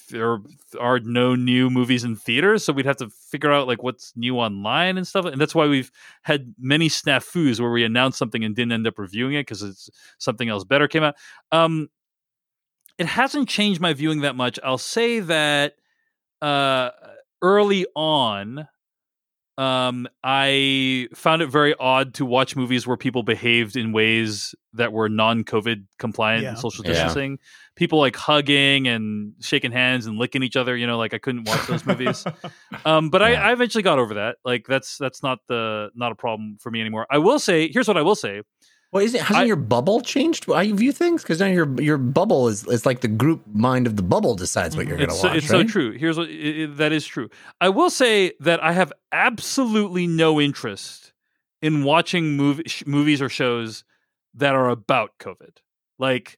there 0.09 0.39
are 0.79 0.99
no 0.99 1.35
new 1.35 1.69
movies 1.69 2.03
in 2.03 2.15
theaters, 2.15 2.63
so 2.63 2.73
we'd 2.73 2.85
have 2.85 2.97
to 2.97 3.09
figure 3.09 3.51
out 3.51 3.67
like 3.67 3.83
what's 3.83 4.13
new 4.15 4.37
online 4.37 4.97
and 4.97 5.07
stuff. 5.07 5.25
And 5.25 5.39
that's 5.39 5.55
why 5.55 5.67
we've 5.67 5.91
had 6.23 6.53
many 6.59 6.89
snafus 6.89 7.59
where 7.59 7.71
we 7.71 7.83
announced 7.83 8.17
something 8.17 8.43
and 8.43 8.55
didn't 8.55 8.71
end 8.71 8.87
up 8.87 8.99
reviewing 8.99 9.33
it 9.33 9.41
because 9.41 9.63
it's 9.63 9.89
something 10.17 10.49
else 10.49 10.63
better 10.63 10.87
came 10.87 11.03
out. 11.03 11.15
Um, 11.51 11.89
it 12.97 13.07
hasn't 13.07 13.49
changed 13.49 13.81
my 13.81 13.93
viewing 13.93 14.21
that 14.21 14.35
much. 14.35 14.59
I'll 14.63 14.77
say 14.77 15.19
that 15.21 15.75
uh, 16.41 16.91
early 17.41 17.85
on, 17.95 18.67
um, 19.57 20.07
I 20.23 21.07
found 21.13 21.41
it 21.41 21.47
very 21.47 21.75
odd 21.79 22.13
to 22.15 22.25
watch 22.25 22.55
movies 22.55 22.87
where 22.87 22.97
people 22.97 23.21
behaved 23.23 23.75
in 23.75 23.91
ways 23.91 24.55
that 24.73 24.93
were 24.93 25.09
non-COVID 25.09 25.85
compliant 25.99 26.43
Yeah. 26.43 26.49
and 26.49 26.57
social 26.59 26.85
Yeah. 26.85 26.93
distancing. 26.93 27.39
People 27.75 27.99
like 27.99 28.15
hugging 28.15 28.87
and 28.87 29.33
shaking 29.41 29.71
hands 29.71 30.05
and 30.05 30.17
licking 30.17 30.43
each 30.43 30.55
other. 30.55 30.75
You 30.75 30.87
know, 30.87 30.97
like 30.97 31.13
I 31.13 31.17
couldn't 31.17 31.47
watch 31.47 31.67
those 31.67 31.85
movies. 31.85 32.25
Um, 32.85 33.09
but 33.09 33.21
I, 33.21 33.31
Yeah. 33.33 33.47
I 33.47 33.51
eventually 33.51 33.83
got 33.83 33.99
over 33.99 34.15
that. 34.15 34.37
Like 34.45 34.65
that's 34.67 34.97
that's 34.97 35.21
not 35.21 35.39
the 35.47 35.89
not 35.93 36.11
a 36.11 36.15
problem 36.15 36.57
for 36.59 36.71
me 36.71 36.79
anymore. 36.81 37.05
I 37.11 37.17
will 37.19 37.37
say, 37.37 37.69
here's 37.71 37.87
what 37.87 37.97
I 37.97 38.01
will 38.01 38.15
say. 38.15 38.41
Well, 38.91 39.03
is 39.03 39.13
it 39.13 39.21
hasn't 39.21 39.43
I- 39.43 39.47
your 39.47 39.55
bubble 39.55 40.01
changed 40.01 40.45
how 40.45 40.59
you 40.59 40.75
view 40.75 40.91
things? 40.91 41.21
Because 41.23 41.39
now 41.39 41.45
your 41.47 41.79
your 41.81 41.97
bubble 41.97 42.47
is 42.49 42.67
is 42.67 42.85
like 42.85 42.99
the 43.01 43.07
group 43.07 43.41
mind 43.53 43.87
of 43.87 43.95
the 43.95 44.03
bubble 44.03 44.35
decides 44.35 44.75
what 44.75 44.85
you're 44.87 44.97
going 44.97 45.09
to 45.09 45.13
It's, 45.13 45.21
so, 45.21 45.27
watch. 45.29 45.37
it's 45.37 45.47
so 45.47 45.63
true. 45.63 45.91
Here's 45.93 46.17
what 46.17 46.27
i 46.27 46.63
i 46.63 46.65
that 46.75 46.91
is 46.91 47.05
true. 47.05 47.29
I 47.61 47.69
will 47.69 47.89
say 47.89 48.33
that 48.41 48.61
I 48.63 48.73
have 48.73 48.91
absolutely 49.13 50.07
no 50.07 50.41
interest 50.41 51.13
in 51.61 51.83
watching 51.83 52.35
movie, 52.35 52.63
sh- 52.67 52.83
movies 52.85 53.21
or 53.21 53.29
shows 53.29 53.83
that 54.33 54.55
are 54.55 54.69
about 54.69 55.11
COVID. 55.19 55.57
Like, 55.99 56.37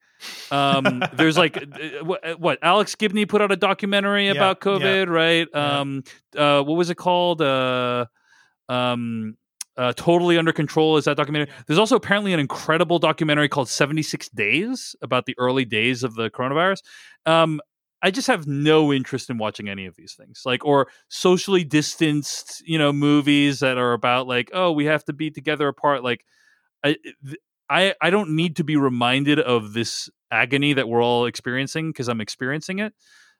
um, 0.52 1.04
there's 1.14 1.38
like 1.38 1.58
uh, 1.58 2.04
what, 2.04 2.40
what 2.40 2.60
Alex 2.62 2.94
Gibney 2.96 3.26
put 3.26 3.42
out 3.42 3.52
a 3.52 3.56
documentary 3.56 4.26
Yeah, 4.26 4.32
about 4.34 4.58
yeah, 4.64 4.72
COVID, 4.72 5.10
right? 5.10 5.48
yeah. 5.52 5.80
Um, 5.80 6.04
uh, 6.38 6.62
what 6.62 6.76
was 6.78 6.90
it 6.92 6.96
called? 6.96 7.42
Uh, 7.42 8.06
Um, 8.70 9.38
uh, 9.78 9.94
totally 9.94 10.38
under 10.38 10.54
control 10.54 10.98
is 10.98 11.06
that 11.06 11.18
documentary. 11.18 11.54
There's 11.66 11.80
also 11.80 11.96
apparently 11.96 12.34
an 12.34 12.40
incredible 12.40 13.00
documentary 13.00 13.50
called 13.50 13.70
76 13.70 14.30
Days 14.30 14.96
about 15.02 15.26
the 15.26 15.36
early 15.38 15.66
days 15.66 16.04
of 16.04 16.16
the 16.16 16.30
coronavirus. 16.30 16.82
Um, 17.26 17.60
I 18.04 18.12
just 18.12 18.28
have 18.28 18.46
no 18.46 18.92
interest 18.92 19.30
in 19.30 19.38
watching 19.38 19.70
any 19.70 19.86
of 19.86 19.96
these 19.96 20.14
things, 20.14 20.42
like 20.46 20.66
or 20.66 20.90
socially 21.08 21.64
distanced, 21.64 22.62
you 22.68 22.78
know, 22.78 22.92
movies 22.92 23.62
that 23.62 23.78
are 23.78 23.94
about 23.94 24.28
like, 24.28 24.52
oh, 24.54 24.74
we 24.74 24.86
have 24.86 25.06
to 25.06 25.14
be 25.14 25.32
together 25.32 25.70
apart. 25.70 26.04
Like, 26.04 26.26
I, 26.84 26.98
I, 27.70 27.96
I 28.02 28.10
don't 28.10 28.36
need 28.36 28.58
to 28.58 28.64
be 28.66 28.76
reminded 28.76 29.40
of 29.40 29.72
this 29.72 30.10
agony 30.32 30.74
that 30.74 30.90
we're 30.90 31.02
all 31.02 31.26
experiencing 31.26 31.92
because 31.92 32.10
I'm 32.10 32.20
experiencing 32.20 32.80
it. 32.80 32.94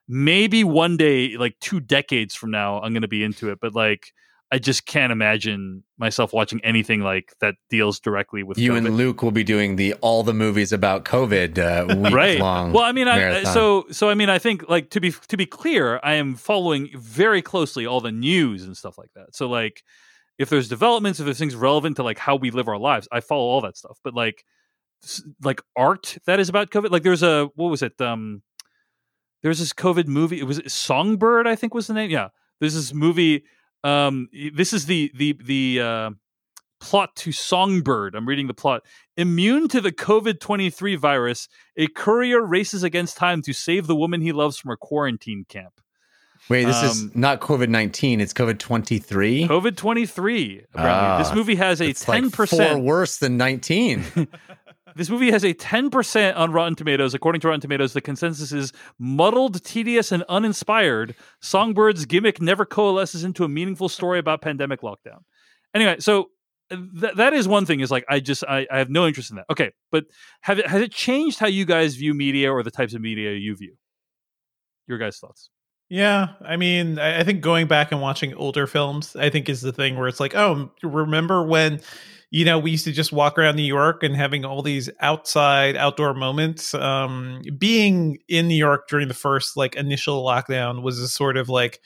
Maybe 0.08 0.64
one 0.64 0.96
day, 0.96 1.36
like 1.36 1.56
two 1.60 1.80
decades 1.80 2.34
from 2.34 2.50
now, 2.50 2.80
I'm 2.80 2.94
going 2.94 3.02
to 3.02 3.08
be 3.08 3.22
into 3.22 3.50
it. 3.50 3.58
But 3.60 3.74
like, 3.74 4.12
I 4.54 4.58
just 4.58 4.86
can't 4.86 5.10
imagine 5.10 5.82
myself 5.98 6.32
watching 6.32 6.60
anything 6.62 7.00
like 7.00 7.34
that 7.40 7.56
deals 7.70 7.98
directly 7.98 8.44
with 8.44 8.56
you 8.56 8.70
COVID. 8.70 8.86
and 8.86 8.96
Luke 8.96 9.20
will 9.20 9.32
be 9.32 9.42
doing 9.42 9.74
the 9.74 9.94
all 9.94 10.22
the 10.22 10.32
movies 10.32 10.72
about 10.72 11.04
COVID 11.04 11.58
uh, 11.58 11.96
week 11.96 12.14
right. 12.14 12.38
long. 12.38 12.72
Well, 12.72 12.84
I 12.84 12.92
mean, 12.92 13.08
I, 13.08 13.42
so 13.42 13.86
so 13.90 14.08
I 14.10 14.14
mean, 14.14 14.30
I 14.30 14.38
think 14.38 14.68
like 14.68 14.90
to 14.90 15.00
be 15.00 15.10
to 15.10 15.36
be 15.36 15.44
clear, 15.44 15.98
I 16.04 16.14
am 16.14 16.36
following 16.36 16.88
very 16.94 17.42
closely 17.42 17.84
all 17.84 18.00
the 18.00 18.12
news 18.12 18.62
and 18.62 18.76
stuff 18.76 18.96
like 18.96 19.10
that. 19.16 19.34
So 19.34 19.48
like, 19.48 19.82
if 20.38 20.50
there's 20.50 20.68
developments, 20.68 21.18
if 21.18 21.24
there's 21.24 21.40
things 21.40 21.56
relevant 21.56 21.96
to 21.96 22.04
like 22.04 22.18
how 22.18 22.36
we 22.36 22.52
live 22.52 22.68
our 22.68 22.78
lives, 22.78 23.08
I 23.10 23.18
follow 23.18 23.42
all 23.42 23.60
that 23.62 23.76
stuff. 23.76 23.98
But 24.04 24.14
like, 24.14 24.44
like 25.42 25.62
art 25.74 26.16
that 26.26 26.38
is 26.38 26.48
about 26.48 26.70
COVID. 26.70 26.92
Like, 26.92 27.02
there's 27.02 27.24
a 27.24 27.50
what 27.56 27.70
was 27.70 27.82
it? 27.82 28.00
Um, 28.00 28.44
there's 29.42 29.58
this 29.58 29.72
COVID 29.72 30.06
movie. 30.06 30.38
It 30.38 30.46
was 30.46 30.62
Songbird, 30.72 31.48
I 31.48 31.56
think 31.56 31.74
was 31.74 31.88
the 31.88 31.94
name. 31.94 32.10
Yeah, 32.10 32.28
there's 32.60 32.74
this 32.74 32.94
movie. 32.94 33.42
Um, 33.84 34.28
this 34.54 34.72
is 34.72 34.86
the 34.86 35.10
the 35.14 35.38
the 35.44 35.80
uh, 35.80 36.10
plot 36.80 37.14
to 37.16 37.32
Songbird. 37.32 38.14
I'm 38.14 38.26
reading 38.26 38.46
the 38.46 38.54
plot. 38.54 38.82
Immune 39.16 39.68
to 39.68 39.80
the 39.80 39.92
COVID 39.92 40.40
23 40.40 40.96
virus, 40.96 41.48
a 41.76 41.86
courier 41.88 42.40
races 42.44 42.82
against 42.82 43.16
time 43.16 43.42
to 43.42 43.52
save 43.52 43.86
the 43.86 43.94
woman 43.94 44.20
he 44.20 44.32
loves 44.32 44.58
from 44.58 44.70
a 44.70 44.76
quarantine 44.76 45.44
camp. 45.48 45.80
Wait, 46.48 46.64
this 46.64 46.76
um, 46.76 46.84
is 46.86 47.14
not 47.16 47.40
COVID 47.40 47.68
nineteen; 47.68 48.20
it's 48.20 48.34
COVID 48.34 48.58
twenty 48.58 48.98
three. 48.98 49.44
COVID 49.48 49.76
23. 49.76 50.64
Apparently. 50.74 51.18
this 51.22 51.30
Ah, 51.30 51.34
movie 51.34 51.54
has 51.54 51.80
a 51.80 51.94
10%. 51.94 52.48
four 52.48 52.78
worse 52.78 53.16
than 53.16 53.38
nineteen. 53.38 54.04
This 54.94 55.10
movie 55.10 55.30
has 55.30 55.44
a 55.44 55.54
10% 55.54 56.36
on 56.36 56.52
Rotten 56.52 56.74
Tomatoes. 56.74 57.14
According 57.14 57.40
to 57.40 57.48
Rotten 57.48 57.60
Tomatoes, 57.60 57.92
the 57.92 58.00
consensus 58.00 58.52
is 58.52 58.72
muddled, 58.98 59.62
tedious, 59.64 60.12
and 60.12 60.22
uninspired. 60.28 61.14
Songbird's 61.42 62.06
gimmick 62.06 62.40
never 62.40 62.64
coalesces 62.64 63.24
into 63.24 63.44
a 63.44 63.48
meaningful 63.48 63.88
story 63.88 64.18
about 64.18 64.40
pandemic 64.40 64.82
lockdown. 64.82 65.22
Anyway, 65.74 65.96
so 65.98 66.30
th- 66.70 67.14
that 67.16 67.32
is 67.32 67.48
one 67.48 67.66
thing 67.66 67.80
is 67.80 67.90
like 67.90 68.04
I 68.08 68.20
just 68.20 68.44
I, 68.44 68.66
I 68.70 68.78
have 68.78 68.90
no 68.90 69.06
interest 69.06 69.30
in 69.30 69.36
that. 69.36 69.46
Okay, 69.50 69.72
but 69.90 70.04
have 70.42 70.58
it 70.58 70.66
has 70.66 70.80
it 70.80 70.92
changed 70.92 71.38
how 71.38 71.46
you 71.46 71.64
guys 71.64 71.96
view 71.96 72.14
media 72.14 72.52
or 72.52 72.62
the 72.62 72.70
types 72.70 72.94
of 72.94 73.00
media 73.00 73.32
you 73.34 73.56
view? 73.56 73.76
Your 74.86 74.98
guys' 74.98 75.18
thoughts? 75.18 75.50
Yeah, 75.88 76.28
I 76.40 76.56
mean, 76.56 76.98
I 76.98 77.20
I 77.20 77.24
think 77.24 77.40
going 77.40 77.66
back 77.66 77.92
and 77.92 78.00
watching 78.00 78.34
older 78.34 78.66
films, 78.66 79.16
I 79.16 79.30
think 79.30 79.48
is 79.48 79.60
the 79.60 79.72
thing 79.72 79.96
where 79.96 80.08
it's 80.08 80.20
like, 80.20 80.34
oh, 80.34 80.70
remember 80.82 81.44
when, 81.44 81.80
you 82.34 82.44
know, 82.44 82.58
we 82.58 82.72
used 82.72 82.84
to 82.84 82.90
just 82.90 83.12
walk 83.12 83.38
around 83.38 83.54
New 83.54 83.62
York 83.62 84.02
and 84.02 84.16
having 84.16 84.44
all 84.44 84.60
these 84.60 84.90
outside 84.98 85.76
outdoor 85.76 86.14
moments. 86.14 86.74
Um, 86.74 87.42
being 87.58 88.18
in 88.28 88.48
New 88.48 88.56
York 88.56 88.88
during 88.88 89.06
the 89.06 89.14
first 89.14 89.56
like 89.56 89.76
initial 89.76 90.24
lockdown 90.24 90.82
was 90.82 90.98
a 90.98 91.06
sort 91.06 91.36
of 91.36 91.48
like, 91.48 91.78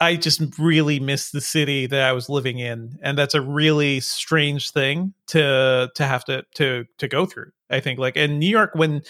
I 0.00 0.16
just 0.16 0.40
really 0.58 1.00
miss 1.00 1.32
the 1.32 1.42
city 1.42 1.86
that 1.86 2.00
I 2.00 2.12
was 2.12 2.30
living 2.30 2.60
in, 2.60 2.98
and 3.02 3.18
that's 3.18 3.34
a 3.34 3.42
really 3.42 4.00
strange 4.00 4.70
thing 4.70 5.12
to 5.26 5.90
to 5.96 6.06
have 6.06 6.24
to 6.24 6.44
to 6.54 6.86
to 6.96 7.06
go 7.06 7.26
through. 7.26 7.50
I 7.68 7.80
think 7.80 7.98
like 7.98 8.16
in 8.16 8.38
New 8.38 8.48
York 8.48 8.70
when 8.72 9.02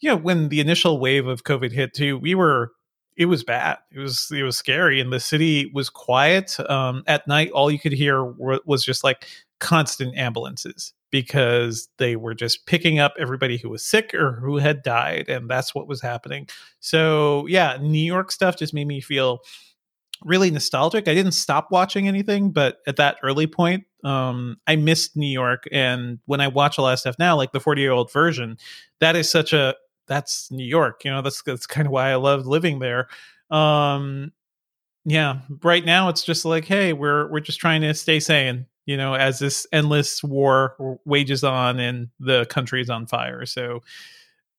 you 0.00 0.08
know 0.08 0.16
when 0.16 0.48
the 0.48 0.60
initial 0.60 0.98
wave 0.98 1.26
of 1.26 1.44
COVID 1.44 1.72
hit 1.72 1.92
too, 1.92 2.16
we 2.16 2.34
were 2.34 2.72
it 3.18 3.26
was 3.26 3.44
bad. 3.44 3.76
It 3.92 3.98
was 3.98 4.32
it 4.34 4.44
was 4.44 4.56
scary, 4.56 4.98
and 4.98 5.12
the 5.12 5.20
city 5.20 5.70
was 5.74 5.90
quiet. 5.90 6.58
Um, 6.70 7.02
at 7.06 7.28
night, 7.28 7.50
all 7.50 7.70
you 7.70 7.78
could 7.78 7.92
hear 7.92 8.24
wa- 8.24 8.60
was 8.64 8.82
just 8.82 9.04
like 9.04 9.26
constant 9.60 10.16
ambulances 10.16 10.92
because 11.10 11.88
they 11.98 12.16
were 12.16 12.34
just 12.34 12.66
picking 12.66 12.98
up 12.98 13.14
everybody 13.18 13.58
who 13.58 13.68
was 13.68 13.84
sick 13.84 14.14
or 14.14 14.40
who 14.40 14.58
had 14.58 14.82
died, 14.82 15.28
and 15.28 15.48
that's 15.48 15.74
what 15.74 15.88
was 15.88 16.00
happening. 16.00 16.48
So 16.80 17.46
yeah, 17.46 17.76
New 17.80 18.04
York 18.04 18.32
stuff 18.32 18.56
just 18.56 18.74
made 18.74 18.86
me 18.86 19.00
feel 19.00 19.40
really 20.24 20.50
nostalgic. 20.50 21.08
I 21.08 21.14
didn't 21.14 21.32
stop 21.32 21.70
watching 21.70 22.06
anything, 22.06 22.50
but 22.50 22.78
at 22.86 22.96
that 22.96 23.16
early 23.22 23.46
point, 23.46 23.84
um, 24.04 24.56
I 24.66 24.76
missed 24.76 25.16
New 25.16 25.26
York. 25.26 25.64
And 25.72 26.18
when 26.26 26.40
I 26.40 26.48
watch 26.48 26.78
a 26.78 26.82
lot 26.82 26.92
of 26.92 26.98
stuff 26.98 27.16
now, 27.18 27.36
like 27.36 27.52
the 27.52 27.60
40 27.60 27.80
year 27.80 27.92
old 27.92 28.12
version, 28.12 28.56
that 29.00 29.16
is 29.16 29.30
such 29.30 29.52
a 29.52 29.74
that's 30.06 30.50
New 30.50 30.64
York. 30.64 31.04
You 31.04 31.12
know, 31.12 31.22
that's 31.22 31.42
that's 31.42 31.66
kind 31.66 31.86
of 31.86 31.92
why 31.92 32.10
I 32.10 32.16
love 32.16 32.46
living 32.46 32.78
there. 32.80 33.08
Um, 33.50 34.32
yeah, 35.04 35.40
right 35.62 35.84
now 35.84 36.08
it's 36.08 36.24
just 36.24 36.44
like, 36.44 36.64
hey, 36.66 36.92
we're 36.92 37.30
we're 37.30 37.40
just 37.40 37.60
trying 37.60 37.82
to 37.82 37.94
stay 37.94 38.20
sane. 38.20 38.66
You 38.86 38.96
know, 38.96 39.14
as 39.14 39.38
this 39.38 39.66
endless 39.72 40.22
war 40.24 40.98
wages 41.04 41.44
on 41.44 41.78
and 41.78 42.08
the 42.18 42.44
country 42.46 42.80
is 42.80 42.90
on 42.90 43.06
fire. 43.06 43.46
So 43.46 43.82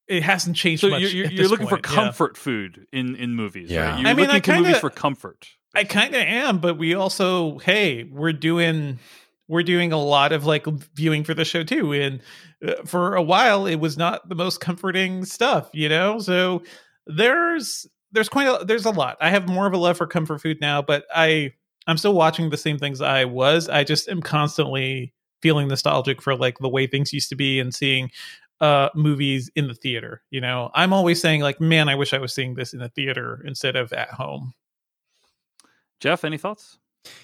it 0.08 0.24
hasn't 0.24 0.56
changed 0.56 0.82
So 0.82 0.90
much. 0.90 1.02
you're, 1.02 1.10
you're, 1.12 1.26
at 1.28 1.34
you're 1.34 1.48
looking 1.48 1.68
point. 1.68 1.86
for 1.86 1.92
Yeah. 1.94 1.96
comfort 2.04 2.38
food 2.38 2.86
in 2.94 3.16
in 3.16 3.36
movies. 3.36 3.70
Yeah. 3.72 3.92
right? 3.92 4.00
You're 4.00 4.10
I 4.10 4.14
mean, 4.14 4.28
looking 4.28 4.36
I 4.36 4.40
to 4.40 4.52
movies 4.54 4.66
kinda- 4.74 4.80
for 4.80 4.90
comfort. 4.90 5.48
I 5.74 5.86
kind 5.86 6.14
of 6.14 6.22
am, 6.22 6.58
but 6.60 6.78
we 6.78 6.94
also, 6.96 7.58
hey, 7.60 8.04
we're 8.04 8.34
doing 8.34 9.00
we're 9.48 9.64
doing 9.64 9.92
a 9.92 9.98
lot 9.98 10.32
of 10.34 10.46
like 10.46 10.66
viewing 10.96 11.24
for 11.24 11.34
the 11.34 11.44
show 11.46 11.64
too, 11.64 11.92
and 11.94 12.22
uh, 12.66 12.74
for 12.86 13.16
a 13.16 13.22
while 13.24 13.66
it 13.66 13.78
was 13.78 13.98
not 13.98 14.28
the 14.30 14.36
most 14.36 14.60
comforting 14.62 15.24
stuff, 15.26 15.70
you 15.74 15.90
know. 15.90 16.20
So 16.20 16.64
there's 17.08 17.88
there's 18.12 18.30
quite 18.30 18.48
a 18.48 18.66
there's 18.66 18.86
a 18.86 18.92
lot. 18.92 19.18
I 19.22 19.30
have 19.30 19.48
more 19.48 19.66
of 19.68 19.74
a 19.74 19.78
love 19.78 19.98
for 19.98 20.08
comfort 20.08 20.42
food 20.42 20.60
now, 20.62 20.82
but 20.82 21.06
I 21.14 21.54
I'm 21.88 21.98
still 21.98 22.14
watching 22.14 22.50
the 22.50 22.58
same 22.58 22.78
things 22.78 23.02
I 23.02 23.26
was. 23.26 23.68
I 23.70 23.84
just 23.84 24.08
am 24.10 24.22
constantly 24.22 25.14
feeling 25.42 25.68
nostalgic 25.68 26.22
for 26.22 26.36
like 26.36 26.60
the 26.60 26.70
way 26.70 26.86
things 26.88 27.12
used 27.12 27.30
to 27.30 27.36
be 27.36 27.60
and 27.60 27.74
seeing 27.74 28.12
uh 28.60 28.90
movies 28.94 29.50
in 29.56 29.68
the 29.68 29.74
theater 29.74 30.22
you 30.30 30.40
know 30.40 30.70
i'm 30.76 30.94
always 30.94 31.20
saying 31.20 31.42
like 31.42 31.60
man 31.60 31.90
i 31.90 31.96
wish 31.96 32.14
i 32.14 32.20
was 32.20 32.32
seeing 32.32 32.54
this 32.54 32.76
in 32.76 32.82
a 32.84 32.90
theater 32.90 33.42
instead 33.44 33.76
of 33.76 33.92
at 33.92 34.10
home 34.12 34.54
Jeff, 36.00 36.24
any 36.24 36.38
thoughts? 36.38 36.78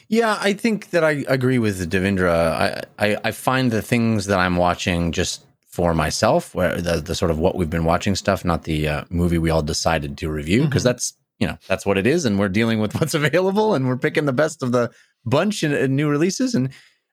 Yeah, 0.08 0.38
I 0.40 0.54
think 0.54 0.92
that 0.92 1.04
I 1.04 1.24
agree 1.28 1.60
with 1.60 1.90
Devindra. 1.92 2.32
I, 2.32 2.84
I, 3.00 3.18
I 3.26 3.32
find 3.32 3.72
the 3.72 3.82
things 3.82 4.26
that 4.28 4.40
I'm 4.40 4.56
watching 4.56 5.12
just 5.12 5.46
for 5.68 5.94
myself, 5.94 6.56
where 6.56 6.80
the, 6.82 6.98
the 7.02 7.16
sort 7.16 7.30
of 7.32 7.38
what 7.40 7.56
we've 7.56 7.70
been 7.70 7.86
watching 7.86 8.16
stuff, 8.16 8.44
not 8.46 8.64
the 8.64 8.88
uh, 8.88 9.04
movie 9.10 9.38
we 9.38 9.50
all 9.50 9.62
decided 9.62 10.18
to 10.20 10.30
review, 10.30 10.66
because 10.66 10.82
Mhm. 10.82 10.86
that's 10.86 11.14
you 11.40 11.48
know 11.48 11.58
that's 11.68 11.86
what 11.86 11.98
it 11.98 12.08
is, 12.08 12.26
and 12.26 12.40
we're 12.40 12.50
dealing 12.50 12.80
with 12.80 12.96
what's 13.00 13.14
available, 13.14 13.74
and 13.74 13.88
we're 13.88 13.98
picking 13.98 14.26
the 14.26 14.34
best 14.34 14.64
of 14.64 14.72
the 14.72 14.92
bunch 15.26 15.64
in, 15.64 15.74
in 15.74 15.96
new 15.96 16.10
releases, 16.10 16.56
and 16.56 16.70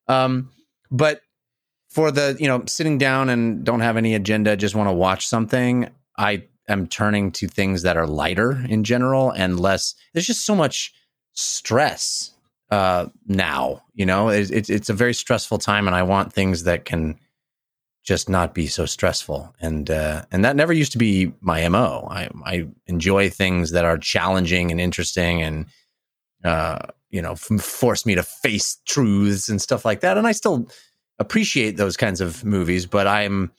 um, 0.09 0.51
but 0.91 1.21
for 1.89 2.11
the 2.11 2.37
you 2.39 2.47
know 2.47 2.63
sitting 2.67 2.99
down 2.99 3.29
and 3.29 3.65
don't 3.65 3.81
have 3.81 3.97
any 3.97 4.15
agenda, 4.15 4.57
just 4.57 4.75
want 4.75 4.89
to 4.89 4.93
watch 4.93 5.27
something, 5.27 5.89
I 6.19 6.45
am 6.69 6.87
turning 6.87 7.31
to 7.33 7.49
things 7.49 7.83
that 7.83 7.97
are 7.97 8.07
lighter 8.07 8.65
in 8.69 8.85
general 8.85 9.31
and 9.31 9.61
less. 9.61 9.95
There's 10.13 10.27
just 10.27 10.47
so 10.47 10.55
much 10.55 10.93
stress 11.33 12.31
uh 12.71 13.07
now 13.27 13.83
you 13.95 14.07
know 14.07 14.29
it, 14.29 14.51
it's 14.51 14.71
it's 14.71 14.89
a 14.89 14.95
very 14.95 15.13
stressful 15.13 15.59
time 15.59 15.87
and 15.87 15.95
i 15.95 16.03
want 16.03 16.33
things 16.33 16.63
that 16.63 16.85
can 16.85 17.19
just 18.05 18.29
not 18.29 18.55
be 18.55 18.67
so 18.67 18.87
stressful. 18.87 19.55
And 19.61 19.91
uh 19.91 20.25
and 20.31 20.45
that 20.45 20.57
never 20.57 20.73
used 20.73 20.93
to 20.93 20.99
be 20.99 21.33
my 21.41 21.69
mo 21.69 22.07
i 22.11 22.29
i 22.45 22.67
enjoy 22.87 23.31
things 23.31 23.73
that 23.73 23.85
are 23.85 23.99
challenging 23.99 24.71
and 24.71 24.81
interesting 24.81 25.43
and 25.43 25.67
uh 26.45 26.79
you 27.11 27.23
know 27.23 27.33
f- 27.33 27.61
force 27.61 28.07
me 28.07 28.15
to 28.15 28.23
face 28.23 28.79
truths 28.87 29.49
and 29.49 29.61
stuff 29.61 29.85
like 29.85 30.01
that. 30.01 30.19
And 30.19 30.27
i 30.27 30.33
still 30.33 30.69
appreciate 31.19 31.77
those 31.77 31.97
kinds 31.97 32.21
of 32.21 32.45
movies 32.45 32.87
but 32.87 33.07
i'm 33.07 33.53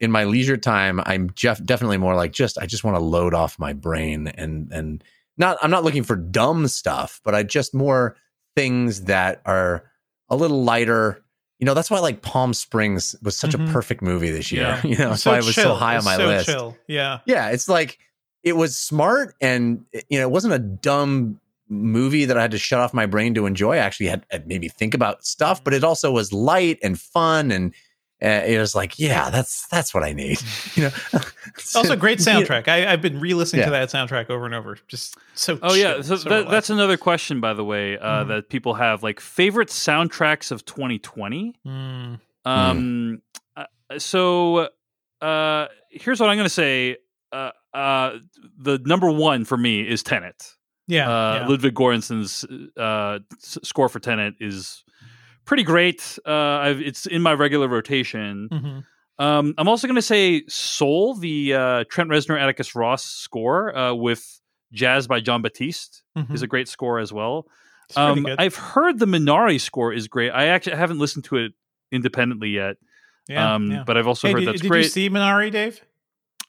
in 0.00 0.10
my 0.10 0.24
leisure 0.24 0.56
time 0.56 1.00
i'm 1.06 1.30
jeff 1.34 1.62
definitely 1.64 1.96
more 1.96 2.14
like 2.16 2.32
just 2.32 2.58
i 2.58 2.66
just 2.66 2.82
want 2.82 2.96
to 2.96 3.02
load 3.02 3.34
off 3.34 3.58
my 3.58 3.72
brain 3.72 4.26
and 4.26 4.72
and 4.72 5.04
not 5.36 5.56
i'm 5.62 5.70
not 5.70 5.84
looking 5.84 6.02
for 6.02 6.16
dumb 6.16 6.66
stuff 6.66 7.20
but 7.24 7.36
i 7.36 7.42
just 7.44 7.72
more 7.72 8.16
things 8.56 9.02
that 9.02 9.40
are 9.46 9.84
a 10.28 10.36
little 10.36 10.64
lighter 10.64 11.21
you 11.62 11.66
know 11.66 11.74
that's 11.74 11.92
why 11.92 12.00
like 12.00 12.22
palm 12.22 12.52
springs 12.52 13.14
was 13.22 13.36
such 13.36 13.52
Mhm. 13.52 13.68
a 13.68 13.72
perfect 13.72 14.02
movie 14.02 14.30
this 14.30 14.50
year 14.50 14.62
Yeah. 14.62 14.80
you 14.84 14.96
know 14.98 15.10
that's 15.10 15.24
why 15.24 15.38
it 15.38 15.44
was 15.44 15.54
so 15.54 15.74
high 15.74 15.96
on 15.96 16.02
my 16.04 16.16
so 16.16 16.26
list 16.26 16.46
chill. 16.46 16.76
yeah 16.88 17.20
yeah 17.24 17.50
it's 17.50 17.68
like 17.68 17.98
it 18.42 18.56
was 18.56 18.76
smart 18.76 19.36
and 19.40 19.84
you 20.08 20.18
know 20.18 20.26
it 20.26 20.30
wasn't 20.32 20.52
a 20.54 20.58
dumb 20.58 21.38
movie 21.68 22.24
that 22.24 22.36
i 22.36 22.42
had 22.42 22.50
to 22.50 22.58
shut 22.58 22.80
off 22.80 22.92
my 22.92 23.06
brain 23.06 23.32
to 23.34 23.46
enjoy 23.46 23.74
i 23.74 23.78
actually 23.78 24.06
had, 24.08 24.26
had 24.32 24.48
maybe 24.48 24.66
think 24.68 24.92
about 24.92 25.24
stuff 25.24 25.62
but 25.62 25.72
it 25.72 25.84
also 25.84 26.10
was 26.10 26.32
light 26.32 26.80
and 26.82 26.98
fun 27.00 27.52
and 27.52 27.72
uh, 28.22 28.42
it 28.46 28.58
was 28.58 28.74
like, 28.74 28.98
yeah, 28.98 29.30
that's 29.30 29.66
that's 29.68 29.92
what 29.92 30.02
I 30.04 30.12
need. 30.12 30.38
You 30.76 30.84
know, 30.84 31.20
also 31.74 31.96
great 31.96 32.18
soundtrack. 32.28 32.68
I, 32.68 32.90
I've 32.92 33.02
been 33.02 33.20
re-listening 33.20 33.60
Yeah. 33.60 33.66
to 33.66 33.70
that 33.72 33.88
soundtrack 33.90 34.30
over 34.30 34.46
and 34.46 34.54
over. 34.54 34.78
Just 34.88 35.16
so. 35.34 35.58
Oh 35.62 35.74
yeah, 35.74 36.00
so 36.02 36.16
so 36.16 36.28
that, 36.28 36.48
that's 36.50 36.70
another 36.70 36.96
question, 36.96 37.40
by 37.40 37.52
the 37.54 37.64
way, 37.64 37.98
uh, 37.98 38.24
Mhm. 38.24 38.28
that 38.28 38.48
people 38.48 38.74
have 38.74 39.02
like 39.02 39.20
favorite 39.20 39.68
soundtracks 39.68 40.50
of 40.50 40.64
2020. 40.64 41.54
Mm. 41.66 42.20
Um, 42.44 43.22
uh, 43.56 43.64
so 43.98 44.68
uh, 45.20 45.66
here's 45.90 46.20
what 46.20 46.30
I'm 46.30 46.36
going 46.36 46.46
to 46.46 46.50
say. 46.50 46.96
Uh, 47.32 47.50
uh, 47.74 48.18
the 48.58 48.78
number 48.84 49.10
one 49.10 49.44
for 49.44 49.56
me 49.56 49.80
is 49.88 50.02
Tenet. 50.02 50.52
Yeah, 50.88 51.08
uh, 51.08 51.34
yeah. 51.42 51.46
Ludwig 51.48 51.74
Göransson's 51.74 52.44
uh, 52.76 53.20
s- 53.34 53.58
score 53.62 53.88
for 53.88 54.00
Tenet 54.00 54.34
is 54.40 54.84
pretty 55.44 55.62
great. 55.62 56.18
Uh, 56.26 56.30
I've, 56.30 56.80
it's 56.80 57.06
in 57.06 57.22
my 57.22 57.32
regular 57.32 57.68
rotation. 57.68 58.48
Mhm. 58.50 58.84
Um, 59.18 59.54
I'm 59.58 59.68
also 59.68 59.86
going 59.86 59.96
to 59.96 60.02
say 60.02 60.42
Soul, 60.48 61.14
the 61.14 61.54
uh, 61.54 61.84
Trent 61.90 62.10
Reznor 62.10 62.40
Atticus 62.40 62.74
Ross 62.74 63.04
score 63.04 63.76
uh, 63.76 63.94
with 63.94 64.40
jazz 64.72 65.06
by 65.06 65.20
Jon 65.20 65.42
Batiste 65.42 66.02
Mhm. 66.16 66.32
is 66.34 66.42
a 66.42 66.46
great 66.46 66.66
score 66.68 66.98
as 66.98 67.12
well. 67.12 67.46
Um. 67.94 68.26
I've 68.38 68.56
heard 68.56 68.98
the 68.98 69.06
Minari 69.06 69.60
score 69.60 69.92
is 69.92 70.08
great. 70.08 70.30
I 70.30 70.46
actually 70.46 70.76
haven't 70.76 70.98
listened 70.98 71.24
to 71.24 71.36
it 71.36 71.52
independently 71.90 72.48
yet, 72.48 72.76
yeah, 73.28 73.54
um, 73.54 73.70
yeah. 73.70 73.84
but 73.86 73.98
I've 73.98 74.06
also 74.06 74.28
Hey, 74.28 74.32
heard 74.32 74.38
did, 74.40 74.48
that's 74.48 74.62
did 74.62 74.68
great. 74.68 74.78
Did 74.80 74.84
you 74.86 74.90
see 74.90 75.10
Minari, 75.10 75.52
Dave? 75.52 75.80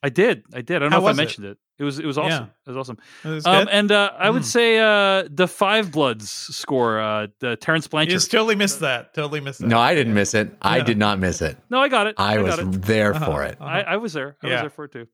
I 0.02 0.08
did, 0.10 0.44
I 0.54 0.62
did. 0.62 0.78
I 0.78 0.80
don't 0.80 0.92
How 0.94 1.00
know 1.00 1.04
if 1.06 1.08
I 1.08 1.12
was 1.12 1.18
it? 1.18 1.22
mentioned 1.22 1.48
it. 1.48 1.58
It 1.80 1.84
was 1.84 1.98
it 2.00 2.06
was 2.06 2.18
awesome. 2.18 2.52
It 2.66 2.70
was 2.70 2.78
awesome. 2.78 2.98
It 3.24 3.28
was 3.30 3.46
Um, 3.48 3.68
and 3.72 3.92
uh, 3.92 4.12
I 4.18 4.30
would 4.30 4.44
Mm. 4.44 4.46
say 4.46 4.80
uh, 4.80 5.28
the 5.30 5.48
Five 5.48 5.92
Bloods 5.92 6.30
score, 6.30 7.00
uh, 7.00 7.28
the 7.40 7.56
Terence 7.56 7.86
you 7.86 7.90
Blanchard. 7.90 8.12
just 8.12 8.30
totally 8.32 8.56
missed 8.56 8.80
that. 8.82 9.14
Totally 9.16 9.40
missed 9.42 9.60
that. 9.60 9.68
no, 9.68 9.80
I 9.80 9.96
didn't 9.96 10.14
miss 10.14 10.34
it. 10.36 10.56
I 10.62 10.78
Yeah. 10.78 10.84
did 10.84 10.98
not 11.00 11.18
miss 11.20 11.42
it. 11.42 11.58
no, 11.72 11.80
I 11.82 11.90
got 11.90 12.06
it. 12.08 12.16
I, 12.20 12.38
was 12.38 12.56
got 12.58 12.60
it. 12.76 12.82
there 12.84 13.16
Uh-huh. 13.16 13.26
for 13.26 13.44
it. 13.44 13.58
Uh-huh. 13.60 13.70
I, 13.70 13.82
I 13.82 13.98
was 13.98 14.14
there. 14.14 14.38
I 14.44 14.48
was 14.48 14.62
there 14.62 14.70
for 14.70 14.86
it 14.86 14.92
too. 14.92 15.08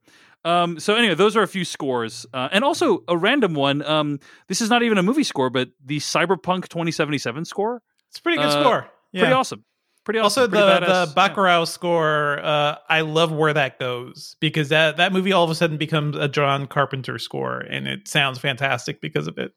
Um, 0.46 0.80
so 0.80 0.96
anyway, 0.96 1.16
those 1.16 1.36
are 1.36 1.44
a 1.44 1.48
few 1.48 1.66
scores, 1.66 2.26
uh, 2.34 2.48
and 2.52 2.64
also 2.64 3.04
a 3.10 3.18
random 3.18 3.54
one. 3.56 3.82
Um, 3.84 4.20
this 4.48 4.62
is 4.62 4.70
not 4.70 4.84
even 4.84 4.98
a 4.98 5.04
movie 5.04 5.24
score, 5.26 5.50
but 5.50 5.70
the 5.86 5.98
Cyberpunk 6.00 6.70
2077 6.70 7.44
score, 7.46 7.82
It's 8.10 8.20
a 8.20 8.22
pretty 8.22 8.38
good 8.38 8.48
uh, 8.48 8.62
score. 8.64 8.88
Yeah. 9.12 9.22
pretty 9.22 9.34
awesome. 9.34 9.64
Pretty 10.10 10.20
awesome. 10.20 10.44
Also, 10.44 10.50
pretty 10.50 10.66
the 10.66 10.86
badass. 10.88 11.14
the 11.14 11.22
Bacurau 11.22 11.68
score, 11.68 12.40
uh, 12.44 12.78
I 12.90 13.02
love 13.02 13.32
where 13.32 13.54
that 13.54 13.78
goes 13.78 14.36
because 14.40 14.70
that 14.70 14.98
that 14.98 15.14
movie 15.14 15.32
all 15.34 15.44
of 15.44 15.52
a 15.52 15.56
sudden 15.56 15.78
becomes 15.78 16.16
a 16.18 16.28
John 16.28 16.66
Carpenter 16.66 17.20
score, 17.20 17.60
and 17.60 17.88
it 17.88 18.08
sounds 18.08 18.40
fantastic 18.40 19.02
because 19.02 19.28
of 19.28 19.38
it. 19.38 19.54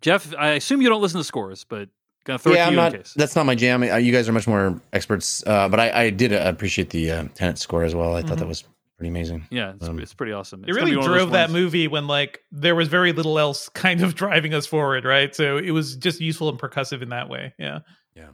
Jeff, 0.00 0.34
I 0.36 0.52
assume 0.52 0.80
you 0.82 0.88
don't 0.88 1.02
listen 1.02 1.18
to 1.20 1.24
scores, 1.24 1.64
but 1.64 1.88
gonna 2.24 2.38
throw 2.38 2.52
yeah, 2.54 2.62
it 2.62 2.62
to 2.62 2.66
I'm 2.68 2.72
you 2.72 2.76
not. 2.76 2.94
in 2.94 3.00
case. 3.02 3.12
That's 3.14 3.36
not 3.36 3.46
my 3.46 3.54
jam. 3.54 3.82
Uh, 3.82 3.96
You 3.96 4.12
guys 4.12 4.28
are 4.28 4.32
much 4.32 4.46
more 4.48 4.80
experts, 4.92 5.44
uh, 5.46 5.68
but 5.68 5.78
I, 5.78 6.04
I 6.04 6.10
did 6.10 6.32
uh, 6.32 6.40
appreciate 6.46 6.90
the 6.90 7.10
uh, 7.10 7.24
Tenet 7.34 7.58
score 7.58 7.84
as 7.84 7.94
well. 7.94 8.16
I 8.16 8.22
thought 8.22 8.36
Mhm. 8.36 8.40
that 8.40 8.48
was 8.48 8.64
pretty 8.96 9.10
amazing. 9.10 9.46
Yeah, 9.50 9.74
it's, 9.74 9.86
Um, 9.88 9.98
it's 9.98 10.14
pretty 10.14 10.32
awesome. 10.32 10.64
It 10.64 10.70
It's 10.70 10.76
gonna 10.78 10.86
really 10.86 10.92
be 10.92 10.96
one 10.96 11.04
of 11.06 11.10
those 11.12 11.18
drove 11.20 11.32
that 11.32 11.50
ones- 11.50 11.52
movie 11.52 11.86
when 11.88 12.06
like 12.06 12.40
there 12.50 12.74
was 12.74 12.88
very 12.88 13.12
little 13.12 13.38
else 13.38 13.68
kind 13.68 14.02
of 14.02 14.14
driving 14.16 14.54
us 14.54 14.66
forward, 14.66 15.04
right? 15.04 15.34
So 15.36 15.58
it 15.58 15.70
was 15.72 15.96
just 15.96 16.20
useful 16.20 16.48
and 16.48 16.58
percussive 16.58 17.02
in 17.02 17.10
that 17.10 17.28
way. 17.28 17.52
Yeah. 17.58 17.80
Yeah. 18.16 18.28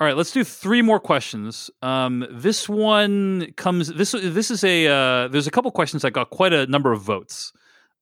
All 0.00 0.06
right, 0.06 0.16
let's 0.16 0.30
do 0.30 0.44
three 0.44 0.80
more 0.80 1.00
questions. 1.00 1.70
Um, 1.82 2.24
this 2.30 2.68
one 2.68 3.52
comes. 3.56 3.88
This 3.88 4.12
this 4.12 4.48
is 4.48 4.62
a. 4.62 4.86
Uh, 4.86 5.28
there's 5.28 5.48
a 5.48 5.50
couple 5.50 5.72
questions 5.72 6.02
that 6.02 6.12
got 6.12 6.30
quite 6.30 6.52
a 6.52 6.66
number 6.66 6.92
of 6.92 7.02
votes 7.02 7.52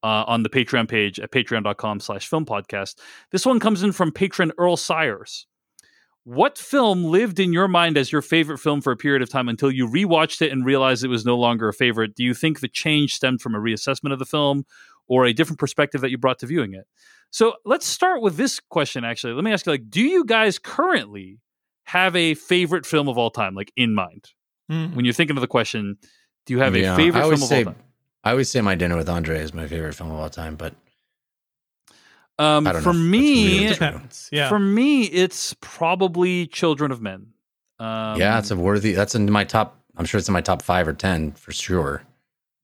uh, 0.02 0.24
on 0.26 0.42
the 0.42 0.50
Patreon 0.50 0.88
page 0.88 1.18
at 1.18 1.30
patreon.com/slash 1.30 2.28
film 2.28 2.44
podcast. 2.44 2.96
This 3.30 3.46
one 3.46 3.58
comes 3.58 3.82
in 3.82 3.92
from 3.92 4.12
patron 4.12 4.52
Earl 4.58 4.76
Sires. 4.76 5.46
What 6.24 6.58
film 6.58 7.04
lived 7.04 7.40
in 7.40 7.54
your 7.54 7.66
mind 7.66 7.96
as 7.96 8.12
your 8.12 8.20
favorite 8.20 8.58
film 8.58 8.82
for 8.82 8.92
a 8.92 8.96
period 8.96 9.22
of 9.22 9.30
time 9.30 9.48
until 9.48 9.70
you 9.70 9.88
rewatched 9.88 10.42
it 10.42 10.52
and 10.52 10.66
realized 10.66 11.02
it 11.02 11.08
was 11.08 11.24
no 11.24 11.38
longer 11.38 11.68
a 11.68 11.72
favorite? 11.72 12.14
Do 12.14 12.24
you 12.24 12.34
think 12.34 12.60
the 12.60 12.68
change 12.68 13.14
stemmed 13.14 13.40
from 13.40 13.54
a 13.54 13.58
reassessment 13.58 14.12
of 14.12 14.18
the 14.18 14.26
film 14.26 14.66
or 15.08 15.24
a 15.24 15.32
different 15.32 15.60
perspective 15.60 16.02
that 16.02 16.10
you 16.10 16.18
brought 16.18 16.40
to 16.40 16.46
viewing 16.46 16.74
it? 16.74 16.86
So 17.30 17.54
let's 17.64 17.86
start 17.86 18.20
with 18.20 18.36
this 18.36 18.60
question. 18.60 19.02
Actually, 19.02 19.32
let 19.32 19.44
me 19.44 19.52
ask 19.52 19.64
you: 19.64 19.72
like, 19.72 19.88
do 19.88 20.02
you 20.02 20.26
guys 20.26 20.58
currently 20.58 21.38
have 21.86 22.14
a 22.14 22.34
favorite 22.34 22.84
film 22.86 23.08
of 23.08 23.16
all 23.18 23.30
time, 23.30 23.54
like 23.54 23.72
in 23.76 23.94
mind? 23.94 24.26
Mm. 24.70 24.94
When 24.94 25.04
you're 25.04 25.14
thinking 25.14 25.36
of 25.36 25.40
the 25.40 25.46
question, 25.46 25.96
do 26.44 26.52
you 26.54 26.60
have 26.60 26.76
Yeah, 26.76 26.92
a 26.92 26.96
favorite 26.96 27.20
I 27.20 27.22
film 27.22 27.24
always 27.24 27.42
of 27.42 27.48
say, 27.48 27.58
all 27.58 27.64
time? 27.72 27.82
I 28.24 28.30
always 28.32 28.48
say 28.48 28.60
My 28.60 28.74
Dinner 28.74 28.96
with 28.96 29.08
Andre 29.08 29.38
is 29.38 29.54
my 29.54 29.66
favorite 29.68 29.94
film 29.94 30.10
of 30.10 30.18
all 30.18 30.28
time, 30.30 30.56
but 30.56 30.74
Um, 32.38 32.66
I 32.66 32.72
don't 32.72 32.82
for 32.82 32.92
know 32.92 32.98
if 32.98 33.06
me, 33.06 33.68
really 33.68 34.00
Yeah. 34.30 34.48
for 34.48 34.58
me, 34.58 35.04
it's 35.04 35.54
probably 35.60 36.46
Children 36.46 36.90
of 36.90 37.00
Men. 37.00 37.28
Um, 37.78 38.18
yeah, 38.20 38.38
it's 38.38 38.50
a 38.50 38.56
worthy. 38.56 38.92
That's 38.92 39.14
in 39.14 39.30
my 39.30 39.44
top. 39.44 39.80
I'm 39.96 40.04
sure 40.04 40.18
it's 40.18 40.28
in 40.28 40.32
my 40.34 40.40
top 40.42 40.62
five 40.62 40.86
or 40.86 40.92
ten 40.92 41.32
for 41.32 41.52
sure. 41.52 42.02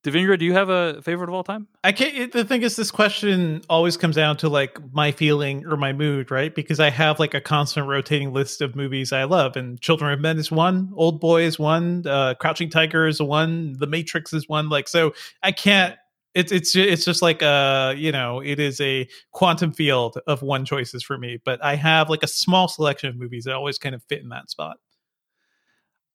Devindra, 0.05 0.37
do 0.37 0.45
you 0.45 0.53
have 0.53 0.69
a 0.69 1.01
favorite 1.03 1.29
of 1.29 1.35
all 1.35 1.45
time? 1.45 1.69
I 1.85 1.93
can't. 1.93 2.15
It, 2.17 2.33
the 2.33 2.45
thing 2.45 2.63
is, 2.63 2.75
this 2.75 2.91
question 2.91 3.63
always 3.71 3.97
comes 3.97 4.17
down 4.17 4.37
to 4.39 4.49
like 4.49 4.77
my 4.93 5.13
feeling 5.13 5.65
or 5.65 5.77
my 5.77 5.93
mood, 5.93 6.33
right? 6.33 6.53
Because 6.53 6.81
I 6.81 6.91
have 6.91 7.21
like 7.21 7.35
a 7.35 7.41
constant 7.41 7.87
rotating 7.87 8.33
list 8.33 8.61
of 8.61 8.75
movies 8.75 9.13
I 9.13 9.25
love, 9.25 9.57
and 9.57 9.81
Children 9.81 10.13
of 10.13 10.21
Men 10.21 10.39
is 10.39 10.51
one, 10.51 10.93
Old 10.97 11.21
Boy 11.21 11.43
is 11.43 11.57
one, 11.57 12.05
uh, 12.05 12.35
Crouching 12.35 12.69
Tiger 12.69 13.07
is 13.07 13.23
one, 13.23 13.75
The 13.79 13.87
Matrix 13.87 14.33
is 14.33 14.49
one. 14.49 14.69
Like, 14.69 14.89
so 14.89 15.15
I 15.43 15.53
can't. 15.53 15.97
It's 16.35 16.51
it's 16.51 16.75
it's 16.75 17.05
just 17.05 17.21
like 17.21 17.43
uh 17.43 17.93
you 17.95 18.11
know 18.11 18.41
it 18.41 18.59
is 18.59 18.81
a 18.81 19.07
quantum 19.33 19.71
field 19.71 20.19
of 20.27 20.43
one 20.43 20.65
choices 20.65 21.05
for 21.05 21.17
me, 21.17 21.39
but 21.45 21.63
I 21.63 21.77
have 21.77 22.11
like 22.11 22.23
a 22.25 22.29
small 22.29 22.67
selection 22.67 23.09
of 23.11 23.17
movies 23.17 23.45
that 23.45 23.55
always 23.55 23.79
kind 23.79 23.95
of 23.95 24.03
fit 24.05 24.23
in 24.23 24.31
that 24.31 24.51
spot. 24.51 24.79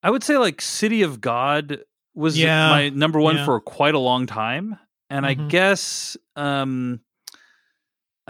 I 0.02 0.10
would 0.10 0.24
say 0.24 0.36
like 0.36 0.60
City 0.60 1.02
of 1.02 1.20
God 1.20 1.84
was 2.18 2.36
Yeah, 2.38 2.68
my 2.68 2.88
number 2.90 3.20
one 3.20 3.36
yeah. 3.36 3.44
for 3.44 3.60
quite 3.60 3.94
a 3.94 3.98
long 3.98 4.26
time, 4.26 4.78
and 5.08 5.24
I 5.24 5.34
Mhm. 5.36 5.48
guess 5.48 6.16
um 6.36 7.00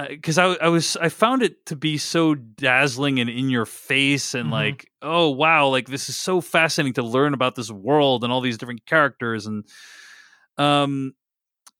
because 0.08 0.38
I, 0.38 0.44
I 0.54 0.68
was 0.68 0.96
I 0.96 1.08
found 1.08 1.42
it 1.42 1.66
to 1.66 1.74
be 1.76 1.98
so 1.98 2.36
dazzling 2.36 3.18
and 3.18 3.28
in 3.28 3.50
your 3.50 3.66
face 3.66 4.32
and 4.34 4.48
Mhm. 4.50 4.52
like 4.52 4.90
oh 5.02 5.30
wow 5.30 5.66
like 5.68 5.88
this 5.88 6.08
is 6.08 6.16
so 6.16 6.40
fascinating 6.40 6.92
to 6.94 7.02
learn 7.02 7.34
about 7.34 7.56
this 7.56 7.70
world 7.70 8.22
and 8.22 8.32
all 8.32 8.40
these 8.40 8.58
different 8.58 8.86
characters 8.86 9.46
and 9.46 9.64
um 10.56 11.14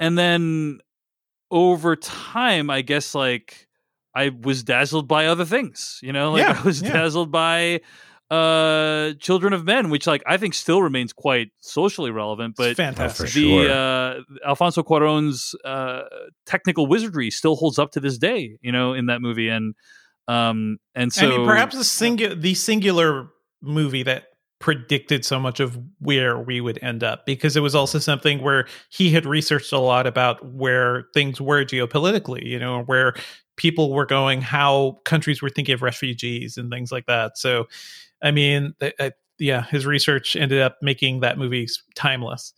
and 0.01 0.18
then 0.18 0.80
over 1.52 1.94
time 1.94 2.70
I 2.70 2.82
guess 2.82 3.14
like 3.14 3.68
I 4.16 4.30
was 4.30 4.64
dazzled 4.64 5.06
by 5.06 5.26
other 5.26 5.44
things 5.44 6.01
you 6.02 6.12
know 6.12 6.32
like 6.32 6.43
Yeah, 6.43 6.59
I 6.60 6.62
was 6.66 6.82
yeah. 6.82 6.93
dazzled 6.94 7.30
by 7.30 7.82
uh 8.30 9.12
children 9.20 9.52
of 9.55 9.64
men 9.64 9.88
which 9.88 10.06
like 10.06 10.22
i 10.26 10.36
think 10.36 10.52
still 10.52 10.82
remains 10.82 11.12
quite 11.14 11.48
socially 11.60 12.10
relevant 12.10 12.55
but 12.56 12.70
It's 12.70 12.76
fantastic. 12.76 13.30
the 13.30 13.64
sure. 13.64 13.70
uh 13.70 14.20
alfonso 14.46 14.82
cuaron's 14.82 15.55
uh 15.64 16.02
technical 16.44 16.86
wizardry 16.86 17.30
still 17.30 17.56
holds 17.56 17.78
up 17.78 17.92
to 17.92 18.00
this 18.00 18.18
day 18.18 18.59
you 18.60 18.70
know 18.70 18.92
in 18.92 19.06
that 19.06 19.22
movie 19.22 19.48
and 19.48 19.74
um 20.28 20.78
and 20.94 21.10
so 21.10 21.26
I 21.26 21.28
mean, 21.30 21.46
perhaps 21.46 21.74
the 21.76 21.84
singular 21.84 22.34
the 22.34 22.52
singular 22.55 23.28
movie 23.62 24.02
that 24.02 24.24
predicted 24.60 25.24
so 25.24 25.38
much 25.38 25.60
of 25.60 25.78
where 26.00 26.38
we 26.38 26.60
would 26.60 26.78
end 26.82 27.02
up 27.05 27.24
because 27.24 27.56
it 27.56 27.60
was 27.60 27.74
also 27.74 27.98
something 27.98 28.42
where 28.42 28.66
he 28.90 29.10
had 29.10 29.24
researched 29.24 29.72
a 29.72 29.78
lot 29.78 30.06
about 30.06 30.44
where 30.44 31.05
things 31.14 31.40
were 31.40 31.64
geopolitically, 31.64 32.44
you 32.44 32.59
know, 32.59 32.82
where 32.82 33.14
people 33.56 33.92
were 33.92 34.05
going, 34.05 34.40
how 34.40 34.98
countries 35.05 35.40
were 35.40 35.48
thinking 35.48 35.74
of 35.74 35.82
refugees 35.82 36.56
and 36.56 36.70
things 36.72 36.90
like 36.90 37.06
that. 37.06 37.38
So, 37.38 37.68
I 38.22 38.30
mean, 38.30 38.74
I, 38.80 38.92
I, 38.98 39.12
yeah, 39.38 39.64
his 39.64 39.86
research 39.86 40.36
ended 40.36 40.60
up 40.60 40.76
making 40.82 41.20
that 41.20 41.38
movie 41.38 41.66
timeless. 41.94 42.52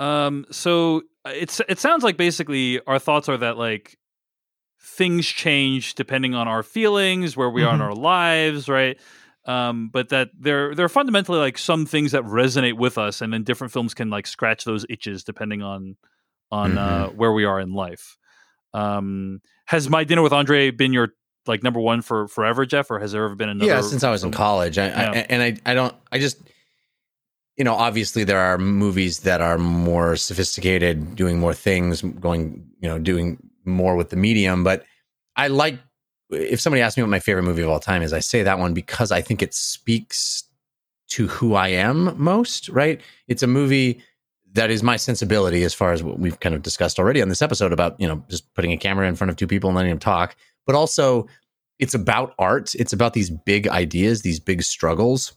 Um, 0.00 0.46
so 0.50 1.02
uh, 1.24 1.30
it's 1.34 1.60
it 1.68 1.78
sounds 1.78 2.02
like 2.02 2.16
basically 2.16 2.80
our 2.86 2.98
thoughts 2.98 3.28
are 3.28 3.36
that 3.36 3.56
like 3.56 3.98
things 4.80 5.26
change 5.26 5.94
depending 5.94 6.34
on 6.34 6.48
our 6.48 6.62
feelings, 6.62 7.36
where 7.36 7.50
we 7.50 7.62
are 7.62 7.74
in 7.74 7.80
Mhm. 7.80 7.84
our 7.84 7.94
lives, 7.94 8.68
right? 8.68 8.98
Um, 9.44 9.90
but 9.92 10.08
that 10.10 10.30
there 10.38 10.74
there 10.74 10.84
are 10.86 10.88
fundamentally 10.90 11.38
like 11.38 11.58
some 11.58 11.86
things 11.86 12.12
that 12.12 12.22
resonate 12.24 12.76
with 12.76 12.98
us, 12.98 13.20
and 13.20 13.32
then 13.32 13.44
different 13.44 13.72
films 13.72 13.94
can 13.94 14.10
like 14.10 14.26
scratch 14.26 14.64
those 14.64 14.84
itches 14.88 15.24
depending 15.24 15.62
on 15.62 15.96
on 16.50 16.76
uh, 16.78 17.06
where 17.08 17.32
we 17.32 17.44
are 17.44 17.60
in 17.60 17.72
life. 17.72 18.16
Um, 18.74 19.40
has 19.66 19.88
my 19.88 20.04
dinner 20.04 20.22
with 20.22 20.32
Andre 20.32 20.70
been 20.70 20.92
your 20.92 21.10
like 21.46 21.62
number 21.62 21.80
one 21.80 22.02
for 22.02 22.28
forever, 22.28 22.64
Jeff, 22.66 22.90
or 22.90 22.98
has 22.98 23.12
there 23.12 23.24
ever 23.24 23.34
been 23.34 23.48
another? 23.48 23.70
yeah, 23.70 23.80
since 23.80 24.04
I 24.04 24.10
was 24.10 24.24
in 24.24 24.30
college, 24.30 24.78
I, 24.78 24.86
I, 24.86 25.14
and 25.28 25.42
I, 25.42 25.70
I 25.70 25.74
don't, 25.74 25.94
I 26.10 26.18
just, 26.18 26.38
you 27.56 27.64
know, 27.64 27.74
obviously 27.74 28.24
there 28.24 28.38
are 28.38 28.58
movies 28.58 29.20
that 29.20 29.40
are 29.40 29.58
more 29.58 30.16
sophisticated, 30.16 31.16
doing 31.16 31.38
more 31.38 31.54
things, 31.54 32.02
going, 32.02 32.66
you 32.80 32.88
know, 32.88 32.98
doing 32.98 33.38
more 33.64 33.96
with 33.96 34.10
the 34.10 34.16
medium. 34.16 34.64
But 34.64 34.84
I 35.36 35.48
like 35.48 35.78
if 36.30 36.60
somebody 36.60 36.80
asks 36.82 36.96
me 36.96 37.02
what 37.02 37.10
my 37.10 37.20
favorite 37.20 37.42
movie 37.42 37.62
of 37.62 37.68
all 37.68 37.80
time 37.80 38.02
is, 38.02 38.12
I 38.12 38.20
say 38.20 38.42
that 38.42 38.58
one 38.58 38.74
because 38.74 39.12
I 39.12 39.20
think 39.20 39.42
it 39.42 39.54
speaks 39.54 40.44
to 41.08 41.26
who 41.28 41.54
I 41.54 41.68
am 41.68 42.14
most. 42.18 42.68
Right? 42.68 43.00
It's 43.28 43.42
a 43.42 43.46
movie 43.46 44.02
that 44.52 44.70
is 44.70 44.82
my 44.82 44.96
sensibility 44.96 45.64
as 45.64 45.74
far 45.74 45.92
as 45.92 46.02
what 46.02 46.18
we've 46.18 46.40
kind 46.40 46.54
of 46.54 46.62
discussed 46.62 46.98
already 46.98 47.22
on 47.22 47.28
this 47.28 47.42
episode 47.42 47.72
about 47.72 47.98
you 48.00 48.06
know 48.06 48.22
just 48.28 48.52
putting 48.54 48.72
a 48.72 48.76
camera 48.76 49.08
in 49.08 49.16
front 49.16 49.30
of 49.30 49.36
two 49.36 49.46
people 49.46 49.70
and 49.70 49.76
letting 49.76 49.90
them 49.90 49.98
talk 49.98 50.36
but 50.66 50.74
also 50.74 51.26
it's 51.78 51.94
about 51.94 52.34
art 52.38 52.74
it's 52.74 52.92
about 52.92 53.14
these 53.14 53.30
big 53.30 53.68
ideas 53.68 54.22
these 54.22 54.40
big 54.40 54.62
struggles 54.62 55.32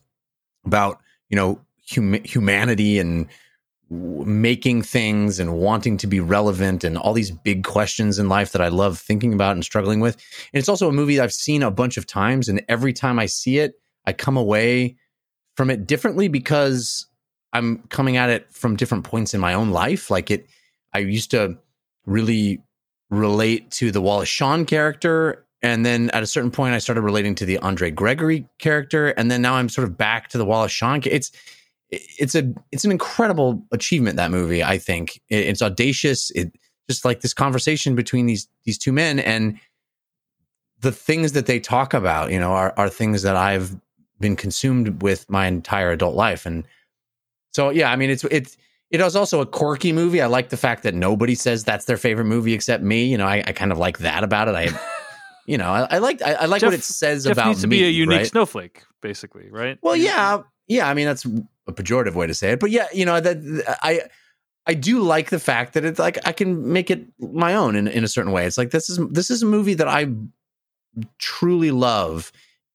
about 0.64 1.00
you 1.28 1.36
know 1.36 1.60
hum- 1.90 2.24
humanity 2.24 2.98
and 2.98 3.28
making 3.88 4.82
things 4.82 5.38
and 5.38 5.54
wanting 5.54 5.96
to 5.96 6.06
be 6.06 6.18
relevant 6.18 6.82
and 6.82 6.98
all 6.98 7.12
these 7.12 7.30
big 7.30 7.62
questions 7.64 8.18
in 8.18 8.28
life 8.28 8.52
that 8.52 8.60
I 8.60 8.68
love 8.68 8.98
thinking 8.98 9.32
about 9.32 9.52
and 9.52 9.64
struggling 9.64 10.00
with. 10.00 10.16
And 10.52 10.58
it's 10.58 10.68
also 10.68 10.88
a 10.88 10.92
movie 10.92 11.20
I've 11.20 11.32
seen 11.32 11.62
a 11.62 11.70
bunch 11.70 11.96
of 11.96 12.06
times, 12.06 12.48
and 12.48 12.64
every 12.68 12.92
time 12.92 13.18
I 13.18 13.26
see 13.26 13.58
it, 13.58 13.74
I 14.04 14.12
come 14.12 14.36
away 14.36 14.96
from 15.56 15.70
it 15.70 15.86
differently 15.86 16.26
because 16.26 17.06
I'm 17.52 17.78
coming 17.88 18.16
at 18.16 18.30
it 18.30 18.52
from 18.52 18.76
different 18.76 19.04
points 19.04 19.34
in 19.34 19.40
my 19.40 19.54
own 19.54 19.70
life. 19.70 20.10
Like 20.10 20.30
it, 20.30 20.46
I 20.92 20.98
used 20.98 21.30
to 21.30 21.56
really 22.04 22.62
relate 23.10 23.70
to 23.72 23.90
the 23.90 24.00
Wallace 24.00 24.28
Shawn 24.28 24.64
character. 24.64 25.44
And 25.62 25.86
then 25.86 26.10
at 26.10 26.22
a 26.22 26.26
certain 26.26 26.50
point, 26.50 26.74
I 26.74 26.78
started 26.78 27.02
relating 27.02 27.34
to 27.36 27.46
the 27.46 27.58
Andre 27.58 27.90
Gregory 27.90 28.46
character. 28.58 29.08
And 29.08 29.30
then 29.30 29.42
now 29.42 29.54
I'm 29.54 29.68
sort 29.68 29.88
of 29.88 29.96
back 29.96 30.28
to 30.28 30.38
the 30.38 30.44
Wallace 30.44 30.72
Shawn. 30.72 31.00
It's, 31.04 31.32
it's 31.90 32.34
a, 32.34 32.52
it's 32.72 32.84
an 32.84 32.90
incredible 32.90 33.64
achievement. 33.72 34.16
That 34.16 34.30
movie, 34.30 34.62
I 34.62 34.78
think 34.78 35.20
it, 35.28 35.46
it's 35.46 35.62
audacious. 35.62 36.30
It 36.32 36.52
just 36.88 37.04
like 37.04 37.20
this 37.20 37.34
conversation 37.34 37.94
between 37.94 38.26
these, 38.26 38.48
these 38.64 38.78
two 38.78 38.92
men 38.92 39.18
and 39.18 39.58
the 40.80 40.92
things 40.92 41.32
that 41.32 41.46
they 41.46 41.58
talk 41.58 41.94
about, 41.94 42.30
you 42.30 42.38
know, 42.38 42.50
are, 42.52 42.74
are 42.76 42.88
things 42.88 43.22
that 43.22 43.34
I've 43.34 43.74
been 44.20 44.36
consumed 44.36 45.02
with 45.02 45.28
my 45.30 45.46
entire 45.46 45.90
adult 45.90 46.14
life. 46.14 46.46
And 46.46 46.64
so, 47.56 47.70
yeah, 47.70 47.90
I 47.90 47.96
mean, 47.96 48.10
it's, 48.10 48.22
it's, 48.24 48.58
it 48.90 49.00
was 49.00 49.16
also 49.16 49.40
a 49.40 49.46
quirky 49.46 49.90
movie. 49.90 50.20
I 50.20 50.26
like 50.26 50.50
the 50.50 50.58
fact 50.58 50.82
that 50.82 50.94
nobody 50.94 51.34
says 51.34 51.64
that's 51.64 51.86
their 51.86 51.96
favorite 51.96 52.26
movie 52.26 52.52
except 52.52 52.82
me. 52.82 53.06
You 53.06 53.16
know, 53.16 53.24
I, 53.24 53.42
I 53.46 53.52
kind 53.52 53.72
of 53.72 53.78
like 53.78 54.00
that 54.00 54.24
about 54.24 54.48
it. 54.48 54.54
I, 54.54 54.68
you 55.46 55.56
know, 55.56 55.70
I, 55.70 55.86
I 55.92 55.98
like 55.98 56.20
I, 56.20 56.34
I 56.34 56.44
like 56.44 56.60
Jeff- 56.60 56.68
what 56.68 56.78
it 56.78 56.84
says 56.84 57.24
Jeff 57.24 57.32
about 57.32 57.48
needs 57.48 57.62
to 57.62 57.66
me. 57.66 57.78
be 57.78 57.84
a 57.86 57.88
unique 57.88 58.18
right? 58.18 58.26
snowflake, 58.26 58.82
basically, 59.00 59.48
right? 59.50 59.78
Well, 59.80 59.96
yeah, 59.96 60.42
yeah. 60.68 60.86
I 60.86 60.92
mean, 60.92 61.06
that's 61.06 61.24
a 61.24 61.72
pejorative 61.72 62.12
way 62.12 62.26
to 62.26 62.34
say 62.34 62.52
it, 62.52 62.60
but 62.60 62.70
yeah, 62.70 62.88
you 62.92 63.06
know 63.06 63.18
that 63.18 63.78
I 63.82 64.02
I 64.66 64.74
do 64.74 65.00
like 65.00 65.30
the 65.30 65.40
fact 65.40 65.72
that 65.72 65.86
it's 65.86 65.98
like 65.98 66.18
I 66.26 66.32
can 66.32 66.74
make 66.74 66.90
it 66.90 67.06
my 67.18 67.54
own 67.54 67.74
in 67.74 67.88
in 67.88 68.04
a 68.04 68.08
certain 68.08 68.32
way. 68.32 68.44
It's 68.46 68.58
like 68.58 68.70
this 68.70 68.90
is 68.90 69.00
this 69.10 69.30
is 69.30 69.42
a 69.42 69.46
movie 69.46 69.74
that 69.74 69.88
I 69.88 70.08
truly 71.18 71.70
love, 71.70 72.32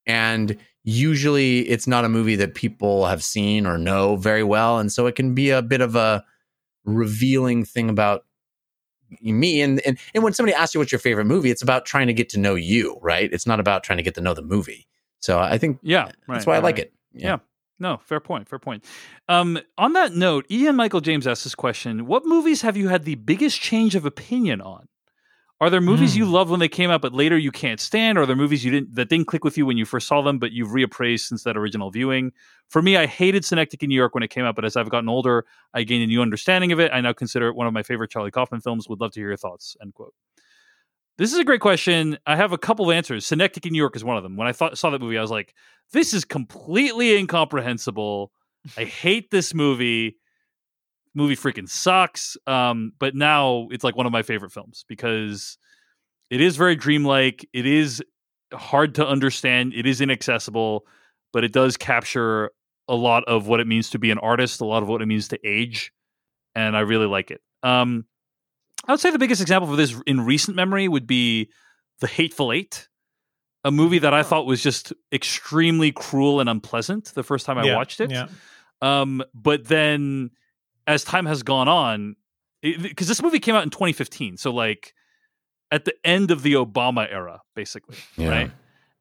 and 0.07 0.57
usually 0.83 1.61
it's 1.69 1.87
not 1.87 2.05
a 2.05 2.09
movie 2.09 2.35
that 2.37 2.55
people 2.55 3.05
have 3.05 3.23
seen 3.23 3.65
or 3.65 3.77
know 3.77 4.15
very 4.15 4.43
well, 4.43 4.79
and 4.79 4.91
so 4.91 5.07
it 5.07 5.15
can 5.15 5.33
be 5.33 5.49
a 5.49 5.61
bit 5.61 5.81
of 5.81 5.95
a 5.95 6.23
revealing 6.85 7.63
thing 7.63 7.89
about 7.89 8.25
me 9.21 9.61
and 9.61 9.81
and 9.85 9.99
and 10.13 10.23
when 10.23 10.33
somebody 10.33 10.53
asks 10.55 10.73
you 10.73 10.79
what's 10.79 10.91
your 10.91 10.97
favorite 10.97 11.25
movie 11.25 11.51
it's 11.51 11.61
about 11.61 11.85
trying 11.85 12.07
to 12.07 12.13
get 12.13 12.29
to 12.29 12.39
know 12.39 12.55
you 12.55 12.97
right 13.01 13.29
it's 13.33 13.45
not 13.45 13.59
about 13.59 13.83
trying 13.83 13.97
to 13.97 14.03
get 14.03 14.15
to 14.15 14.21
know 14.21 14.33
the 14.33 14.41
movie 14.41 14.87
so 15.19 15.37
i 15.37 15.57
think 15.57 15.77
Yeah, 15.83 16.05
right, 16.05 16.15
that's 16.29 16.45
why 16.45 16.55
i 16.55 16.59
like 16.59 16.77
right. 16.77 16.85
it 16.85 16.93
Yeah. 17.13 17.37
No, 17.77 17.97
fair 17.97 18.19
point. 18.19 18.47
Fair 18.47 18.59
point. 18.59 18.85
Um, 19.27 19.59
on 19.75 19.93
that 19.93 20.13
note, 20.13 20.45
Ian 20.51 20.75
Michael 20.75 21.01
James 21.01 21.25
asked 21.25 21.43
this 21.43 21.55
question: 21.55 22.05
What 22.05 22.27
movies 22.27 22.61
have 22.61 22.77
you 22.77 22.89
had 22.89 23.05
the 23.05 23.15
biggest 23.15 23.59
change 23.59 23.95
of 23.95 24.05
opinion 24.05 24.61
on? 24.61 24.87
Are 25.61 25.69
there 25.69 25.79
movies 25.79 26.17
you 26.17 26.25
hmm. 26.25 26.31
love 26.31 26.49
when 26.49 26.59
they 26.59 26.67
came 26.67 26.89
out, 26.89 27.03
but 27.03 27.13
later 27.13 27.37
you 27.37 27.51
can't 27.51 27.79
stand? 27.79 28.17
Or 28.17 28.23
are 28.23 28.25
there 28.25 28.35
movies 28.35 28.65
you 28.65 28.71
didn't 28.71 28.95
that 28.95 29.09
didn't 29.09 29.27
click 29.27 29.43
with 29.43 29.59
you 29.59 29.65
when 29.67 29.77
you 29.77 29.85
first 29.85 30.07
saw 30.07 30.23
them, 30.23 30.39
but 30.39 30.51
you've 30.51 30.69
reappraised 30.69 31.27
since 31.27 31.43
that 31.43 31.55
original 31.55 31.91
viewing? 31.91 32.31
For 32.67 32.81
me, 32.81 32.97
I 32.97 33.05
hated 33.05 33.45
Synecdoche 33.45 33.83
in 33.83 33.89
New 33.89 33.95
York 33.95 34.15
when 34.15 34.23
it 34.23 34.29
came 34.29 34.43
out, 34.43 34.55
but 34.55 34.65
as 34.65 34.75
I've 34.75 34.89
gotten 34.89 35.07
older, 35.07 35.45
I 35.75 35.83
gained 35.83 36.03
a 36.03 36.07
new 36.07 36.19
understanding 36.19 36.71
of 36.71 36.79
it. 36.79 36.91
I 36.91 36.99
now 36.99 37.13
consider 37.13 37.47
it 37.47 37.55
one 37.55 37.67
of 37.67 37.73
my 37.73 37.83
favorite 37.83 38.09
Charlie 38.09 38.31
Kaufman 38.31 38.59
films. 38.59 38.89
Would 38.89 38.99
love 38.99 39.11
to 39.11 39.19
hear 39.19 39.27
your 39.27 39.37
thoughts. 39.37 39.77
End 39.79 39.93
quote. 39.93 40.15
This 41.19 41.31
is 41.31 41.37
a 41.37 41.43
great 41.43 41.61
question. 41.61 42.17
I 42.25 42.35
have 42.35 42.53
a 42.53 42.57
couple 42.57 42.89
of 42.89 42.95
answers. 42.95 43.27
Synecdoche 43.27 43.67
in 43.67 43.73
New 43.73 43.77
York 43.77 43.95
is 43.95 44.03
one 44.03 44.17
of 44.17 44.23
them. 44.23 44.37
When 44.37 44.47
I 44.47 44.53
thought, 44.53 44.79
saw 44.79 44.89
that 44.89 44.99
movie, 44.99 45.19
I 45.19 45.21
was 45.21 45.29
like, 45.29 45.53
this 45.93 46.15
is 46.15 46.25
completely 46.25 47.15
incomprehensible. 47.15 48.31
I 48.77 48.85
hate 48.85 49.29
this 49.29 49.53
movie. 49.53 50.17
Movie 51.13 51.35
freaking 51.35 51.67
sucks. 51.69 52.37
Um, 52.47 52.93
but 52.99 53.15
now 53.15 53.67
it's 53.71 53.83
like 53.83 53.95
one 53.95 54.05
of 54.05 54.11
my 54.11 54.23
favorite 54.23 54.51
films 54.51 54.85
because 54.87 55.57
it 56.29 56.41
is 56.41 56.55
very 56.55 56.75
dreamlike. 56.75 57.47
It 57.53 57.65
is 57.65 58.01
hard 58.53 58.95
to 58.95 59.07
understand. 59.07 59.73
It 59.73 59.85
is 59.85 60.01
inaccessible, 60.01 60.85
but 61.33 61.43
it 61.43 61.51
does 61.51 61.77
capture 61.77 62.51
a 62.87 62.95
lot 62.95 63.23
of 63.25 63.47
what 63.47 63.59
it 63.59 63.67
means 63.67 63.89
to 63.91 63.99
be 63.99 64.11
an 64.11 64.17
artist, 64.17 64.61
a 64.61 64.65
lot 64.65 64.83
of 64.83 64.89
what 64.89 65.01
it 65.01 65.05
means 65.05 65.29
to 65.29 65.39
age, 65.45 65.91
and 66.55 66.75
I 66.75 66.81
really 66.81 67.05
like 67.05 67.31
it. 67.31 67.41
Um, 67.63 68.05
I 68.85 68.91
would 68.91 68.99
say 68.99 69.11
the 69.11 69.19
biggest 69.19 69.41
example 69.41 69.69
for 69.69 69.75
this 69.75 69.95
in 70.07 70.21
recent 70.21 70.55
memory 70.57 70.87
would 70.87 71.07
be 71.07 71.49
The 71.99 72.07
Hateful 72.07 72.51
Eight, 72.51 72.89
a 73.63 73.71
movie 73.71 73.99
that 73.99 74.13
I 74.13 74.23
thought 74.23 74.45
was 74.45 74.61
just 74.61 74.91
extremely 75.13 75.91
cruel 75.91 76.39
and 76.39 76.49
unpleasant 76.49 77.13
the 77.13 77.23
first 77.23 77.45
time 77.45 77.57
I 77.57 77.65
Yeah, 77.65 77.75
watched 77.75 78.01
it. 78.01 78.11
Yeah. 78.11 78.27
Um, 78.81 79.23
but 79.33 79.67
then 79.67 80.31
as 80.87 81.03
time 81.03 81.25
has 81.25 81.43
gone 81.43 81.67
on, 81.67 82.15
because 82.61 83.07
this 83.07 83.21
movie 83.21 83.39
came 83.39 83.55
out 83.55 83.63
in 83.63 83.69
2015, 83.69 84.37
so 84.37 84.51
like 84.51 84.93
at 85.71 85.85
the 85.85 85.93
end 86.03 86.31
of 86.31 86.43
the 86.43 86.53
Obama 86.53 87.07
era, 87.11 87.41
basically, 87.55 87.95
Yeah. 88.17 88.29
right? 88.29 88.51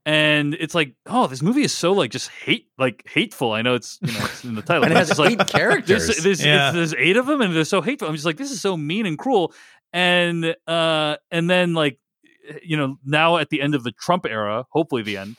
And 0.07 0.55
it's 0.55 0.75
like, 0.75 0.95
oh, 1.07 1.27
this 1.27 1.43
movie 1.43 1.63
is 1.63 1.73
so 1.75 1.93
like 1.93 2.11
just 2.11 2.31
hate, 2.31 2.69
like 2.79 3.07
hateful. 3.07 3.53
I 3.53 3.61
know 3.63 3.75
it's 3.75 3.99
you 4.01 4.13
know 4.13 4.21
it's 4.25 4.45
in 4.45 4.55
the 4.55 4.63
title, 4.63 4.85
and 4.85 4.93
it 4.93 4.97
has 4.97 5.11
it's 5.11 5.21
eight 5.21 5.39
like 5.39 5.49
characters 5.49 6.07
there's 6.07 6.23
there's, 6.23 6.45
Yeah. 6.45 6.69
it's, 6.69 6.75
there's 6.75 6.95
eight 6.95 7.17
of 7.19 7.27
them 7.27 7.43
and 7.43 7.55
they're 7.55 7.65
so 7.67 7.83
hateful. 7.83 8.09
I'm 8.09 8.15
just 8.15 8.25
like, 8.25 8.39
this 8.39 8.51
is 8.51 8.61
so 8.63 8.77
mean 8.79 9.05
and 9.05 9.19
cruel. 9.19 9.53
And 9.93 10.57
uh, 10.67 11.17
and 11.31 11.51
then 11.51 11.75
like, 11.75 11.99
you 12.63 12.79
know, 12.79 12.97
now 13.05 13.37
at 13.37 13.51
the 13.51 13.61
end 13.61 13.75
of 13.75 13.85
the 13.85 13.93
Trump 13.93 14.25
era, 14.25 14.65
hopefully 14.71 15.03
the 15.03 15.19
end, 15.19 15.37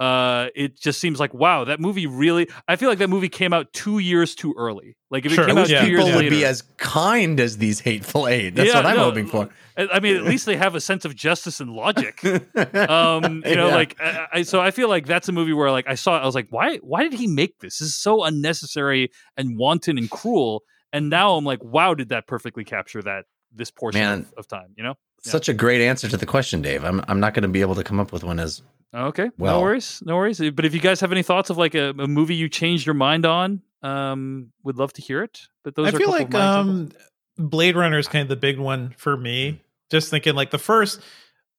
uh, 0.00 0.48
it 0.54 0.78
just 0.78 1.00
seems 1.00 1.18
like 1.20 1.34
wow, 1.34 1.64
that 1.64 1.80
movie 1.80 2.06
really. 2.06 2.48
I 2.68 2.76
feel 2.76 2.88
like 2.88 2.98
that 2.98 3.10
movie 3.10 3.28
came 3.28 3.52
out 3.52 3.72
two 3.72 3.98
years 3.98 4.34
too 4.34 4.54
early. 4.56 4.96
Like 5.10 5.24
if 5.26 5.32
it 5.32 5.36
came 5.36 5.56
I 5.56 5.60
out 5.60 5.64
wish 5.64 5.70
Yeah. 5.70 5.84
two 5.84 5.90
years 5.90 6.04
people 6.04 6.16
would 6.16 6.24
later, 6.24 6.30
be 6.36 6.44
as 6.44 6.62
kind 6.76 7.38
as 7.40 7.58
these 7.58 7.80
hateful 7.80 8.26
eight. 8.28 8.54
That's 8.54 8.68
Yeah, 8.70 8.76
what 8.76 8.86
I'm 8.86 8.96
no, 8.96 9.04
hoping 9.04 9.26
for. 9.26 9.48
I 9.76 9.88
I 9.94 10.00
mean, 10.00 10.16
at 10.16 10.24
least 10.24 10.46
they 10.46 10.56
have 10.56 10.74
a 10.74 10.80
sense 10.80 11.04
of 11.04 11.14
justice 11.14 11.60
and 11.60 11.70
logic. 11.70 12.24
um 12.24 13.42
you 13.46 13.56
know 13.56 13.68
Yeah. 13.68 13.74
like 13.74 13.96
I, 14.00 14.26
I 14.32 14.42
so 14.42 14.60
i 14.60 14.70
feel 14.70 14.88
like 14.88 15.06
that's 15.06 15.28
a 15.28 15.32
movie 15.32 15.52
where 15.52 15.70
like 15.70 15.86
i 15.88 15.94
saw 15.94 16.16
it 16.16 16.20
i 16.20 16.26
was 16.26 16.34
like 16.34 16.46
why 16.50 16.76
why 16.78 17.02
did 17.02 17.12
he 17.14 17.26
make 17.26 17.58
this 17.60 17.78
this 17.78 17.88
is 17.88 17.96
so 17.96 18.24
unnecessary 18.24 19.10
and 19.36 19.58
wanton 19.58 19.98
and 19.98 20.10
cruel 20.10 20.62
and 20.92 21.10
now 21.10 21.34
i'm 21.34 21.44
like 21.44 21.62
wow 21.64 21.94
did 21.94 22.10
that 22.10 22.26
perfectly 22.26 22.64
capture 22.64 23.02
that 23.02 23.24
this 23.52 23.70
portion 23.70 24.00
Man. 24.00 24.18
of, 24.20 24.32
of 24.38 24.48
time 24.48 24.74
you 24.76 24.82
know 24.84 24.94
Such 25.22 25.48
a 25.48 25.54
great 25.54 25.80
answer 25.80 26.08
to 26.08 26.16
the 26.16 26.26
question, 26.26 26.60
Dave. 26.62 26.84
I'm 26.84 27.00
I'm 27.08 27.18
not 27.18 27.32
going 27.34 27.42
to 27.44 27.48
be 27.48 27.62
able 27.62 27.74
to 27.76 27.84
come 27.84 27.98
up 27.98 28.12
with 28.12 28.22
one 28.24 28.38
as 28.38 28.62
okay 28.94 29.30
Well- 29.38 29.56
no 29.58 29.62
worries 29.62 30.02
no 30.04 30.16
worries 30.16 30.38
but 30.38 30.64
if 30.64 30.74
you 30.74 30.80
guys 30.80 31.00
have 31.00 31.12
any 31.12 31.22
thoughts 31.22 31.50
of 31.50 31.58
like 31.58 31.74
a, 31.74 31.90
a 31.90 32.06
movie 32.06 32.34
you 32.36 32.48
changed 32.48 32.86
your 32.86 32.94
mind 32.94 33.26
on 33.26 33.60
um 33.82 34.52
would 34.62 34.76
love 34.78 34.92
to 34.94 35.02
hear 35.02 35.22
it 35.22 35.40
but 35.64 35.74
those 35.74 35.86
I 35.92 35.96
are 35.96 35.98
feel 35.98 36.10
like 36.10 36.26
of 36.28 36.32
my 36.32 36.60
examples. 36.60 36.94
um, 37.38 37.48
Blade 37.48 37.74
Runner 37.76 37.98
is 37.98 38.06
kind 38.06 38.22
of 38.22 38.28
the 38.28 38.36
big 38.36 38.58
one 38.60 38.94
for 38.96 39.16
me. 39.16 39.60
Just 39.90 40.08
thinking 40.10 40.34
like 40.36 40.50
the 40.52 40.58
first, 40.58 41.00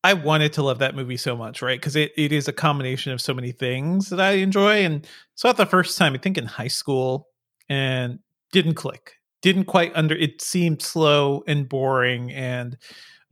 I 0.05 0.13
wanted 0.13 0.53
to 0.53 0.63
love 0.63 0.79
that 0.79 0.95
movie 0.95 1.17
so 1.17 1.35
much, 1.35 1.61
right? 1.61 1.77
Because 1.77 1.97
it, 1.97 2.13
it 2.15 2.31
is 2.31 2.47
a 2.47 2.53
combination 2.53 3.11
of 3.11 3.19
so 3.19 3.33
many 3.33 3.51
things 3.51 4.09
that 4.09 4.21
I 4.21 4.33
enjoy. 4.33 4.85
And 4.85 5.05
saw 5.33 5.49
it 5.49 5.57
the 5.57 5.65
first 5.65 5.97
time, 5.97 6.13
I 6.13 6.17
think 6.17 6.37
in 6.37 6.45
high 6.45 6.69
school, 6.69 7.27
and 7.67 8.19
didn't 8.53 8.75
click. 8.75 9.15
Didn't 9.41 9.65
quite 9.65 9.91
under. 9.95 10.15
It 10.15 10.41
seemed 10.41 10.81
slow 10.81 11.43
and 11.45 11.67
boring, 11.67 12.31
and 12.31 12.77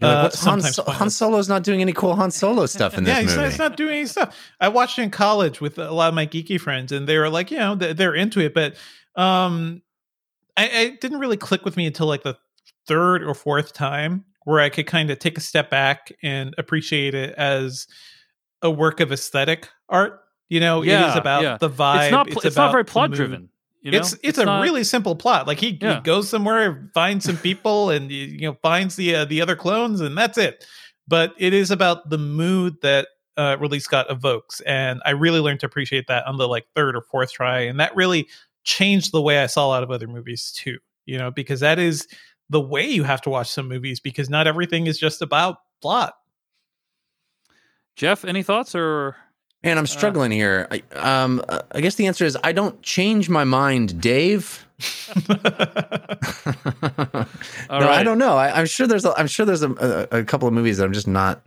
Like, 0.02 0.34
uh, 0.34 0.38
Han, 0.38 0.62
so- 0.62 0.84
Han. 0.84 1.10
Solo's 1.10 1.48
not 1.48 1.64
doing 1.64 1.82
any 1.82 1.94
cool 1.94 2.16
Han 2.16 2.32
Solo 2.32 2.66
stuff 2.68 2.98
in 2.98 3.04
this 3.04 3.14
yeah, 3.14 3.22
he's 3.22 3.30
movie. 3.32 3.42
not, 3.42 3.50
he's 3.50 3.60
not 3.60 3.78
doing 3.78 3.96
any 3.98 4.06
stuff. 4.06 4.36
I 4.60 4.68
watched 4.68 5.00
it 5.00 5.04
in 5.04 5.12
college 5.12 5.62
with 5.62 5.78
a 5.78 5.92
lot 5.92 6.10
of 6.10 6.14
my 6.14 6.26
geeky 6.26 6.60
friends, 6.60 6.92
and 6.92 7.08
they 7.08 7.18
were 7.18 7.30
like, 7.30 7.52
you 7.52 7.58
know, 7.58 7.76
they're, 7.76 8.14
into 8.14 8.40
it, 8.40 8.54
but 8.54 8.76
um, 9.16 9.82
I, 10.58 10.70
I 10.70 10.98
didn't 11.02 11.20
really 11.20 11.38
click 11.38 11.66
with 11.66 11.78
me 11.78 11.86
until 11.86 12.08
like 12.08 12.24
the 12.24 12.38
third 12.88 13.24
or 13.24 13.34
fourth 13.34 13.74
time, 13.74 14.26
where 14.44 14.60
I 14.60 14.70
could 14.70 14.88
kind 14.88 15.10
of 15.10 15.20
take 15.20 15.38
a 15.38 15.42
step 15.42 15.70
back 15.70 16.12
and 16.22 16.54
appreciate 16.58 17.16
it 17.16 17.34
as 17.36 17.88
a 18.62 18.70
work 18.70 19.00
of 19.00 19.12
aesthetic 19.12 19.70
art. 19.90 20.20
You 20.50 20.60
know, 20.60 20.84
it 20.84 20.90
is 20.90 21.16
about 21.16 21.44
yeah. 21.44 21.58
the 21.58 21.70
vibe. 21.70 22.04
it's 22.04 22.12
not 22.12 22.28
pl- 22.28 22.42
it's, 22.44 22.56
about 22.56 22.66
not 22.66 22.72
very 22.74 22.86
plot 22.86 23.12
driven 23.12 23.50
you 23.84 23.92
know 23.92 24.00
it's 24.00 24.16
it's, 24.24 24.38
a 24.40 24.46
not- 24.46 24.62
really 24.64 24.84
simple 24.84 25.16
plot. 25.16 25.46
Like 25.46 25.60
he, 25.60 25.78
Yeah. 25.82 25.96
he 25.96 26.02
goes 26.02 26.30
somewhere, 26.30 26.90
finds 26.94 27.26
some 27.26 27.38
people, 27.38 27.90
and 27.92 28.10
you 28.12 28.26
you 28.26 28.42
know 28.48 28.58
finds 28.64 28.96
the 28.96 29.16
uh, 29.16 29.26
the 29.26 29.42
other 29.42 29.56
clones, 29.56 30.02
and 30.02 30.18
that's 30.18 30.38
it. 30.38 30.66
But 31.08 31.34
it 31.38 31.54
is 31.54 31.70
about 31.70 32.10
the 32.10 32.18
mood 32.18 32.78
that 32.82 33.10
uh, 33.38 33.58
Ridley 33.60 33.80
Scott 33.80 34.08
evokes, 34.10 34.62
and 34.62 35.02
I 35.06 35.12
really 35.12 35.40
learned 35.42 35.60
to 35.62 35.66
appreciate 35.66 36.08
that 36.08 36.26
on 36.26 36.38
the 36.38 36.48
like 36.48 36.66
third 36.76 36.96
or 36.96 37.02
fourth 37.02 37.32
try, 37.34 37.60
and 37.62 37.80
that 37.80 37.96
really 37.96 38.28
changed 38.64 39.12
the 39.12 39.22
way 39.22 39.40
I 39.40 39.48
saw 39.48 39.68
a 39.68 39.70
lot 39.70 39.84
of 39.84 39.92
other 39.92 40.08
movies 40.08 40.52
too. 40.56 40.78
You 41.06 41.18
know, 41.18 41.30
because 41.32 41.60
that 41.60 41.78
is 41.80 42.08
the 42.50 42.62
way 42.62 42.86
you 42.88 43.04
have 43.04 43.22
to 43.22 43.30
watch 43.30 43.50
some 43.50 43.68
movies 43.68 44.00
because 44.00 44.30
not 44.30 44.48
everything 44.48 44.88
is 44.88 44.98
just 45.00 45.22
about 45.22 45.58
plot. 45.82 46.14
jeff 47.96 48.26
any 48.26 48.44
thoughts 48.44 48.76
or 48.76 49.16
Man, 49.64 49.78
I'm 49.78 49.88
struggling 49.88 50.32
here. 50.32 50.68
I, 50.70 50.84
um, 50.96 51.42
uh, 51.48 51.62
I 51.72 51.80
guess 51.82 51.96
the 51.96 52.08
answer 52.08 52.26
is 52.26 52.38
I 52.44 52.52
don't 52.52 52.82
change 52.82 53.30
my 53.30 53.44
mind, 53.46 54.02
Dave. 54.02 54.68
No, 57.70 57.90
I 57.90 58.04
don't 58.04 58.18
know. 58.18 58.36
I, 58.36 58.60
I'm 58.60 58.66
sure 58.66 58.88
there's 58.88 59.06
a, 59.06 59.14
I'm 59.18 59.28
sure 59.28 59.46
there's 59.46 59.64
a, 59.64 60.08
a, 60.12 60.20
a 60.20 60.24
couple 60.24 60.48
of 60.48 60.54
movies 60.54 60.78
that 60.78 60.86
I'm 60.86 60.94
just 60.94 61.08
not 61.08 61.42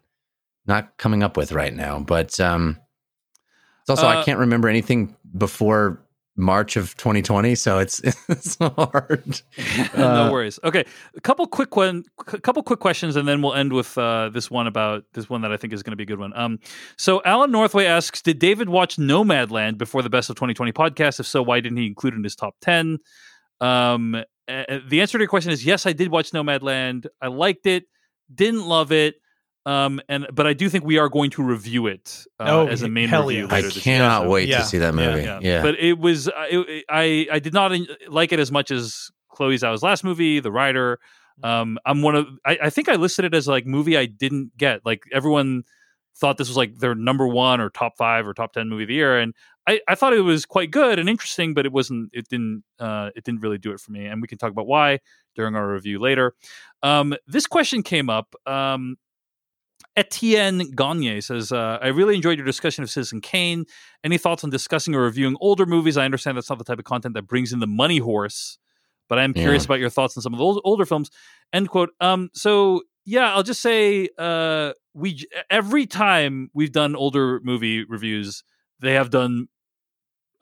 not 0.67 0.97
coming 0.97 1.23
up 1.23 1.37
with 1.37 1.53
right 1.53 1.75
now. 1.75 1.99
But 2.01 2.39
um, 2.41 2.79
it's 3.83 3.91
also 3.91 4.07
I 4.07 4.17
Uh, 4.17 4.25
can't 4.25 4.39
remember 4.39 4.69
anything 4.69 5.15
before 5.37 6.01
March 6.37 6.77
of 6.77 6.95
2020, 6.97 7.55
so 7.55 7.79
it's 7.79 8.01
it's 8.29 8.57
hard. 8.61 9.41
no 9.97 10.27
Uh, 10.27 10.31
worries. 10.31 10.59
Okay, 10.63 10.85
a 11.17 11.21
couple 11.21 11.47
quick 11.47 11.77
one, 11.77 12.05
a 12.19 12.39
couple 12.41 12.63
quick 12.63 12.79
questions, 12.81 13.17
and 13.17 13.27
then 13.27 13.41
we'll 13.43 13.55
end 13.55 13.73
with 13.73 13.97
uh, 13.97 14.29
this 14.29 14.51
one 14.51 14.67
about 14.67 15.05
this 15.15 15.31
one 15.31 15.41
that 15.43 15.53
I 15.53 15.57
think 15.57 15.73
is 15.73 15.83
going 15.83 15.93
to 15.93 15.97
be 15.97 16.03
a 16.03 16.07
good 16.07 16.19
one. 16.19 16.33
Um, 16.37 16.59
so 16.99 17.23
Alan 17.25 17.51
Northway 17.51 17.87
asks, 17.87 18.21
did 18.21 18.39
David 18.39 18.69
watch 18.69 18.97
Nomadland 18.97 19.79
before 19.79 20.03
the 20.03 20.11
Best 20.11 20.29
of 20.31 20.37
2020 20.37 20.73
podcast? 20.73 21.21
If 21.21 21.27
so, 21.27 21.43
why 21.43 21.61
didn't 21.61 21.79
he 21.79 21.87
include 21.87 22.15
it 22.15 22.19
in 22.19 22.25
his 22.25 22.37
top 22.37 22.55
10? 22.61 22.99
Um, 23.61 24.15
uh, 24.49 24.79
the 24.89 25.01
answer 25.01 25.19
to 25.19 25.23
your 25.23 25.29
question 25.29 25.51
is 25.53 25.65
yes, 25.65 25.87
I 25.87 25.93
did 25.93 26.11
watch 26.11 26.31
Nomadland. 26.33 27.07
I 27.21 27.29
liked 27.29 27.67
it, 27.67 27.85
didn't 28.33 28.67
love 28.67 28.93
it. 28.93 29.17
Um, 29.67 30.01
and 30.09 30.29
but 30.33 30.47
I 30.47 30.53
do 30.55 30.69
think 30.71 30.85
we 30.85 30.97
are 30.99 31.09
going 31.09 31.31
to 31.33 31.43
review 31.43 31.89
it 31.89 32.25
uh, 32.41 32.45
Oh, 32.49 32.67
as 32.69 32.83
a 32.83 32.89
main 32.89 33.11
review. 33.11 33.47
yeah. 33.49 33.53
I 33.55 33.57
later 33.57 33.69
year, 33.69 33.83
cannot 33.83 34.23
so- 34.23 34.31
wait 34.31 34.49
Yeah. 34.49 34.59
to 34.59 34.65
see 34.65 34.79
that 34.79 34.95
movie. 34.95 35.23
Yeah, 35.23 35.61
but 35.61 35.75
it 35.79 35.99
was 35.99 36.29
I- 36.29 36.49
it, 36.51 36.85
I 36.89 37.27
I 37.33 37.39
did 37.41 37.53
not 37.53 37.73
like 38.09 38.33
it 38.33 38.39
as 38.39 38.53
much 38.53 38.71
as 38.71 39.11
Chloe 39.29 39.57
Zhao's 39.57 39.83
last 39.83 40.05
movie, 40.05 40.39
The 40.41 40.53
Rider. 40.53 41.01
Um, 41.43 41.79
I'm 41.85 42.01
one 42.01 42.15
of 42.15 42.27
I, 42.47 42.59
I 42.63 42.71
think 42.71 42.89
I 42.89 42.95
listed 42.95 43.25
it 43.27 43.35
as 43.35 43.47
like 43.49 43.67
movie 43.67 43.99
I 43.99 44.07
didn't 44.07 44.57
get. 44.57 44.87
Like 44.87 45.03
everyone 45.13 45.65
thought 46.19 46.39
this 46.39 46.49
was 46.49 46.57
like 46.57 46.79
their 46.79 46.95
number 46.95 47.27
one 47.29 47.61
or 47.61 47.69
top 47.69 47.99
five 47.99 48.27
or 48.27 48.33
top 48.35 48.53
ten 48.55 48.69
movie 48.71 48.85
of 48.85 48.89
the 48.89 48.95
year, 48.95 49.19
and 49.19 49.35
I, 49.69 49.81
I 49.89 49.97
thought 49.97 50.15
it 50.15 50.21
was 50.21 50.47
quite 50.47 50.71
good 50.71 50.99
and 51.01 51.09
interesting, 51.11 51.53
but 51.55 51.67
it 51.67 51.73
wasn't. 51.73 52.11
It 52.15 52.29
didn't. 52.29 52.63
Uh, 52.79 53.11
it 53.17 53.25
didn't 53.25 53.41
really 53.43 53.59
do 53.59 53.73
it 53.73 53.81
for 53.81 53.91
me, 53.91 54.07
and 54.07 54.23
we 54.23 54.29
can 54.29 54.39
talk 54.39 54.51
about 54.53 54.67
why 54.69 55.01
during 55.35 55.57
our 55.57 55.69
review 55.71 55.99
later. 55.99 56.35
Um, 56.83 57.15
this 57.27 57.47
question 57.47 57.83
came 57.83 58.09
up. 58.09 58.35
Um, 58.47 58.97
Etienne 59.97 60.71
Gagne 60.75 61.21
says, 61.23 61.53
uh, 61.53 61.79
I 61.81 61.89
really 61.89 62.15
enjoyed 62.15 62.39
your 62.39 62.47
discussion 62.47 62.85
of 62.85 62.91
Citizen 62.91 63.21
Kane. 63.21 63.65
Any 64.05 64.19
thoughts 64.19 64.45
on 64.45 64.51
discussing 64.51 64.95
or 64.95 65.03
reviewing 65.03 65.37
older 65.41 65.65
movies? 65.67 65.97
I 65.97 66.05
understand 66.05 66.37
that's 66.37 66.51
not 66.51 66.59
the 66.59 66.65
type 66.65 66.79
of 66.79 66.85
content 66.85 67.15
that 67.15 67.23
brings 67.23 67.53
in 67.53 67.61
the 67.61 67.67
money 67.67 67.99
horse, 67.99 68.59
but 69.09 69.19
I'm 69.19 69.33
curious 69.33 69.65
Yeah. 69.65 69.69
about 69.69 69.81
your 69.81 69.91
thoughts 69.91 70.17
on 70.17 70.23
some 70.23 70.35
of 70.35 70.39
the 70.39 70.45
old, 70.45 70.61
older 70.65 70.85
films. 70.85 71.11
End 71.53 71.69
quote. 71.71 71.91
Um, 72.01 72.29
so 72.35 72.83
yeah, 73.07 73.33
I'll 73.35 73.43
just 73.43 73.63
say, 73.63 74.09
uh, 74.19 74.73
we 74.93 75.25
every 75.51 75.87
time 75.87 76.51
we've 76.53 76.73
done 76.73 76.95
older 76.97 77.41
movie 77.43 77.85
reviews, 77.85 78.43
they 78.81 78.95
have 78.95 79.11
done 79.11 79.47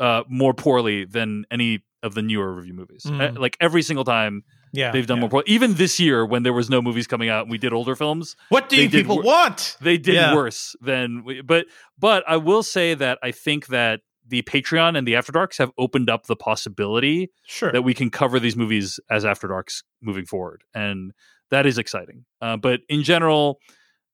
uh, 0.01 0.23
more 0.29 0.55
poorly 0.55 1.05
than 1.05 1.45
any 1.51 1.85
of 2.03 2.15
the 2.15 2.23
newer 2.23 2.53
review 2.53 2.75
movies. 2.75 3.07
Uh, 3.07 3.33
like 3.37 3.57
every 3.61 3.83
single 3.83 4.05
time 4.05 4.43
Yeah, 4.75 4.91
they've 4.91 5.07
done 5.07 5.19
yeah. 5.19 5.21
more 5.23 5.31
poorly. 5.31 5.45
Even 5.49 5.75
this 5.75 6.01
year, 6.01 6.27
when 6.27 6.43
there 6.43 6.53
was 6.53 6.69
no 6.69 6.83
movies 6.83 7.07
coming 7.07 7.29
out 7.29 7.43
and 7.43 7.51
we 7.51 7.59
did 7.59 7.73
older 7.73 7.95
films, 7.95 8.35
What 8.49 8.69
do 8.69 8.77
you 8.77 8.91
people 8.91 9.17
wor- 9.17 9.25
want? 9.25 9.77
they 9.81 9.97
did 9.97 10.15
Yeah. 10.15 10.35
worse 10.35 10.75
than 10.81 11.23
we, 11.25 11.41
but 11.43 11.67
but 11.99 12.25
I 12.29 12.37
will 12.37 12.63
say 12.63 12.95
that 12.95 13.19
I 13.23 13.31
think 13.31 13.69
that 13.69 14.01
the 14.27 14.43
Patreon 14.43 14.97
and 14.97 15.07
the 15.07 15.17
After 15.17 15.33
Darks 15.33 15.59
have 15.59 15.71
opened 15.79 16.09
up 16.11 16.27
the 16.27 16.35
possibility 16.37 17.31
Sure. 17.47 17.71
that 17.73 17.83
we 17.83 17.95
can 17.95 18.11
cover 18.11 18.41
these 18.41 18.57
movies 18.57 18.99
as 19.11 19.25
After 19.25 19.47
Darks 19.49 19.83
moving 20.03 20.25
forward, 20.27 20.65
and 20.75 21.13
that 21.51 21.67
is 21.67 21.79
exciting. 21.79 22.25
Uh, 22.41 22.57
but 22.57 22.81
in 22.89 23.03
general, 23.03 23.61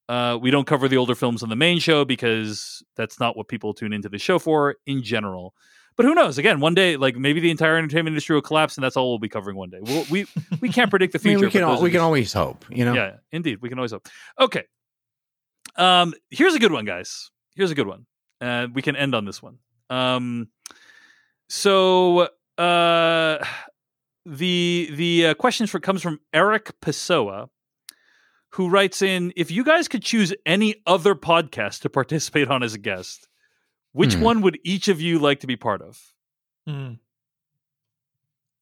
uh, 0.09 0.37
we 0.41 0.51
don't 0.51 0.67
cover 0.67 0.87
the 0.89 0.97
older 0.97 1.15
films 1.15 1.41
on 1.41 1.49
the 1.49 1.55
main 1.55 1.79
show 1.79 2.03
because 2.03 2.83
that's 2.97 3.19
not 3.19 3.37
what 3.37 3.47
people 3.47 3.73
tune 3.73 3.93
into 3.93 4.09
the 4.09 4.19
show 4.19 4.37
for 4.37 4.75
in 4.85 5.01
general. 5.01 5.53
But 5.97 6.05
who 6.05 6.15
knows? 6.15 6.37
Again, 6.37 6.59
one 6.61 6.73
day, 6.73 6.95
like 6.97 7.15
maybe 7.15 7.39
the 7.41 7.51
entire 7.51 7.77
entertainment 7.77 8.13
industry 8.13 8.33
will 8.35 8.41
collapse, 8.41 8.75
and 8.77 8.83
that's 8.83 8.95
all 8.97 9.09
we'll 9.09 9.19
be 9.19 9.29
covering 9.29 9.57
one 9.57 9.69
day. 9.69 9.79
We'll, 9.81 10.05
we 10.09 10.25
we 10.61 10.69
can't 10.69 10.89
predict 10.89 11.13
the 11.13 11.19
I 11.23 11.23
mean, 11.27 11.39
future. 11.39 11.47
we 11.47 11.51
can 11.51 11.61
al- 11.63 11.81
we 11.81 11.89
can 11.89 11.95
just- 11.97 12.03
always 12.03 12.33
hope, 12.33 12.65
you 12.69 12.85
know. 12.85 12.93
yeah, 12.93 13.17
indeed. 13.31 13.59
We 13.61 13.69
can 13.69 13.77
always 13.77 13.91
hope. 13.91 14.07
Okay. 14.39 14.63
Um, 15.75 16.13
here's 16.29 16.55
a 16.55 16.59
good 16.59 16.71
one, 16.71 16.85
guys. 16.85 17.29
Here's 17.55 17.71
a 17.71 17.75
good 17.75 17.87
one. 17.87 18.05
Uh, 18.39 18.67
we 18.73 18.81
can 18.81 18.95
end 18.95 19.13
on 19.15 19.25
this 19.25 19.41
one. 19.43 19.57
Um, 19.89 20.47
so 21.49 22.29
uh, 22.57 23.45
the 24.25 24.89
the 24.93 25.25
uh, 25.27 25.33
question 25.35 25.67
for 25.67 25.79
comes 25.79 26.01
from 26.01 26.19
Eric 26.33 26.71
Pessoa, 26.81 27.49
who 28.53 28.69
writes 28.69 29.01
in: 29.01 29.33
If 29.35 29.51
you 29.51 29.63
guys 29.63 29.87
could 29.87 30.01
choose 30.03 30.33
any 30.45 30.75
other 30.87 31.15
podcast 31.15 31.81
to 31.81 31.89
participate 31.89 32.47
on 32.49 32.63
as 32.63 32.73
a 32.73 32.77
guest, 32.79 33.27
which 33.93 34.13
Hmm. 34.15 34.21
one 34.21 34.41
would 34.41 34.59
each 34.63 34.87
of 34.87 35.01
you 35.01 35.19
like 35.19 35.39
to 35.41 35.47
be 35.47 35.55
part 35.55 35.81
of? 35.81 35.99
Mm. 36.67 36.99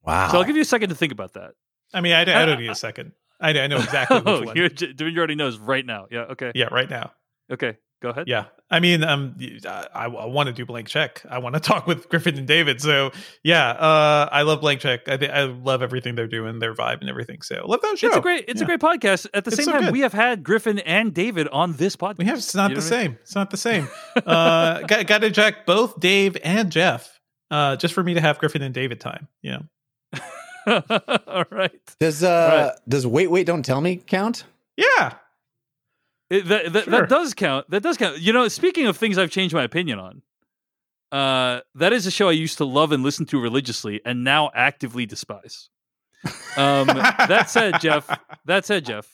Wow. 0.03 0.29
So 0.31 0.37
I'll 0.37 0.43
give 0.43 0.55
you 0.55 0.61
a 0.61 0.65
second 0.65 0.89
to 0.89 0.95
think 0.95 1.11
about 1.11 1.33
that. 1.33 1.51
I 1.93 2.01
mean, 2.01 2.13
I, 2.13 2.21
I 2.21 2.45
don't 2.45 2.59
need 2.59 2.69
a 2.69 2.75
second. 2.87 3.13
I, 3.39 3.49
I 3.57 3.67
know 3.67 3.77
exactly 3.77 4.21
oh, 4.25 4.39
which 4.39 4.45
one. 4.47 4.55
you're, 4.57 4.69
Doing 4.69 5.17
already 5.17 5.35
knows 5.35 5.57
right 5.57 5.85
now. 5.85 6.07
Yeah. 6.11 6.21
Okay. 6.31 6.51
Yeah, 6.55 6.65
right 6.71 6.89
now. 6.89 7.11
Okay. 7.51 7.77
Go 8.01 8.09
ahead. 8.11 8.27
Yeah, 8.27 8.45
I 8.71 8.79
mean, 8.79 9.03
um, 9.03 9.35
I, 9.67 9.87
I 10.05 10.07
want 10.07 10.47
to 10.47 10.53
do 10.53 10.65
blank 10.65 10.87
check. 10.87 11.21
I 11.29 11.39
want 11.39 11.55
to 11.55 11.59
talk 11.71 11.85
with 11.85 12.07
Griffin 12.07 12.37
and 12.37 12.47
David. 12.47 12.79
So 12.81 13.11
yeah, 13.43 13.71
uh, 13.71 14.29
I 14.31 14.43
love 14.43 14.61
blank 14.61 14.79
check. 14.79 15.09
I 15.09 15.17
thi- 15.17 15.27
I 15.29 15.43
love 15.43 15.81
everything 15.81 16.15
they're 16.15 16.27
doing, 16.27 16.59
their 16.59 16.73
vibe 16.73 17.01
and 17.01 17.09
everything. 17.09 17.41
So 17.41 17.65
love 17.67 17.81
that 17.81 17.97
show. 17.97 18.07
It's 18.07 18.15
a 18.15 18.21
great, 18.21 18.45
it's 18.47 18.61
a 18.61 18.65
great 18.65 18.79
podcast. 18.79 19.27
At 19.33 19.43
the 19.43 19.49
It's 19.49 19.57
same 19.57 19.65
so 19.65 19.71
time, 19.73 19.81
good. 19.85 19.91
we 19.93 19.99
have 19.99 20.13
had 20.13 20.43
Griffin 20.43 20.79
and 20.79 21.13
David 21.13 21.49
on 21.49 21.73
this 21.73 21.95
podcast. 21.97 22.19
We 22.19 22.25
have. 22.25 22.37
It's 22.37 22.55
not 22.55 22.69
You 22.71 22.77
the 22.77 22.81
know 22.81 22.87
what 22.87 22.93
I 22.93 23.03
same. 23.03 23.17
It's 23.21 23.35
not 23.35 23.49
the 23.51 23.57
same. 23.57 23.87
uh, 24.15 24.79
got, 24.87 25.05
got 25.07 25.17
to 25.21 25.31
check 25.31 25.65
both 25.65 25.99
Dave 25.99 26.37
and 26.43 26.71
Jeff. 26.71 27.19
Uh, 27.51 27.75
just 27.75 27.93
for 27.93 28.03
me 28.03 28.13
to 28.13 28.21
have 28.21 28.37
Griffin 28.39 28.61
and 28.61 28.73
David 28.73 28.99
time. 29.01 29.27
Yeah. 29.41 29.59
All 30.67 31.43
right. 31.51 31.95
does 31.99 32.23
uh 32.23 32.75
does 32.87 33.07
wait 33.07 33.31
wait 33.31 33.45
don't 33.47 33.63
tell 33.63 33.81
me 33.81 33.97
count? 33.97 34.43
Yeah. 34.77 35.13
It- 36.29 36.47
that, 36.47 36.73
that, 36.73 36.83
Sure. 36.85 36.91
that 37.01 37.09
does 37.09 37.33
count. 37.33 37.69
That 37.69 37.81
does 37.83 37.97
count. 37.97 38.19
You 38.19 38.33
know, 38.33 38.47
speaking 38.47 38.85
of 38.87 38.97
things 38.97 39.17
I've 39.17 39.31
changed 39.31 39.53
my 39.55 39.63
opinion 39.63 39.99
on, 39.99 40.21
uh, 41.11 41.61
that 41.75 41.91
is 41.93 42.05
a 42.05 42.11
show 42.11 42.29
I 42.29 42.33
used 42.33 42.57
to 42.59 42.65
love 42.65 42.91
and 42.91 43.01
listen 43.03 43.25
to 43.27 43.39
religiously, 43.41 43.99
and 44.05 44.23
now 44.23 44.51
actively 44.53 45.05
despise. 45.07 45.69
Um, 46.57 46.87
that 46.87 47.49
said, 47.49 47.79
Jeff. 47.79 48.07
That 48.45 48.65
said, 48.65 48.85
Jeff. 48.85 49.07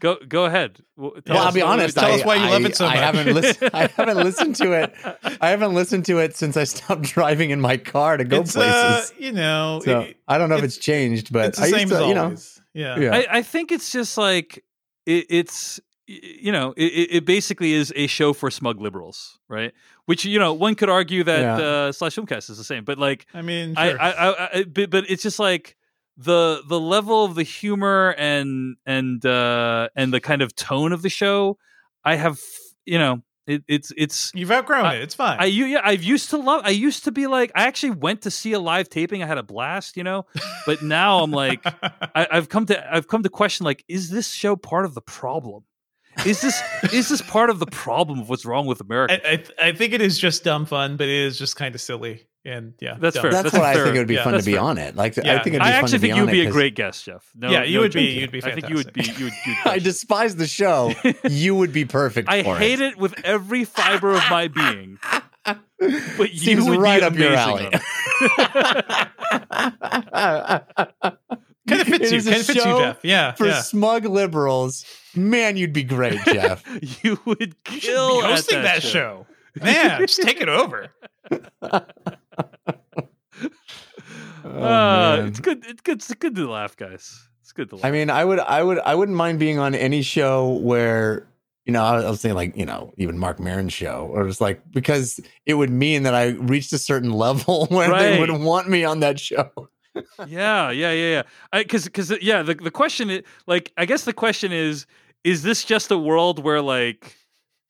Go 0.00 0.16
go 0.28 0.44
ahead. 0.44 0.80
Well, 0.96 1.12
tell 1.24 1.36
well, 1.36 1.46
I'll 1.46 1.52
be 1.52 1.62
honest. 1.62 1.96
tell 1.96 2.10
I, 2.10 2.14
us 2.16 2.24
why 2.24 2.34
you 2.34 2.42
I, 2.42 2.50
love 2.50 2.64
it 2.66 2.76
so 2.76 2.84
I 2.84 2.94
much. 2.94 2.98
haven't 3.16 3.34
listened. 3.34 3.70
I 3.72 3.86
haven't 3.96 4.16
listened 4.18 4.56
to 4.56 4.72
it. 4.72 4.94
I 5.40 5.48
haven't 5.50 5.72
listened 5.72 6.04
to 6.06 6.18
it 6.18 6.36
since 6.36 6.56
I 6.56 6.64
stopped 6.64 7.02
driving 7.14 7.50
in 7.50 7.60
my 7.60 7.76
car 7.76 8.16
to 8.16 8.24
go 8.24 8.40
it's 8.40 8.56
uh, 8.56 8.60
places. 9.04 9.14
you 9.18 9.32
know, 9.32 9.80
so 9.84 10.00
it- 10.00 10.16
I 10.26 10.36
don't 10.36 10.48
know 10.48 10.56
if 10.56 10.64
it's- 10.64 10.76
it's 10.76 10.84
changed, 10.84 11.32
but 11.32 11.50
it's 11.50 11.58
the 11.58 11.64
I 11.64 11.66
used 11.68 11.78
same 11.78 11.88
to, 11.90 11.94
as 11.96 12.08
you 12.08 12.14
know, 12.14 12.24
always. 12.24 12.60
Yeah. 12.74 12.98
Yeah. 12.98 13.14
I, 13.14 13.26
I 13.38 13.42
think 13.42 13.70
it's 13.70 13.92
just 13.92 14.18
like 14.18 14.64
it, 15.06 15.26
it's 15.30 15.78
y- 15.78 15.93
you 16.06 16.52
know 16.52 16.74
it, 16.76 17.08
it 17.10 17.24
basically 17.24 17.72
is 17.72 17.92
a 17.96 18.06
show 18.06 18.32
for 18.32 18.50
smug 18.50 18.80
liberals, 18.80 19.38
right? 19.48 19.72
Which 20.06 20.24
you 20.24 20.38
know 20.38 20.52
one 20.54 20.74
could 20.74 20.90
argue 20.90 21.24
that 21.24 21.40
Yeah. 21.58 21.66
uh, 21.66 21.92
slash 21.92 22.14
filmcast 22.16 22.50
is 22.50 22.58
the 22.58 22.64
same, 22.64 22.84
but 22.84 22.98
like 22.98 23.26
I 23.34 23.42
mean, 23.42 23.74
sure. 23.74 24.00
I, 24.00 24.10
I, 24.10 24.58
I 24.58 24.64
but, 24.64 24.90
but 24.90 25.04
it's 25.10 25.22
just 25.22 25.38
like 25.38 25.76
the 26.16 26.62
the 26.68 26.78
level 26.78 27.24
of 27.24 27.34
the 27.34 27.42
humor 27.42 28.14
and 28.18 28.76
and 28.86 29.24
uh 29.26 29.88
and 29.96 30.12
the 30.12 30.20
kind 30.20 30.42
of 30.42 30.54
tone 30.54 30.92
of 30.92 31.02
the 31.02 31.08
show. 31.08 31.58
I 32.04 32.16
have 32.16 32.38
you 32.84 32.98
know 32.98 33.22
it, 33.46 33.62
it's 33.68 33.92
it's 33.96 34.30
You've 34.34 34.50
outgrown 34.50 34.84
I- 34.86 34.94
it. 34.96 35.02
It's 35.02 35.14
fine. 35.14 35.38
I 35.40 35.46
u- 35.46 35.64
yeah, 35.66 35.80
I've 35.84 36.02
used 36.02 36.30
to 36.30 36.36
love. 36.38 36.62
I 36.64 36.70
used 36.70 37.04
to 37.04 37.12
be 37.12 37.26
like, 37.26 37.50
I 37.54 37.64
actually 37.64 37.90
went 37.90 38.22
to 38.22 38.30
see 38.30 38.52
a 38.52 38.58
live 38.60 38.88
taping. 38.88 39.22
I 39.22 39.26
had 39.26 39.36
a 39.38 39.42
blast, 39.42 39.96
you 39.98 40.04
know. 40.04 40.24
But 40.66 40.82
now 40.82 41.18
I'm 41.22 41.30
like, 41.30 41.60
I, 42.14 42.26
I've 42.30 42.48
come 42.48 42.64
to 42.66 42.94
I've 42.94 43.06
come 43.08 43.22
to 43.22 43.28
question 43.28 43.64
like, 43.64 43.84
is 43.88 44.08
this 44.10 44.30
show 44.30 44.54
part 44.56 44.84
of 44.86 44.94
the 44.94 45.02
problem? 45.02 45.64
Is 46.26 46.40
this 46.40 46.62
is 46.92 47.08
this 47.08 47.22
part 47.22 47.50
of 47.50 47.58
the 47.58 47.66
problem 47.66 48.20
of 48.20 48.28
what's 48.28 48.44
wrong 48.46 48.66
with 48.66 48.80
America? 48.80 49.14
I, 49.28 49.32
I, 49.32 49.36
th- 49.36 49.52
I 49.60 49.72
think 49.72 49.92
it 49.92 50.00
is 50.00 50.16
just 50.18 50.44
dumb 50.44 50.64
fun, 50.66 50.96
but 50.96 51.08
it 51.08 51.26
is 51.26 51.36
just 51.38 51.56
kind 51.56 51.74
of 51.74 51.80
silly. 51.80 52.26
And 52.46 52.74
yeah, 52.78 52.96
That's 53.00 53.14
dumb. 53.14 53.22
fair. 53.22 53.30
that's 53.32 53.44
that's 53.44 53.54
what 53.56 53.64
I 53.64 53.72
think 53.74 53.96
it 53.96 54.00
would 54.00 54.06
be 54.08 54.14
Yeah, 54.14 54.24
fun 54.24 54.34
to 54.34 54.42
be 54.42 54.52
fair. 54.52 54.60
on 54.60 54.76
it. 54.78 54.94
Like 54.94 55.16
Yeah. 55.16 55.36
I 55.36 55.42
think 55.42 55.56
it'd 55.56 55.60
be 55.60 55.60
I 55.60 55.72
fun 55.72 55.84
actually 55.84 55.90
to 55.92 55.98
be 55.98 56.06
think 56.08 56.16
you 56.16 56.22
would 56.26 56.30
be 56.32 56.44
a 56.46 56.50
great 56.50 56.74
guest, 56.74 57.04
Jeff. 57.06 57.26
No, 57.34 57.50
Yeah, 57.50 57.62
you 57.64 57.76
no 57.76 57.80
would 57.82 57.92
be- 57.94 58.02
you'd 58.02 58.30
be 58.32 58.42
I 58.44 58.52
think 58.54 58.68
you 58.68 58.74
would 58.76 58.92
be. 58.92 59.02
You 59.02 59.24
would. 59.24 59.32
You'd 59.46 59.56
I 59.64 59.78
despise 59.78 60.36
the 60.36 60.46
show. 60.46 60.92
you 61.28 61.54
would 61.54 61.72
be 61.72 61.86
perfect. 61.86 62.28
I 62.28 62.42
for 62.42 62.56
hate 62.58 62.80
it 62.80 62.98
with 62.98 63.14
every 63.24 63.64
fiber 63.64 64.12
of 64.12 64.22
my 64.30 64.48
being. 64.48 64.98
But 65.46 66.32
you 66.32 66.38
Seems 66.38 66.66
would 66.68 66.78
right 66.80 67.00
be 67.00 67.06
up 67.06 67.14
your 67.16 67.32
amazing 67.34 67.72
alley. 67.74 67.80
on 71.72 71.80
it. 71.80 71.84
kind 71.86 71.94
of 71.94 72.00
fits 72.00 72.12
It 72.12 72.14
you. 72.14 72.20
a 72.20 72.22
Kind 72.24 72.40
of 72.40 72.46
fits 72.46 72.56
you, 72.56 72.62
show 72.62 72.78
Jeff. 72.78 72.98
Yeah, 73.02 73.32
For 73.32 73.46
yeah. 73.46 73.60
smug 73.62 74.04
liberals, 74.04 74.84
man, 75.14 75.56
you'd 75.56 75.72
be 75.72 75.84
great, 75.84 76.18
Jeff. 76.26 76.62
you 77.04 77.18
would 77.24 77.40
You 77.70 77.80
kill 77.80 78.20
be 78.20 78.26
hosting 78.26 78.62
that, 78.62 78.82
show. 78.82 79.26
Man, 79.60 80.00
just 80.00 80.20
take 80.22 80.40
it 80.40 80.48
over. 80.48 80.90
Oh, 84.46 84.62
uh, 84.62 85.24
it's 85.26 85.40
good. 85.40 85.64
It's 85.66 85.80
good. 85.80 85.96
It's 85.96 86.12
good 86.14 86.34
to 86.36 86.48
laugh, 86.50 86.76
guys. 86.76 87.28
It's 87.40 87.52
good 87.52 87.70
to 87.70 87.76
laugh. 87.76 87.84
I 87.84 87.90
mean, 87.90 88.10
I 88.10 88.24
would, 88.24 88.38
I 88.38 88.62
would, 88.62 88.78
I 88.80 88.94
wouldn't 88.94 89.16
mind 89.16 89.38
being 89.38 89.58
on 89.58 89.74
any 89.74 90.02
show 90.02 90.50
where, 90.58 91.26
you 91.64 91.72
know, 91.72 91.82
I 91.82 92.08
was 92.10 92.20
saying 92.20 92.34
like, 92.34 92.54
you 92.56 92.66
know, 92.66 92.92
even 92.98 93.18
Marc 93.18 93.40
Maron's 93.40 93.72
show, 93.72 94.08
or 94.12 94.28
it's 94.28 94.40
like 94.40 94.60
because 94.70 95.18
it 95.46 95.54
would 95.54 95.70
mean 95.70 96.02
that 96.02 96.14
I 96.14 96.28
reached 96.28 96.72
a 96.74 96.78
certain 96.78 97.10
level 97.14 97.66
where 97.66 97.88
they 97.98 98.20
would 98.20 98.30
want 98.42 98.68
me 98.68 98.84
on 98.84 99.00
that 99.00 99.18
show. 99.18 99.50
Yeah, 100.26 100.70
yeah, 100.70 100.92
yeah, 100.92 100.92
yeah. 100.92 101.22
Because, 101.62 101.84
because, 101.84 102.10
uh, 102.12 102.16
yeah. 102.20 102.42
The 102.42 102.54
the 102.54 102.70
question 102.70 103.10
is 103.10 103.22
like, 103.46 103.72
I 103.76 103.84
guess 103.86 104.04
the 104.04 104.12
question 104.12 104.52
is, 104.52 104.86
is 105.22 105.42
this 105.42 105.64
just 105.64 105.90
a 105.90 105.98
world 105.98 106.42
where 106.42 106.60
like 106.60 107.16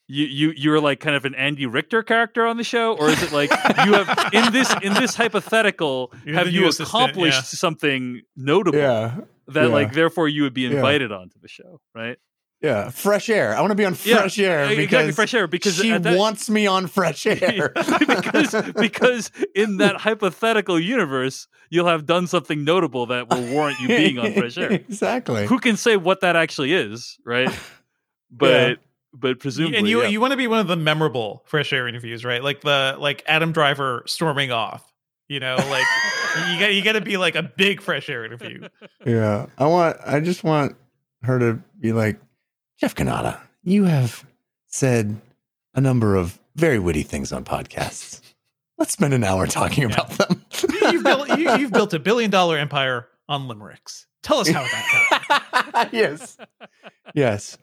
you 0.09 0.27
you 0.27 0.53
you're 0.57 0.81
like 0.81 1.01
kind 1.01 1.17
of 1.17 1.25
an 1.25 1.35
Andy 1.35 1.67
Richter 1.67 2.03
character 2.03 2.47
on 2.47 2.57
the 2.57 2.65
show, 2.65 2.95
or 2.97 3.09
is 3.11 3.23
it 3.23 3.33
like 3.33 3.51
you 3.85 3.93
have 3.95 4.31
in 4.33 4.53
this 4.53 4.75
in 4.83 4.95
this 4.95 5.15
hypothetical 5.15 6.13
You're 6.25 6.35
have 6.37 6.49
you 6.49 6.61
new 6.63 6.69
assistant, 6.69 6.89
accomplished 6.89 7.37
yeah. 7.37 7.43
something 7.59 8.23
notable 8.37 8.79
Yeah. 8.79 9.17
that 9.49 9.63
yeah. 9.69 9.75
like 9.75 9.93
therefore 9.93 10.29
you 10.29 10.43
would 10.43 10.55
be 10.55 10.63
Yeah. 10.63 10.73
invited 10.77 11.13
onto 11.13 11.39
the 11.41 11.49
show, 11.49 11.81
right? 11.95 12.19
Yeah. 12.65 12.89
Fresh 12.89 13.29
air. 13.29 13.55
I 13.55 13.61
want 13.61 13.73
to 13.73 13.75
be 13.75 13.85
on 13.85 13.93
fresh 13.93 14.07
Yeah, 14.07 14.21
fresh 14.21 14.39
air 14.39 14.61
exactly, 14.61 14.87
because 14.87 15.15
fresh 15.15 15.35
air, 15.35 15.47
because 15.47 15.77
she 15.77 15.91
that- 15.91 16.17
wants 16.17 16.49
me 16.49 16.67
on 16.67 16.87
fresh 16.87 17.27
air. 17.27 17.73
because 17.99 18.55
because 18.75 19.31
in 19.55 19.77
that 19.79 19.97
hypothetical 19.97 20.81
universe, 20.81 21.47
you'll 21.69 21.89
have 21.89 22.07
done 22.07 22.27
something 22.27 22.65
notable 22.65 23.05
that 23.07 23.29
will 23.29 23.53
warrant 23.53 23.81
you 23.81 23.89
being 23.89 24.19
on 24.19 24.33
fresh 24.33 24.57
air. 24.57 24.73
exactly. 24.73 25.47
Who 25.47 25.59
can 25.59 25.77
say 25.77 25.99
what 25.99 26.23
that 26.23 26.37
actually 26.37 26.73
is, 26.73 27.19
right? 27.27 27.51
But 28.31 28.79
but 29.13 29.41
presumably, 29.41 29.77
and 29.77 29.87
you 29.87 30.01
yeah. 30.01 30.09
you 30.09 30.19
want 30.21 30.31
to 30.31 30.39
be 30.39 30.47
one 30.47 30.61
of 30.61 30.67
the 30.67 30.77
memorable 30.77 31.43
fresh 31.45 31.71
air 31.71 31.87
interviews, 31.87 32.25
right? 32.25 32.43
Like 32.43 32.63
the 32.63 32.97
like 32.99 33.23
Adam 33.27 33.53
Driver 33.53 34.05
storming 34.07 34.51
off. 34.53 34.91
You 35.29 35.41
know, 35.41 35.57
like 35.57 35.87
you 36.51 36.59
got 36.59 36.75
you 36.75 36.83
got 36.83 36.93
to 36.93 37.01
be 37.03 37.19
like 37.19 37.35
a 37.35 37.43
big 37.43 37.83
fresh 37.83 38.09
air 38.09 38.25
interview. 38.25 38.69
Yeah. 39.05 39.47
I 39.59 39.67
want 39.67 39.99
I 40.05 40.21
just 40.21 40.45
want 40.45 40.77
her 41.23 41.39
to 41.39 41.63
be 41.81 41.93
like, 41.93 42.19
Jeff 42.79 42.95
Cannata, 42.95 43.41
you 43.63 43.85
have 43.85 44.25
said 44.67 45.21
a 45.75 45.81
number 45.81 46.17
of 46.17 46.39
very 46.57 46.79
witty 46.79 47.03
things 47.03 47.33
on 47.33 47.45
podcasts. 47.45 48.21
Let's 48.79 48.93
spend 48.93 49.15
an 49.15 49.25
hour 49.25 49.47
talking 49.47 49.85
about 49.85 50.11
them. 50.11 50.45
You- 50.73 50.91
You've 50.93 51.05
built 51.05 51.29
you, 51.39 51.57
you've 51.57 51.73
built 51.73 51.95
a 51.95 51.99
billion 51.99 52.31
dollar 52.31 52.59
empire 52.59 53.09
on 53.29 53.49
limericks. 53.49 54.07
Tell 54.23 54.39
us 54.39 54.49
how 54.49 54.63
that 54.63 55.33
happened. 55.53 55.91
yes. 55.93 56.37
Yes. 57.15 57.59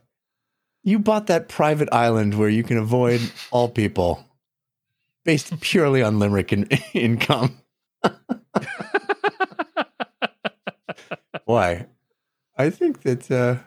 You 0.83 0.99
bought 0.99 1.27
that 1.27 1.47
private 1.47 1.89
island 1.91 2.37
where 2.37 2.49
you 2.49 2.63
can 2.63 2.77
avoid 2.77 3.21
all 3.51 3.69
people 3.69 4.25
based 5.23 5.59
purely 5.61 6.01
on 6.01 6.17
limerick 6.19 6.51
in- 6.53 6.67
income. 6.93 7.57
Why? 11.45 11.87
I 12.57 12.69
think 12.69 13.01
that 13.03 13.29
uh, 13.31 13.57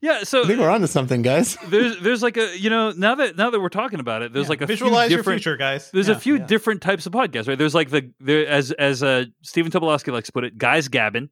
yeah. 0.00 0.22
So 0.24 0.44
I 0.44 0.46
think 0.46 0.60
we're 0.60 0.70
onto 0.70 0.86
something, 0.86 1.22
guys. 1.22 1.56
there's 1.68 1.98
there's 2.00 2.22
like 2.22 2.36
a 2.36 2.58
you 2.58 2.70
know 2.70 2.90
now 2.92 3.14
that 3.16 3.36
now 3.36 3.50
that 3.50 3.60
we're 3.60 3.68
talking 3.68 4.00
about 4.00 4.22
it, 4.22 4.32
there's 4.32 4.46
Yeah, 4.46 4.50
like 4.50 4.60
a 4.62 4.66
visualize 4.66 5.08
few 5.08 5.16
your 5.16 5.18
different 5.22 5.40
future, 5.42 5.56
guys. 5.56 5.90
There's 5.90 6.08
Yeah, 6.08 6.14
a 6.14 6.18
few 6.18 6.36
yeah. 6.36 6.46
different 6.46 6.82
types 6.82 7.06
of 7.06 7.12
podcasts, 7.12 7.48
right? 7.48 7.58
There's 7.58 7.74
like 7.74 7.90
the 7.90 8.10
there 8.20 8.46
as 8.46 8.70
as 8.72 9.02
uh, 9.02 9.24
Stephen 9.42 9.70
Tobolowsky 9.72 10.12
likes 10.12 10.26
to 10.26 10.32
put 10.32 10.44
it, 10.44 10.56
guys 10.58 10.88
gabbing. 10.88 11.30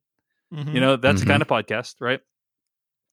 Mhm. 0.54 0.74
You 0.74 0.80
know, 0.80 0.96
that's 0.96 1.18
Mhm. 1.20 1.24
the 1.24 1.30
kind 1.30 1.42
of 1.42 1.48
podcast, 1.48 1.94
right? 2.00 2.20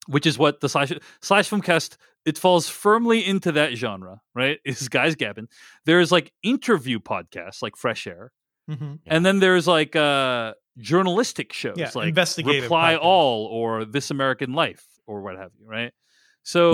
Which 0.08 0.26
is 0.26 0.38
what 0.38 0.60
the 0.60 0.68
slash 0.70 0.92
slash 1.22 1.50
filmcast 1.50 1.98
it 2.26 2.38
falls 2.38 2.68
firmly 2.70 3.26
into 3.26 3.52
that 3.54 3.74
genre, 3.76 4.22
right? 4.36 4.60
Is 4.66 4.88
guys 4.90 5.16
gabbing. 5.16 5.48
There's 5.86 6.12
like 6.12 6.32
interview 6.44 7.00
podcasts 7.00 7.62
like 7.62 7.76
Fresh 7.78 8.06
Air, 8.08 8.32
Mhm. 8.70 9.00
and 9.06 9.26
then 9.26 9.40
there's 9.40 9.66
like 9.68 9.96
uh 9.96 10.54
journalistic 10.78 11.54
shows 11.54 11.76
Yeah, 11.78 11.92
like 11.96 12.10
investigative 12.10 12.64
Reply 12.64 12.96
podcasts. 12.96 13.00
All 13.04 13.46
or 13.48 13.86
This 13.86 14.10
American 14.12 14.54
Life 14.54 14.86
or 15.08 15.22
what 15.22 15.38
have 15.38 15.52
you, 15.60 15.68
right? 15.68 15.92
So 16.44 16.74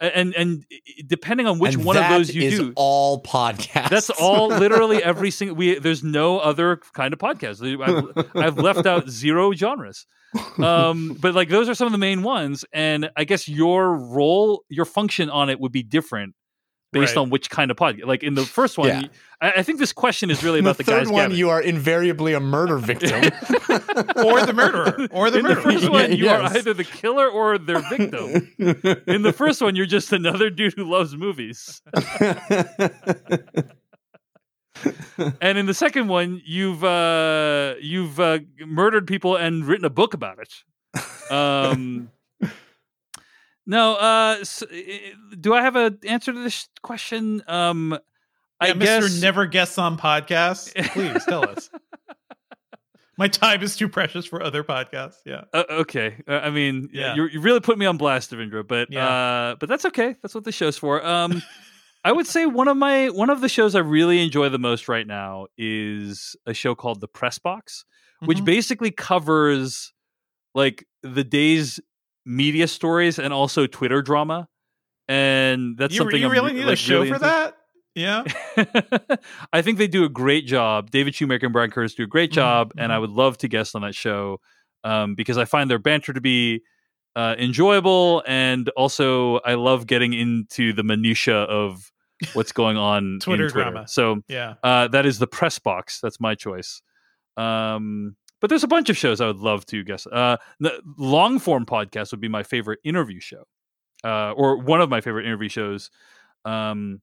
Yeah. 0.00 0.08
and 0.14 0.34
and 0.34 0.64
depending 1.06 1.46
on 1.46 1.58
which 1.58 1.74
And 1.74 1.84
one 1.84 1.96
of 1.98 2.08
those 2.08 2.34
you 2.34 2.42
is 2.42 2.58
do, 2.58 2.72
all 2.74 3.22
podcasts. 3.22 3.90
that's 3.90 4.08
all 4.10 4.48
literally 4.48 5.02
every 5.02 5.30
single 5.30 5.56
we 5.56 5.78
there's 5.78 6.02
no 6.02 6.38
other 6.38 6.80
kind 6.94 7.12
of 7.12 7.18
podcast 7.18 7.60
I've, 7.82 8.26
I've 8.34 8.56
left 8.58 8.86
out 8.86 9.10
zero 9.10 9.52
genres 9.52 10.06
um 10.58 11.16
but 11.20 11.34
like 11.34 11.48
those 11.50 11.68
are 11.68 11.74
some 11.74 11.86
of 11.86 11.92
the 11.92 11.98
main 11.98 12.22
ones 12.22 12.64
and 12.72 13.10
i 13.16 13.24
guess 13.24 13.48
your 13.48 13.94
role 13.96 14.64
your 14.68 14.84
function 14.86 15.28
on 15.28 15.50
it 15.50 15.58
would 15.60 15.72
be 15.72 15.82
different 15.82 16.34
based 16.92 17.14
Right. 17.16 17.22
on 17.22 17.30
which 17.30 17.50
kind 17.50 17.70
of 17.70 17.76
podcast 17.76 18.04
like 18.06 18.22
in 18.22 18.34
the 18.34 18.44
first 18.44 18.76
one 18.78 18.88
Yeah. 18.88 19.02
I, 19.40 19.52
I 19.58 19.62
think 19.62 19.78
this 19.78 19.92
question 19.92 20.28
is 20.30 20.42
really 20.42 20.58
In 20.58 20.64
the 20.64 20.70
about 20.70 20.78
the, 20.78 20.84
third 20.84 21.04
guys 21.04 21.08
one, 21.12 21.22
gabbing. 21.30 21.36
you 21.38 21.48
are 21.50 21.60
invariably 21.60 22.34
a 22.34 22.40
murder 22.40 22.78
victim. 22.78 23.22
or 24.16 24.44
the 24.44 24.52
murderer, 24.54 25.06
or 25.12 25.30
the 25.30 25.38
in 25.38 25.44
the 25.46 25.56
first 25.56 25.88
one 25.88 26.12
you 26.16 26.28
are 26.28 26.42
either 26.42 26.74
the 26.74 26.84
killer 26.84 27.28
or 27.28 27.58
their 27.58 27.80
victim 27.88 28.52
in 29.06 29.22
the 29.22 29.32
first 29.34 29.62
one 29.62 29.76
you're 29.76 29.86
just 29.86 30.12
another 30.12 30.50
dude 30.50 30.74
who 30.74 30.84
loves 30.84 31.16
movies 31.16 31.80
and 35.40 35.58
in 35.58 35.66
the 35.66 35.74
second 35.74 36.08
one 36.08 36.40
you've 36.44 36.82
uh 36.84 37.74
you've 37.80 38.18
uh 38.18 38.38
murdered 38.66 39.06
people 39.06 39.36
and 39.36 39.64
written 39.66 39.84
a 39.84 39.90
book 39.90 40.14
about 40.14 40.38
it 40.38 41.32
um 41.32 42.10
no 43.66 43.94
uh 43.96 44.36
s- 44.40 44.62
i- 44.72 45.12
do 45.38 45.52
i 45.54 45.62
have 45.62 45.76
a 45.76 45.94
answer 46.06 46.32
to 46.32 46.42
this 46.42 46.68
question 46.82 47.42
um 47.46 47.98
i 48.60 48.68
Yeah, 48.68 48.74
guess 48.74 49.04
Mr. 49.04 49.20
Never 49.22 49.46
Guests 49.46 49.78
on 49.78 49.96
Podcasts. 49.98 50.72
Please 50.92 51.24
tell 51.24 51.48
us. 51.48 51.70
My 53.16 53.28
time 53.28 53.62
is 53.62 53.76
too 53.76 53.88
precious 53.88 54.24
for 54.24 54.42
other 54.42 54.64
podcasts. 54.64 55.16
Yeah. 55.26 55.42
uh, 55.52 55.64
okay 55.70 56.16
uh, 56.28 56.40
i 56.42 56.50
mean 56.50 56.88
Yeah. 56.92 57.14
you 57.14 57.26
you 57.26 57.40
really 57.40 57.60
put 57.60 57.76
me 57.78 57.86
on 57.86 57.96
blast 57.98 58.30
Devindra, 58.30 58.66
but 58.66 58.88
Yeah. 58.90 59.06
uh 59.08 59.56
but 59.60 59.68
that's 59.68 59.84
okay 59.86 60.16
that's 60.22 60.34
what 60.34 60.44
the 60.44 60.52
show's 60.52 60.76
for 60.78 61.04
um 61.06 61.42
I 62.02 62.12
would 62.12 62.26
say 62.26 62.46
one 62.46 62.66
of 62.68 62.78
my 62.78 63.08
one 63.10 63.28
of 63.28 63.42
the 63.42 63.48
shows 63.50 63.74
I 63.74 63.80
really 63.80 64.22
enjoy 64.24 64.48
the 64.48 64.58
most 64.58 64.88
right 64.88 65.06
now 65.06 65.48
is 65.58 66.34
a 66.46 66.54
show 66.54 66.74
called 66.74 67.02
The 67.02 67.08
Press 67.08 67.38
Box, 67.38 67.84
which 68.24 68.38
Mhm. 68.38 68.44
basically 68.46 68.90
covers 68.90 69.92
like 70.54 70.86
the 71.02 71.24
day's 71.24 71.78
media 72.24 72.68
stories 72.68 73.18
and 73.18 73.32
also 73.32 73.66
Twitter 73.66 74.02
drama. 74.02 74.48
And 75.08 75.76
that's 75.76 75.94
you, 75.94 75.98
something 75.98 76.20
you 76.20 76.26
I'm 76.26 76.32
really 76.32 76.52
need 76.52 76.64
like, 76.64 76.74
a 76.74 76.76
show 76.76 76.96
really 77.00 77.08
for 77.08 77.14
into. 77.16 77.26
that? 77.26 77.56
Yeah. 77.94 78.24
I 79.52 79.62
think 79.62 79.78
they 79.78 79.88
do 79.88 80.04
a 80.04 80.08
great 80.08 80.46
job. 80.46 80.90
David 80.90 81.14
Shoemaker 81.14 81.46
and 81.46 81.52
Bryan 81.52 81.70
Curtis 81.70 81.94
do 81.94 82.04
a 82.04 82.06
great 82.06 82.30
Mhm, 82.30 82.34
job, 82.34 82.72
and 82.78 82.92
I 82.92 82.96
mhm. 82.96 83.00
would 83.02 83.10
love 83.10 83.38
to 83.38 83.48
guest 83.48 83.74
on 83.74 83.82
that 83.82 83.94
show 83.94 84.40
um, 84.84 85.14
because 85.16 85.36
I 85.36 85.44
find 85.44 85.68
their 85.68 85.80
banter 85.80 86.12
to 86.12 86.20
be 86.20 86.62
uh, 87.16 87.34
enjoyable, 87.38 88.22
and 88.26 88.68
also 88.76 89.38
I 89.40 89.54
love 89.54 89.86
getting 89.88 90.12
into 90.12 90.72
the 90.72 90.84
minutia 90.84 91.34
of 91.36 91.90
what's 92.34 92.52
going 92.52 92.76
on 92.76 93.18
Twitter 93.22 93.46
in 93.46 93.50
Twitter. 93.50 93.70
drama. 93.70 93.88
So 93.88 94.22
Yeah. 94.28 94.54
uh, 94.62 94.86
that 94.88 95.06
is 95.06 95.18
the 95.18 95.26
press 95.26 95.58
box. 95.58 95.98
That's 96.00 96.20
my 96.20 96.36
choice. 96.36 96.82
Um, 97.36 98.16
but 98.40 98.48
there's 98.48 98.64
a 98.64 98.68
bunch 98.68 98.88
of 98.90 98.96
shows 98.96 99.20
I 99.20 99.26
would 99.26 99.38
love 99.38 99.66
to 99.66 99.84
guess. 99.84 100.06
Uh, 100.06 100.36
the 100.58 100.80
long 100.96 101.38
form 101.38 101.66
podcast 101.66 102.10
would 102.10 102.20
be 102.20 102.28
my 102.28 102.42
favorite 102.42 102.80
interview 102.84 103.20
show, 103.20 103.44
uh, 104.04 104.32
or 104.32 104.56
one 104.56 104.80
of 104.80 104.88
my 104.88 105.00
favorite 105.00 105.26
interview 105.26 105.48
shows. 105.48 105.90
Um, 106.44 107.00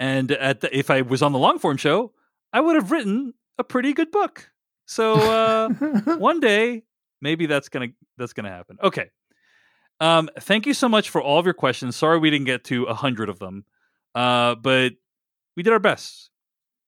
and 0.00 0.32
at 0.32 0.60
the, 0.60 0.76
if 0.76 0.90
I 0.90 1.02
was 1.02 1.22
on 1.22 1.32
the 1.32 1.38
long 1.38 1.58
form 1.58 1.76
show, 1.76 2.12
I 2.52 2.60
would 2.60 2.74
have 2.74 2.90
written 2.90 3.34
a 3.58 3.64
pretty 3.64 3.92
good 3.92 4.10
book. 4.10 4.50
So 4.86 5.14
uh, 5.14 5.68
one 6.16 6.40
day, 6.40 6.82
maybe 7.20 7.46
that's 7.46 7.68
gonna 7.68 7.88
that's 8.16 8.32
gonna 8.32 8.50
happen. 8.50 8.78
Okay. 8.82 9.10
Um, 10.00 10.28
thank 10.40 10.66
you 10.66 10.74
so 10.74 10.88
much 10.88 11.10
for 11.10 11.22
all 11.22 11.38
of 11.38 11.44
your 11.44 11.54
questions. 11.54 11.94
Sorry 11.94 12.18
we 12.18 12.30
didn't 12.30 12.46
get 12.46 12.64
to 12.64 12.84
a 12.84 12.94
hundred 12.94 13.28
of 13.28 13.38
them, 13.38 13.64
uh, 14.14 14.56
but 14.56 14.94
we 15.56 15.62
did 15.62 15.72
our 15.72 15.78
best. 15.78 16.30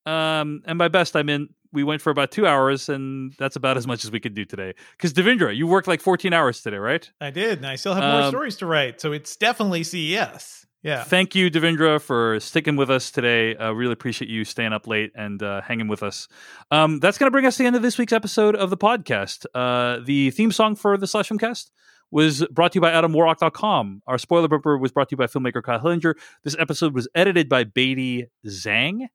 Um, 0.06 0.62
and 0.66 0.78
by 0.78 0.88
best, 0.88 1.14
I 1.14 1.22
mean 1.22 1.50
we 1.74 1.84
went 1.84 2.00
for 2.00 2.08
about 2.10 2.30
two 2.30 2.46
hours, 2.46 2.88
and 2.88 3.34
that's 3.38 3.56
about 3.56 3.76
as 3.76 3.86
much 3.86 4.04
as 4.04 4.10
we 4.10 4.20
could 4.20 4.34
do 4.34 4.46
today. 4.46 4.72
Because 4.92 5.12
Devindra, 5.12 5.54
you 5.54 5.66
worked 5.66 5.86
like 5.88 6.00
fourteen 6.00 6.32
hours 6.32 6.62
today, 6.62 6.78
right? 6.78 7.10
I 7.20 7.30
did. 7.30 7.58
And 7.58 7.66
I 7.66 7.76
still 7.76 7.92
have 7.94 8.02
more 8.04 8.22
Um, 8.22 8.30
stories 8.30 8.56
to 8.58 8.66
write. 8.66 9.00
So 9.00 9.12
it's 9.12 9.36
definitely 9.36 9.82
CES. 9.84 10.66
Yeah. 10.82 11.02
Thank 11.02 11.34
you, 11.34 11.50
Devindra, 11.50 11.98
for 12.00 12.38
sticking 12.40 12.76
with 12.76 12.90
us 12.90 13.10
today. 13.10 13.56
Uh, 13.56 13.72
really 13.72 13.94
appreciate 13.94 14.30
you 14.30 14.44
staying 14.44 14.74
up 14.74 14.86
late 14.86 15.12
and 15.14 15.42
uh, 15.42 15.62
hanging 15.62 15.88
with 15.88 16.02
us. 16.02 16.28
Um, 16.70 17.00
that's 17.00 17.16
going 17.16 17.26
to 17.26 17.30
bring 17.30 17.46
us 17.46 17.56
to 17.56 17.62
the 17.62 17.66
end 17.66 17.74
of 17.76 17.80
this 17.80 17.96
week's 17.96 18.12
episode 18.12 18.54
of 18.54 18.68
the 18.68 18.76
podcast. 18.76 19.46
Uh, 19.54 20.00
the 20.04 20.30
theme 20.32 20.52
song 20.52 20.76
for 20.76 20.98
the 20.98 21.06
Slash 21.06 21.30
Filmcast 21.30 21.70
was 22.10 22.44
brought 22.48 22.72
to 22.72 22.76
you 22.76 22.80
by 22.82 22.90
AdamWarrock.com. 22.92 24.02
Our 24.06 24.18
spoiler 24.18 24.46
bumper 24.46 24.76
was 24.76 24.92
brought 24.92 25.08
to 25.08 25.14
you 25.14 25.16
by 25.16 25.26
filmmaker 25.26 25.62
Kyle 25.62 25.80
Hillinger. 25.80 26.14
This 26.44 26.54
episode 26.58 26.94
was 26.94 27.08
edited 27.14 27.48
by 27.48 27.64
Beatty 27.64 28.26
Zhang. 28.46 29.06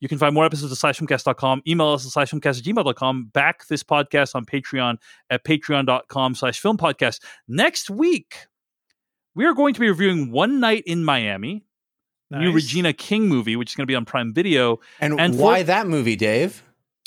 You 0.00 0.08
can 0.08 0.18
find 0.18 0.32
more 0.34 0.44
episodes 0.44 0.70
at 0.72 0.78
slashfilmcast.com. 0.78 1.62
Email 1.66 1.88
us 1.88 2.06
at 2.06 2.12
slashfilmcast 2.28 2.58
at 2.58 2.64
gmail.com. 2.64 3.30
Back 3.32 3.66
this 3.66 3.82
podcast 3.82 4.34
on 4.34 4.44
Patreon 4.44 4.98
at 5.30 5.44
patreon.com 5.44 6.34
slash 6.36 6.60
film 6.60 6.76
podcast. 6.78 7.20
Next 7.48 7.90
week, 7.90 8.46
we 9.34 9.44
are 9.44 9.54
going 9.54 9.74
to 9.74 9.80
be 9.80 9.88
reviewing 9.88 10.30
One 10.30 10.60
Night 10.60 10.84
in 10.86 11.04
Miami, 11.04 11.64
new 12.30 12.52
Regina 12.52 12.92
King 12.92 13.28
movie, 13.28 13.56
which 13.56 13.70
is 13.70 13.74
going 13.74 13.84
to 13.84 13.90
be 13.90 13.94
on 13.96 14.04
Prime 14.04 14.32
Video. 14.32 14.78
and, 15.00 15.18
And 15.18 15.34
for- 15.34 15.42
why 15.42 15.62
that 15.64 15.86
movie, 15.88 16.16
Dave? 16.16 16.62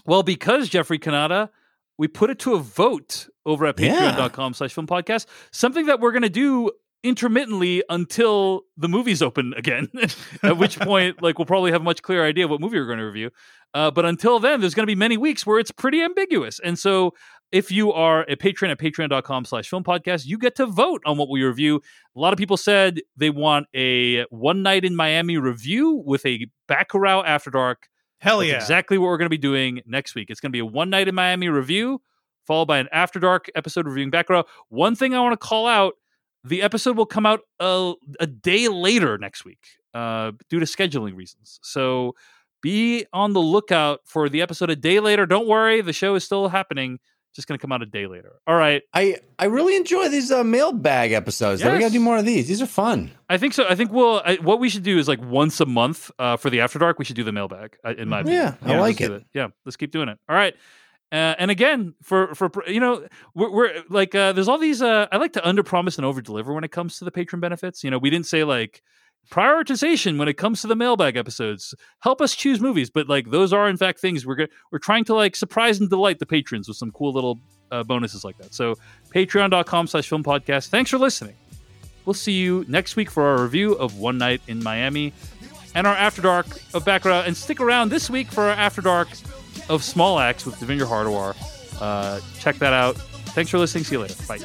Well, 0.05 0.23
because 0.23 0.67
Jeffrey 0.67 0.97
Cannata, 0.99 1.49
we 1.97 2.07
put 2.07 2.29
it 2.29 2.39
to 2.39 2.55
a 2.55 2.59
vote 2.59 3.29
over 3.45 3.65
at 3.67 3.79
Yeah. 3.79 4.13
patreon.com 4.15 4.53
slash 4.55 4.73
film 4.73 4.87
podcast, 4.87 5.27
something 5.51 5.85
that 5.85 5.99
we're 5.99 6.11
going 6.11 6.23
to 6.23 6.29
do 6.29 6.71
intermittently 7.03 7.83
until 7.89 8.63
the 8.77 8.87
movies 8.87 9.21
open 9.21 9.53
again, 9.57 9.89
at 10.43 10.57
which 10.57 10.79
point, 10.79 11.21
like, 11.21 11.39
we'll 11.39 11.45
probably 11.45 11.71
have 11.71 11.81
a 11.81 11.83
much 11.83 12.01
clearer 12.01 12.25
idea 12.25 12.45
of 12.45 12.51
what 12.51 12.61
movie 12.61 12.79
we're 12.79 12.85
going 12.85 12.99
to 12.99 13.05
review. 13.05 13.31
Uh, 13.73 13.89
but 13.89 14.05
until 14.05 14.39
then, 14.39 14.59
there's 14.59 14.73
going 14.73 14.83
to 14.83 14.91
be 14.91 14.95
many 14.95 15.17
weeks 15.17 15.45
where 15.45 15.59
it's 15.59 15.71
pretty 15.71 16.01
ambiguous. 16.01 16.59
And 16.59 16.77
so 16.77 17.13
if 17.51 17.71
you 17.71 17.91
are 17.91 18.25
a 18.29 18.35
patron 18.35 18.71
at 18.71 18.79
patreon.com 18.79 19.45
slash 19.45 19.69
film 19.69 19.83
podcast, 19.83 20.25
you 20.25 20.37
get 20.37 20.55
to 20.55 20.65
vote 20.65 21.01
on 21.05 21.17
what 21.17 21.29
we 21.29 21.43
review. 21.43 21.81
A 22.15 22.19
lot 22.19 22.33
of 22.33 22.37
people 22.37 22.57
said 22.57 23.01
they 23.15 23.29
want 23.29 23.67
a 23.73 24.23
one 24.25 24.63
night 24.63 24.85
in 24.85 24.95
Miami 24.95 25.37
review 25.37 26.01
with 26.05 26.25
a 26.25 26.47
Bacurau 26.69 27.23
After 27.25 27.49
Dark. 27.49 27.87
Hell 28.19 28.39
That's 28.39 28.51
yeah. 28.51 28.55
exactly 28.57 28.97
what 28.97 29.07
we're 29.07 29.17
going 29.17 29.25
to 29.25 29.29
be 29.29 29.37
doing 29.37 29.81
next 29.85 30.15
week. 30.15 30.29
It's 30.29 30.39
going 30.39 30.51
to 30.51 30.55
be 30.55 30.59
a 30.59 30.65
one 30.65 30.89
night 30.89 31.07
in 31.07 31.15
Miami 31.15 31.49
review, 31.49 32.01
followed 32.45 32.67
by 32.67 32.77
an 32.77 32.87
After 32.91 33.19
Dark 33.19 33.49
episode 33.55 33.85
reviewing 33.87 34.11
Bacurau. 34.11 34.43
One 34.69 34.95
thing 34.95 35.15
I 35.15 35.19
want 35.19 35.33
to 35.33 35.37
call 35.37 35.67
out 35.67 35.93
the 36.43 36.61
episode 36.61 36.97
will 36.97 37.05
come 37.05 37.25
out 37.25 37.41
a, 37.59 37.93
a 38.19 38.27
day 38.27 38.67
later 38.67 39.17
next 39.17 39.45
week 39.45 39.59
uh, 39.93 40.31
due 40.49 40.59
to 40.59 40.65
scheduling 40.65 41.15
reasons. 41.15 41.59
So 41.63 42.15
be 42.61 43.05
on 43.13 43.33
the 43.33 43.41
lookout 43.41 44.01
for 44.05 44.29
the 44.29 44.41
episode 44.41 44.69
a 44.69 44.75
day 44.75 44.99
later. 44.99 45.25
Don't 45.25 45.47
worry, 45.47 45.81
the 45.81 45.93
show 45.93 46.15
is 46.15 46.23
still 46.23 46.49
happening. 46.49 46.99
Just 47.33 47.47
going 47.47 47.57
to 47.57 47.61
come 47.61 47.71
out 47.71 47.81
a 47.81 47.85
day 47.85 48.07
later. 48.07 48.33
All 48.45 48.57
right. 48.57 48.81
I 48.93 49.15
I 49.39 49.45
really 49.45 49.77
enjoy 49.77 50.09
these 50.09 50.31
uh, 50.33 50.43
mailbag 50.43 51.13
episodes. 51.13 51.61
though. 51.61 51.71
We 51.71 51.79
got 51.79 51.87
to 51.87 51.93
do 51.93 52.01
more 52.01 52.17
of 52.17 52.25
these. 52.25 52.49
These 52.49 52.61
are 52.61 52.65
fun. 52.65 53.09
I 53.29 53.37
think 53.37 53.53
so. 53.53 53.65
I 53.69 53.73
think 53.75 53.93
we'll. 53.93 54.21
I, 54.25 54.35
what 54.35 54.59
we 54.59 54.67
should 54.67 54.83
do 54.83 54.97
is 54.97 55.07
like 55.07 55.21
once 55.23 55.61
a 55.61 55.65
month 55.65 56.11
uh, 56.19 56.35
for 56.35 56.49
the 56.49 56.59
After 56.59 56.77
Dark. 56.77 56.99
We 56.99 57.05
should 57.05 57.15
do 57.15 57.23
the 57.23 57.31
mailbag. 57.31 57.77
uh, 57.85 57.93
In 57.97 58.09
my 58.09 58.19
opinion. 58.19 58.57
Yeah, 58.61 58.73
I 58.73 58.77
like 58.79 58.99
let's 58.99 59.13
it. 59.13 59.25
Yeah, 59.33 59.47
let's 59.65 59.77
keep 59.77 59.91
doing 59.91 60.09
it. 60.09 60.19
All 60.27 60.35
right. 60.35 60.53
Uh, 61.11 61.35
and 61.37 61.51
again, 61.51 61.93
for 62.01 62.33
for 62.35 62.49
you 62.67 62.79
know, 62.79 63.05
we're, 63.35 63.51
we're 63.51 63.83
like, 63.89 64.15
uh, 64.15 64.31
there's 64.31 64.47
all 64.47 64.57
these. 64.57 64.81
Uh, 64.81 65.07
I 65.11 65.17
like 65.17 65.33
to 65.33 65.45
under 65.47 65.61
promise 65.61 65.97
and 65.97 66.05
over 66.05 66.21
deliver 66.21 66.53
when 66.53 66.63
it 66.63 66.71
comes 66.71 66.97
to 66.99 67.05
the 67.05 67.11
patron 67.11 67.41
benefits. 67.41 67.83
You 67.83 67.91
know, 67.91 67.97
we 67.97 68.09
didn't 68.09 68.27
say 68.27 68.45
like 68.45 68.81
prioritization 69.29 70.17
when 70.17 70.27
it 70.27 70.35
comes 70.35 70.61
to 70.61 70.67
the 70.67 70.75
mailbag 70.75 71.17
episodes. 71.17 71.75
Help 71.99 72.21
us 72.21 72.33
choose 72.33 72.61
movies, 72.61 72.89
but 72.89 73.09
like 73.09 73.29
those 73.29 73.51
are 73.51 73.67
in 73.67 73.75
fact 73.75 73.99
things 73.99 74.25
we're 74.25 74.47
we're 74.71 74.79
trying 74.79 75.03
to 75.05 75.13
like 75.13 75.35
surprise 75.35 75.79
and 75.79 75.89
delight 75.89 76.19
the 76.19 76.25
patrons 76.25 76.67
with 76.67 76.77
some 76.77 76.91
cool 76.91 77.11
little 77.11 77.39
uh, 77.71 77.83
bonuses 77.83 78.23
like 78.23 78.37
that. 78.37 78.53
So 78.53 78.75
Patreon.com/slash 79.13 80.07
Film 80.07 80.23
Podcast. 80.23 80.69
Thanks 80.69 80.91
for 80.91 80.97
listening. 80.97 81.35
We'll 82.05 82.13
see 82.13 82.33
you 82.33 82.65
next 82.67 82.95
week 82.95 83.11
for 83.11 83.23
our 83.23 83.43
review 83.43 83.73
of 83.73 83.99
One 83.99 84.17
Night 84.17 84.41
in 84.47 84.63
Miami 84.63 85.13
and 85.75 85.85
our 85.85 85.95
After 85.95 86.21
Dark 86.21 86.47
of 86.73 86.83
Bacurau. 86.83 87.25
And 87.27 87.35
stick 87.35 87.59
around 87.59 87.89
this 87.89 88.09
week 88.09 88.31
for 88.31 88.45
our 88.45 88.51
After 88.51 88.81
Dark 88.81 89.09
of 89.69 89.83
Small 89.83 90.19
Axe 90.19 90.45
with 90.45 90.55
Devindra 90.55 90.87
Hardawar. 90.87 91.35
Uh, 91.79 92.19
check 92.39 92.57
that 92.57 92.73
out. 92.73 92.95
Thanks 93.33 93.49
for 93.49 93.57
listening. 93.57 93.83
See 93.83 93.95
you 93.95 94.01
later. 94.01 94.15
Bye. 94.27 94.39